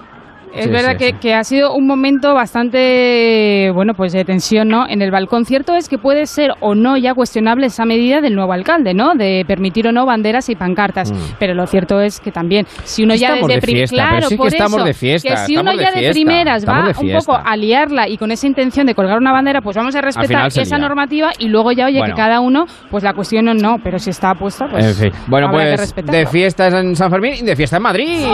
Es 0.55 0.65
Sí, 0.65 0.71
verdad 0.71 0.93
sí, 0.93 0.99
que, 0.99 1.13
que 1.19 1.35
ha 1.35 1.45
sido 1.45 1.75
un 1.75 1.87
momento 1.87 2.35
bastante, 2.35 3.71
bueno, 3.75 3.95
pues 3.95 4.13
de 4.13 4.25
tensión, 4.25 4.69
¿no? 4.69 4.87
En 4.89 5.01
el 5.03 5.11
balcón. 5.11 5.45
Cierto 5.45 5.75
es 5.75 5.89
que 5.89 5.99
puede 5.99 6.27
ser 6.27 6.53
o 6.61 6.75
no 6.75 6.97
ya 6.97 7.15
cuestionable 7.15 7.67
esa 7.67 7.85
medida 7.85 8.21
del 8.21 8.35
nuevo 8.35 8.53
alcalde, 8.53 8.93
¿no? 8.95 9.15
De 9.15 9.45
permitir 9.47 9.87
o 9.89 9.93
no 9.93 10.05
banderas 10.07 10.49
y 10.49 10.55
pancartas. 10.55 11.13
Pero 11.39 11.55
lo 11.55 11.67
cierto 11.67 12.01
es 12.01 12.21
que 12.21 12.31
también, 12.33 12.67
si 12.85 13.03
uno 13.05 13.15
ya 13.15 13.33
Mm. 13.33 13.47
Desde 13.47 13.55
de 13.55 13.61
fiesta, 13.63 13.97
pero 13.97 14.09
claro, 14.11 14.27
sí 14.29 14.35
que 14.35 14.39
por 14.39 14.47
estamos 14.49 14.77
eso, 14.77 14.85
de 14.85 14.95
fiesta, 14.95 15.29
que 15.31 15.37
si 15.39 15.57
uno 15.57 15.71
de 15.73 15.79
ya 15.79 15.91
de, 15.91 15.97
fiesta, 15.99 16.13
primeras 16.13 16.69
va 16.69 16.83
de 16.83 16.89
un 16.89 16.95
fiesta. 16.95 17.19
poco 17.33 17.41
a 17.45 17.57
liarla 17.57 18.09
y 18.09 18.19
con 18.19 18.31
esa 18.31 18.47
intención 18.47 18.87
de 18.87 18.95
colgar 18.95 19.19
una 19.19 19.33
bandera, 19.33 19.63
pues 19.63 19.77
vamos 19.77 19.95
a 19.97 20.01
respetar 20.03 20.47
esa 20.49 20.77
lía. 20.77 20.79
normativa 20.87 21.31
y 21.39 21.49
luego 21.49 21.73
ya, 21.73 21.87
oye, 21.87 21.99
Bueno. 21.99 22.15
que 22.15 22.21
cada 22.21 22.41
uno, 22.41 22.67
pues 22.91 23.03
la 23.05 23.15
cuestión 23.15 23.49
o 23.49 23.55
no, 23.55 23.79
pero 23.83 23.99
si 23.99 24.11
está 24.11 24.35
puesta, 24.35 24.67
pues 24.71 24.85
En 25.01 25.13
fin. 25.13 25.21
Bueno, 25.29 25.49
habrá 25.49 25.61
que 25.65 25.69
pues 25.71 25.81
respetarlo. 25.81 26.19
de 26.19 26.27
fiestas 26.27 26.75
en 26.75 26.95
San 26.95 27.11
Fermín 27.11 27.35
y 27.41 27.43
de 27.43 27.57
fiesta 27.57 27.79
en 27.79 27.83
Madrid. 27.83 28.27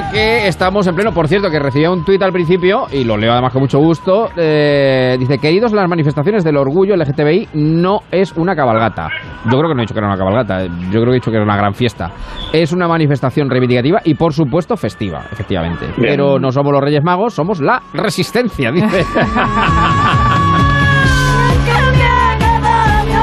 Porque 0.00 0.48
estamos 0.48 0.86
en 0.86 0.94
pleno, 0.94 1.12
por 1.12 1.28
cierto, 1.28 1.50
que 1.50 1.58
recibía 1.58 1.90
un 1.90 2.04
tuit 2.04 2.22
al 2.22 2.32
principio, 2.32 2.86
y 2.90 3.04
lo 3.04 3.18
leo 3.18 3.32
además 3.32 3.52
con 3.52 3.60
mucho 3.60 3.78
gusto, 3.78 4.30
eh, 4.34 5.16
dice, 5.18 5.38
queridos, 5.38 5.72
las 5.72 5.88
manifestaciones 5.88 6.42
del 6.42 6.56
orgullo 6.56 6.96
LGTBI 6.96 7.50
no 7.54 8.00
es 8.10 8.32
una 8.32 8.56
cabalgata. 8.56 9.08
Yo 9.44 9.58
creo 9.58 9.68
que 9.68 9.74
no 9.74 9.80
he 9.80 9.84
dicho 9.84 9.92
que 9.92 10.00
era 10.00 10.08
una 10.08 10.16
cabalgata, 10.16 10.64
yo 10.64 11.00
creo 11.00 11.04
que 11.04 11.10
he 11.10 11.14
dicho 11.14 11.30
que 11.30 11.36
era 11.36 11.44
una 11.44 11.56
gran 11.56 11.74
fiesta. 11.74 12.10
Es 12.52 12.72
una 12.72 12.88
manifestación 12.88 13.50
reivindicativa 13.50 14.00
y, 14.04 14.14
por 14.14 14.32
supuesto, 14.32 14.74
festiva, 14.76 15.22
efectivamente. 15.30 15.86
Bien. 15.96 16.12
Pero 16.12 16.38
no 16.38 16.50
somos 16.50 16.72
los 16.72 16.80
Reyes 16.80 17.04
Magos, 17.04 17.34
somos 17.34 17.60
la 17.60 17.82
resistencia, 17.92 18.72
dice. 18.72 19.04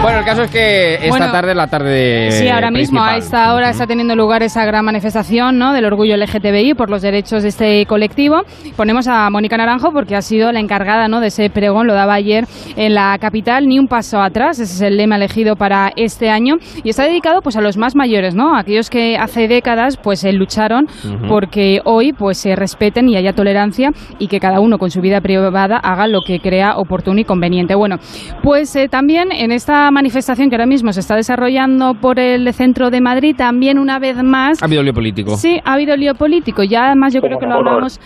Bueno, 0.01 0.19
el 0.19 0.25
caso 0.25 0.43
es 0.43 0.51
que 0.51 0.93
esta 0.95 1.09
Bueno, 1.09 1.31
tarde 1.31 1.51
es 1.51 1.57
la 1.57 1.67
tarde 1.67 2.31
Sí, 2.31 2.47
ahora 2.47 2.71
mismo, 2.71 3.03
a 3.03 3.17
esta 3.17 3.53
hora 3.53 3.69
está 3.71 3.87
teniendo 3.87 4.15
lugar 4.15 4.41
esa 4.41 4.63
gran 4.63 4.85
manifestación 4.85 5.57
¿no? 5.57 5.73
del 5.73 5.83
orgullo 5.85 6.15
LGTBI 6.15 6.75
por 6.75 6.89
los 6.89 7.01
derechos 7.01 7.43
de 7.43 7.49
este 7.49 7.85
colectivo. 7.87 8.43
Ponemos 8.77 9.07
a 9.07 9.29
Mónica 9.29 9.57
Naranjo 9.57 9.91
porque 9.91 10.15
ha 10.15 10.21
sido 10.21 10.51
la 10.53 10.59
encargada 10.61 11.07
¿no? 11.09 11.19
de 11.19 11.27
ese 11.27 11.49
pregón, 11.49 11.87
lo 11.87 11.93
daba 11.93 12.13
ayer 12.13 12.45
en 12.77 12.93
la 12.93 13.17
capital, 13.19 13.67
ni 13.67 13.79
un 13.79 13.87
paso 13.87 14.21
atrás, 14.21 14.59
ese 14.59 14.73
es 14.75 14.81
el 14.81 14.95
lema 14.97 15.17
elegido 15.17 15.55
para 15.57 15.91
este 15.97 16.29
año 16.29 16.55
y 16.83 16.89
está 16.89 17.03
dedicado 17.03 17.41
pues 17.41 17.57
a 17.57 17.61
los 17.61 17.75
más 17.75 17.95
mayores, 17.95 18.33
¿no? 18.33 18.55
aquellos 18.55 18.89
que 18.89 19.17
hace 19.17 19.47
décadas 19.49 19.97
pues 19.97 20.23
eh, 20.23 20.31
lucharon 20.31 20.85
Ujú. 21.03 21.27
porque 21.27 21.81
hoy 21.83 22.13
pues 22.13 22.37
se 22.37 22.55
respeten 22.55 23.09
y 23.09 23.17
haya 23.17 23.33
tolerancia 23.33 23.91
y 24.19 24.27
que 24.27 24.39
cada 24.39 24.59
uno 24.61 24.77
con 24.77 24.89
su 24.89 25.01
vida 25.01 25.19
privada 25.19 25.77
haga 25.77 26.07
lo 26.07 26.21
que 26.21 26.39
crea 26.39 26.77
oportuno 26.77 27.19
y 27.19 27.25
conveniente. 27.25 27.75
Bueno, 27.75 27.97
pues 28.41 28.73
eh, 28.75 28.87
también 28.87 29.31
en 29.31 29.51
esta 29.51 29.86
manifestación 29.91 30.49
que 30.49 30.55
ahora 30.55 30.65
mismo 30.65 30.91
se 30.93 30.99
está 30.99 31.15
desarrollando 31.15 31.95
por 31.95 32.19
el 32.19 32.53
centro 32.53 32.89
de 32.89 33.01
Madrid, 33.01 33.35
también 33.35 33.79
una 33.79 33.99
vez 33.99 34.21
más 34.23 34.61
Ha 34.61 34.65
habido 34.65 34.83
lío 34.83 34.93
político. 34.93 35.37
Sí, 35.37 35.59
ha 35.63 35.73
habido 35.73 35.95
lío 35.95 36.15
político. 36.15 36.63
Ya 36.63 36.87
además 36.87 37.13
yo 37.13 37.21
creo 37.21 37.39
que 37.39 37.45
lo 37.45 37.55
hablamos 37.55 37.99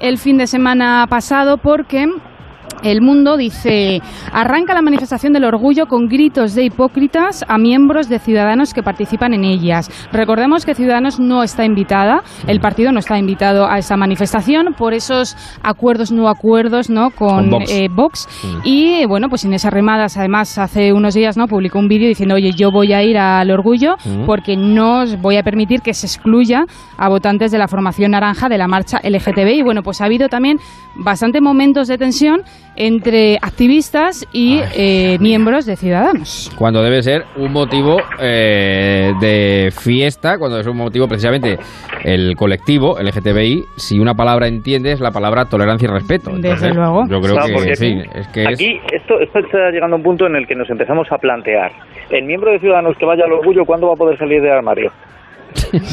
el 0.00 0.18
fin 0.18 0.38
de 0.38 0.46
semana 0.46 1.06
pasado 1.08 1.58
porque 1.58 2.06
el 2.82 3.00
mundo 3.02 3.36
dice, 3.36 4.00
arranca 4.32 4.74
la 4.74 4.82
manifestación 4.82 5.32
del 5.32 5.44
orgullo 5.44 5.86
con 5.86 6.06
gritos 6.08 6.54
de 6.54 6.64
hipócritas 6.64 7.44
a 7.48 7.58
miembros 7.58 8.08
de 8.08 8.18
Ciudadanos 8.18 8.72
que 8.74 8.82
participan 8.82 9.34
en 9.34 9.44
ellas. 9.44 9.90
Recordemos 10.12 10.64
que 10.64 10.74
Ciudadanos 10.74 11.20
no 11.20 11.42
está 11.42 11.64
invitada, 11.64 12.22
el 12.46 12.60
partido 12.60 12.92
no 12.92 12.98
está 12.98 13.18
invitado 13.18 13.66
a 13.68 13.78
esa 13.78 13.96
manifestación 13.96 14.74
por 14.76 14.94
esos 14.94 15.36
acuerdos 15.62 16.10
no 16.12 16.28
acuerdos 16.28 16.90
¿no? 16.90 17.10
con, 17.10 17.28
Con 17.28 17.50
Vox. 17.50 17.70
eh, 17.72 17.88
Vox. 17.94 18.28
Mm. 18.44 18.60
Y 18.64 19.06
bueno, 19.06 19.28
pues 19.28 19.44
Inés 19.44 19.64
Arrimadas 19.64 20.16
además 20.16 20.56
hace 20.58 20.92
unos 20.92 21.14
días 21.14 21.36
no 21.36 21.46
publicó 21.46 21.78
un 21.78 21.88
vídeo 21.88 22.08
diciendo, 22.08 22.34
oye, 22.34 22.52
yo 22.52 22.70
voy 22.70 22.92
a 22.92 23.02
ir 23.02 23.18
al 23.18 23.50
orgullo 23.50 23.96
Mm. 24.04 24.24
porque 24.26 24.56
no 24.56 25.02
os 25.02 25.20
voy 25.20 25.36
a 25.36 25.42
permitir 25.42 25.80
que 25.80 25.94
se 25.94 26.06
excluya 26.06 26.64
a 26.96 27.08
votantes 27.08 27.50
de 27.50 27.58
la 27.58 27.68
formación 27.68 28.12
naranja 28.12 28.48
de 28.48 28.56
la 28.58 28.66
marcha 28.68 28.98
LGTBI. 29.02 29.58
Y 29.58 29.62
bueno, 29.62 29.82
pues 29.82 30.00
ha 30.00 30.06
habido 30.06 30.28
también 30.28 30.58
bastante 30.96 31.40
momentos 31.40 31.88
de 31.88 31.98
tensión 31.98 32.42
entre 32.76 33.36
activistas 33.42 34.26
y 34.32 34.60
eh, 34.74 35.18
miembros 35.20 35.66
de 35.66 35.76
Ciudadanos. 35.76 36.50
Cuando 36.56 36.82
debe 36.82 37.02
ser 37.02 37.24
un 37.36 37.52
motivo 37.52 37.98
eh, 38.20 39.12
de 39.20 39.70
fiesta, 39.72 40.38
cuando 40.38 40.58
es 40.60 40.66
un 40.66 40.76
motivo 40.76 41.06
precisamente 41.08 41.58
el 42.04 42.34
colectivo 42.36 42.96
LGTBI, 43.00 43.64
si 43.76 43.98
una 43.98 44.14
palabra 44.14 44.46
entiende 44.48 44.92
es 44.92 45.00
la 45.00 45.10
palabra 45.10 45.44
tolerancia 45.46 45.86
y 45.88 45.92
respeto. 45.92 46.30
Desde 46.36 46.72
luego. 46.72 47.06
Yo 47.08 47.20
creo 47.20 47.34
Claro, 47.34 47.62
que 47.62 47.76
sí, 47.76 47.98
aquí- 48.00 48.18
es 48.18 48.28
que 48.28 48.42
es... 48.44 48.48
Aquí 48.54 48.80
esto, 48.92 49.20
esto 49.20 49.38
está 49.40 49.70
llegando 49.70 49.96
a 49.96 49.98
un 49.98 50.02
punto 50.02 50.26
en 50.26 50.36
el 50.36 50.46
que 50.46 50.54
nos 50.54 50.70
empezamos 50.70 51.06
a 51.10 51.18
plantear. 51.18 51.72
¿El 52.10 52.24
miembro 52.24 52.50
de 52.52 52.60
Ciudadanos 52.60 52.96
que 52.96 53.04
vaya 53.04 53.24
al 53.24 53.32
orgullo 53.32 53.64
cuándo 53.66 53.88
va 53.88 53.92
a 53.94 53.96
poder 53.96 54.16
salir 54.18 54.40
del 54.40 54.52
armario? 54.52 54.90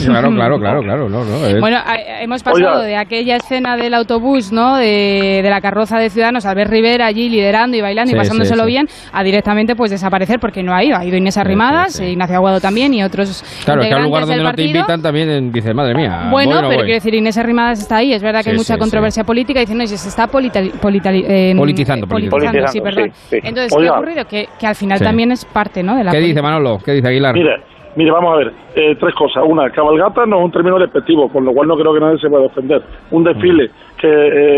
Claro, 0.06 0.30
claro, 0.32 0.60
claro, 0.60 0.82
claro. 0.82 1.10
No, 1.10 1.24
no, 1.24 1.46
es- 1.46 1.60
Bueno, 1.60 1.78
a- 1.78 2.22
hemos 2.22 2.44
pasado 2.44 2.78
Oiga. 2.78 2.82
de 2.86 2.96
aquella 2.96 3.36
escena 3.38 3.78
del 3.78 3.94
autobús, 3.94 4.52
¿no? 4.52 4.78
De, 4.78 5.42
de 5.44 5.50
la 5.50 5.62
carroza 5.62 5.98
de 6.00 6.10
Ciudadanos, 6.10 6.46
Albert 6.46 6.72
Rivera 6.72 7.06
allí 7.06 7.30
liderando 7.30 7.78
y 7.78 7.82
bailando 7.82 8.10
Sí, 8.12 8.16
y 8.16 8.18
pasándoselo 8.20 8.64
sí, 8.64 8.68
sí. 8.70 8.72
bien, 8.74 8.88
a 9.12 9.24
directamente 9.24 9.76
pues 9.76 9.92
desaparecer 9.92 10.40
porque 10.40 10.64
no 10.64 10.74
ha 10.74 10.84
ido. 10.84 10.98
Ha 10.98 11.06
ido 11.06 11.18
Inés 11.18 11.38
Arrimadas, 11.38 12.00
Ignacio 12.00 12.36
Aguado 12.36 12.60
también 12.60 12.94
y 12.94 13.04
otros 13.04 13.44
claro, 13.66 13.82
es 13.82 13.88
que 13.90 13.94
al 13.94 14.04
lugar 14.04 14.22
donde 14.24 14.36
del 14.36 14.44
no 14.44 14.50
te 14.52 14.56
partido. 14.56 14.78
invitan 14.80 15.02
también 15.02 15.30
eh, 15.30 15.42
dices, 15.52 15.74
madre 15.76 15.94
mía. 15.96 16.28
Bueno, 16.32 16.52
voy 16.52 16.60
o 16.60 16.62
no 16.62 16.68
pero 16.70 16.80
voy". 16.80 16.86
quiero 16.86 16.96
decir, 16.96 17.14
Inés 17.16 17.38
Arrimadas 17.38 17.80
está 17.80 17.98
ahí. 17.98 18.14
Es 18.14 18.22
verdad 18.24 18.40
que 18.40 18.46
Sí, 18.46 18.50
hay 18.52 18.58
mucha 18.58 18.74
sí, 18.74 18.80
controversia 18.80 19.24
política. 19.24 19.60
Diciendo, 19.60 19.84
no, 19.84 19.88
se 19.88 19.96
está 20.10 20.28
politali- 20.28 20.72
politali- 20.80 21.24
eh, 21.28 21.54
Politizando, 21.58 22.06
eh, 22.06 22.10
politizando. 22.10 22.68
sí, 22.68 22.80
Politizando, 22.80 22.84
perdón. 22.84 23.12
sí, 23.14 23.28
sí. 23.30 23.38
Entonces, 23.44 23.74
¿qué 23.78 23.88
ha 23.88 23.94
ocurrido? 23.94 24.26
Que, 24.26 24.48
que 24.60 24.68
al 24.68 24.76
final 24.76 24.98
Sí. 25.00 25.04
también 25.04 25.32
es 25.32 25.46
parte, 25.46 25.84
¿no? 25.84 25.96
De 25.96 26.04
la 26.04 26.12
¿Qué 26.12 26.20
dice. 26.20 26.42
Manolo? 26.42 26.80
¿Qué 26.84 26.92
dice 26.94 27.08
Aguilar? 27.08 27.34
Mire, 27.34 27.56
mire, 27.98 28.12
vamos 28.12 28.34
a 28.34 28.38
ver, 28.38 28.54
eh, 28.76 28.96
tres 29.00 29.14
cosas. 29.16 29.44
Una, 29.46 29.70
cabalgata 29.70 30.26
no 30.26 30.38
es 30.40 30.46
un 30.46 30.52
término 30.52 30.80
despectivo, 30.80 31.28
con 31.30 31.44
lo 31.44 31.52
cual 31.52 31.68
no 31.68 31.76
creo 31.76 31.94
que 31.94 32.00
nadie 32.00 32.18
se 32.20 32.30
pueda 32.30 32.44
defender. 32.44 32.82
Un 33.12 33.24
desfile 33.26 33.70
que 33.98 34.08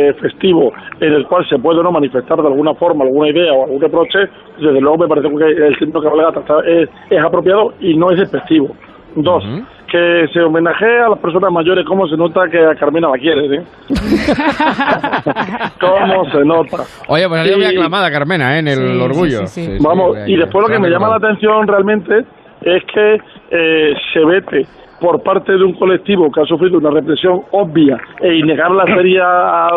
eh, 0.09 0.13
festivo 0.21 0.71
en 0.99 1.13
el 1.13 1.25
cual 1.25 1.47
se 1.49 1.57
puede 1.57 1.81
no 1.81 1.91
manifestar 1.91 2.39
de 2.41 2.47
alguna 2.47 2.73
forma 2.75 3.03
alguna 3.05 3.29
idea 3.29 3.51
o 3.53 3.63
algún 3.63 3.81
reproche, 3.81 4.19
desde 4.59 4.81
luego 4.81 4.97
me 4.99 5.07
parece 5.07 5.29
que 5.29 5.45
el 5.67 5.77
término 5.79 6.01
cabalgata 6.01 6.41
está- 6.41 6.61
es, 6.67 6.89
es 7.09 7.19
apropiado 7.23 7.73
y 7.79 7.95
no 7.97 8.11
es 8.11 8.19
despectivo. 8.19 8.75
Dos, 9.15 9.43
que 9.91 10.27
se 10.31 10.39
homenajee 10.39 10.99
a 10.99 11.09
las 11.09 11.17
personas 11.17 11.51
mayores, 11.51 11.83
cómo 11.87 12.07
se 12.07 12.15
nota 12.15 12.47
que 12.47 12.59
a 12.63 12.75
Carmena 12.75 13.09
la 13.09 13.17
quiere, 13.17 13.55
¿eh? 13.55 13.61
¿Cómo 15.79 16.29
se 16.29 16.45
nota? 16.45 16.77
Oye, 17.07 17.27
pues 17.27 17.41
ha 17.41 17.43
sido 17.45 17.57
muy 17.57 17.65
aclamada 17.65 18.11
Carmena 18.11 18.55
¿eh? 18.55 18.59
en 18.59 18.67
el 18.67 18.77
Sí, 18.77 19.01
orgullo. 19.01 19.39
sí, 19.39 19.47
sí, 19.47 19.61
sí. 19.65 19.71
Sí, 19.71 19.77
sí, 19.79 19.83
Vamos, 19.85 20.17
y 20.27 20.35
después 20.35 20.67
lo 20.67 20.71
que 20.73 20.79
me 20.79 20.89
llama 20.89 21.09
la 21.09 21.15
atención 21.15 21.67
realmente 21.67 22.23
es 22.61 22.83
que 22.85 23.21
eh, 23.51 23.93
se 24.13 24.25
vete 24.25 24.65
por 24.99 25.23
parte 25.23 25.53
de 25.53 25.63
un 25.63 25.73
colectivo 25.73 26.29
que 26.31 26.41
ha 26.41 26.45
sufrido 26.45 26.77
una 26.77 26.89
represión 26.89 27.41
obvia 27.51 27.97
e 28.21 28.35
innegarla 28.35 28.85
sería 28.85 29.69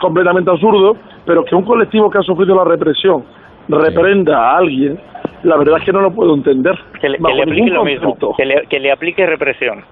completamente 0.00 0.50
absurdo, 0.50 0.96
pero 1.26 1.44
que 1.44 1.54
un 1.54 1.64
colectivo 1.64 2.08
que 2.10 2.18
ha 2.18 2.22
sufrido 2.22 2.54
la 2.54 2.64
represión 2.64 3.24
reprenda 3.68 4.38
a 4.38 4.58
alguien, 4.58 4.98
la 5.42 5.56
verdad 5.56 5.78
es 5.78 5.84
que 5.84 5.92
no 5.92 6.00
lo 6.00 6.12
puedo 6.12 6.34
entender. 6.34 6.78
Que 7.00 7.08
le, 7.08 7.16
que 7.16 7.22
bajo 7.22 7.36
le 7.36 7.42
aplique 7.42 7.70
lo 7.70 7.84
mismo, 7.84 8.16
que 8.36 8.44
le, 8.44 8.66
que 8.68 8.78
le 8.78 8.92
aplique 8.92 9.26
represión. 9.26 9.84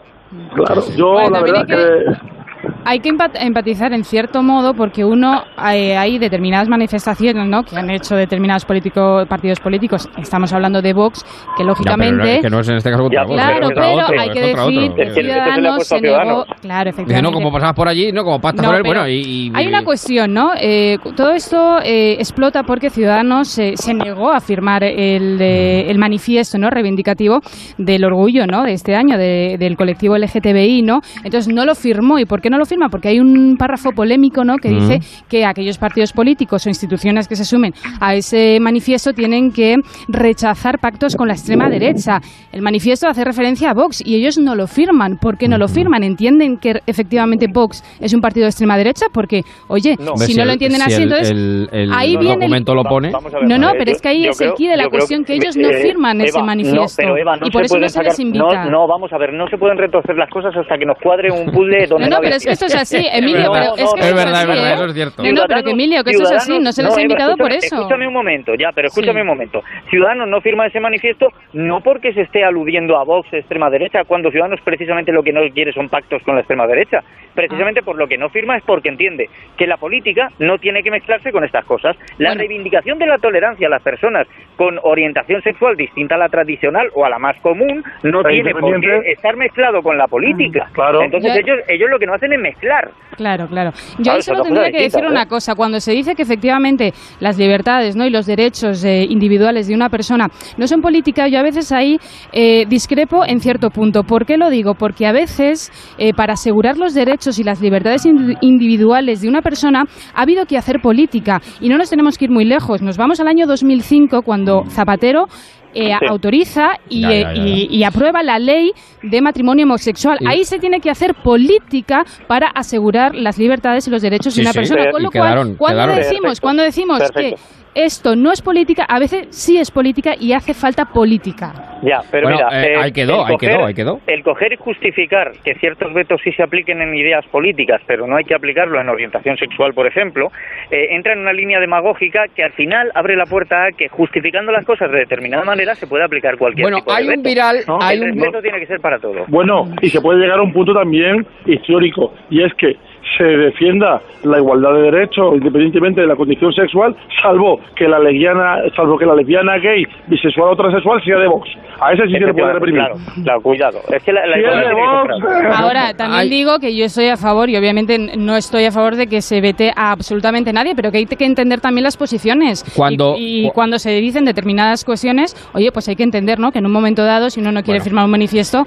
Claro, 0.54 0.82
yo 0.96 1.12
Bueno, 1.12 1.30
la 1.30 1.42
verdad 1.42 1.66
que... 1.66 2.39
Hay 2.84 3.00
que 3.00 3.10
empat- 3.10 3.36
empatizar 3.40 3.92
en 3.92 4.04
cierto 4.04 4.42
modo 4.42 4.74
porque 4.74 5.04
uno 5.04 5.42
eh, 5.72 5.96
hay 5.96 6.18
determinadas 6.18 6.68
manifestaciones 6.68 7.46
¿no? 7.46 7.62
que 7.62 7.76
han 7.76 7.90
hecho 7.90 8.16
determinados 8.16 8.64
políticos, 8.64 9.26
partidos 9.28 9.60
políticos. 9.60 10.08
Estamos 10.18 10.52
hablando 10.52 10.80
de 10.82 10.92
Vox, 10.92 11.22
que 11.56 11.62
Ya, 11.62 11.66
lógicamente. 11.68 12.22
pero 12.22 12.42
que 12.42 12.50
no 12.50 12.60
es 12.60 12.68
en 12.68 12.76
este 12.76 12.90
caso 12.90 13.02
contra 13.04 13.24
Vox, 13.24 13.34
claro, 13.34 13.68
pero 13.68 13.92
otro, 13.92 14.20
hay 14.20 14.30
que 14.30 14.40
decir 14.40 14.78
otro. 14.90 14.94
que 14.94 15.10
Ciudadanos 15.10 15.86
se 15.86 16.00
negó. 16.00 16.44
Claro, 16.60 16.90
efectivamente. 16.90 17.04
Dice, 17.14 17.22
no, 17.22 17.32
como 17.32 17.52
pasabas 17.52 17.74
por 17.76 17.88
allí, 17.88 18.12
no, 18.12 18.24
como 18.24 18.40
pasas 18.40 18.60
No, 18.62 18.68
por 18.68 18.76
él, 18.76 18.82
bueno, 18.84 19.08
y... 19.08 19.12
y- 19.14 19.52
Hay 19.54 19.66
una 19.66 19.84
cuestión, 19.84 20.34
¿no? 20.34 20.52
Eh, 20.60 20.98
todo 21.16 21.30
esto 21.32 21.78
eh, 21.84 22.16
explota 22.18 22.62
porque 22.64 22.90
Ciudadanos 22.90 23.48
se- 23.48 23.76
se 23.76 23.94
negó 23.94 24.30
a 24.30 24.40
firmar 24.40 24.82
el, 24.84 25.38
eh, 25.40 25.90
el 25.90 25.98
manifiesto 25.98 26.58
no 26.58 26.68
reivindicativo 26.70 27.40
del 27.78 28.04
orgullo 28.04 28.46
¿no? 28.46 28.64
de 28.64 28.72
este 28.72 28.94
año 28.96 29.16
de- 29.16 29.56
del 29.58 29.76
colectivo 29.76 30.16
LGTBI, 30.16 30.82
¿no? 30.82 31.00
Entonces 31.24 31.52
no 31.52 31.64
lo 31.64 31.74
firmó. 31.74 32.18
¿Y 32.18 32.24
por 32.26 32.40
qué 32.40 32.49
no 32.50 32.58
lo 32.58 32.66
firma? 32.66 32.88
Porque 32.88 33.08
hay 33.08 33.20
un 33.20 33.56
párrafo 33.56 33.92
polémico 33.92 34.44
¿no? 34.44 34.56
que 34.56 34.68
dice 34.68 34.98
que 35.28 35.44
aquellos 35.44 35.78
partidos 35.78 36.12
políticos 36.12 36.66
o 36.66 36.68
instituciones 36.68 37.28
que 37.28 37.36
se 37.36 37.44
sumen 37.44 37.72
a 38.00 38.14
ese 38.14 38.58
manifiesto 38.60 39.12
tienen 39.12 39.52
que 39.52 39.76
rechazar 40.08 40.78
pactos 40.78 41.16
con 41.16 41.28
la 41.28 41.34
extrema 41.34 41.68
derecha. 41.68 42.20
El 42.52 42.62
manifiesto 42.62 43.08
hace 43.08 43.24
referencia 43.24 43.70
a 43.70 43.74
Vox 43.74 44.02
y 44.04 44.16
ellos 44.16 44.38
no 44.38 44.54
lo 44.54 44.66
firman. 44.66 45.16
¿Por 45.16 45.38
qué 45.38 45.48
no 45.48 45.56
lo 45.58 45.68
firman? 45.68 46.02
¿Entienden 46.02 46.58
que 46.58 46.80
efectivamente 46.86 47.46
Vox 47.52 47.82
es 48.00 48.12
un 48.12 48.20
partido 48.20 48.44
de 48.44 48.50
extrema 48.50 48.76
derecha? 48.76 49.06
Porque, 49.12 49.42
oye, 49.68 49.96
si 50.16 50.34
no 50.34 50.44
lo 50.44 50.52
entienden 50.52 50.80
si 50.80 50.86
así, 50.92 51.02
el- 51.02 51.02
entonces 51.04 51.30
el- 51.30 51.68
el 51.72 51.92
ahí 51.92 52.16
viene 52.16 52.46
el- 52.46 52.64
lo 52.66 52.84
pone... 52.84 53.10
No, 53.46 53.58
no, 53.58 53.72
pero 53.78 53.90
es 53.92 54.00
que 54.00 54.08
ahí 54.08 54.26
es 54.26 54.40
el 54.40 54.54
quid 54.54 54.70
de 54.70 54.76
la 54.76 54.88
cuestión 54.88 55.24
que 55.24 55.34
ellos 55.34 55.56
no 55.56 55.68
eh, 55.68 55.82
firman 55.82 56.20
ese 56.20 56.42
manifiesto. 56.42 56.80
No, 56.80 56.86
pero 56.96 57.16
Eva, 57.16 57.36
no 57.36 57.46
y 57.46 57.50
por 57.50 57.62
se 57.62 57.66
eso 57.66 57.74
no 57.74 57.78
pueden 57.80 57.90
se 57.90 58.02
les 58.02 58.18
invita. 58.20 58.64
No, 58.64 58.70
no, 58.70 58.86
vamos 58.88 59.12
a 59.12 59.18
ver, 59.18 59.32
no 59.32 59.48
se 59.48 59.58
pueden 59.58 59.78
retorcer 59.78 60.16
las 60.16 60.30
cosas 60.30 60.54
hasta 60.56 60.78
que 60.78 60.86
nos 60.86 60.96
cuadre 60.98 61.30
un 61.30 61.50
puzzle 61.52 61.86
donde 61.88 62.08
No, 62.08 62.16
no, 62.16 62.22
pero 62.22 62.38
es 62.40 62.46
que 62.46 62.52
esto 62.52 62.66
es 62.66 62.76
así, 62.76 63.06
Emilio, 63.12 63.50
pero 63.52 63.64
no, 63.64 63.76
es 63.76 63.94
que 63.94 64.14
verdad, 64.14 64.42
es 64.42 64.48
verdad, 64.48 64.70
¿eh? 64.70 64.74
eso 64.74 64.84
es 64.86 64.94
cierto. 64.94 65.22
No, 65.22 65.32
no, 65.32 65.42
pero 65.46 65.62
que 65.62 65.70
Emilio, 65.70 66.04
que 66.04 66.10
eso 66.10 66.22
es 66.24 66.32
así, 66.32 66.58
no 66.58 66.72
se 66.72 66.82
les 66.82 66.96
ha 66.96 67.02
invitado 67.02 67.36
por 67.36 67.52
eso. 67.52 67.76
Escúchame 67.76 68.06
un 68.06 68.14
momento, 68.14 68.54
ya, 68.54 68.70
pero 68.74 68.88
escúchame 68.88 69.20
un 69.20 69.26
momento. 69.26 69.62
Ciudadanos 69.90 70.28
no 70.28 70.40
firma 70.40 70.66
ese 70.66 70.80
manifiesto 70.80 71.28
no 71.52 71.80
porque 71.80 72.12
se 72.12 72.22
esté 72.22 72.44
aludiendo 72.44 72.96
a 72.98 73.04
Vox 73.04 73.30
de 73.30 73.38
extrema 73.38 73.70
derecha, 73.70 74.04
cuando 74.04 74.30
Ciudadanos 74.30 74.60
precisamente 74.64 75.12
lo 75.12 75.22
que 75.22 75.32
no 75.32 75.40
quiere 75.52 75.72
son 75.72 75.88
pactos 75.88 76.22
con 76.22 76.34
la 76.34 76.40
extrema 76.40 76.66
derecha. 76.66 77.00
Precisamente 77.34 77.82
por 77.82 77.96
lo 77.96 78.08
que 78.08 78.18
no 78.18 78.28
firma 78.28 78.56
es 78.56 78.64
porque 78.64 78.88
entiende 78.88 79.28
que 79.56 79.66
la 79.66 79.76
política 79.76 80.28
no 80.38 80.58
tiene 80.58 80.82
que 80.82 80.90
mezclarse 80.90 81.30
con 81.30 81.44
estas 81.44 81.64
cosas. 81.64 81.96
La 82.18 82.34
reivindicación 82.34 82.98
de 82.98 83.06
la 83.06 83.18
tolerancia 83.18 83.68
a 83.68 83.70
las 83.70 83.82
personas 83.82 84.26
con 84.56 84.78
orientación 84.82 85.40
sexual 85.42 85.76
distinta 85.76 86.16
a 86.16 86.18
la 86.18 86.28
tradicional 86.28 86.88
o 86.94 87.04
a 87.04 87.08
la 87.08 87.18
más 87.18 87.38
común 87.40 87.82
no 88.02 88.22
tiene 88.24 88.52
por 88.52 88.80
qué 88.80 89.12
estar 89.12 89.36
mezclado 89.36 89.82
con 89.82 89.96
la 89.96 90.06
política. 90.06 90.68
Claro. 90.72 91.02
Entonces 91.02 91.36
ellos, 91.36 91.58
ellos 91.68 91.90
lo 91.90 91.98
que 91.98 92.06
no 92.06 92.14
hacen 92.14 92.29
mezclar. 92.38 92.90
Claro, 93.16 93.48
claro. 93.48 93.72
Yo 93.98 94.12
ahí 94.12 94.22
solo 94.22 94.42
tendría 94.42 94.70
que 94.70 94.82
decir 94.82 95.04
una 95.04 95.22
¿eh? 95.22 95.26
cosa. 95.26 95.54
Cuando 95.54 95.78
se 95.80 95.92
dice 95.92 96.14
que 96.14 96.22
efectivamente 96.22 96.92
las 97.18 97.36
libertades 97.36 97.96
¿no? 97.96 98.06
y 98.06 98.10
los 98.10 98.24
derechos 98.24 98.82
eh, 98.84 99.04
individuales 99.08 99.66
de 99.68 99.74
una 99.74 99.88
persona 99.90 100.28
no 100.56 100.66
son 100.66 100.80
política, 100.80 101.28
yo 101.28 101.38
a 101.38 101.42
veces 101.42 101.70
ahí 101.72 101.98
eh, 102.32 102.64
discrepo 102.66 103.24
en 103.26 103.40
cierto 103.40 103.70
punto. 103.70 104.04
¿Por 104.04 104.24
qué 104.24 104.36
lo 104.38 104.48
digo? 104.48 104.74
Porque 104.74 105.06
a 105.06 105.12
veces, 105.12 105.70
eh, 105.98 106.14
para 106.14 106.32
asegurar 106.34 106.78
los 106.78 106.94
derechos 106.94 107.38
y 107.38 107.44
las 107.44 107.60
libertades 107.60 108.06
indi- 108.06 108.38
individuales 108.40 109.20
de 109.20 109.28
una 109.28 109.42
persona, 109.42 109.84
ha 110.14 110.22
habido 110.22 110.46
que 110.46 110.56
hacer 110.56 110.80
política. 110.80 111.40
Y 111.60 111.68
no 111.68 111.76
nos 111.76 111.90
tenemos 111.90 112.16
que 112.16 112.24
ir 112.26 112.30
muy 112.30 112.44
lejos. 112.44 112.80
Nos 112.80 112.96
vamos 112.96 113.20
al 113.20 113.28
año 113.28 113.46
2005, 113.46 114.22
cuando 114.22 114.64
Zapatero 114.70 115.26
eh, 115.74 115.94
Sí. 115.98 116.06
autoriza 116.08 116.72
y, 116.88 117.00
Ya, 117.02 117.10
ya, 117.10 117.34
ya, 117.34 117.42
y- 117.46 117.66
y 117.70 117.84
aprueba 117.84 118.22
la 118.22 118.38
ley 118.38 118.72
de 119.02 119.20
matrimonio 119.20 119.64
homosexual. 119.66 120.18
Ahí 120.26 120.44
se 120.44 120.58
tiene 120.58 120.80
que 120.80 120.90
hacer 120.90 121.14
política 121.14 122.04
para 122.26 122.48
asegurar 122.48 123.14
las 123.14 123.38
libertades 123.38 123.86
y 123.86 123.90
los 123.90 124.02
derechos 124.02 124.34
Sí, 124.34 124.40
de 124.40 124.46
una 124.46 124.52
sí. 124.52 124.58
persona. 124.58 124.90
Con 124.90 125.02
lo 125.02 125.10
cual, 125.10 125.22
quedaron- 125.24 125.54
cuando 125.56 125.82
quedaron. 125.82 125.96
decimos, 125.96 126.40
cuando 126.40 126.62
decimos 126.62 127.00
que 127.14 127.34
esto 127.74 128.16
no 128.16 128.32
es 128.32 128.42
política, 128.42 128.84
a 128.88 128.98
veces 128.98 129.28
sí 129.30 129.58
es 129.58 129.70
política 129.70 130.14
y 130.18 130.32
hace 130.32 130.54
falta 130.54 130.86
política. 130.86 131.52
Ya, 131.82 132.00
pero 132.10 132.28
Bueno, 132.28 132.44
mira, 132.50 132.66
eh, 132.66 132.76
ahí 132.76 132.92
quedó, 132.92 133.24
el 133.26 133.30
ahí 133.32 133.36
quedó, 133.38 133.64
ahí 133.64 133.74
quedó. 133.74 134.00
El 134.06 134.22
coger 134.22 134.52
y 134.52 134.56
justificar 134.56 135.32
que 135.44 135.54
ciertos 135.54 135.94
vetos 135.94 136.20
sí 136.22 136.30
se 136.32 136.42
apliquen 136.42 136.82
en 136.82 136.94
ideas 136.94 137.24
políticas, 137.26 137.80
pero 137.86 138.06
no 138.06 138.16
hay 138.16 138.24
que 138.24 138.34
aplicarlo 138.34 138.78
en 138.80 138.88
orientación 138.88 139.36
sexual, 139.38 139.72
por 139.72 139.86
ejemplo, 139.86 140.30
eh, 140.70 140.88
entra 140.90 141.14
en 141.14 141.20
una 141.20 141.32
línea 141.32 141.58
demagógica 141.58 142.24
que 142.34 142.42
al 142.44 142.52
final 142.52 142.90
abre 142.94 143.16
la 143.16 143.24
puerta 143.24 143.64
a 143.64 143.72
que 143.72 143.88
justificando 143.88 144.52
las 144.52 144.66
cosas 144.66 144.90
de 144.90 144.98
determinada 144.98 145.44
manera 145.44 145.74
se 145.74 145.86
puede 145.86 146.04
aplicar 146.04 146.36
cualquier 146.36 146.64
Bueno, 146.66 146.78
tipo 146.78 146.90
de 146.92 146.96
hay 146.98 147.04
un 147.04 147.10
veto. 147.10 147.22
viral, 147.22 147.56
hay 147.80 147.96
el 147.96 148.02
un- 148.02 148.08
respeto 148.18 148.42
tiene 148.42 148.60
que 148.60 148.66
ser 148.66 148.80
para 148.80 148.98
todo. 148.98 149.24
Bueno, 149.28 149.64
y 149.80 149.88
se 149.88 150.00
puede 150.02 150.18
llegar 150.20 150.38
a 150.38 150.42
un 150.42 150.52
punto 150.52 150.74
también 150.74 151.26
histórico, 151.46 152.12
y 152.28 152.42
es 152.44 152.52
que 152.54 152.76
se 153.16 153.24
defienda 153.24 154.00
la 154.24 154.38
igualdad 154.38 154.74
de 154.74 154.82
derechos 154.90 155.34
independientemente 155.34 156.00
de 156.00 156.06
la 156.06 156.16
condición 156.16 156.52
sexual, 156.52 156.94
salvo 157.22 157.60
que 157.76 157.88
la 157.88 157.98
lesbiana, 157.98 158.56
salvo 158.76 158.98
que 158.98 159.06
la 159.06 159.14
lesbiana 159.14 159.58
gay, 159.58 159.84
bisexual 160.08 160.50
o 160.52 160.56
transexual 160.56 161.02
sea 161.04 161.18
de 161.18 161.26
Vox. 161.28 161.48
A 161.82 161.92
ese 161.94 162.06
sí 162.08 162.12
se 162.12 162.20
le 162.20 162.34
puede 162.34 162.52
reprimir. 162.52 162.80
Claro, 162.82 162.96
claro, 163.24 163.40
cuidado. 163.40 163.78
Es 163.90 164.02
que 164.02 164.12
la, 164.12 164.26
la 164.26 164.34
Si 164.36 164.40
es 164.42 164.46
igualdad 164.46 164.68
de 164.68 164.74
tiene 164.74 164.80
que 164.82 164.86
ser 164.86 165.20
Vox, 165.22 165.24
para 165.24 165.48
todos. 165.48 165.60
Ahora, 165.60 165.94
también 165.94 166.30
digo 166.30 166.58
que 166.58 166.76
yo 166.76 166.84
estoy 166.84 167.06
a 167.08 167.16
favor 167.16 167.48
y 167.48 167.56
obviamente 167.56 167.98
no 168.18 168.36
estoy 168.36 168.64
a 168.66 168.70
favor 168.72 168.96
de 168.96 169.06
que 169.06 169.22
se 169.22 169.40
vete 169.40 169.72
a 169.74 169.90
absolutamente 169.92 170.52
nadie, 170.52 170.74
pero 170.76 170.90
que 170.92 170.98
hay 170.98 171.06
que 171.06 171.24
entender 171.24 171.60
también 171.60 171.84
las 171.84 171.96
posiciones. 171.96 172.64
Cuando- 172.76 173.16
y, 173.16 173.46
y 173.46 173.50
cuando 173.52 173.78
se 173.78 173.90
dicen 173.92 174.26
determinadas 174.26 174.84
cuestiones, 174.84 175.34
oye, 175.54 175.72
pues 175.72 175.88
hay 175.88 175.96
que 175.96 176.02
entender, 176.02 176.38
¿no? 176.38 176.52
Que 176.52 176.58
en 176.58 176.66
un 176.66 176.72
momento 176.72 177.02
dado, 177.04 177.30
si 177.30 177.40
uno 177.40 177.50
no 177.50 177.62
quiere 177.62 177.80
firmar 177.80 178.04
un 178.04 178.10
manifiesto, 178.10 178.64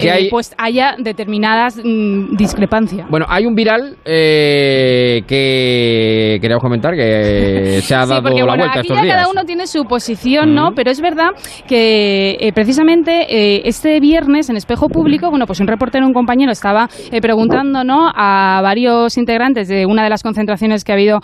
Que 0.00 0.08
eh, 0.08 0.12
hay- 0.12 0.30
pues 0.30 0.54
haya 0.56 0.94
determinadas 0.98 1.76
mm, 1.84 2.34
discrepancias. 2.36 3.08
Bueno, 3.10 3.26
hay 3.28 3.44
un 3.44 3.54
viral 3.54 3.83
eh, 4.04 5.22
que 5.26 6.38
queríamos 6.40 6.62
comentar 6.62 6.94
que 6.94 7.80
se 7.82 7.94
ha 7.94 8.02
Sí, 8.04 8.10
dado 8.10 8.22
porque 8.22 8.40
la 8.40 8.46
bueno, 8.46 8.62
vuelta 8.64 8.78
aquí 8.80 8.88
estos 8.88 8.96
ya 8.98 9.02
días. 9.04 9.16
cada 9.16 9.30
uno 9.30 9.44
tiene 9.44 9.66
su 9.66 9.84
posición, 9.84 10.54
¿no? 10.54 10.72
Pero 10.74 10.90
es 10.90 11.00
verdad 11.00 11.30
que 11.66 12.36
eh, 12.40 12.52
precisamente 12.52 13.26
eh, 13.28 13.62
este 13.64 14.00
viernes 14.00 14.50
en 14.50 14.56
Espejo 14.56 14.88
Público, 14.88 15.30
bueno, 15.30 15.46
pues 15.46 15.60
un 15.60 15.66
reportero, 15.66 16.06
un 16.06 16.12
compañero 16.12 16.52
estaba 16.52 16.88
eh, 17.12 17.20
preguntando, 17.20 17.84
¿no? 17.84 18.10
A 18.14 18.60
varios 18.62 19.16
integrantes 19.16 19.68
de 19.68 19.86
una 19.86 20.02
de 20.04 20.10
las 20.10 20.22
concentraciones 20.22 20.84
que 20.84 20.92
ha 20.92 20.94
habido 20.94 21.20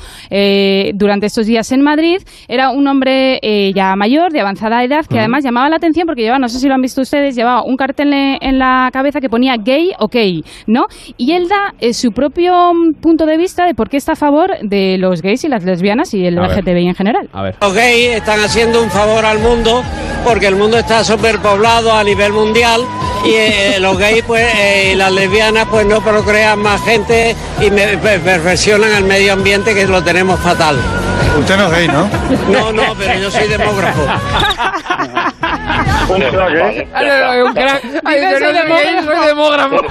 durante 0.95 1.27
estos 1.27 1.47
días 1.47 1.71
en 1.73 1.83
Madrid. 1.83 2.19
Era 2.49 2.71
un 2.71 2.87
hombre 2.87 3.41
ya 3.75 3.95
mayor, 3.97 4.33
de 4.33 4.41
avanzada 4.41 4.83
edad, 4.85 5.05
que 5.07 5.19
además 5.19 5.45
llamaba 5.45 5.69
la 5.69 5.77
atención 5.77 6.07
porque 6.07 6.23
llevaba, 6.23 6.39
no 6.39 6.49
sé 6.49 6.59
si 6.59 6.69
lo 6.69 6.75
han 6.75 6.81
visto 6.81 7.01
ustedes, 7.01 7.35
llevaba 7.37 7.63
un 7.65 7.77
cartel 7.77 8.13
en 8.13 8.59
la 8.59 8.91
cabeza 8.93 9.21
que 9.21 9.29
ponía 9.29 9.57
gay 9.57 9.91
ok, 9.99 10.17
¿no? 10.67 10.85
Y 11.17 11.33
él 11.33 11.49
da 11.49 11.75
su 11.93 12.13
propio 12.13 12.50
propio 12.51 13.01
punto 13.01 13.27
de 13.27 13.37
vista 13.37 13.67
de 13.67 13.75
por 13.75 13.89
qué 13.89 13.97
está 13.97 14.13
a 14.13 14.17
favor 14.17 14.53
de 14.63 14.97
los 14.99 15.23
gays 15.23 15.45
y 15.45 15.49
las 15.49 15.65
lesbianas 15.65 16.15
y 16.15 16.27
el. 16.27 16.37
LGTBI 16.37 16.89
en 16.89 16.95
general. 16.95 17.29
A 17.33 17.43
ver. 17.43 17.57
Los 17.61 17.75
gays 17.75 18.17
están 18.17 18.41
haciendo 18.41 18.83
un 18.83 18.91
favor 18.91 19.25
al 19.25 19.39
mundo 19.39 19.83
porque 20.25 20.47
el 20.47 20.57
mundo 20.57 20.79
está 20.79 21.03
superpoblado 21.05 21.93
a 21.93 22.03
nivel 22.05 22.33
mundial 22.33 22.83
y 23.25 23.31
eh, 23.35 23.77
los 23.81 23.99
gays 23.99 24.23
pues 24.25 24.43
eh, 24.57 24.91
y 24.93 24.97
las 24.97 25.13
lesbianas 25.13 25.67
pues 25.71 25.87
no 25.87 26.01
procrean 26.01 26.59
más 26.61 26.83
gente 26.85 27.35
y 27.61 27.71
me- 27.71 27.99
per- 27.99 28.21
perfeccionan 28.21 28.93
el 28.95 29.05
medio 29.05 29.33
ambiente 29.35 29.75
que 29.75 29.87
lo 29.87 30.03
tenemos 30.03 30.39
fatal. 30.41 30.77
Usted 31.39 31.57
no 31.57 31.67
es 31.67 31.71
gay, 31.73 31.89
¿no? 31.89 32.09
No, 32.51 32.73
no, 32.73 32.95
pero 32.99 33.15
yo 33.21 33.31
soy 33.31 33.47
demógrafo. 33.49 34.03
Un 36.09 36.21
crack, 36.21 36.55
¿eh? 36.55 36.89
Un 37.45 37.53
crack. 37.55 37.83
Ay, 38.05 38.19
soy 38.21 38.31
no 38.31 38.39
soy 38.39 38.69
gay, 38.69 39.05
soy 39.05 39.27
demógrafo. 39.29 39.77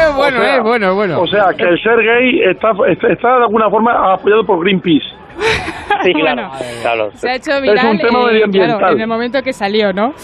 es 0.00 0.14
bueno, 0.14 0.38
O 0.38 0.42
sea, 0.42 0.56
es 0.56 0.62
bueno, 0.62 0.88
es 0.90 0.94
bueno. 0.94 1.20
O 1.22 1.26
sea, 1.26 1.46
que 1.56 1.64
el 1.64 1.82
ser 1.82 1.96
gay 2.02 2.40
está, 2.50 2.72
está 3.10 3.28
de 3.38 3.42
alguna 3.44 3.70
forma 3.70 4.12
apoyado 4.14 4.44
por 4.44 4.60
Greenpeace. 4.62 5.06
Sí, 6.02 6.12
Bueno, 6.14 6.50
claro. 6.80 7.10
Se 7.14 7.28
ha 7.28 7.34
hecho 7.34 7.50
Es 7.52 7.60
viral 7.62 7.86
un 7.90 7.98
tema 7.98 8.26
medioambiental. 8.26 8.78
claro, 8.78 8.94
en 8.94 9.00
el 9.02 9.06
momento 9.06 9.42
que 9.42 9.52
salió, 9.52 9.92
¿no? 9.92 10.14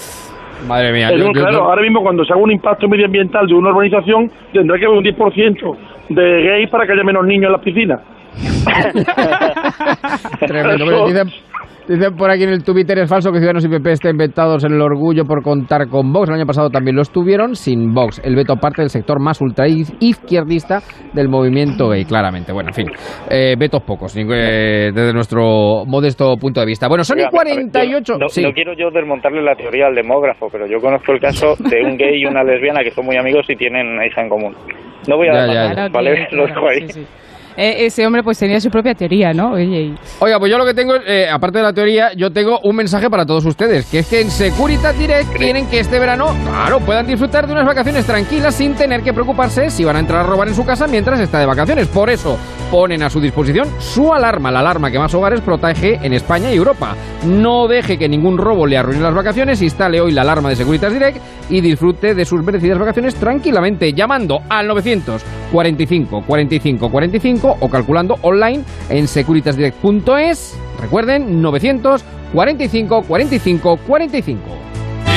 Madre 0.67 0.91
mía. 0.93 1.11
Es 1.11 1.19
yo- 1.19 1.27
un- 1.27 1.35
yo- 1.35 1.41
claro, 1.43 1.59
yo- 1.59 1.65
ahora 1.65 1.83
mismo 1.83 2.03
cuando 2.03 2.25
se 2.25 2.33
haga 2.33 2.41
un 2.41 2.51
impacto 2.53 2.89
medioambiental 2.89 3.47
de 3.47 3.53
una 3.55 3.71
urbanización, 3.71 4.31
tendrá 4.55 4.79
que 4.79 4.87
haber 4.87 4.97
un 4.99 5.05
10% 5.05 5.77
de 6.09 6.43
gays 6.45 6.71
para 6.71 6.87
que 6.87 6.93
haya 6.93 7.05
menos 7.05 7.27
niños 7.27 7.47
en 7.47 7.53
las 7.53 7.61
piscinas. 7.61 8.01
Tremendo. 10.47 11.07
Dicen, 11.07 11.31
dicen 11.89 12.17
por 12.17 12.31
aquí 12.31 12.43
en 12.45 12.51
el 12.51 12.63
Twitter 12.65 12.99
es 12.99 13.09
falso 13.09 13.31
que 13.31 13.39
Ciudadanos 13.39 13.65
y 13.65 13.69
PP 13.69 13.93
estén 13.93 14.11
inventados 14.13 14.65
en 14.65 14.73
el 14.73 14.81
orgullo 14.81 15.25
por 15.25 15.43
contar 15.43 15.89
con 15.89 16.13
Vox. 16.13 16.29
El 16.29 16.37
año 16.37 16.47
pasado 16.47 16.71
también 16.71 16.97
lo 16.97 17.03
estuvieron 17.03 17.55
sin 17.55 17.93
Vox. 17.95 18.21
El 18.25 18.35
veto 18.37 18.57
parte 18.57 18.83
del 18.83 18.91
sector 18.91 19.21
más 19.21 19.41
ultra 19.41 19.67
izquierdista 19.69 20.81
del 21.13 21.29
movimiento 21.29 21.89
gay, 21.89 22.05
claramente. 22.05 22.53
Bueno, 22.53 22.71
en 22.71 22.75
fin, 22.75 22.87
eh, 23.31 23.55
vetos 23.59 23.83
pocos 23.83 24.17
eh, 24.17 24.91
desde 24.95 25.13
nuestro 25.13 25.85
modesto 25.87 26.37
punto 26.37 26.61
de 26.61 26.67
vista. 26.67 26.89
Bueno, 26.89 27.05
son 27.05 27.19
y 27.19 27.23
Oiga, 27.23 27.29
a 27.29 27.45
ver, 27.45 27.71
48. 27.71 28.13
yo 28.13 28.19
No, 28.19 28.29
sí. 28.29 28.43
no 28.43 28.53
quiero 28.53 28.73
yo 28.75 28.91
desmontarle 28.91 29.43
la 29.43 29.55
teoría 29.55 29.87
al 29.87 29.95
demógrafo, 29.95 30.49
pero 30.51 30.67
yo 30.67 30.79
conozco 30.81 31.13
el 31.13 31.21
caso 31.21 31.55
de 31.59 31.83
un 31.85 31.97
gay 31.97 32.21
y 32.23 32.27
una 32.27 32.43
lesbiana 32.43 32.81
que 32.83 32.91
son 32.91 33.05
muy 33.07 33.17
amigos 33.17 33.47
y 33.49 33.57
tienen 33.57 33.87
una 33.87 34.07
hija 34.07 34.23
en 34.23 34.29
común. 34.29 34.55
No 35.09 35.17
voy 35.17 35.29
a 35.29 35.33
Ya, 35.33 35.39
dar 35.47 35.49
ya, 35.55 35.65
más, 35.69 35.77
ya. 35.77 35.89
¿vale? 35.91 36.27
Lo 36.33 36.47
dejo 36.47 36.69
ahí. 36.69 36.89
sí, 36.89 37.01
sí. 37.03 37.07
Eh, 37.57 37.87
ese 37.87 38.07
hombre 38.07 38.23
pues 38.23 38.39
tenía 38.39 38.61
su 38.61 38.71
propia 38.71 38.95
teoría, 38.95 39.33
¿no? 39.33 39.53
Oye, 39.53 39.65
y- 39.65 39.95
Oiga, 40.21 40.39
pues 40.39 40.51
yo 40.53 40.59
lo 40.59 40.67
que 40.67 40.75
tengo, 40.75 40.95
eh, 40.97 41.27
aparte 41.31 41.59
de 41.59 41.65
la 41.65 41.73
teoría, 41.73 42.13
yo 42.15 42.31
tengo 42.31 42.61
un 42.65 42.77
mensaje 42.77 43.09
para 43.09 43.25
todos 43.25 43.45
ustedes, 43.47 43.87
que 43.87 44.01
es 44.01 44.07
que 44.07 44.21
en 44.21 44.31
Securitas 44.31 44.99
Direct 44.99 45.35
quieren 45.37 45.67
que 45.67 45.81
este 45.81 45.99
verano, 45.99 46.35
claro, 46.45 46.81
puedan 46.81 47.07
disfrutar 47.07 47.47
de 47.47 47.53
unas 47.55 47.65
vacaciones 47.67 48.05
tranquilas 48.05 48.55
sin 48.55 48.75
tener 48.75 49.03
que 49.03 49.13
preocuparse 49.13 49.71
si 49.71 49.85
van 49.85 49.97
a 49.97 50.01
entrar 50.01 50.21
a 50.21 50.25
robar 50.29 50.49
en 50.49 50.55
su 50.55 50.65
casa 50.67 50.87
mientras 50.87 51.19
está 51.21 51.39
de 51.39 51.47
vacaciones. 51.47 51.87
Por 51.89 52.11
eso 52.11 52.37
ponen 52.71 53.03
a 53.03 53.09
su 53.11 53.21
disposición 53.21 53.69
su 53.79 54.13
alarma, 54.13 54.51
la 54.51 54.61
alarma 54.61 54.91
que 54.91 54.99
más 54.99 55.15
hogares 55.15 55.41
protege 55.41 55.99
en 56.03 56.13
España 56.13 56.53
y 56.53 56.57
Europa. 56.57 56.95
No 57.25 57.69
deje 57.69 57.97
que 57.97 58.09
ningún 58.09 58.37
robo 58.39 58.67
le 58.67 58.77
arruine 58.77 59.01
las 59.03 59.15
vacaciones, 59.15 59.63
instale 59.63 60.01
hoy 60.01 60.13
la 60.13 60.23
alarma 60.23 60.51
de 60.51 60.57
Securitas 60.57 60.93
Direct 60.93 61.19
y 61.49 61.61
disfrute 61.61 62.15
de 62.15 62.25
sus 62.25 62.43
merecidas 62.43 62.79
vacaciones 62.79 63.15
tranquilamente, 63.15 63.93
llamando 63.93 64.41
al 64.49 64.67
945 64.67 66.25
45 66.27 66.91
45 66.91 67.46
o 67.61 67.69
calculando 67.69 68.19
online 68.23 68.65
en 68.89 69.07
securitasdirect.es. 69.07 70.55
Recuerden, 70.81 71.43
945 71.43 73.03
45 73.03 73.77
45. 73.87 74.43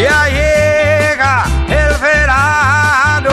Ya 0.02 0.28
llega 0.30 1.46
el 1.68 2.02
verano. 2.02 3.30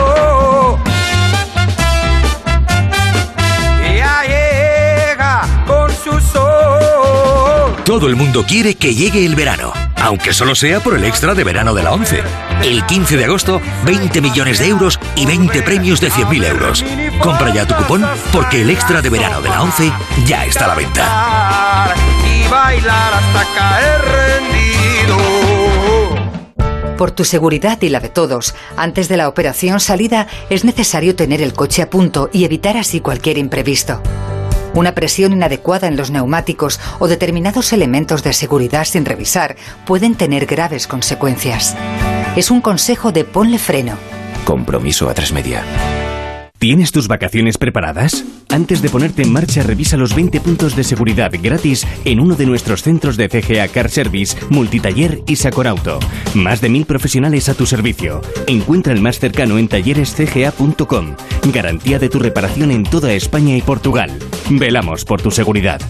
Ya 3.84 4.22
llega 4.22 5.42
con 5.66 5.90
su 5.92 6.20
sol. 6.20 7.76
Todo 7.84 8.08
el 8.08 8.16
mundo 8.16 8.44
quiere 8.46 8.74
que 8.74 8.94
llegue 8.94 9.24
el 9.24 9.36
verano, 9.36 9.72
aunque 10.02 10.32
solo 10.32 10.56
sea 10.56 10.80
por 10.80 10.94
el 10.94 11.04
extra 11.04 11.34
de 11.34 11.44
verano 11.44 11.72
de 11.72 11.84
la 11.84 11.92
11. 11.92 12.22
El 12.64 12.84
15 12.84 13.16
de 13.16 13.24
agosto, 13.24 13.60
20 13.84 14.20
millones 14.20 14.58
de 14.58 14.68
euros 14.68 14.98
y 15.14 15.24
20 15.24 15.62
premios 15.62 16.00
de 16.00 16.10
100.000 16.10 16.44
euros. 16.46 16.84
Compra 17.22 17.52
ya 17.52 17.66
tu 17.66 17.74
cupón 17.74 18.06
porque 18.32 18.62
el 18.62 18.70
extra 18.70 19.02
de 19.02 19.10
verano 19.10 19.40
de 19.40 19.48
la 19.48 19.62
11 19.62 19.92
ya 20.26 20.44
está 20.44 20.66
a 20.66 20.68
la 20.68 20.74
venta. 20.74 21.94
Y 22.24 22.48
bailar 22.48 23.14
hasta 23.14 23.44
caer 23.54 24.02
rendido. 24.02 25.18
Por 26.96 27.10
tu 27.10 27.24
seguridad 27.24 27.80
y 27.82 27.88
la 27.88 28.00
de 28.00 28.08
todos, 28.08 28.54
antes 28.76 29.08
de 29.08 29.16
la 29.16 29.28
operación 29.28 29.80
salida 29.80 30.28
es 30.48 30.64
necesario 30.64 31.14
tener 31.14 31.42
el 31.42 31.52
coche 31.52 31.82
a 31.82 31.90
punto 31.90 32.30
y 32.32 32.44
evitar 32.44 32.76
así 32.76 33.00
cualquier 33.00 33.38
imprevisto. 33.38 34.00
Una 34.74 34.94
presión 34.94 35.32
inadecuada 35.32 35.88
en 35.88 35.96
los 35.96 36.10
neumáticos 36.10 36.80
o 36.98 37.08
determinados 37.08 37.72
elementos 37.72 38.22
de 38.22 38.34
seguridad 38.34 38.84
sin 38.84 39.06
revisar 39.06 39.56
pueden 39.86 40.14
tener 40.14 40.44
graves 40.44 40.86
consecuencias. 40.86 41.74
Es 42.36 42.50
un 42.50 42.60
consejo 42.60 43.10
de 43.10 43.24
ponle 43.24 43.58
freno. 43.58 43.96
Compromiso 44.44 45.08
a 45.08 45.14
tres 45.14 45.32
media. 45.32 45.64
¿Tienes 46.58 46.90
tus 46.90 47.06
vacaciones 47.06 47.58
preparadas? 47.58 48.24
Antes 48.48 48.80
de 48.80 48.88
ponerte 48.88 49.22
en 49.22 49.30
marcha, 49.30 49.62
revisa 49.62 49.98
los 49.98 50.14
20 50.14 50.40
puntos 50.40 50.74
de 50.74 50.84
seguridad 50.84 51.30
gratis 51.42 51.86
en 52.06 52.18
uno 52.18 52.34
de 52.34 52.46
nuestros 52.46 52.82
centros 52.82 53.18
de 53.18 53.28
CGA 53.28 53.68
Car 53.68 53.90
Service, 53.90 54.36
Multitaller 54.48 55.22
y 55.26 55.36
Saconauto. 55.36 56.00
Más 56.34 56.62
de 56.62 56.70
mil 56.70 56.86
profesionales 56.86 57.50
a 57.50 57.54
tu 57.54 57.66
servicio. 57.66 58.22
Encuentra 58.46 58.94
el 58.94 59.02
más 59.02 59.18
cercano 59.18 59.58
en 59.58 59.68
tallerescga.com. 59.68 61.16
Garantía 61.52 61.98
de 61.98 62.08
tu 62.08 62.18
reparación 62.18 62.70
en 62.70 62.84
toda 62.84 63.12
España 63.12 63.54
y 63.54 63.60
Portugal. 63.60 64.10
Velamos 64.48 65.04
por 65.04 65.20
tu 65.20 65.30
seguridad. 65.30 65.82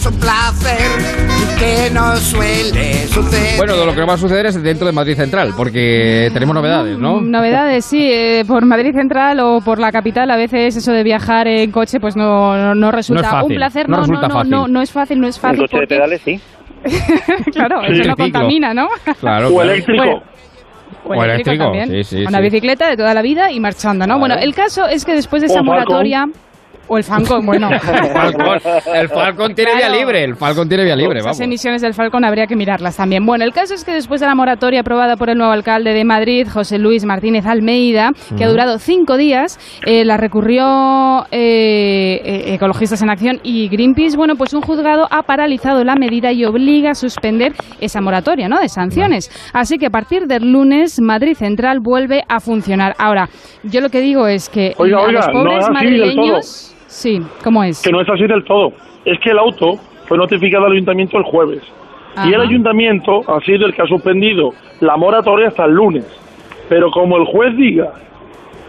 Es 0.00 0.06
un 0.06 0.18
placer 0.18 0.78
que 1.58 1.90
no 1.92 2.16
suele 2.16 3.06
suceder. 3.08 3.56
Bueno, 3.58 3.76
de 3.76 3.84
lo 3.84 3.92
que 3.92 4.00
no 4.00 4.06
va 4.06 4.14
a 4.14 4.18
suceder 4.18 4.46
es 4.46 4.62
dentro 4.62 4.86
de 4.86 4.92
Madrid 4.92 5.14
Central, 5.14 5.52
porque 5.54 6.30
tenemos 6.32 6.54
novedades, 6.54 6.96
¿no? 6.98 7.20
Novedades, 7.20 7.84
sí, 7.84 8.10
eh, 8.10 8.44
por 8.48 8.64
Madrid 8.64 8.94
Central 8.94 9.40
o 9.40 9.60
por 9.60 9.78
la 9.78 9.92
capital 9.92 10.30
a 10.30 10.36
veces 10.36 10.74
eso 10.76 10.92
de 10.92 11.02
viajar 11.02 11.48
en 11.48 11.70
coche 11.70 12.00
pues 12.00 12.16
no, 12.16 12.56
no, 12.56 12.74
no 12.74 12.90
resulta 12.90 13.22
No 13.22 13.28
es 13.28 13.32
fácil, 13.34 13.50
un 13.52 13.56
placer, 13.56 13.88
no 13.90 13.96
no, 13.96 14.02
resulta 14.02 14.28
no, 14.28 14.34
fácil. 14.34 14.50
no, 14.50 14.68
no 14.68 14.80
es 14.80 14.90
fácil, 14.92 15.20
no 15.20 15.26
es 15.28 15.36
Un 15.36 15.42
fácil. 15.42 15.60
coche 15.60 15.78
de 15.80 15.86
pedales, 15.86 16.20
sí. 16.24 16.40
claro, 17.52 17.82
Sí, 17.86 17.92
eso 18.00 18.08
no 18.08 18.16
contamina, 18.16 18.72
¿no? 18.72 18.88
Claro, 19.20 19.48
O 19.48 19.54
claro. 19.54 19.70
eléctrico. 19.70 20.02
Bueno, 20.02 20.22
o, 21.04 21.08
O 21.08 21.24
eléctrico, 21.24 21.24
eléctrico, 21.24 21.64
también. 21.64 22.04
sí, 22.04 22.16
sí, 22.16 22.24
Una 22.26 22.38
sí. 22.38 22.44
bicicleta 22.44 22.88
de 22.88 22.96
toda 22.96 23.12
la 23.12 23.20
vida 23.20 23.50
y 23.52 23.60
marchando, 23.60 24.06
¿no? 24.06 24.18
Bueno, 24.18 24.36
el 24.40 24.54
caso 24.54 24.86
es 24.86 25.04
que 25.04 25.12
después 25.14 25.42
de 25.42 25.46
esa 25.48 25.62
Falcon. 25.62 26.32
O 26.92 26.98
el 26.98 27.04
Falcon, 27.04 27.46
bueno. 27.46 27.68
El 27.72 27.78
Falcon, 27.80 28.58
el 28.94 29.08
Falcon 29.08 29.54
tiene 29.54 29.70
Claro. 29.70 29.92
vía 29.92 30.00
libre, 30.00 30.24
el 30.24 30.34
Falcon 30.34 30.68
tiene 30.68 30.82
vía 30.82 30.96
libre, 30.96 31.18
Esas 31.20 31.26
vamos. 31.26 31.40
emisiones 31.40 31.82
del 31.82 31.94
Falcon 31.94 32.24
habría 32.24 32.48
que 32.48 32.56
mirarlas 32.56 32.96
también. 32.96 33.24
Bueno, 33.24 33.44
el 33.44 33.52
caso 33.52 33.74
es 33.74 33.84
que 33.84 33.92
después 33.92 34.20
de 34.20 34.26
la 34.26 34.34
moratoria 34.34 34.80
aprobada 34.80 35.16
por 35.16 35.30
el 35.30 35.38
nuevo 35.38 35.52
alcalde 35.52 35.92
de 35.94 36.04
Madrid, 36.04 36.48
José 36.52 36.78
Luis 36.80 37.04
Martínez 37.04 37.46
Almeida, 37.46 38.10
que 38.36 38.42
ha 38.44 38.48
durado 38.48 38.78
cinco 38.80 39.16
días, 39.16 39.56
eh, 39.86 40.04
la 40.04 40.16
recurrió 40.16 41.26
eh, 41.30 42.20
eh, 42.24 42.54
Ecologistas 42.54 43.00
en 43.02 43.10
Acción 43.10 43.38
y 43.44 43.68
Greenpeace. 43.68 44.16
Bueno, 44.16 44.34
pues 44.34 44.52
un 44.52 44.60
juzgado 44.62 45.06
ha 45.12 45.22
paralizado 45.22 45.84
la 45.84 45.94
medida 45.94 46.32
y 46.32 46.44
obliga 46.44 46.90
a 46.90 46.94
suspender 46.94 47.52
esa 47.80 48.00
moratoria 48.00 48.48
¿no? 48.48 48.58
de 48.58 48.68
sanciones. 48.68 49.30
Así 49.52 49.78
que 49.78 49.86
a 49.86 49.90
partir 49.90 50.26
del 50.26 50.50
lunes, 50.50 51.00
Madrid 51.00 51.34
Central 51.34 51.78
vuelve 51.80 52.22
a 52.28 52.40
funcionar. 52.40 52.94
Ahora, 52.98 53.28
yo 53.62 53.80
lo 53.80 53.90
que 53.90 54.00
digo 54.00 54.26
es 54.26 54.48
que 54.48 54.74
Oiga, 54.76 54.98
a 54.98 55.02
oiga, 55.02 55.12
los 55.12 55.28
pobres 55.28 55.64
del 55.66 55.72
madrileños... 55.74 56.76
Sí, 56.90 57.22
¿cómo 57.44 57.62
es? 57.62 57.80
Que 57.82 57.92
no 57.92 58.00
es 58.00 58.08
así 58.08 58.26
del 58.26 58.42
todo. 58.42 58.72
Es 59.04 59.18
que 59.20 59.30
el 59.30 59.38
auto 59.38 59.78
fue 60.06 60.18
notificado 60.18 60.66
al 60.66 60.72
ayuntamiento 60.72 61.18
el 61.18 61.22
jueves. 61.22 61.62
Y 62.26 62.34
el 62.34 62.40
ayuntamiento 62.40 63.22
ha 63.30 63.40
sido 63.42 63.66
el 63.66 63.74
que 63.74 63.82
ha 63.82 63.86
suspendido 63.86 64.52
la 64.80 64.96
moratoria 64.96 65.48
hasta 65.48 65.66
el 65.66 65.72
lunes. 65.72 66.04
Pero 66.68 66.90
como 66.90 67.16
el 67.16 67.26
juez 67.26 67.56
diga 67.56 67.92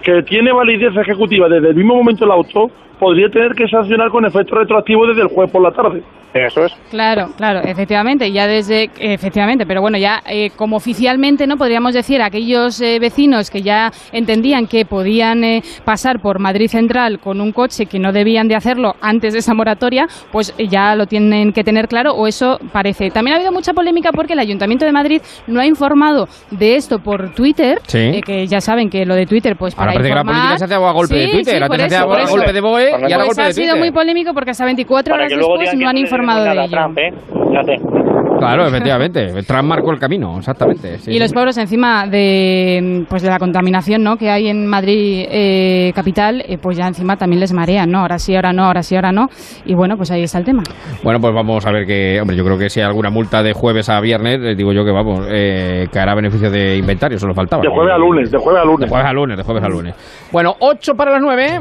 que 0.04 0.22
tiene 0.22 0.52
validez 0.52 0.96
ejecutiva 0.96 1.50
desde 1.50 1.70
el 1.70 1.76
mismo 1.76 1.96
momento 1.96 2.26
el 2.26 2.32
auto, 2.32 2.70
podría 3.00 3.28
tener 3.30 3.56
que 3.56 3.68
sancionar 3.68 4.12
con 4.12 4.24
efecto 4.24 4.56
retroactivo 4.56 5.08
desde 5.08 5.24
el 5.24 5.28
jueves 5.28 5.52
por 5.52 5.64
la 5.64 5.72
tarde. 5.72 6.04
Eso 6.34 6.66
es. 6.66 6.72
Claro, 6.90 7.30
claro, 7.36 7.60
efectivamente, 7.66 8.32
ya 8.32 8.48
desde, 8.48 8.90
efectivamente, 9.00 9.66
pero 9.66 9.82
bueno, 9.82 9.98
ya 9.98 10.22
eh, 10.26 10.50
como 10.56 10.78
oficialmente, 10.78 11.46
¿no? 11.46 11.58
Podríamos 11.58 11.94
decir, 11.94 12.22
aquellos 12.22 12.80
eh, 12.80 13.00
vecinos 13.00 13.50
que 13.50 13.62
ya 13.62 13.92
entendían 14.14 14.68
que 14.68 14.86
podían 14.86 15.44
eh, 15.44 15.62
pasar 15.84 16.20
por 16.22 16.40
Madrid 16.40 16.68
Central 16.70 17.20
con 17.20 17.42
un 17.42 17.52
coche 17.52 17.86
que 17.86 18.00
no 18.00 18.14
debían 18.14 18.48
de 18.48 18.56
hacerlo 18.56 18.96
antes 19.02 19.34
de 19.34 19.40
esa 19.40 19.54
moratoria, 19.54 20.08
pues 20.32 20.54
eh, 20.58 20.68
ya 20.70 20.96
lo 20.96 21.06
tienen 21.06 21.52
que 21.52 21.64
tener 21.66 21.88
claro, 21.90 22.14
o 22.14 22.28
eso 22.28 22.60
parece. 22.72 23.10
También 23.12 23.34
ha 23.34 23.38
habido 23.38 23.52
mucha 23.52 23.74
polémica 23.74 24.12
porque 24.14 24.34
el 24.34 24.40
Ayuntamiento 24.40 24.86
de 24.86 24.92
Madrid 24.94 25.22
no 25.48 25.60
ha 25.60 25.66
informado 25.66 26.28
de 26.50 26.76
esto 26.78 27.00
por 27.00 27.34
Twitter, 27.34 27.80
Sí. 27.88 27.98
eh, 28.00 28.22
que 28.26 28.48
ya 28.48 28.62
saben 28.62 28.90
que 28.90 29.06
lo 29.06 29.16
de 29.16 29.26
Twitter, 29.26 29.56
pues 29.58 29.76
para 29.76 29.92
Ahora 29.92 30.00
parece 30.00 30.10
que 30.10 30.16
la 30.16 30.24
política 30.24 30.58
se 30.58 30.64
hace 30.66 30.74
a 30.76 30.78
golpe 30.92 31.16
de 31.16 31.28
Twitter, 31.28 31.58
sí, 31.58 31.64
antes 31.64 31.78
se 31.78 31.86
hacía 31.86 31.98
eso, 31.98 32.28
a 32.28 32.30
golpe 32.38 32.54
de 32.54 32.62
BOE 32.62 32.84
y 32.90 32.92
ahora 32.94 33.02
Pues 33.02 33.26
golpe 33.28 33.42
ha 33.42 33.46
de 33.48 33.54
sido 33.54 33.66
Twitter. 33.68 33.80
muy 33.80 33.92
polémico 33.92 34.34
porque 34.34 34.52
hasta 34.52 34.64
24 34.66 35.12
Para 35.14 35.26
horas 35.26 35.38
después 35.38 35.74
no 35.78 35.90
han 35.90 35.96
le 35.96 36.02
informado 36.22 36.44
de 36.44 36.66
ello. 36.66 36.78
Trump, 36.78 36.98
¿eh? 36.98 37.14
Fíjate. 37.50 38.11
Claro, 38.48 38.68
efectivamente. 38.68 39.44
Trump 39.44 39.64
marcó 39.64 39.92
el 39.92 40.00
camino, 40.00 40.38
exactamente. 40.38 41.00
sí, 41.00 41.12
y 41.12 41.20
los 41.20 41.32
pobres 41.32 41.58
encima 41.58 42.08
de 42.08 43.06
pues 43.10 43.22
de 43.22 43.30
la 43.30 43.40
contaminación 43.40 44.04
¿no? 44.04 44.18
que 44.18 44.30
hay 44.30 44.48
en 44.48 44.68
Madrid 44.68 45.26
eh, 45.30 45.92
capital, 45.94 46.44
eh, 46.48 46.58
pues 46.58 46.78
ya 46.78 46.88
encima 46.88 47.18
también 47.18 47.40
les 47.40 47.54
marean, 47.54 47.90
¿no? 47.92 48.00
Ahora 48.00 48.20
sí, 48.20 48.36
ahora 48.36 48.54
no, 48.54 48.66
ahora 48.66 48.84
sí, 48.84 48.96
ahora 48.96 49.12
no. 49.12 49.28
Y 49.66 49.74
bueno, 49.74 49.98
pues 49.98 50.12
ahí 50.12 50.24
está 50.24 50.38
el 50.38 50.46
tema. 50.46 50.64
Bueno, 51.04 51.20
pues 51.20 51.34
vamos 51.34 51.66
a 51.66 51.72
ver 51.72 51.86
que, 51.86 52.20
hombre, 52.22 52.36
yo 52.36 52.44
creo 52.44 52.58
que 52.58 52.70
si 52.70 52.80
hay 52.80 52.86
alguna 52.86 53.10
multa 53.10 53.44
de 53.44 53.54
jueves 53.54 53.90
a 53.90 54.00
viernes, 54.00 54.40
eh, 54.42 54.56
digo 54.56 54.74
yo 54.74 54.84
que 54.84 54.92
vamos, 54.92 55.26
eh, 55.30 55.88
caerá 55.92 56.14
a 56.14 56.16
beneficio 56.16 56.50
de 56.50 56.78
inventario, 56.78 57.18
solo 57.18 57.34
faltaba. 57.34 57.62
De 57.62 57.70
jueves 57.70 57.94
a 57.94 57.98
lunes, 57.98 58.32
de 58.32 58.38
jueves 58.38 58.62
a 58.62 58.66
lunes. 58.66 58.80
De 58.82 58.90
jueves 58.90 59.08
a 59.08 59.14
lunes, 59.14 59.38
de 59.38 59.44
jueves 59.44 59.64
a 59.64 59.70
lunes. 59.70 59.96
Bueno, 60.32 60.56
8 60.60 60.96
para 60.96 61.12
las 61.12 61.22
9. 61.22 61.60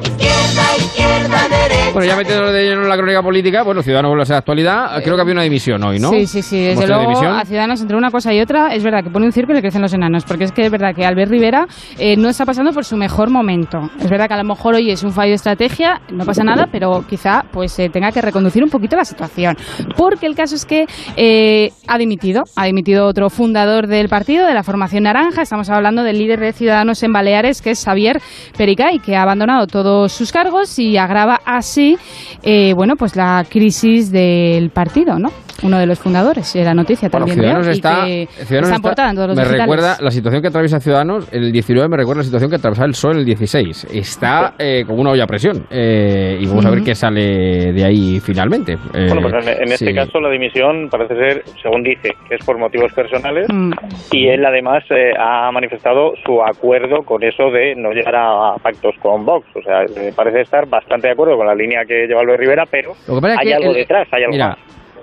Bueno, 1.93 2.07
ya 2.07 2.17
metiendo 2.17 2.53
de 2.53 2.65
lleno 2.65 2.83
en 2.83 2.89
la 2.89 2.97
crónica 2.97 3.23
política, 3.23 3.63
bueno, 3.63 3.83
Ciudadanos 3.83 4.11
vuelve 4.11 4.23
a 4.23 4.27
ser 4.27 4.37
actualidad. 4.37 5.03
Creo 5.03 5.17
que 5.17 5.23
había 5.23 5.35
una 5.35 5.43
división 5.43 5.83
hoy, 5.83 5.99
¿no? 5.99 6.11
Sí, 6.11 6.27
sí, 6.27 6.43
sí. 6.43 6.70
¿Hemos 6.73 6.81
Desde 6.81 6.95
luego, 6.95 7.11
a 7.21 7.45
Ciudadanos 7.45 7.81
entre 7.81 7.97
una 7.97 8.11
cosa 8.11 8.33
y 8.33 8.41
otra, 8.41 8.75
es 8.75 8.83
verdad 8.83 9.03
que 9.03 9.11
pone 9.11 9.27
un 9.27 9.33
circo 9.33 9.53
y 9.53 9.55
le 9.55 9.61
crecen 9.61 9.83
los 9.83 9.93
enanos, 9.93 10.25
porque 10.25 10.45
es 10.45 10.53
que 10.53 10.65
es 10.65 10.71
verdad 10.71 10.95
que 10.95 11.05
Albert 11.05 11.31
Rivera 11.31 11.67
eh, 11.99 12.17
no 12.17 12.29
está 12.29 12.45
pasando 12.45 12.73
por 12.73 12.85
su 12.85 12.97
mejor 12.97 13.31
momento. 13.31 13.79
Es 13.99 14.09
verdad 14.09 14.29
que 14.29 14.35
a 14.35 14.39
lo 14.39 14.45
mejor 14.45 14.75
hoy 14.75 14.91
es 14.91 15.03
un 15.03 15.13
fallo 15.13 15.31
de 15.31 15.37
estrategia, 15.37 16.01
no 16.13 16.25
pasa 16.25 16.45
nada, 16.45 16.69
pero 16.71 17.05
quizá 17.09 17.45
pues 17.51 17.79
eh, 17.79 17.89
tenga 17.89 18.13
que 18.13 18.21
reconducir 18.21 18.63
un 18.63 18.71
poquito 18.71 18.97
la 18.97 19.05
situación. 19.05 19.57
Porque 19.97 20.27
el 20.27 20.35
caso 20.35 20.55
es 20.55 20.65
que 20.65 20.87
eh, 21.17 21.71
ha 21.87 21.99
dimitido, 21.99 22.45
ha 22.57 22.67
dimitido 22.67 23.07
otro 23.07 23.31
fundador 23.31 23.87
del 23.87 24.09
partido, 24.09 24.47
de 24.47 24.55
la 24.55 24.63
formación 24.63 25.05
naranja, 25.05 25.43
estamos 25.43 25.69
hablando 25.71 26.03
del 26.03 26.19
líder 26.19 26.41
de 26.41 26.53
Ciudadanos 26.53 27.03
en 27.03 27.13
Baleares, 27.13 27.63
que 27.63 27.71
es 27.71 27.85
Xavier 27.85 28.21
Pericay, 28.57 28.99
que 28.99 29.17
ha 29.17 29.23
abandonado 29.23 29.67
todos 29.67 30.13
sus 30.13 30.33
cargos 30.33 30.79
y 30.79 30.97
agrava 30.97 31.41
así, 31.45 31.97
eh, 32.43 32.73
bueno, 32.75 32.97
pues 32.97 33.17
la 33.17 33.45
crisis 33.49 34.11
del 34.11 34.71
partido, 34.71 35.19
¿no? 35.19 35.31
Uno 35.63 35.79
de 35.79 35.87
los 35.87 35.99
fundadores, 35.99 36.55
era 36.57 36.73
noticia 36.75 37.09
Bueno, 37.09 37.27
también. 37.27 37.41
Ciudadanos 37.41 37.67
y 37.69 37.71
está, 37.71 38.05
que 38.05 38.29
Ciudadanos 38.47 38.69
está 38.69 38.77
está- 38.77 38.81
portada 38.89 39.11
en 39.11 39.15
todos 39.17 39.29
los 39.29 39.37
me 39.37 39.43
digitales. 39.43 39.63
recuerda 39.63 39.97
la 40.01 40.11
situación 40.11 40.43
que 40.43 40.49
atraviesa 40.49 40.81
Ciudadanos, 40.81 41.29
el 41.33 41.53
19 41.53 41.89
me 41.89 41.97
recuerda 41.97 42.21
la 42.21 42.25
situación 42.25 42.51
que 42.51 42.57
atravesaba 42.57 42.87
el 42.87 42.93
PSOE 42.93 43.13
en 43.13 43.19
el 43.19 43.25
16. 43.25 43.85
Está 43.93 44.55
eh, 44.59 44.85
como 44.87 45.01
una 45.01 45.11
olla 45.11 45.25
a 45.25 45.27
presión 45.27 45.67
eh, 45.71 46.39
y 46.41 46.47
vamos 46.47 46.65
a 46.67 46.71
ver 46.71 46.83
qué 46.83 46.95
sale 46.95 47.73
de 47.73 47.85
ahí 47.85 48.21
finalmente. 48.21 48.73
Eh, 48.95 49.07
Bueno, 49.13 49.29
pues 49.29 49.47
en, 49.47 49.63
en 49.65 49.73
este 49.73 49.87
sí. 49.89 49.95
caso 49.95 50.21
la 50.21 50.31
dimisión 50.31 50.89
parece 50.91 51.15
ser, 51.15 51.45
según 51.63 51.83
dice, 51.83 52.11
que 52.29 52.35
es 52.37 52.45
por 52.45 52.59
motivos 52.59 52.93
personales 52.93 53.47
Mm. 53.51 53.73
y 54.13 54.29
él 54.29 54.45
además 54.45 54.85
eh, 54.91 55.13
ha 55.19 55.51
manifestado 55.53 56.13
su 56.25 56.43
acuerdo 56.43 57.03
con 57.05 57.23
eso 57.23 57.51
de 57.51 57.75
no 57.77 57.91
llegar 57.93 58.15
a, 58.17 58.55
a 58.55 58.57
pactos 58.59 58.95
con 59.03 59.25
Vox. 59.27 59.47
O 59.55 59.63
sea, 59.63 59.85
parece 60.15 60.43
estar 60.43 60.67
bastante 60.69 61.09
de 61.09 61.13
acuerdo 61.13 61.37
con 61.37 61.47
la 61.47 61.55
línea 61.55 61.85
que 61.85 62.07
lleva 62.07 62.21
Albert 62.21 62.41
Rivera, 62.41 62.65
pero 62.71 62.93
hay 63.39 63.47
que 63.49 63.55
algo 63.55 63.71
el- 63.71 63.75
detrás, 63.77 64.09
hay 64.13 64.23
algo 64.23 64.33
Mira, 64.33 64.49
más. 64.49 64.59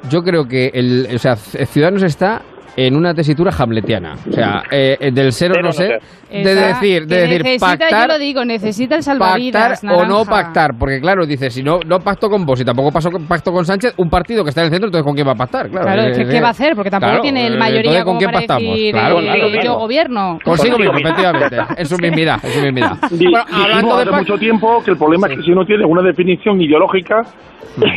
Yo 0.09 0.23
creo 0.23 0.47
que 0.47 0.71
el, 0.73 1.07
o 1.13 1.19
sea, 1.19 1.35
Ciudadanos 1.35 2.03
está 2.03 2.41
en 2.77 2.95
una 2.95 3.11
tesitura 3.13 3.51
hamletiana. 3.57 4.13
O 4.29 4.31
sea, 4.31 4.61
eh, 4.71 4.95
eh, 4.99 5.11
del 5.11 5.31
ser 5.31 5.51
o 5.57 5.61
no 5.63 5.71
ser, 5.71 5.99
de 6.31 6.55
decir, 6.55 7.07
de 7.07 7.21
decir, 7.21 7.43
necesita, 7.43 7.65
pactar, 7.65 8.01
yo 8.07 8.13
lo 8.13 8.19
digo, 8.19 8.45
necesita 8.45 8.95
el 8.95 9.01
pactar 9.01 9.17
salvavidas. 9.17 9.83
o 9.83 10.05
no 10.05 10.23
pactar. 10.25 10.71
Porque 10.77 11.01
claro, 11.01 11.25
dice, 11.25 11.49
si 11.49 11.63
no, 11.63 11.79
no 11.87 11.97
pacto 11.99 12.29
con 12.29 12.45
vos 12.45 12.61
y 12.61 12.63
tampoco 12.65 12.91
paso 12.91 13.09
con- 13.09 13.25
pacto 13.25 13.51
con 13.51 13.65
Sánchez, 13.65 13.95
un 13.97 14.09
partido 14.11 14.43
que 14.43 14.49
está 14.49 14.61
en 14.61 14.65
el 14.67 14.71
centro, 14.73 14.87
entonces 14.89 15.03
¿con 15.05 15.15
quién 15.15 15.27
va 15.27 15.31
a 15.31 15.35
pactar? 15.35 15.69
Claro, 15.69 15.85
Claro, 15.87 16.01
eh, 16.03 16.11
eh, 16.21 16.27
¿qué 16.29 16.39
va 16.39 16.47
a 16.49 16.51
hacer? 16.51 16.75
Porque 16.75 16.91
tampoco 16.91 17.09
claro, 17.09 17.21
tiene 17.23 17.47
el 17.47 17.57
mayoría 17.57 18.03
¿con 18.03 18.17
quién 18.17 18.29
para 18.29 18.41
pactamos? 18.45 18.63
decir 18.69 18.91
Claro, 18.93 19.19
eh, 19.19 19.23
claro, 19.23 19.63
yo 19.63 19.73
gobierno. 19.79 20.37
Consigo 20.43 20.77
mismo, 20.77 20.97
efectivamente. 20.99 21.57
En 21.77 21.85
su 21.87 21.97
mismidad, 21.97 22.39
en 22.45 22.51
su 22.51 22.61
mismidad. 22.61 22.91
Bueno, 23.09 23.43
hablando 23.51 23.97
de 23.97 24.11
mucho 24.11 24.35
tiempo 24.37 24.83
que 24.85 24.91
el 24.91 24.97
problema 24.97 25.27
es 25.27 25.37
que 25.37 25.43
si 25.43 25.51
no 25.51 25.65
tienes 25.65 25.87
una 25.89 26.03
definición 26.03 26.61
ideológica, 26.61 27.23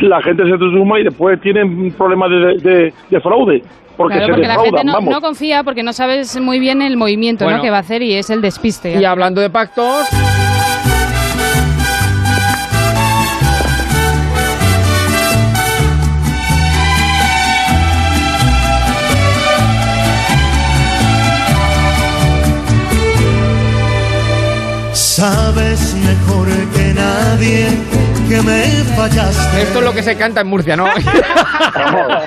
la 0.01 0.21
gente 0.23 0.43
se 0.43 0.51
te 0.57 0.65
suma 0.75 0.99
y 0.99 1.03
después 1.03 1.39
tienen 1.41 1.91
problemas 1.95 2.29
de, 2.31 2.69
de- 2.69 2.93
de 3.11 3.21
fraude. 3.21 3.61
Porque 4.01 4.17
Claro, 4.17 4.33
se 4.35 4.41
porque 4.41 4.47
la 4.47 4.59
gente 4.63 4.83
no, 4.83 4.93
vamos. 4.93 5.13
no 5.13 5.21
confía 5.21 5.63
porque 5.63 5.83
no 5.83 5.93
sabes 5.93 6.39
muy 6.39 6.59
bien 6.59 6.81
el 6.81 6.97
movimiento 6.97 7.45
Bueno. 7.45 7.57
¿no? 7.57 7.63
que 7.63 7.69
va 7.69 7.77
a 7.77 7.81
hacer 7.81 8.01
y 8.01 8.13
es 8.15 8.29
el 8.29 8.41
despiste. 8.41 8.99
Y 8.99 9.05
hablando 9.05 9.41
de 9.41 9.49
pactos. 9.49 10.07
Sabes 24.93 25.95
mejor 25.95 26.47
que 26.75 26.93
nadie 26.93 27.67
que 28.31 28.41
me 28.43 28.63
fallaste. 28.95 29.61
Esto 29.61 29.79
es 29.79 29.85
lo 29.85 29.93
que 29.93 30.01
se 30.03 30.15
canta 30.15 30.39
en 30.39 30.47
Murcia, 30.47 30.77
¿no? 30.77 30.85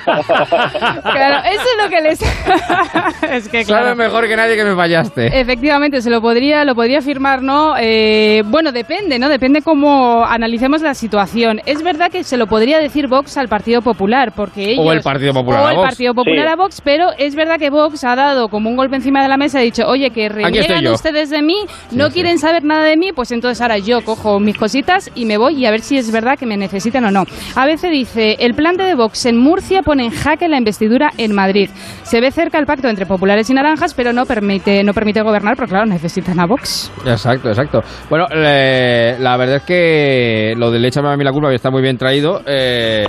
Claro, 0.04 1.42
eso 1.50 1.62
es 1.62 1.82
lo 1.82 1.88
que 1.88 2.00
les... 2.00 2.20
es 3.30 3.48
que 3.48 3.64
claro. 3.64 3.84
Sabes 3.84 3.96
mejor 3.96 4.28
que 4.28 4.36
nadie 4.36 4.56
que 4.56 4.64
me 4.64 4.74
fallaste. 4.74 5.40
Efectivamente, 5.40 6.02
se 6.02 6.10
lo 6.10 6.20
podría, 6.20 6.64
lo 6.64 6.74
podría 6.74 6.98
afirmar, 6.98 7.42
¿no? 7.42 7.74
Eh, 7.78 8.42
bueno, 8.46 8.72
depende, 8.72 9.18
¿no? 9.18 9.28
Depende 9.28 9.62
cómo 9.62 10.24
analicemos 10.24 10.82
la 10.82 10.94
situación. 10.94 11.60
Es 11.66 11.82
verdad 11.82 12.10
que 12.10 12.24
se 12.24 12.36
lo 12.36 12.46
podría 12.46 12.78
decir 12.78 13.06
Vox 13.08 13.36
al 13.38 13.48
Partido 13.48 13.80
Popular, 13.80 14.32
porque 14.34 14.72
ellos... 14.72 14.84
O 14.86 14.92
el 14.92 15.00
Partido 15.00 15.32
Popular 15.32 15.60
o 15.62 15.66
a 15.66 15.70
el 15.70 15.76
Vox. 15.76 15.88
Partido 15.88 16.14
Popular 16.14 16.46
Sí. 16.46 16.52
a 16.52 16.56
Vox, 16.56 16.80
pero 16.82 17.10
es 17.16 17.34
verdad 17.34 17.58
que 17.58 17.70
Vox 17.70 18.04
ha 18.04 18.14
dado 18.14 18.48
como 18.48 18.68
un 18.68 18.76
golpe 18.76 18.96
encima 18.96 19.22
de 19.22 19.28
la 19.28 19.36
mesa 19.36 19.58
y 19.58 19.62
ha 19.62 19.64
dicho, 19.64 19.86
oye, 19.86 20.10
que 20.10 20.28
reniegan 20.28 20.86
ustedes 20.88 21.30
de 21.30 21.42
mí, 21.42 21.56
no 21.92 22.10
quieren 22.10 22.38
saber 22.38 22.64
nada 22.64 22.84
de 22.84 22.96
mí, 22.96 23.12
pues 23.12 23.30
entonces 23.32 23.60
ahora 23.62 23.78
yo 23.78 24.04
cojo 24.04 24.40
mis 24.40 24.56
cositas 24.56 25.10
y 25.14 25.24
me 25.24 25.38
voy 25.38 25.54
y 25.56 25.66
a 25.66 25.70
ver 25.70 25.80
si 26.02 26.08
es 26.08 26.12
verdad 26.12 26.38
que 26.38 26.46
me 26.46 26.56
necesitan 26.56 27.04
o 27.04 27.10
no. 27.10 27.24
A 27.54 27.66
veces 27.66 27.90
dice, 27.90 28.36
el 28.40 28.54
plan 28.54 28.76
de 28.76 28.94
Vox 28.94 29.26
en 29.26 29.36
Murcia 29.36 29.82
pone 29.82 30.06
en 30.06 30.10
jaque 30.10 30.48
la 30.48 30.58
investidura 30.58 31.10
en 31.18 31.34
Madrid. 31.34 31.70
Se 32.02 32.20
ve 32.20 32.30
cerca 32.30 32.58
el 32.58 32.66
pacto 32.66 32.88
entre 32.88 33.06
populares 33.06 33.48
y 33.50 33.54
naranjas, 33.54 33.94
pero 33.94 34.12
no 34.12 34.24
permite, 34.26 34.82
no 34.82 34.92
permite 34.92 35.22
gobernar, 35.22 35.56
porque 35.56 35.70
claro, 35.70 35.86
necesitan 35.86 36.40
a 36.40 36.46
Vox. 36.46 36.90
Exacto, 37.06 37.48
exacto. 37.48 37.82
Bueno, 38.08 38.26
eh, 38.34 39.16
la 39.18 39.36
verdad 39.36 39.56
es 39.56 39.62
que 39.62 40.54
lo 40.56 40.70
del 40.70 40.84
échame 40.84 41.12
a 41.12 41.16
mí 41.16 41.24
la 41.24 41.32
culpa 41.32 41.52
está 41.52 41.70
muy 41.70 41.82
bien 41.82 41.96
traído. 41.96 42.42
Eh, 42.46 43.06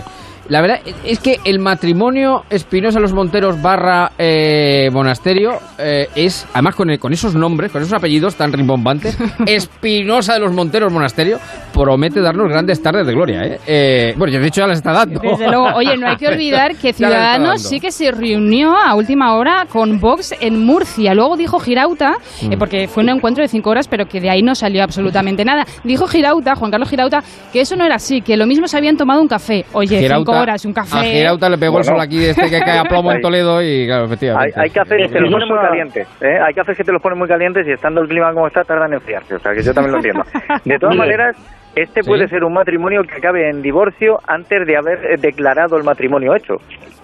la 0.49 0.61
verdad 0.61 0.79
es 1.03 1.19
que 1.19 1.37
el 1.45 1.59
matrimonio 1.59 2.43
Espinosa 2.49 2.99
Los 2.99 3.13
Monteros 3.13 3.61
barra 3.61 4.11
eh, 4.17 4.89
monasterio 4.91 5.53
eh, 5.77 6.07
es, 6.15 6.47
además 6.53 6.75
con, 6.75 6.95
con 6.97 7.13
esos 7.13 7.35
nombres, 7.35 7.71
con 7.71 7.81
esos 7.81 7.93
apellidos 7.93 8.35
tan 8.35 8.51
rimbombantes, 8.53 9.17
Espinosa 9.45 10.33
de 10.35 10.39
los 10.41 10.53
Monteros 10.53 10.91
Monasterio, 10.91 11.39
promete 11.73 12.21
darnos 12.21 12.47
grandes 12.49 12.81
tardes 12.81 13.05
de 13.07 13.13
gloria. 13.13 13.43
¿eh? 13.43 13.59
Eh, 13.65 14.13
bueno, 14.17 14.33
ya 14.33 14.39
de 14.39 14.47
hecho 14.47 14.61
ya 14.61 14.67
las 14.67 14.77
está 14.77 14.91
dando. 14.93 15.19
Desde 15.19 15.47
luego, 15.47 15.67
oye, 15.75 15.97
no 15.97 16.07
hay 16.07 16.17
que 16.17 16.27
olvidar 16.33 16.75
que 16.75 16.93
Ciudadanos 16.93 17.61
sí 17.63 17.79
que 17.79 17.91
se 17.91 18.11
reunió 18.11 18.75
a 18.77 18.95
última 18.95 19.35
hora 19.35 19.65
con 19.69 19.99
Vox 19.99 20.33
en 20.39 20.63
Murcia. 20.65 21.13
Luego 21.13 21.37
dijo 21.37 21.59
Girauta, 21.59 22.13
Mm. 22.41 22.51
eh, 22.53 22.57
porque 22.57 22.87
fue 22.87 23.03
un 23.03 23.09
encuentro 23.09 23.41
de 23.41 23.47
cinco 23.47 23.69
horas, 23.69 23.87
pero 23.87 24.05
que 24.07 24.19
de 24.19 24.29
ahí 24.29 24.41
no 24.41 24.55
salió 24.55 24.83
absolutamente 24.83 25.45
nada. 25.45 25.65
Dijo 25.83 26.07
Girauta, 26.07 26.55
Juan 26.55 26.71
Carlos 26.71 26.89
Girauta, 26.89 27.23
que 27.53 27.61
eso 27.61 27.75
no 27.75 27.85
era 27.85 27.95
así, 27.95 28.21
que 28.21 28.35
lo 28.37 28.45
mismo 28.45 28.67
se 28.67 28.77
habían 28.77 28.97
tomado 28.97 29.21
un 29.21 29.27
café. 29.27 29.65
Oye, 29.73 30.07
cinco 30.07 30.33
horas, 30.41 30.65
un 30.65 30.73
café. 30.73 30.97
A 30.97 31.03
Girauta 31.03 31.49
le 31.49 31.57
pegó 31.57 31.77
el 31.79 31.83
sol 31.83 31.99
aquí 31.99 32.23
este 32.25 32.49
que 32.49 32.59
cae 32.59 32.79
a 32.79 32.83
plomo 32.83 33.11
en 33.11 33.17
Hay- 33.17 33.21
Toledo 33.21 33.61
y 33.61 33.85
claro, 33.85 34.01
Hay, 34.03 34.07
efectivamente. 34.07 34.59
hay 34.59 34.69
cafés 34.69 35.07
que 35.07 35.13
te 35.13 35.19
los 35.21 35.31
ponen 35.31 35.47
muy 35.47 35.57
calientes. 35.59 36.07
¿eh? 36.21 36.39
Hay 36.45 36.53
cafés 36.53 36.77
que 36.77 36.83
te 36.83 36.91
los 36.91 37.01
ponen 37.01 37.17
muy 37.19 37.27
calientes 37.27 37.67
y 37.67 37.71
estando 37.71 38.01
el 38.01 38.07
clima 38.07 38.31
como 38.33 38.47
está, 38.47 38.63
tardan 38.63 38.87
en 38.87 38.93
enfriarse. 38.95 39.35
O 39.35 39.39
sea, 39.39 39.53
que 39.53 39.61
yo 39.63 39.73
también 39.73 39.91
lo 39.93 39.97
entiendo. 39.97 40.23
De 40.65 40.77
todas 40.79 40.95
maneras, 40.95 41.35
este 41.75 42.01
Sí. 42.03 42.07
puede 42.07 42.27
ser 42.27 42.43
un 42.43 42.53
matrimonio 42.53 43.01
que 43.03 43.15
acabe 43.15 43.49
en 43.49 43.61
divorcio 43.61 44.19
antes 44.27 44.65
de 44.65 44.77
haber 44.77 44.99
eh, 45.05 45.15
declarado 45.19 45.77
el 45.77 45.83
matrimonio 45.83 46.33
hecho. 46.35 46.55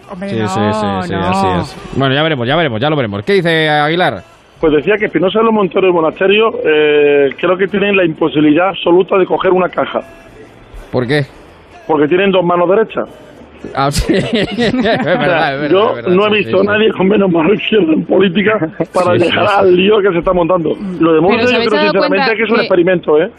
Hombre, 0.10 0.30
Sí, 0.30 0.40
no, 0.40 0.48
sí, 0.48 0.60
sí, 0.74 1.08
sí, 1.08 1.14
no. 1.14 1.30
así 1.30 1.48
es. 1.60 1.98
Bueno, 1.98 2.14
ya 2.16 2.24
veremos, 2.24 2.48
ya 2.48 2.56
veremos, 2.56 2.82
ya 2.82 2.90
lo 2.90 2.96
veremos. 2.96 3.24
¿Qué 3.26 3.34
dice 3.34 3.70
Aguilar? 3.70 4.22
Pues 4.60 4.74
decía 4.74 4.96
que 5.00 5.06
Espinosa 5.06 5.40
de 5.40 5.46
los 5.46 5.54
Monteros 5.54 5.90
y 5.90 5.94
Monasterio 5.94 6.52
eh, 6.64 7.30
creo 7.40 7.58
que 7.58 7.68
tienen 7.68 7.96
la 7.98 8.06
imposibilidad 8.06 8.70
absoluta 8.70 9.18
de 9.18 9.26
coger 9.26 9.52
una 9.52 9.70
caja, 9.70 10.02
¿Por 10.92 11.08
qué? 11.08 11.24
Porque 11.88 12.08
tienen 12.08 12.32
dos 12.32 12.44
manos 12.44 12.70
derechas. 12.70 13.10
Ah, 13.76 13.92
sí. 13.92 14.14
es 14.16 14.74
verdad, 14.74 14.96
es 14.96 15.06
verdad, 15.62 15.70
Yo 15.70 15.90
es 15.90 15.96
verdad, 15.98 16.12
no 16.12 16.28
he 16.28 16.38
visto 16.40 16.62
a 16.62 16.64
nadie 16.64 16.92
con 16.92 17.08
menos 17.08 17.32
mano 17.32 17.54
izquierda 17.54 17.94
en 17.94 18.06
política 18.06 18.58
para 18.94 19.14
Sí, 19.14 19.20
sí, 19.20 19.26
llegar 19.30 19.48
sí. 19.48 19.54
al 19.58 19.76
lío 19.76 20.00
que 20.02 20.12
se 20.12 20.18
está 20.20 20.34
montando. 20.34 20.76
Lo 21.00 21.14
de 21.14 21.20
¿os 21.20 21.24
Murcia 21.24 21.42
yo 21.42 21.48
creo 21.48 21.82
sinceramente 21.82 21.98
cuenta 22.08 22.36
que 22.36 22.44
es 22.44 22.50
un 22.50 22.60
experimento, 22.60 23.22
¿eh? 23.22 23.32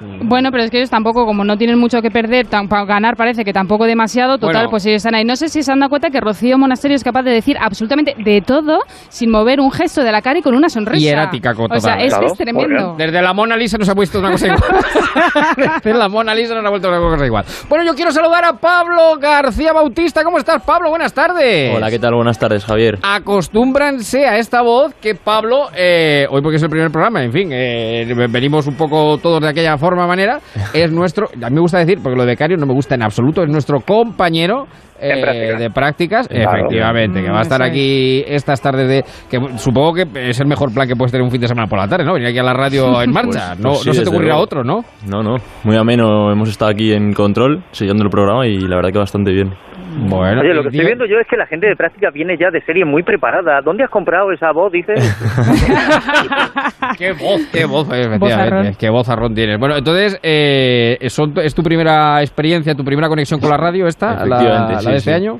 Bueno, 0.00 0.50
pero 0.50 0.62
es 0.64 0.70
que 0.70 0.78
ellos 0.78 0.90
tampoco, 0.90 1.24
como 1.24 1.44
no 1.44 1.56
tienen 1.56 1.78
mucho 1.78 2.02
que 2.02 2.10
perder, 2.10 2.46
tan- 2.46 2.68
para 2.68 2.84
ganar 2.84 3.16
parece 3.16 3.44
que 3.44 3.52
tampoco 3.52 3.84
demasiado, 3.86 4.38
total, 4.38 4.54
Bueno. 4.54 4.70
pues 4.70 4.84
ellos 4.86 4.96
están 4.98 5.14
ahí. 5.14 5.24
No 5.24 5.36
sé 5.36 5.48
si 5.48 5.62
se 5.62 5.72
han 5.72 5.80
dado 5.80 5.90
cuenta 5.90 6.10
que 6.10 6.20
Rocío 6.20 6.58
Monasterio 6.58 6.94
es 6.96 7.02
capaz 7.04 7.22
de 7.22 7.30
decir 7.30 7.56
absolutamente 7.60 8.14
de 8.18 8.40
todo 8.42 8.80
sin 9.08 9.30
mover 9.30 9.60
un 9.60 9.70
gesto 9.72 10.02
de 10.02 10.12
la 10.12 10.20
cara 10.22 10.38
y 10.38 10.42
con 10.42 10.54
una 10.54 10.68
sonrisa. 10.68 11.00
Hierática, 11.02 11.54
co- 11.54 11.64
O 11.64 11.80
sea, 11.80 11.94
total. 11.94 12.00
es, 12.02 12.12
Claro, 12.12 12.26
es 12.26 12.32
tremendo. 12.38 12.94
Desde 12.98 13.22
la 13.22 13.32
Mona 13.32 13.56
Lisa 13.56 13.78
nos 13.78 13.88
ha 13.88 13.94
puesto 13.94 14.18
una 14.18 14.30
cosa 14.32 14.46
igual. 14.48 14.62
Desde 15.82 15.98
la 15.98 16.08
Mona 16.10 16.34
Lisa 16.34 16.54
nos 16.54 16.64
ha 16.66 16.68
vuelto 16.70 16.88
una 16.88 16.98
cosa 16.98 17.24
igual. 17.24 17.44
Bueno, 17.68 17.84
yo 17.84 17.94
quiero 17.94 18.10
saludar 18.12 18.44
a 18.44 18.52
Pablo 18.52 19.16
García 19.18 19.72
Bautista. 19.72 20.22
¿Cómo 20.24 20.36
estás, 20.38 20.62
Pablo? 20.62 20.90
Buenas 20.90 21.14
tardes. 21.14 21.74
Hola, 21.74 21.90
¿qué 21.90 21.98
tal? 21.98 22.14
Buenas 22.14 22.38
tardes, 22.38 22.64
Javier. 22.64 22.98
Acostúmbranse 23.02 24.26
a 24.26 24.36
esta 24.36 24.60
voz 24.60 24.92
que 25.00 25.14
Pablo, 25.14 25.68
eh, 25.74 26.26
hoy 26.30 26.42
porque 26.42 26.56
es 26.56 26.62
el 26.62 26.68
primer 26.70 26.90
programa, 26.90 27.22
en 27.22 27.32
fin, 27.32 27.48
eh, 27.50 28.06
venimos 28.28 28.66
un 28.66 28.74
poco 28.74 29.16
todos 29.18 29.40
de 29.40 29.48
aquella 29.48 29.78
forma 29.78 29.85
forma 29.86 30.06
manera, 30.06 30.40
es 30.74 30.90
nuestro, 30.92 31.28
a 31.42 31.48
mí 31.48 31.54
me 31.54 31.60
gusta 31.60 31.78
decir, 31.78 31.98
porque 32.02 32.16
lo 32.16 32.22
de 32.24 32.32
becario 32.32 32.56
no 32.56 32.66
me 32.66 32.72
gusta 32.74 32.94
en 32.94 33.02
absoluto, 33.02 33.42
es 33.42 33.48
nuestro 33.48 33.80
compañero 33.80 34.66
eh, 34.98 35.54
de 35.58 35.70
prácticas, 35.70 36.26
Claro. 36.26 36.58
efectivamente, 36.58 37.22
que 37.22 37.30
va 37.30 37.40
a 37.40 37.42
estar 37.42 37.62
aquí 37.62 38.24
estas 38.26 38.60
tardes 38.62 38.88
de... 38.88 39.04
que 39.30 39.38
supongo 39.58 39.92
que 39.94 40.30
es 40.30 40.40
el 40.40 40.46
mejor 40.46 40.72
plan 40.72 40.88
que 40.88 40.96
puedes 40.96 41.12
tener 41.12 41.22
un 41.24 41.30
fin 41.30 41.40
de 41.40 41.48
semana 41.48 41.66
por 41.68 41.78
la 41.78 41.86
tarde, 41.86 42.04
¿no? 42.04 42.14
Venir 42.14 42.28
aquí 42.28 42.38
a 42.38 42.42
la 42.42 42.54
radio 42.54 43.02
en 43.02 43.12
marcha. 43.12 43.48
Pues- 43.54 43.58
no 43.60 43.68
pues 43.70 43.80
sí, 43.80 43.88
no 43.88 43.94
se 43.94 44.02
te 44.02 44.08
ocurrirá 44.08 44.32
luego. 44.34 44.42
otro, 44.42 44.64
¿no? 44.64 44.84
No, 45.06 45.22
no, 45.22 45.36
muy 45.64 45.76
ameno. 45.76 46.32
Hemos 46.32 46.48
estado 46.48 46.70
aquí 46.70 46.92
en 46.92 47.12
control, 47.12 47.62
siguiendo 47.72 48.04
el 48.04 48.10
programa 48.10 48.46
y 48.46 48.58
la 48.58 48.76
verdad 48.76 48.90
que 48.92 48.98
bastante 48.98 49.32
bien. 49.32 49.52
Bueno, 49.98 50.42
Oye, 50.42 50.52
lo 50.52 50.62
que 50.62 50.68
estoy 50.68 50.84
viendo 50.84 51.06
yo 51.06 51.18
es 51.18 51.26
que 51.26 51.36
la 51.36 51.46
gente 51.46 51.66
de 51.68 51.74
práctica 51.76 52.10
viene 52.10 52.36
ya 52.38 52.50
de 52.50 52.60
serie 52.62 52.84
muy 52.84 53.02
preparada. 53.02 53.60
¿Dónde 53.64 53.84
has 53.84 53.90
comprado 53.90 54.30
esa 54.30 54.52
voz, 54.52 54.70
dices? 54.70 54.98
qué 56.98 57.12
voz, 57.12 57.40
qué 57.52 57.64
voz, 57.64 57.86
efectivamente. 57.88 58.18
Vozarrón. 58.18 58.74
Qué 58.78 58.90
vozarrón 58.90 59.34
tienes. 59.34 59.58
Bueno, 59.58 59.76
entonces, 59.76 60.18
eh, 60.22 60.98
son- 61.08 61.34
¿es 61.42 61.54
tu 61.54 61.62
primera 61.62 62.20
experiencia, 62.20 62.74
tu 62.74 62.84
primera 62.84 63.08
conexión 63.08 63.40
con 63.40 63.50
la 63.50 63.56
radio 63.56 63.86
esta, 63.86 64.24
la, 64.26 64.36
Efectivamente, 64.36 64.72
la 64.74 64.80
sí, 64.80 64.90
de 64.90 64.96
este 64.96 65.10
sí. 65.10 65.16
año? 65.16 65.38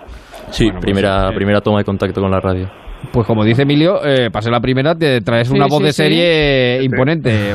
Sí, 0.51 0.71
primera, 0.81 1.31
primera 1.35 1.61
toma 1.61 1.79
de 1.79 1.85
contacto 1.85 2.21
con 2.21 2.31
la 2.31 2.41
radio. 2.41 2.71
Pues 3.13 3.27
como 3.27 3.45
dice 3.45 3.63
Emilio, 3.63 4.05
eh, 4.05 4.31
pasé 4.33 4.51
la 4.51 4.61
primera, 4.61 4.95
te 4.95 5.21
traes 5.21 5.49
Sí, 5.49 5.55
una 5.55 5.67
voz 5.67 5.79
sí, 5.79 5.85
de 5.85 5.93
sí. 5.93 6.03
serie 6.03 6.83
imponente. 6.83 7.53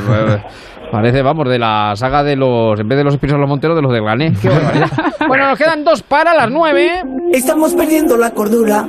Parece, 0.92 1.22
vamos, 1.22 1.48
de 1.48 1.58
la 1.58 1.94
saga 1.96 2.22
de 2.22 2.36
los, 2.36 2.78
en 2.78 2.86
vez 2.86 2.98
de 2.98 3.04
los 3.04 3.14
Espíritus 3.14 3.40
los 3.40 3.48
Monteros, 3.48 3.74
de 3.74 3.80
los 3.80 3.92
de 3.94 4.00
barbaridad. 4.00 4.90
bueno, 5.26 5.48
nos 5.48 5.56
quedan 5.56 5.84
dos 5.84 6.02
para 6.02 6.34
las 6.34 6.50
nueve. 6.50 7.02
Estamos 7.32 7.72
perdiendo 7.72 8.18
la 8.18 8.32
cordura. 8.32 8.86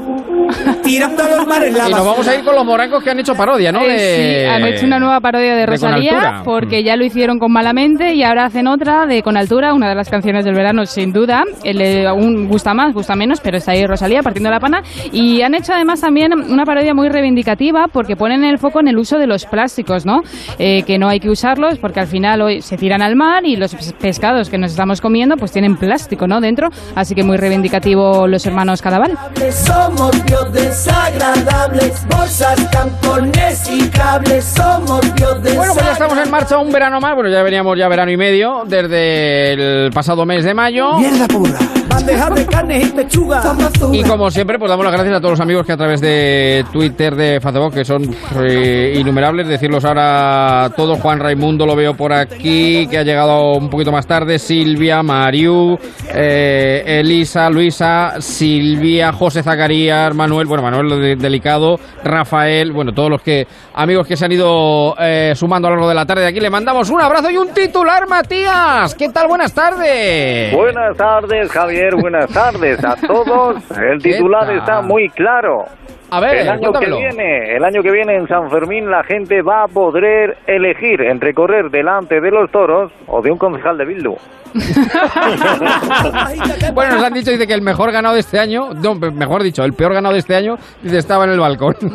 Tirando 0.83 1.23
a 1.23 1.27
los 1.29 1.47
mares 1.47 1.73
la 1.73 1.89
Y 1.89 1.91
nos 1.91 2.05
vamos 2.05 2.27
a 2.27 2.35
ir 2.35 2.43
con 2.43 2.55
los 2.55 2.65
morancos 2.65 3.03
que 3.03 3.09
han 3.11 3.19
hecho 3.19 3.35
parodia, 3.35 3.71
¿no? 3.71 3.81
Eh, 3.81 3.87
De- 3.93 4.39
sí, 4.39 4.45
han 4.45 4.65
hecho 4.67 4.85
una 4.85 4.99
nueva 4.99 5.19
parodia 5.19 5.55
de 5.55 5.65
Rosalía 5.65 6.41
porque 6.43 6.83
ya 6.83 6.95
lo 6.95 7.05
hicieron 7.05 7.39
con 7.39 7.51
Malamente 7.51 8.13
y 8.13 8.23
ahora 8.23 8.45
hacen 8.45 8.67
otra 8.67 9.05
de 9.05 9.21
Con 9.23 9.37
Altura, 9.37 9.73
una 9.73 9.89
de 9.89 9.95
las 9.95 10.09
canciones 10.09 10.45
del 10.45 10.53
verano 10.55 10.85
sin 10.85 11.13
duda. 11.13 11.43
El, 11.63 11.81
eh, 11.81 12.07
aún 12.07 12.47
gusta 12.47 12.73
más, 12.73 12.93
gusta 12.93 13.15
menos, 13.15 13.39
pero 13.41 13.57
está 13.57 13.71
ahí 13.73 13.85
Rosalía 13.85 14.21
partiendo 14.21 14.49
la 14.49 14.59
pana. 14.59 14.81
Y 15.11 15.41
han 15.41 15.55
hecho 15.55 15.73
además 15.73 16.01
también 16.01 16.33
una 16.33 16.65
parodia 16.65 16.93
muy 16.93 17.09
reivindicativa 17.09 17.87
porque 17.91 18.15
ponen 18.15 18.43
el 18.43 18.57
foco 18.57 18.79
en 18.79 18.87
el 18.87 18.97
uso 18.97 19.17
de 19.17 19.27
los 19.27 19.45
plásticos, 19.45 20.05
¿no? 20.05 20.21
Eh, 20.59 20.83
que 20.83 20.97
no 20.97 21.09
hay 21.09 21.19
que 21.19 21.29
usarlos 21.29 21.77
porque 21.79 21.99
al 21.99 22.07
final 22.07 22.41
hoy 22.41 22.61
se 22.61 22.77
tiran 22.77 23.01
al 23.01 23.15
mar 23.15 23.45
y 23.45 23.55
los 23.55 23.73
pes- 23.75 23.93
pescados 23.93 24.49
que 24.49 24.57
nos 24.57 24.71
estamos 24.71 25.01
comiendo 25.01 25.35
pues 25.37 25.51
tienen 25.51 25.75
plástico, 25.77 26.27
¿no? 26.27 26.41
Dentro. 26.41 26.69
Así 26.95 27.15
que 27.15 27.23
muy 27.23 27.37
reivindicativo 27.37 28.27
los 28.27 28.45
hermanos 28.45 28.81
Cadaval. 28.81 29.17
Somos 29.51 30.11
biodesagradables, 30.33 32.05
bolsas, 32.07 32.59
campones 32.71 33.69
y 33.69 33.87
cables. 33.89 34.43
Somos 34.43 35.01
biodesagradables. 35.13 35.57
Bueno, 35.57 35.73
pues 35.73 35.85
ya 35.85 35.91
estamos 35.91 36.17
en 36.17 36.31
marcha 36.31 36.57
un 36.57 36.71
verano 36.71 36.99
más. 36.99 37.13
Bueno, 37.15 37.29
ya 37.29 37.43
veníamos 37.43 37.77
ya 37.77 37.87
verano 37.87 38.11
y 38.11 38.17
medio 38.17 38.63
desde 38.65 39.53
el 39.53 39.91
pasado 39.91 40.25
mes 40.25 40.43
de 40.43 40.53
mayo. 40.53 40.97
Mierda 40.97 41.27
pura. 41.27 41.59
Bandeja 41.87 42.29
de 42.31 42.45
carnes 42.47 42.87
y 42.87 42.91
pechuga. 42.91 43.55
Y 43.91 44.03
como 44.03 44.31
siempre, 44.31 44.57
pues 44.57 44.69
damos 44.69 44.83
las 44.83 44.93
gracias 44.93 45.17
a 45.17 45.19
todos 45.19 45.33
los 45.33 45.39
amigos 45.39 45.65
que 45.65 45.73
a 45.73 45.77
través 45.77 46.01
de 46.01 46.65
Twitter, 46.71 47.15
de 47.15 47.39
Facebook, 47.39 47.73
que 47.73 47.85
son 47.85 48.03
eh, 48.41 48.95
innumerables, 48.97 49.47
decirlos 49.47 49.85
ahora 49.85 50.71
todos. 50.75 50.99
Juan 50.99 51.19
Raimundo 51.19 51.67
lo 51.67 51.75
veo 51.75 51.95
por 51.95 52.11
aquí, 52.11 52.87
que 52.87 52.97
ha 52.97 53.03
llegado 53.03 53.53
un 53.53 53.69
poquito 53.69 53.91
más 53.91 54.07
tarde. 54.07 54.39
Silvia, 54.39 55.03
Mariu, 55.03 55.77
eh, 56.13 56.99
Elisa, 56.99 57.49
Luisa, 57.49 58.15
Silvia, 58.19 59.11
José 59.13 59.43
Zacarías, 59.43 60.12
Manuel, 60.13 60.47
bueno, 60.47 60.63
Manuel 60.63 61.01
de- 61.01 61.15
delicado, 61.15 61.79
Rafael, 62.03 62.71
bueno, 62.71 62.91
todos 62.93 63.09
los 63.09 63.21
que 63.21 63.47
amigos 63.73 64.07
que 64.07 64.15
se 64.17 64.25
han 64.25 64.31
ido 64.31 64.95
eh, 64.99 65.33
sumando 65.35 65.67
a 65.67 65.71
lo 65.71 65.75
largo 65.77 65.89
de 65.89 65.95
la 65.95 66.05
tarde 66.05 66.21
de 66.23 66.27
aquí. 66.29 66.39
Le 66.39 66.49
mandamos 66.49 66.89
un 66.89 67.01
abrazo 67.01 67.29
y 67.29 67.37
un 67.37 67.53
titular, 67.53 68.07
Matías. 68.07 68.95
¿Qué 68.95 69.09
tal? 69.09 69.27
Buenas 69.27 69.53
tardes. 69.53 70.53
Buenas 70.53 70.95
tardes, 70.97 71.51
Javier. 71.51 71.95
Buenas 71.95 72.29
tardes 72.31 72.83
a 72.83 72.95
todos. 72.95 73.55
El 73.71 74.01
¿Qué 74.01 74.13
titular 74.13 74.49
está 74.51 74.81
muy 74.81 75.09
claro. 75.09 75.65
A 76.13 76.19
ver, 76.19 76.35
el 76.35 76.49
año 76.49 76.59
que 76.59 76.67
cuéntamelo. 76.67 76.97
viene, 76.97 77.55
el 77.55 77.63
año 77.63 77.81
que 77.81 77.91
viene 77.91 78.15
en 78.15 78.27
San 78.27 78.47
Fermín 78.51 78.87
la 78.87 79.03
gente 79.03 79.41
va 79.41 79.63
a 79.63 79.67
poder 79.67 80.37
elegir 80.45 81.01
entre 81.01 81.33
correr 81.33 81.71
delante 81.71 82.21
de 82.21 82.29
los 82.29 82.51
toros 82.51 82.91
o 83.07 83.19
de 83.23 83.31
un 83.31 83.39
concejal 83.39 83.79
de 83.79 83.85
Bildu. 83.85 84.15
Bueno, 86.73 86.95
nos 86.95 87.03
han 87.03 87.13
dicho 87.13 87.31
dice 87.31 87.47
que 87.47 87.53
el 87.53 87.61
mejor 87.61 87.91
ganado 87.91 88.15
de 88.15 88.21
este 88.21 88.39
año, 88.39 88.69
no, 88.73 88.95
mejor 88.95 89.43
dicho, 89.43 89.63
el 89.63 89.73
peor 89.73 89.93
ganado 89.93 90.13
de 90.13 90.19
este 90.19 90.35
año, 90.35 90.55
dice 90.81 90.97
estaba 90.97 91.25
en 91.25 91.31
el 91.31 91.39
balcón. 91.39 91.75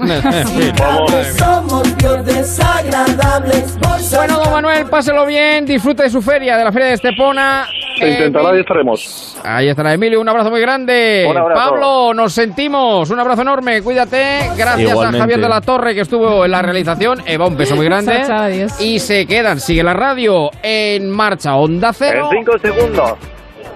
Bueno, 4.10 4.38
don 4.38 4.52
Manuel, 4.52 4.86
páselo 4.88 5.26
bien, 5.26 5.66
disfrute 5.66 6.04
de 6.04 6.10
su 6.10 6.22
feria, 6.22 6.56
de 6.56 6.64
la 6.64 6.72
feria 6.72 6.88
de 6.88 6.94
Estepona. 6.94 7.66
Se 7.98 8.08
intentará 8.08 8.56
y 8.56 8.60
estaremos. 8.60 9.36
Ahí 9.44 9.68
estará 9.68 9.92
Emilio, 9.92 10.20
un 10.20 10.28
abrazo 10.28 10.50
muy 10.50 10.60
grande. 10.60 11.26
Un 11.28 11.36
abrazo. 11.36 11.60
Pablo, 11.60 12.14
nos 12.14 12.32
sentimos, 12.32 13.10
un 13.10 13.20
abrazo 13.20 13.42
enorme, 13.42 13.82
cuídate. 13.82 14.07
Gracias 14.10 14.90
Igualmente. 14.90 15.18
a 15.18 15.20
Javier 15.20 15.40
de 15.40 15.48
la 15.48 15.60
Torre 15.60 15.94
que 15.94 16.00
estuvo 16.02 16.44
en 16.44 16.50
la 16.50 16.62
realización. 16.62 17.22
Eva, 17.26 17.46
un 17.46 17.56
beso 17.56 17.76
muy 17.76 17.84
grande. 17.86 18.12
Chao, 18.18 18.26
chao, 18.26 18.38
adiós. 18.44 18.80
Y 18.80 18.98
se 18.98 19.26
quedan, 19.26 19.60
sigue 19.60 19.82
la 19.82 19.94
radio 19.94 20.50
en 20.62 21.10
marcha, 21.10 21.54
Onda 21.56 21.92
Cero. 21.92 22.28
En 22.32 22.38
cinco 22.38 22.58
segundos. 22.58 23.12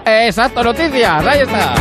Exacto, 0.05 0.63
noticias, 0.63 1.25
ahí 1.25 1.39
está. 1.41 1.75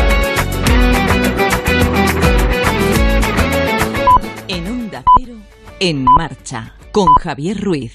En 4.49 4.67
Onda 4.67 5.03
Cero, 5.19 5.35
en 5.81 6.05
marcha, 6.05 6.75
con 6.93 7.07
Javier 7.21 7.59
Ruiz. 7.61 7.91